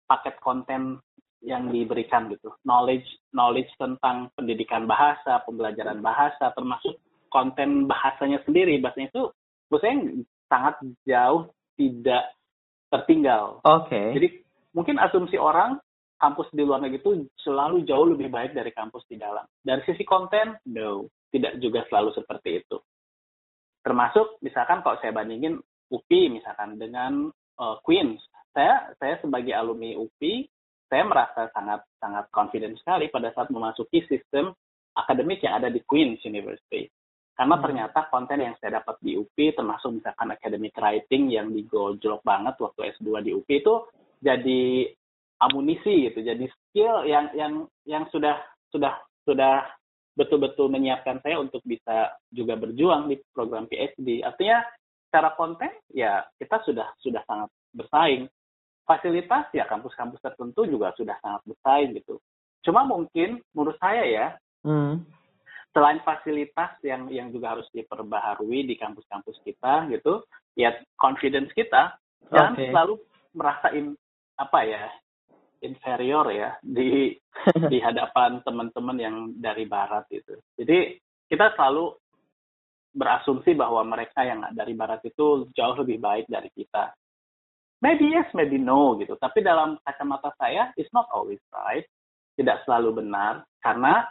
paket 0.04 0.36
konten 0.42 0.98
yang 1.44 1.68
diberikan 1.70 2.26
gitu. 2.32 2.52
Knowledge 2.64 3.06
knowledge 3.30 3.70
tentang 3.76 4.32
pendidikan 4.34 4.88
bahasa, 4.88 5.44
pembelajaran 5.44 6.00
bahasa, 6.00 6.50
termasuk 6.56 6.98
konten 7.28 7.84
bahasanya 7.84 8.40
sendiri. 8.48 8.80
Bahasanya 8.80 9.12
itu 9.12 9.24
saya 9.80 9.94
sangat 10.50 10.74
jauh 11.06 11.50
tidak 11.74 12.30
tertinggal. 12.92 13.58
Oke. 13.66 13.90
Okay. 13.90 14.08
Jadi 14.14 14.28
mungkin 14.74 14.96
asumsi 15.02 15.38
orang 15.38 15.78
kampus 16.18 16.48
di 16.54 16.62
luar 16.62 16.80
negeri 16.80 17.02
itu 17.02 17.12
selalu 17.42 17.84
jauh 17.84 18.06
lebih 18.08 18.30
baik 18.30 18.54
dari 18.54 18.70
kampus 18.70 19.04
di 19.10 19.18
dalam. 19.18 19.44
Dari 19.60 19.82
sisi 19.84 20.06
konten, 20.06 20.56
no, 20.70 21.10
tidak 21.34 21.58
juga 21.58 21.82
selalu 21.90 22.14
seperti 22.14 22.62
itu. 22.62 22.78
Termasuk 23.84 24.40
misalkan 24.40 24.80
kalau 24.80 24.96
saya 25.02 25.12
bandingin 25.12 25.60
UPI 25.92 26.32
misalkan 26.32 26.80
dengan 26.80 27.28
uh, 27.60 27.76
Queens, 27.84 28.22
saya 28.56 28.94
saya 28.96 29.20
sebagai 29.20 29.52
alumni 29.52 29.92
UPI, 29.92 30.48
saya 30.88 31.04
merasa 31.04 31.52
sangat 31.52 31.84
sangat 32.00 32.24
confident 32.32 32.78
sekali 32.80 33.12
pada 33.12 33.28
saat 33.36 33.52
memasuki 33.52 34.00
sistem 34.08 34.56
akademik 34.96 35.42
yang 35.44 35.60
ada 35.60 35.68
di 35.68 35.82
Queens 35.84 36.22
University. 36.24 36.88
Karena 37.34 37.58
hmm. 37.58 37.64
ternyata 37.66 38.00
konten 38.08 38.38
yang 38.38 38.54
saya 38.62 38.78
dapat 38.78 38.96
di 39.02 39.18
UPI, 39.18 39.58
termasuk 39.58 39.98
misalkan 39.98 40.30
academic 40.30 40.74
writing 40.78 41.34
yang 41.34 41.50
digojlok 41.50 42.22
banget 42.22 42.54
waktu 42.62 42.94
S2 42.94 43.08
di 43.26 43.30
UPI 43.34 43.56
itu 43.60 43.74
jadi 44.24 44.62
amunisi 45.44 46.08
gitu 46.10 46.22
jadi 46.22 46.46
skill 46.48 47.04
yang 47.04 47.28
yang 47.34 47.52
yang 47.84 48.04
sudah 48.08 48.38
sudah 48.70 48.96
sudah 49.26 49.66
betul-betul 50.14 50.70
menyiapkan 50.70 51.18
saya 51.20 51.42
untuk 51.42 51.60
bisa 51.66 52.14
juga 52.30 52.54
berjuang 52.54 53.10
di 53.10 53.18
program 53.34 53.66
PhD 53.66 54.22
artinya 54.22 54.62
secara 55.10 55.34
konten 55.34 55.70
ya 55.90 56.22
kita 56.38 56.62
sudah 56.62 56.88
sudah 57.02 57.22
sangat 57.26 57.50
bersaing 57.74 58.30
fasilitas 58.86 59.50
ya 59.50 59.66
kampus-kampus 59.66 60.22
tertentu 60.22 60.70
juga 60.70 60.94
sudah 60.94 61.18
sangat 61.18 61.42
bersaing 61.50 61.98
gitu 61.98 62.22
cuma 62.62 62.86
mungkin 62.86 63.42
menurut 63.52 63.76
saya 63.82 64.04
ya 64.06 64.26
hmm. 64.62 65.02
Selain 65.74 65.98
fasilitas 66.06 66.78
yang 66.86 67.10
yang 67.10 67.34
juga 67.34 67.58
harus 67.58 67.66
diperbaharui 67.74 68.62
di 68.64 68.78
kampus-kampus 68.78 69.42
kita 69.42 69.90
gitu 69.90 70.22
ya 70.54 70.70
confidence 70.94 71.50
kita 71.52 71.98
okay. 72.24 72.30
jangan 72.30 72.54
selalu 72.70 72.94
merasain 73.34 73.86
apa 74.38 74.60
ya 74.62 74.86
inferior 75.64 76.28
ya 76.30 76.54
di 76.60 77.16
di 77.72 77.78
hadapan 77.80 78.44
teman-teman 78.44 78.96
yang 79.00 79.16
dari 79.40 79.64
barat 79.64 80.06
itu. 80.12 80.36
Jadi 80.54 81.00
kita 81.26 81.56
selalu 81.56 81.96
berasumsi 82.94 83.58
bahwa 83.58 83.82
mereka 83.82 84.22
yang 84.22 84.46
dari 84.54 84.76
barat 84.76 85.02
itu 85.02 85.50
jauh 85.56 85.76
lebih 85.82 85.98
baik 85.98 86.30
dari 86.30 86.46
kita. 86.54 86.94
Maybe 87.82 88.14
yes, 88.14 88.30
maybe 88.32 88.56
no 88.56 88.94
gitu. 89.02 89.18
Tapi 89.18 89.42
dalam 89.42 89.76
kacamata 89.82 90.30
saya, 90.38 90.70
it's 90.78 90.92
not 90.94 91.10
always 91.10 91.42
right. 91.50 91.84
Tidak 92.38 92.64
selalu 92.64 93.02
benar 93.02 93.42
karena 93.60 94.06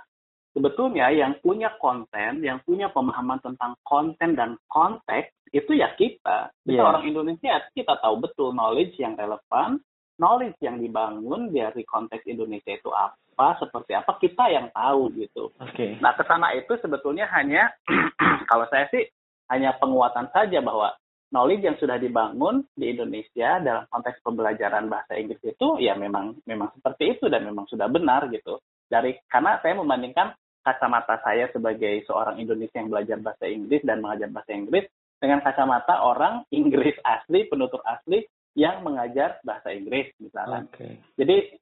sebetulnya 0.54 1.10
yang 1.10 1.38
punya 1.42 1.74
konten, 1.82 2.46
yang 2.46 2.62
punya 2.64 2.94
pemahaman 2.94 3.42
tentang 3.42 3.74
konten 3.84 4.38
dan 4.38 4.56
konteks 4.70 5.34
itu 5.54 5.78
ya 5.78 5.94
kita. 5.98 6.54
Kita 6.66 6.82
yeah. 6.82 6.90
orang 6.90 7.06
Indonesia, 7.10 7.62
kita 7.74 7.98
tahu 8.02 8.22
betul 8.22 8.54
knowledge 8.54 8.98
yang 8.98 9.14
relevan, 9.18 9.82
knowledge 10.18 10.58
yang 10.62 10.82
dibangun 10.82 11.50
dari 11.54 11.86
konteks 11.86 12.26
Indonesia 12.30 12.74
itu 12.74 12.90
apa, 12.94 13.58
seperti 13.62 13.98
apa, 13.98 14.18
kita 14.22 14.46
yang 14.50 14.70
tahu 14.74 15.14
gitu. 15.18 15.54
Okay. 15.58 15.98
Nah, 16.02 16.14
ke 16.18 16.26
sana 16.26 16.54
itu 16.58 16.74
sebetulnya 16.82 17.30
hanya, 17.34 17.74
kalau 18.50 18.66
saya 18.70 18.90
sih, 18.94 19.06
hanya 19.50 19.78
penguatan 19.78 20.30
saja 20.34 20.62
bahwa 20.64 20.94
knowledge 21.34 21.66
yang 21.66 21.78
sudah 21.82 21.98
dibangun 21.98 22.62
di 22.78 22.94
Indonesia 22.94 23.58
dalam 23.58 23.90
konteks 23.90 24.22
pembelajaran 24.22 24.86
bahasa 24.86 25.18
Inggris 25.18 25.42
itu 25.42 25.82
ya 25.82 25.98
memang 25.98 26.38
memang 26.46 26.70
seperti 26.78 27.18
itu 27.18 27.26
dan 27.28 27.42
memang 27.42 27.66
sudah 27.66 27.90
benar 27.90 28.30
gitu. 28.30 28.62
dari 28.86 29.18
karena 29.26 29.58
saya 29.58 29.74
membandingkan 29.74 30.38
kacamata 30.64 31.20
saya 31.22 31.52
sebagai 31.52 32.02
seorang 32.08 32.40
Indonesia 32.40 32.80
yang 32.80 32.90
belajar 32.90 33.20
bahasa 33.20 33.46
Inggris 33.46 33.84
dan 33.84 34.00
mengajar 34.00 34.32
bahasa 34.32 34.52
Inggris 34.56 34.88
dengan 35.20 35.40
kacamata 35.44 36.04
orang 36.04 36.44
Inggris 36.52 36.96
asli, 37.04 37.48
penutur 37.52 37.84
asli 37.84 38.24
yang 38.56 38.82
mengajar 38.82 39.40
bahasa 39.44 39.76
Inggris 39.76 40.12
misalnya. 40.20 40.68
Okay. 40.72 41.00
Jadi 41.20 41.60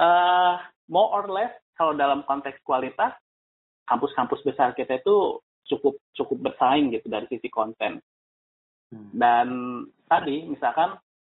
uh, 0.00 0.60
more 0.88 1.10
or 1.16 1.26
less 1.32 1.52
kalau 1.76 1.96
dalam 1.96 2.24
konteks 2.28 2.60
kualitas 2.64 3.16
kampus-kampus 3.86 4.42
besar 4.42 4.74
kita 4.74 4.98
itu 4.98 5.38
cukup 5.66 5.98
cukup 6.14 6.50
bersaing 6.52 6.94
gitu 6.94 7.06
dari 7.08 7.26
sisi 7.30 7.48
konten. 7.50 8.02
Hmm. 8.90 9.10
Dan 9.12 9.48
tadi 10.06 10.46
misalkan 10.46 10.94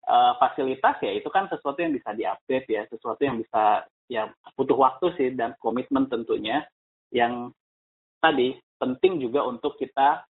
uh, 0.07 0.33
fasilitas 0.39 0.99
ya 1.03 1.13
itu 1.15 1.29
kan 1.31 1.47
sesuatu 1.51 1.79
yang 1.79 1.95
bisa 1.95 2.11
diupdate 2.15 2.69
ya, 2.71 2.83
sesuatu 2.91 3.23
yang 3.23 3.39
bisa 3.39 3.87
ya 4.07 4.31
butuh 4.55 4.79
waktu 4.79 5.07
sih 5.19 5.29
dan 5.35 5.59
komitmen 5.59 6.07
tentunya 6.07 6.63
yang 7.13 7.51
tadi 8.21 8.57
penting 8.77 9.23
juga 9.23 9.47
untuk 9.47 9.79
kita 9.79 10.25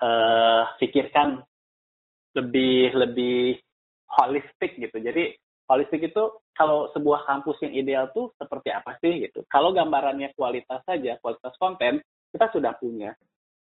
uh, 0.00 0.64
pikirkan 0.80 1.42
lebih 2.34 2.94
lebih 2.94 3.58
holistik 4.10 4.78
gitu. 4.78 4.96
Jadi 4.98 5.34
holistik 5.70 6.12
itu 6.12 6.24
kalau 6.54 6.90
sebuah 6.94 7.26
kampus 7.26 7.58
yang 7.66 7.74
ideal 7.74 8.06
tuh 8.14 8.30
seperti 8.38 8.70
apa 8.70 8.94
sih 9.02 9.26
gitu. 9.26 9.42
Kalau 9.50 9.74
gambarannya 9.74 10.34
kualitas 10.38 10.82
saja, 10.86 11.18
kualitas 11.18 11.54
konten 11.58 12.02
kita 12.30 12.50
sudah 12.50 12.74
punya. 12.78 13.14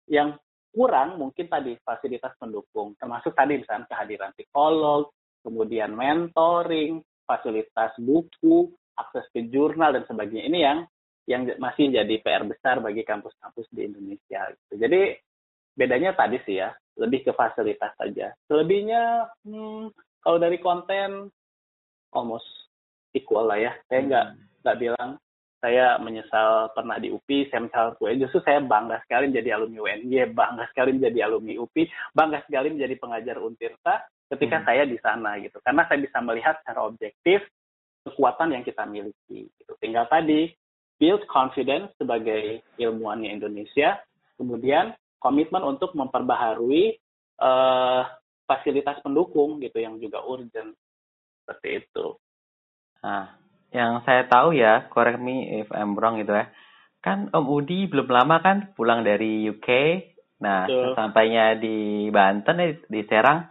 Yang 0.07 0.39
kurang 0.71 1.19
mungkin 1.19 1.47
tadi 1.49 1.75
fasilitas 1.83 2.37
pendukung, 2.39 2.95
termasuk 3.01 3.33
tadi 3.33 3.59
misalnya 3.59 3.89
kehadiran 3.91 4.31
psikolog, 4.37 5.11
kemudian 5.43 5.95
mentoring, 5.95 7.01
fasilitas 7.27 7.97
buku, 7.99 8.71
akses 8.95 9.27
ke 9.33 9.47
jurnal 9.51 9.97
dan 9.97 10.05
sebagainya. 10.05 10.47
Ini 10.47 10.59
yang 10.63 10.79
yang 11.27 11.51
masih 11.59 11.91
jadi 11.91 12.15
PR 12.23 12.47
besar 12.47 12.79
bagi 12.79 13.03
kampus-kampus 13.03 13.67
di 13.75 13.91
Indonesia. 13.91 14.47
Gitu. 14.55 14.75
Jadi 14.79 15.01
bedanya 15.75 16.15
tadi 16.15 16.39
sih 16.47 16.63
ya, 16.63 16.71
lebih 16.97 17.27
ke 17.27 17.33
fasilitas 17.35 17.93
saja. 17.99 18.31
Selebihnya 18.47 19.27
hmm, 19.43 19.91
kalau 20.23 20.39
dari 20.39 20.63
konten 20.63 21.29
almost 22.15 22.47
equal 23.13 23.51
lah 23.51 23.59
ya. 23.59 23.73
Saya 23.91 24.01
nggak 24.07 24.27
hmm. 24.33 24.45
nggak 24.63 24.79
bilang 24.79 25.11
saya 25.57 25.99
menyesal 25.99 26.71
pernah 26.77 27.01
di 27.01 27.11
UPI, 27.11 27.51
saya 27.51 27.61
menyesal 27.65 27.89
gue. 27.99 28.11
Justru 28.23 28.39
saya 28.47 28.63
bangga 28.63 29.03
sekali 29.03 29.33
menjadi 29.33 29.51
alumni 29.59 29.79
UNY, 29.83 30.31
bangga 30.31 30.65
sekali 30.71 30.91
menjadi 30.95 31.19
alumni 31.27 31.55
UPI, 31.59 31.85
bangga 32.15 32.39
sekali 32.47 32.69
menjadi 32.71 32.95
pengajar 33.03 33.37
Untirta 33.43 33.95
ketika 34.31 34.57
hmm. 34.63 34.67
saya 34.69 34.83
di 34.87 34.99
sana 35.03 35.31
gitu. 35.43 35.59
Karena 35.65 35.83
saya 35.91 35.99
bisa 35.99 36.19
melihat 36.23 36.55
secara 36.63 36.81
objektif 36.87 37.43
kekuatan 38.07 38.55
yang 38.55 38.63
kita 38.63 38.87
miliki. 38.87 39.51
Gitu. 39.51 39.73
Tinggal 39.83 40.07
tadi 40.07 40.55
build 40.97 41.25
confidence 41.29 41.93
sebagai 42.01 42.65
ilmuwannya 42.81 43.33
Indonesia, 43.33 44.01
kemudian 44.41 44.97
komitmen 45.21 45.65
untuk 45.65 45.93
memperbaharui 45.97 46.97
uh, 47.41 48.03
fasilitas 48.47 49.01
pendukung 49.03 49.59
gitu 49.61 49.83
yang 49.83 49.99
juga 49.99 50.23
urgent 50.25 50.77
seperti 51.43 51.85
itu. 51.85 52.17
Nah, 53.03 53.37
yang 53.75 54.03
saya 54.07 54.25
tahu 54.27 54.57
ya, 54.57 54.89
correct 54.89 55.21
me 55.21 55.63
if 55.63 55.69
I'm 55.75 55.99
wrong 55.99 56.19
gitu 56.19 56.33
ya. 56.33 56.49
Kan 57.05 57.31
Om 57.31 57.47
Udi 57.47 57.87
belum 57.87 58.11
lama 58.11 58.43
kan 58.43 58.75
pulang 58.75 59.07
dari 59.07 59.47
UK. 59.47 59.69
Nah, 60.43 60.67
Betul. 60.67 60.93
sampainya 60.99 61.55
di 61.57 62.09
Banten 62.11 62.57
eh, 62.61 62.83
di 62.87 63.01
Serang 63.07 63.47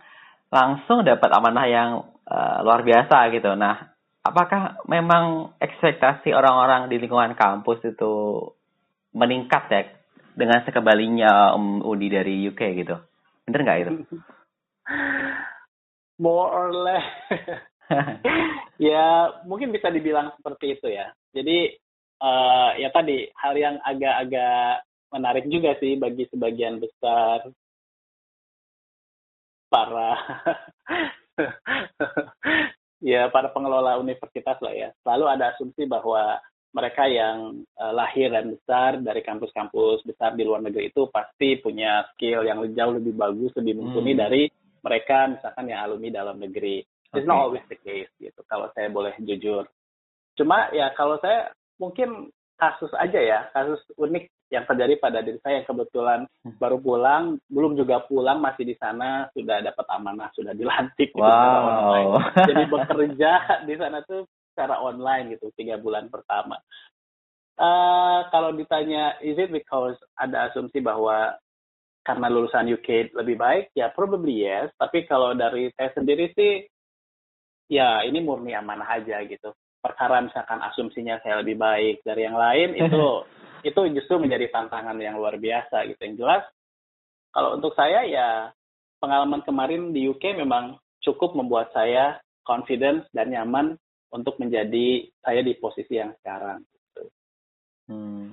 langsung 0.51 1.01
dapat 1.07 1.29
amanah 1.33 1.65
yang 1.67 1.89
uh, 2.27 2.57
luar 2.63 2.83
biasa 2.83 3.31
gitu. 3.31 3.55
Nah, 3.55 3.94
apakah 4.25 4.81
memang 4.89 5.53
ekspektasi 5.61 6.33
orang-orang 6.33 6.89
di 6.89 6.97
lingkungan 6.97 7.37
kampus 7.37 7.85
itu 7.85 8.13
meningkat 9.13 9.63
ya 9.69 9.81
dengan 10.35 10.65
sekembalinya 10.65 11.53
Om 11.53 11.85
Udi 11.85 12.07
dari 12.09 12.43
UK 12.49 12.61
gitu? 12.81 12.97
Bener 13.45 13.59
nggak 13.61 13.79
itu? 13.85 13.91
more 16.19 16.47
or 16.51 16.69
less 16.71 17.07
ya 18.79 19.29
mungkin 19.43 19.71
bisa 19.75 19.91
dibilang 19.91 20.31
seperti 20.39 20.79
itu 20.79 20.87
ya 20.89 21.11
jadi 21.35 21.75
uh, 22.23 22.71
ya 22.79 22.89
tadi 22.91 23.29
hal 23.35 23.53
yang 23.55 23.75
agak-agak 23.83 24.83
menarik 25.11 25.45
juga 25.47 25.75
sih 25.79 25.99
bagi 25.99 26.25
sebagian 26.31 26.79
besar 26.79 27.51
para 29.69 30.11
ya 33.05 33.29
para 33.29 33.53
pengelola 33.53 34.01
universitas 34.01 34.57
lah 34.57 34.73
ya 34.73 34.89
selalu 35.05 35.25
ada 35.29 35.53
asumsi 35.53 35.85
bahwa 35.85 36.41
mereka 36.75 37.07
yang 37.07 37.63
uh, 37.79 37.93
lahir 37.95 38.33
dan 38.33 38.51
besar 38.51 38.99
dari 38.99 39.21
kampus-kampus 39.23 40.03
besar 40.03 40.35
di 40.35 40.43
luar 40.43 40.59
negeri 40.59 40.91
itu 40.91 41.07
pasti 41.13 41.61
punya 41.61 42.03
skill 42.11 42.43
yang 42.43 42.59
jauh 42.73 42.97
lebih 42.97 43.13
bagus 43.15 43.53
lebih 43.55 43.79
mumpuni 43.79 44.11
hmm. 44.11 44.19
dari 44.19 44.43
mereka 44.85 45.25
misalkan 45.33 45.65
yang 45.65 45.81
alumni 45.81 46.09
dalam 46.13 46.37
negeri. 46.37 46.85
It's 47.15 47.25
not 47.25 47.47
always 47.47 47.65
the 47.71 47.79
case 47.79 48.11
gitu. 48.21 48.37
Kalau 48.45 48.69
saya 48.77 48.91
boleh 48.93 49.15
jujur. 49.23 49.65
Cuma 50.37 50.69
ya 50.75 50.93
kalau 50.93 51.17
saya 51.23 51.49
mungkin 51.81 52.29
kasus 52.59 52.91
aja 52.99 53.17
ya, 53.17 53.39
kasus 53.55 53.79
unik 53.97 54.29
yang 54.53 54.65
terjadi 54.69 54.93
pada 55.01 55.25
diri 55.25 55.41
saya 55.41 55.61
yang 55.61 55.67
kebetulan 55.67 56.19
hmm. 56.45 56.61
baru 56.61 56.77
pulang, 56.77 57.41
belum 57.49 57.73
juga 57.73 58.05
pulang 58.05 58.37
masih 58.37 58.63
di 58.69 58.75
sana 58.77 59.25
sudah 59.33 59.61
dapat 59.65 59.85
amanah, 59.89 60.29
sudah 60.37 60.53
dilantik 60.53 61.09
wow. 61.17 61.25
gitu 61.25 61.57
online. 61.57 62.09
Jadi 62.45 62.63
bekerja 62.69 63.31
di 63.65 63.75
sana 63.75 63.97
tuh 64.05 64.29
secara 64.53 64.79
online 64.79 65.35
gitu 65.35 65.49
tiga 65.57 65.81
bulan 65.81 66.07
pertama. 66.07 66.61
Uh, 67.55 68.27
kalau 68.35 68.51
ditanya 68.51 69.15
is 69.23 69.39
it 69.39 69.47
because 69.47 69.95
ada 70.19 70.51
asumsi 70.51 70.83
bahwa 70.83 71.39
karena 72.05 72.29
lulusan 72.29 72.69
UK 72.69 73.17
lebih 73.17 73.35
baik, 73.41 73.73
ya 73.73 73.89
probably 73.89 74.45
yes. 74.45 74.69
Tapi 74.77 75.09
kalau 75.09 75.33
dari 75.33 75.73
saya 75.73 75.89
sendiri 75.97 76.29
sih, 76.37 76.61
ya 77.65 78.05
ini 78.05 78.21
murni 78.21 78.53
amanah 78.53 79.01
aja 79.01 79.25
gitu. 79.25 79.49
Perkara 79.81 80.21
misalkan 80.21 80.61
asumsinya 80.61 81.17
saya 81.25 81.41
lebih 81.41 81.57
baik 81.57 82.05
dari 82.05 82.29
yang 82.29 82.37
lain, 82.37 82.69
itu 82.85 83.25
itu 83.65 83.81
justru 83.97 84.21
menjadi 84.21 84.53
tantangan 84.53 84.95
yang 85.01 85.17
luar 85.17 85.41
biasa 85.41 85.89
gitu. 85.89 86.01
Yang 86.05 86.15
jelas, 86.21 86.43
kalau 87.33 87.57
untuk 87.57 87.73
saya 87.73 88.05
ya 88.05 88.53
pengalaman 89.01 89.41
kemarin 89.41 89.89
di 89.89 90.05
UK 90.05 90.37
memang 90.37 90.77
cukup 91.01 91.33
membuat 91.33 91.73
saya 91.73 92.21
confidence 92.45 93.09
dan 93.11 93.33
nyaman 93.33 93.73
untuk 94.13 94.37
menjadi 94.37 95.09
saya 95.25 95.41
di 95.41 95.57
posisi 95.57 95.97
yang 95.97 96.13
sekarang. 96.21 96.61
Gitu. 96.61 97.03
Hmm. 97.89 98.31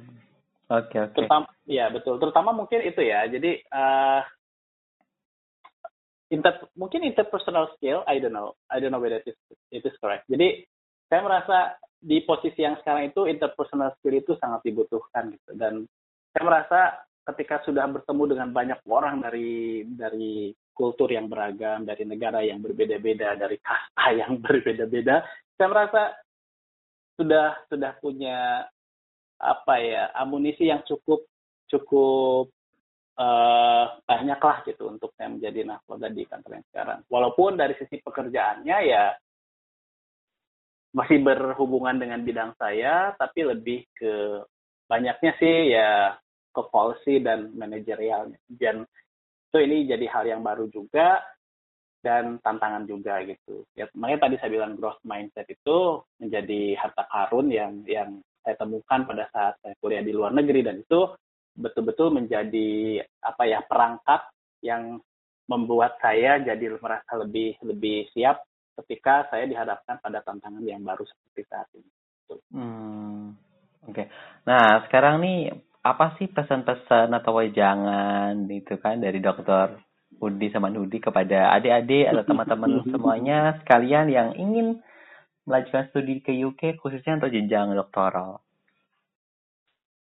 Oke 0.71 0.89
okay, 0.89 1.01
oke. 1.05 1.13
Okay. 1.13 1.17
Terutama, 1.19 1.47
ya 1.69 1.87
betul. 1.91 2.15
Terutama 2.21 2.51
mungkin 2.55 2.81
itu 2.85 3.01
ya. 3.03 3.27
Jadi 3.29 3.61
uh, 3.73 4.21
inter, 6.33 6.65
mungkin 6.79 7.05
interpersonal 7.05 7.73
skill, 7.77 8.01
I 8.09 8.21
don't 8.23 8.33
know, 8.33 8.57
I 8.73 8.81
don't 8.81 8.95
know 8.95 9.03
whether 9.03 9.21
it 9.21 9.29
is 9.29 9.39
it 9.69 9.85
is 9.85 9.97
correct. 10.01 10.25
Jadi 10.33 10.65
saya 11.13 11.21
merasa 11.21 11.77
di 12.03 12.19
posisi 12.27 12.67
yang 12.67 12.75
sekarang 12.83 13.15
itu 13.15 13.31
interpersonal 13.31 13.95
skill 13.97 14.19
itu 14.19 14.35
sangat 14.43 14.67
dibutuhkan 14.67 15.31
gitu. 15.31 15.55
Dan 15.55 15.87
saya 16.35 16.43
merasa 16.43 16.81
ketika 17.31 17.63
sudah 17.63 17.87
bertemu 17.87 18.35
dengan 18.35 18.49
banyak 18.51 18.81
orang 18.91 19.23
dari 19.23 19.87
dari 19.87 20.51
kultur 20.75 21.07
yang 21.15 21.31
beragam, 21.31 21.87
dari 21.87 22.03
negara 22.03 22.43
yang 22.43 22.59
berbeda-beda, 22.59 23.39
dari 23.39 23.57
kasta 23.63 24.07
yang 24.21 24.43
berbeda-beda, 24.43 25.23
saya 25.55 25.69
merasa 25.71 26.03
sudah 27.15 27.63
sudah 27.71 27.93
punya 28.03 28.67
apa 29.39 29.75
ya 29.79 30.11
amunisi 30.19 30.67
yang 30.67 30.83
cukup 30.83 31.23
cukup 31.71 32.51
uh, 33.19 33.85
banyak 34.03 34.41
lah 34.43 34.59
gitu 34.67 34.91
untuk 34.91 35.15
saya 35.15 35.31
menjadi 35.31 35.67
nahkoda 35.67 36.11
di 36.11 36.27
kantor 36.27 36.59
yang 36.59 36.67
sekarang. 36.75 36.99
Walaupun 37.07 37.55
dari 37.55 37.79
sisi 37.79 38.03
pekerjaannya 38.03 38.77
ya 38.91 39.15
masih 40.93 41.25
berhubungan 41.25 41.97
dengan 41.97 42.21
bidang 42.21 42.53
saya, 42.61 43.17
tapi 43.17 43.49
lebih 43.49 43.89
ke 43.97 44.45
banyaknya 44.87 45.33
sih 45.41 45.73
ya 45.73 46.17
ke 46.53 46.63
policy 46.69 47.25
dan 47.25 47.53
manajerialnya. 47.57 48.37
Dan 48.49 48.85
itu 49.49 49.59
ini 49.65 49.89
jadi 49.89 50.07
hal 50.13 50.25
yang 50.29 50.43
baru 50.45 50.69
juga 50.69 51.25
dan 52.05 52.37
tantangan 52.45 52.85
juga 52.85 53.25
gitu. 53.25 53.65
Ya, 53.73 53.89
makanya 53.97 54.29
tadi 54.29 54.37
saya 54.43 54.51
bilang 54.53 54.77
growth 54.77 55.01
mindset 55.07 55.49
itu 55.49 56.03
menjadi 56.21 56.77
harta 56.77 57.09
karun 57.09 57.49
yang 57.49 57.73
yang 57.89 58.21
saya 58.43 58.59
temukan 58.59 59.07
pada 59.07 59.25
saat 59.31 59.55
saya 59.63 59.75
kuliah 59.79 60.03
di 60.03 60.13
luar 60.13 60.35
negeri 60.35 60.67
dan 60.67 60.83
itu 60.83 61.09
betul-betul 61.55 62.11
menjadi 62.11 63.01
apa 63.23 63.43
ya 63.47 63.63
perangkat 63.63 64.23
yang 64.67 64.99
membuat 65.47 65.99
saya 66.03 66.43
jadi 66.43 66.75
merasa 66.75 67.13
lebih 67.23 67.55
lebih 67.63 68.11
siap 68.11 68.43
ketika 68.81 69.29
saya 69.29 69.45
dihadapkan 69.45 70.01
pada 70.01 70.25
tantangan 70.25 70.65
yang 70.65 70.81
baru 70.81 71.05
seperti 71.05 71.43
saat 71.49 71.69
ini. 71.77 71.91
Hmm, 72.53 73.37
Oke. 73.85 73.93
Okay. 73.93 74.07
Nah 74.49 74.87
sekarang 74.89 75.21
nih 75.21 75.53
apa 75.83 76.15
sih 76.17 76.31
pesan-pesan 76.31 77.11
atau 77.11 77.43
wejangan 77.43 78.47
itu 78.47 78.79
kan 78.79 79.03
dari 79.03 79.19
dokter 79.19 79.83
Udi 80.23 80.55
sama 80.55 80.71
Nudi 80.71 81.03
kepada 81.03 81.51
adik-adik 81.59 82.07
atau 82.07 82.23
teman-teman 82.23 82.73
semuanya 82.93 83.59
sekalian 83.65 84.07
yang 84.09 84.29
ingin 84.39 84.79
melanjutkan 85.43 85.91
studi 85.91 86.23
ke 86.23 86.31
UK 86.31 86.79
khususnya 86.79 87.19
untuk 87.19 87.35
jenjang 87.35 87.75
doktoral. 87.75 88.39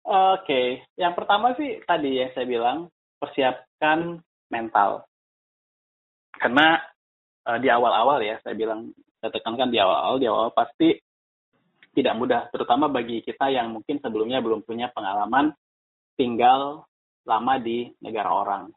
Oke, 0.08 0.48
okay. 0.48 0.68
yang 0.96 1.12
pertama 1.20 1.52
sih 1.60 1.84
tadi 1.84 2.24
yang 2.24 2.32
saya 2.32 2.48
bilang 2.48 2.88
persiapkan 3.20 4.24
mental. 4.48 5.04
Karena 6.32 6.80
uh, 7.48 7.60
di 7.64 7.72
awal-awal 7.72 8.20
ya, 8.20 8.36
saya 8.44 8.54
bilang 8.54 8.92
saya 9.24 9.32
tekankan 9.32 9.72
di 9.72 9.80
awal-awal, 9.80 10.20
di 10.20 10.28
awal 10.28 10.52
pasti 10.52 10.94
tidak 11.96 12.14
mudah, 12.14 12.42
terutama 12.54 12.86
bagi 12.92 13.26
kita 13.26 13.50
yang 13.50 13.74
mungkin 13.74 13.98
sebelumnya 13.98 14.38
belum 14.44 14.62
punya 14.62 14.94
pengalaman 14.94 15.50
tinggal 16.14 16.86
lama 17.26 17.54
di 17.58 17.90
negara 18.06 18.30
orang, 18.30 18.70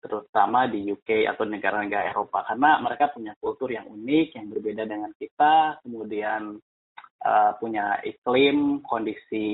terutama 0.00 0.64
di 0.64 0.88
UK 0.88 1.28
atau 1.28 1.44
negara-negara 1.44 2.08
Eropa, 2.16 2.46
karena 2.48 2.80
mereka 2.80 3.12
punya 3.12 3.36
kultur 3.36 3.68
yang 3.68 3.84
unik, 3.84 4.32
yang 4.32 4.46
berbeda 4.48 4.88
dengan 4.88 5.12
kita, 5.20 5.84
kemudian 5.84 6.56
uh, 7.20 7.52
punya 7.60 8.00
iklim, 8.00 8.80
kondisi 8.80 9.46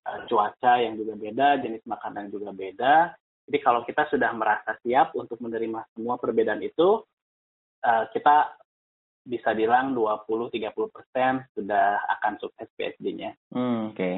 uh, 0.00 0.24
cuaca 0.24 0.80
yang 0.80 0.96
juga 0.96 1.20
beda, 1.20 1.60
jenis 1.60 1.84
makanan 1.84 2.32
juga 2.32 2.50
beda. 2.56 3.12
Jadi 3.44 3.58
kalau 3.60 3.84
kita 3.84 4.08
sudah 4.08 4.30
merasa 4.32 4.78
siap 4.80 5.12
untuk 5.18 5.36
menerima 5.42 5.84
semua 5.92 6.16
perbedaan 6.16 6.62
itu, 6.64 7.02
uh, 7.84 8.04
kita 8.12 8.56
bisa 9.24 9.52
bilang 9.52 9.92
20-30 9.92 10.72
persen 10.90 11.44
sudah 11.52 12.00
akan 12.18 12.40
sukses 12.40 12.68
PSD-nya. 12.74 13.36
Hmm, 13.52 13.92
Oke. 13.92 13.96
Okay. 13.96 14.14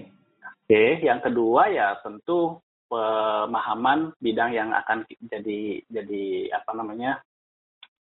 Oke, 0.63 0.79
okay. 0.79 0.91
yang 1.05 1.21
kedua 1.21 1.69
ya 1.69 1.99
tentu 2.01 2.63
pemahaman 2.87 4.15
bidang 4.21 4.53
yang 4.53 4.71
akan 4.73 5.05
jadi 5.09 5.81
jadi 5.91 6.25
apa 6.55 6.71
namanya 6.77 7.21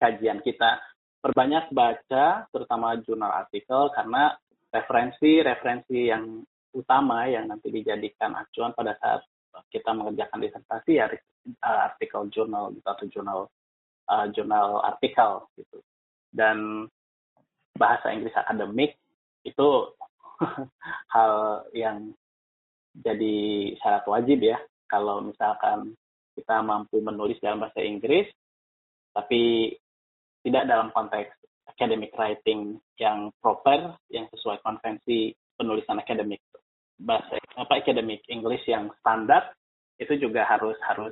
kajian 0.02 0.42
kita. 0.42 0.82
Perbanyak 1.20 1.76
baca, 1.76 2.48
terutama 2.48 2.96
jurnal 3.04 3.44
artikel 3.44 3.92
karena 3.92 4.32
referensi-referensi 4.72 6.08
yang 6.08 6.40
utama 6.72 7.28
yang 7.28 7.52
nanti 7.52 7.68
dijadikan 7.74 8.40
acuan 8.40 8.72
pada 8.72 8.96
saat 8.96 9.28
kita 9.68 9.92
mengerjakan 9.92 10.40
disertasi 10.40 10.92
ya 10.96 11.12
artikel 11.60 12.30
jurnal 12.32 12.72
atau 12.86 13.06
jurnal 13.10 13.52
uh, 14.10 14.28
jurnal 14.34 14.82
artikel 14.82 15.46
gitu. 15.56 15.78
Dan 16.34 16.90
bahasa 17.78 18.12
Inggris 18.12 18.36
akademik 18.36 18.98
itu 19.46 19.68
hal 21.14 21.64
yang 21.72 22.12
jadi 22.98 23.38
syarat 23.80 24.04
wajib 24.10 24.42
ya. 24.42 24.58
Kalau 24.90 25.22
misalkan 25.22 25.94
kita 26.34 26.66
mampu 26.66 27.00
menulis 27.00 27.38
dalam 27.40 27.62
bahasa 27.62 27.86
Inggris 27.86 28.26
tapi 29.14 29.74
tidak 30.46 30.66
dalam 30.70 30.90
konteks 30.96 31.36
academic 31.68 32.16
writing 32.16 32.80
yang 32.98 33.30
proper 33.44 33.96
yang 34.10 34.26
sesuai 34.32 34.64
konvensi 34.64 35.36
penulisan 35.60 36.00
akademik. 36.00 36.40
Bahasa 37.00 37.40
apa 37.56 37.80
academic 37.80 38.24
English 38.32 38.64
yang 38.68 38.92
standar 39.00 39.56
itu 40.00 40.16
juga 40.16 40.48
harus 40.48 40.76
harus 40.88 41.12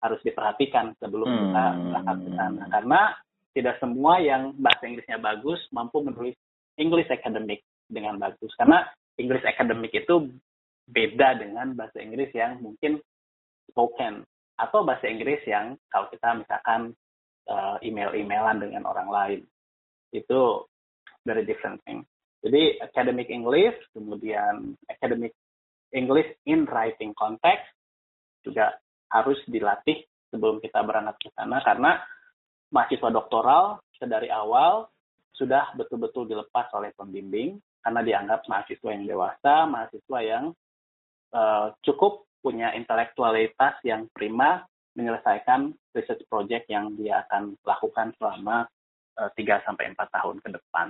harus 0.00 0.20
diperhatikan 0.24 0.96
sebelum 0.98 1.28
hmm. 1.28 1.40
kita 1.40 1.64
berangkat 1.92 2.16
ke 2.24 2.30
sana 2.36 2.62
karena 2.72 3.00
tidak 3.50 3.74
semua 3.82 4.14
yang 4.22 4.54
bahasa 4.56 4.84
Inggrisnya 4.86 5.18
bagus 5.20 5.60
mampu 5.74 6.00
menulis 6.00 6.36
English 6.80 7.10
academic 7.12 7.60
dengan 7.90 8.16
bagus 8.16 8.52
karena 8.56 8.88
English 9.20 9.44
academic 9.44 9.92
itu 9.92 10.32
beda 10.90 11.38
dengan 11.38 11.76
bahasa 11.76 12.00
Inggris 12.02 12.32
yang 12.32 12.58
mungkin 12.64 12.98
spoken 13.70 14.26
atau 14.58 14.82
bahasa 14.82 15.06
Inggris 15.06 15.40
yang 15.46 15.78
kalau 15.92 16.10
kita 16.10 16.36
misalkan 16.36 16.96
uh, 17.48 17.76
email-emailan 17.80 18.60
dengan 18.60 18.88
orang 18.88 19.08
lain 19.08 19.40
itu 20.10 20.66
very 21.22 21.46
different 21.46 21.78
thing. 21.86 22.02
Jadi 22.40 22.80
academic 22.80 23.28
English 23.28 23.76
kemudian 23.92 24.74
academic 24.88 25.36
English 25.92 26.28
in 26.48 26.64
writing 26.66 27.12
context 27.14 27.68
juga 28.40 28.74
harus 29.10 29.38
dilatih 29.50 30.06
sebelum 30.30 30.62
kita 30.62 30.80
berangkat 30.86 31.18
ke 31.18 31.28
sana 31.34 31.58
karena 31.66 31.98
mahasiswa 32.70 33.10
doktoral 33.10 33.82
dari 34.00 34.32
awal 34.32 34.88
sudah 35.36 35.74
betul-betul 35.76 36.24
dilepas 36.24 36.72
oleh 36.72 36.94
pembimbing 36.96 37.60
karena 37.80 38.00
dianggap 38.04 38.44
mahasiswa 38.48 38.90
yang 38.92 39.04
dewasa, 39.08 39.54
mahasiswa 39.68 40.18
yang 40.20 40.44
uh, 41.32 41.72
cukup 41.84 42.28
punya 42.40 42.72
intelektualitas 42.76 43.80
yang 43.84 44.08
prima 44.12 44.64
menyelesaikan 44.96 45.72
research 45.96 46.24
project 46.28 46.68
yang 46.68 46.92
dia 46.96 47.24
akan 47.28 47.56
lakukan 47.64 48.12
selama 48.20 48.66
uh, 49.16 49.30
eh, 49.32 49.44
3 49.44 49.64
sampai 49.64 49.92
4 49.92 50.16
tahun 50.16 50.36
ke 50.44 50.48
depan. 50.56 50.88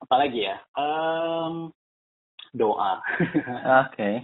Apalagi 0.00 0.48
ya? 0.48 0.56
Um, 0.74 1.70
doa. 2.56 2.98
Oke. 3.86 3.94
Okay. 3.94 4.14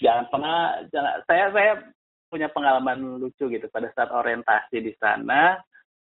Jangan 0.00 0.24
pernah 0.28 0.58
jangan 0.92 1.14
saya 1.24 1.44
saya 1.52 1.72
punya 2.26 2.48
pengalaman 2.50 3.22
lucu 3.22 3.46
gitu. 3.48 3.66
Pada 3.70 3.88
saat 3.94 4.10
orientasi 4.10 4.82
di 4.82 4.92
sana 4.98 5.56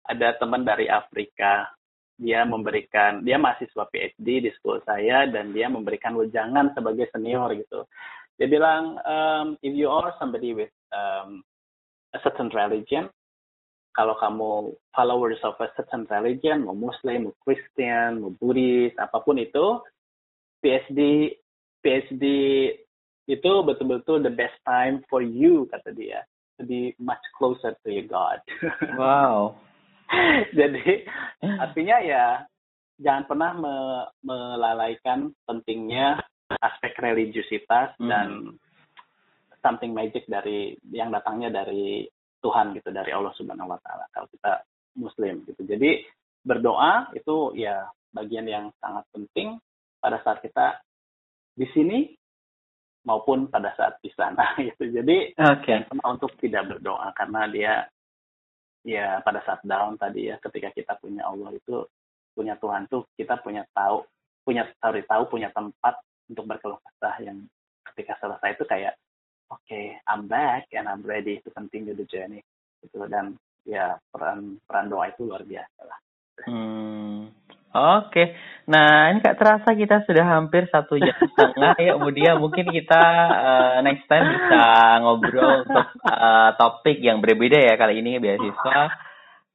ada 0.05 0.35
teman 0.37 0.65
dari 0.65 0.89
Afrika. 0.89 1.69
Dia 2.15 2.47
memberikan 2.47 3.27
dia 3.27 3.35
mahasiswa 3.35 3.91
PhD 3.91 4.47
di 4.47 4.51
school 4.55 4.79
saya 4.87 5.27
dan 5.27 5.51
dia 5.51 5.67
memberikan 5.67 6.15
wejangan 6.15 6.71
sebagai 6.71 7.11
senior 7.11 7.51
gitu. 7.59 7.83
Dia 8.39 8.47
bilang 8.47 8.95
um, 9.03 9.47
if 9.59 9.75
you 9.75 9.91
are 9.91 10.15
somebody 10.15 10.55
with 10.55 10.71
um, 10.95 11.43
a 12.15 12.19
certain 12.23 12.47
religion 12.55 13.11
kalau 13.95 14.15
kamu 14.19 14.75
followers 14.91 15.39
of 15.47 15.55
a 15.63 15.71
certain 15.79 16.03
religion 16.11 16.67
mau 16.67 16.75
Muslim 16.75 17.31
mau 17.31 17.35
Christian 17.43 18.23
mau 18.23 18.31
Buddhist 18.35 18.95
apa 18.99 19.23
pun 19.23 19.39
itu 19.39 19.79
PhD 20.59 21.31
PhD 21.79 22.23
itu 23.25 23.51
betul-betul 23.65 24.21
the 24.21 24.33
best 24.33 24.57
time 24.65 25.01
for 25.09 25.21
you 25.21 25.65
kata 25.73 25.93
dia 25.93 26.21
to 26.55 26.63
be 26.63 26.93
much 27.01 27.21
closer 27.35 27.75
to 27.83 27.89
your 27.91 28.07
God. 28.07 28.39
Wow. 29.01 29.59
Jadi 30.53 31.09
artinya 31.41 31.97
ya 32.05 32.25
jangan 33.01 33.25
pernah 33.25 33.51
me 33.57 33.75
melalaikan 34.21 35.33
pentingnya 35.43 36.21
aspek 36.61 36.93
religiusitas 37.01 37.97
hmm. 37.97 38.07
dan 38.07 38.27
something 39.65 39.97
magic 39.97 40.29
dari 40.29 40.77
yang 40.93 41.09
datangnya 41.09 41.65
dari 41.65 42.05
Tuhan 42.39 42.77
gitu 42.77 42.93
dari 42.93 43.09
Allah 43.09 43.33
Subhanahu 43.33 43.73
wa 43.73 43.79
taala 43.81 44.05
kalau 44.13 44.29
kita 44.29 44.61
muslim 45.01 45.41
gitu. 45.49 45.65
Jadi 45.65 46.05
berdoa 46.45 47.09
itu 47.17 47.57
ya 47.57 47.89
bagian 48.13 48.45
yang 48.45 48.69
sangat 48.77 49.03
penting 49.09 49.57
pada 49.97 50.21
saat 50.21 50.45
kita 50.45 50.77
di 51.57 51.65
sini 51.73 52.13
maupun 53.05 53.47
pada 53.47 53.71
saat 53.77 54.01
di 54.01 54.09
sana 54.11 54.53
gitu. 54.67 54.89
Jadi 54.89 55.37
okay. 55.37 55.85
untuk 56.03 56.33
tidak 56.41 56.75
berdoa 56.75 57.13
karena 57.13 57.47
dia 57.47 57.73
ya 58.85 59.21
pada 59.25 59.41
saat 59.45 59.65
down 59.65 59.97
tadi 59.97 60.29
ya 60.29 60.37
ketika 60.37 60.69
kita 60.73 60.93
punya 61.01 61.25
Allah 61.25 61.49
itu 61.57 61.85
punya 62.37 62.53
Tuhan 62.61 62.85
tuh 62.85 63.09
kita 63.17 63.41
punya 63.41 63.65
tahu 63.73 64.05
punya 64.45 64.69
tahu 64.77 65.01
tahu 65.01 65.23
punya 65.25 65.49
tempat 65.49 65.97
untuk 66.29 66.45
berkeluh 66.45 66.77
kesah 66.77 67.17
yang 67.25 67.49
ketika 67.93 68.13
selesai 68.21 68.53
itu 68.53 68.65
kayak 68.69 68.93
oke 69.49 69.57
okay, 69.65 69.97
I'm 70.05 70.29
back 70.29 70.69
and 70.77 70.85
I'm 70.85 71.01
ready 71.01 71.41
to 71.41 71.49
continue 71.49 71.97
the 71.97 72.05
journey 72.05 72.45
gitu 72.85 73.09
dan 73.09 73.33
ya 73.65 73.97
peran 74.13 74.61
peran 74.69 74.93
doa 74.93 75.09
itu 75.09 75.25
luar 75.25 75.41
biasa 75.41 75.81
lah. 75.81 75.99
Hmm. 76.45 77.33
Oke, 77.75 78.31
nah 78.71 79.11
ini 79.11 79.19
kak 79.19 79.35
terasa 79.35 79.75
kita 79.75 80.07
sudah 80.07 80.23
hampir 80.23 80.63
satu 80.71 80.95
jam 80.95 81.11
setengah 81.35 81.75
ya. 81.75 81.99
Kemudian 81.99 82.39
mungkin 82.39 82.71
kita 82.71 83.03
uh, 83.35 83.77
next 83.83 84.07
time 84.07 84.31
bisa 84.31 84.63
ngobrol 85.03 85.67
untuk 85.67 85.87
uh, 86.07 86.55
topik 86.55 87.03
yang 87.03 87.19
berbeda 87.19 87.59
ya 87.59 87.75
kali 87.75 87.99
ini 87.99 88.15
beasiswa. 88.23 88.95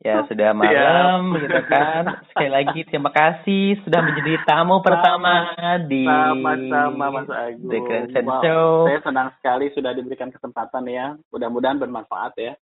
Ya 0.00 0.24
sudah 0.32 0.56
malam 0.56 1.36
ya. 1.36 1.44
gitu 1.44 1.60
kan. 1.68 2.24
Sekali 2.32 2.48
lagi 2.48 2.80
terima 2.88 3.12
kasih 3.12 3.84
sudah 3.84 4.00
menjadi 4.00 4.32
tamu 4.48 4.80
pertama 4.80 5.52
di 5.84 6.08
sama-sama 6.08 7.20
Mas. 7.20 7.28
The 7.60 7.78
Grand 7.84 8.08
wow, 8.08 8.40
Show. 8.40 8.68
Saya 8.88 9.00
senang 9.04 9.28
sekali 9.36 9.68
sudah 9.76 9.92
diberikan 9.92 10.32
kesempatan 10.32 10.88
ya. 10.88 11.20
Mudah-mudahan 11.28 11.76
bermanfaat 11.76 12.32
ya. 12.40 12.52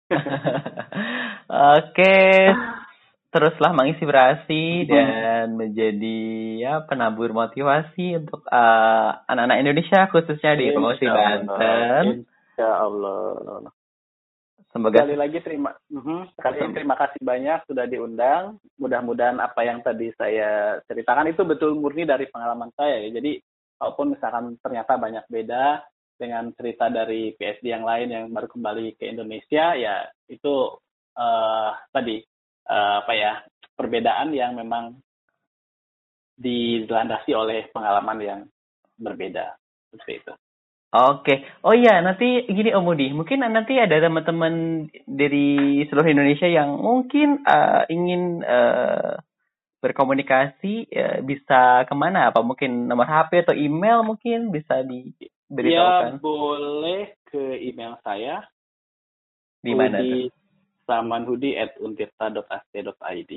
Oke 1.79 2.19
teruslah 3.29 3.77
menginspirasi 3.77 4.89
dan 4.89 5.53
menjadi 5.53 6.21
ya 6.57 6.75
penabur 6.89 7.29
motivasi 7.37 8.25
untuk 8.25 8.41
uh, 8.49 9.11
anak-anak 9.29 9.61
Indonesia 9.61 10.09
khususnya 10.09 10.57
di 10.57 10.73
Promosi 10.73 11.05
Banten. 11.05 12.25
Insya 12.25 12.71
Allah. 12.89 13.69
Semoga 14.69 15.01
sekali 15.01 15.17
lagi 15.17 15.41
terima 15.41 15.73
uh 15.73 16.29
sekali 16.37 16.61
lagi 16.61 16.73
terima 16.77 16.97
kasih 16.97 17.21
banyak 17.21 17.59
sudah 17.69 17.85
diundang. 17.89 18.45
Mudah-mudahan 18.81 19.41
apa 19.41 19.61
yang 19.65 19.81
tadi 19.85 20.13
saya 20.17 20.81
ceritakan 20.89 21.33
itu 21.33 21.45
betul 21.45 21.77
murni 21.77 22.09
dari 22.09 22.29
pengalaman 22.29 22.73
saya 22.77 23.01
ya. 23.05 23.17
Jadi 23.17 23.41
walaupun 23.77 24.17
misalkan 24.17 24.57
ternyata 24.61 24.97
banyak 24.97 25.25
beda 25.29 25.85
dengan 26.19 26.51
cerita 26.57 26.91
dari 26.91 27.33
PSD 27.37 27.71
yang 27.71 27.85
lain 27.87 28.09
yang 28.11 28.25
baru 28.33 28.49
kembali 28.51 28.99
ke 28.99 29.07
Indonesia 29.09 29.73
ya 29.79 30.05
itu 30.27 30.77
uh, 31.15 31.71
tadi 31.95 32.21
uh, 32.69 33.03
apa 33.03 33.13
ya 33.17 33.33
perbedaan 33.75 34.31
yang 34.37 34.55
memang 34.55 35.01
dilandasi 36.39 37.35
oleh 37.35 37.67
pengalaman 37.75 38.19
yang 38.23 38.41
berbeda. 39.01 39.59
seperti 39.89 40.21
itu. 40.21 40.33
Oke, 40.89 41.45
oh 41.69 41.77
iya 41.77 42.01
nanti 42.01 42.49
gini 42.49 42.73
Om 42.73 42.85
Budi, 42.89 43.13
mungkin 43.13 43.45
nanti 43.45 43.77
ada 43.77 44.01
teman-teman 44.01 44.89
dari 45.05 45.85
seluruh 45.85 46.09
Indonesia 46.09 46.49
yang 46.49 46.81
mungkin 46.81 47.45
uh, 47.45 47.85
ingin 47.93 48.41
uh, 48.41 49.21
berkomunikasi 49.85 50.89
uh, 50.89 51.19
bisa 51.21 51.85
ke 51.85 51.93
mana? 51.93 52.33
Apa 52.33 52.41
mungkin 52.41 52.89
nomor 52.89 53.05
HP 53.05 53.45
atau 53.45 53.55
email 53.57 54.01
mungkin 54.01 54.49
bisa 54.49 54.81
diberitahukan? 54.81 56.17
Ya 56.17 56.25
boleh 56.25 57.03
ke 57.29 57.61
email 57.61 58.01
saya. 58.01 58.49
Di 59.61 59.77
mana? 59.77 60.01
Di 60.01 60.33
samanhudi@untirta.ac.id. 60.89 63.33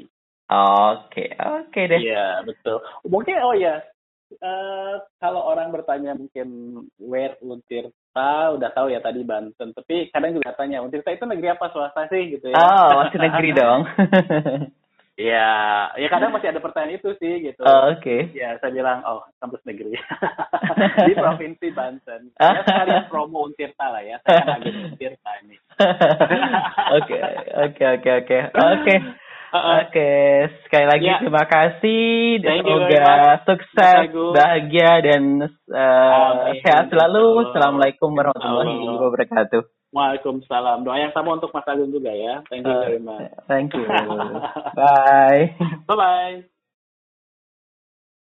Oke, 0.52 1.32
oke 1.36 1.82
deh. 1.88 2.00
Iya 2.00 2.44
betul. 2.48 2.80
Mungkin 3.08 3.40
oh 3.44 3.56
ya 3.56 3.80
uh, 4.40 4.96
kalau 5.20 5.44
orang 5.44 5.76
bertanya 5.76 6.16
mungkin 6.16 6.48
where 7.02 7.36
Untirta 7.44 8.56
udah 8.56 8.70
tahu 8.72 8.94
ya 8.94 9.04
tadi 9.04 9.28
Banten 9.28 9.76
tapi 9.76 10.08
kadang 10.14 10.40
juga 10.40 10.56
tanya 10.56 10.80
Untirta 10.80 11.12
itu 11.12 11.28
negeri 11.28 11.52
apa 11.52 11.68
swasta 11.74 12.08
sih 12.08 12.40
gitu 12.40 12.48
ya 12.48 12.56
oh 12.56 13.04
masih 13.04 13.20
negeri 13.20 13.50
dong 13.60 13.82
ya 15.20 15.92
ya 16.00 16.08
kadang 16.08 16.32
masih 16.32 16.56
ada 16.56 16.64
pertanyaan 16.64 16.96
itu 16.96 17.12
sih 17.20 17.52
gitu 17.52 17.62
oh, 17.68 17.92
oke 17.92 18.00
okay. 18.00 18.32
ya 18.32 18.56
saya 18.64 18.72
bilang 18.72 19.04
oh 19.04 19.28
kampus 19.44 19.60
negeri 19.68 19.92
di 21.08 21.14
provinsi 21.14 21.68
Banten 21.76 22.32
ya 22.40 22.64
sekalian 22.64 23.06
promo 23.12 23.46
Untirta 23.52 23.92
lah 23.92 24.02
ya 24.02 24.18
saya 24.24 24.40
kan 24.48 24.64
agen 24.64 24.96
Untirta 24.96 25.32
ini 25.44 25.56
oke 26.98 27.16
oke 27.68 27.84
oke 28.00 28.10
oke 28.24 28.38
oke 28.56 28.96
Oke, 29.52 29.92
okay. 29.92 30.48
sekali 30.64 30.88
lagi 30.88 31.12
yeah. 31.12 31.20
terima 31.20 31.44
kasih. 31.44 32.40
Thank 32.40 32.64
Semoga 32.64 33.44
sukses, 33.44 34.08
bahagia 34.32 35.04
dan 35.04 35.44
uh, 35.44 36.56
sehat 36.64 36.88
selalu. 36.88 37.52
Assalamualaikum 37.52 38.16
warahmatullahi 38.16 38.80
wabarakatuh. 38.80 39.81
Waalaikumsalam. 39.92 40.88
Doa 40.88 40.98
yang 40.98 41.12
sama 41.12 41.36
untuk 41.36 41.52
Mas 41.52 41.68
Agung 41.68 41.92
juga 41.92 42.16
ya. 42.16 42.40
Thank 42.48 42.64
you 42.64 42.76
uh, 42.76 42.84
very 42.84 43.02
much. 43.04 43.28
Thank 43.48 43.76
you. 43.76 43.84
Bye. 44.80 45.56
Bye 45.88 45.96
bye. 46.00 46.51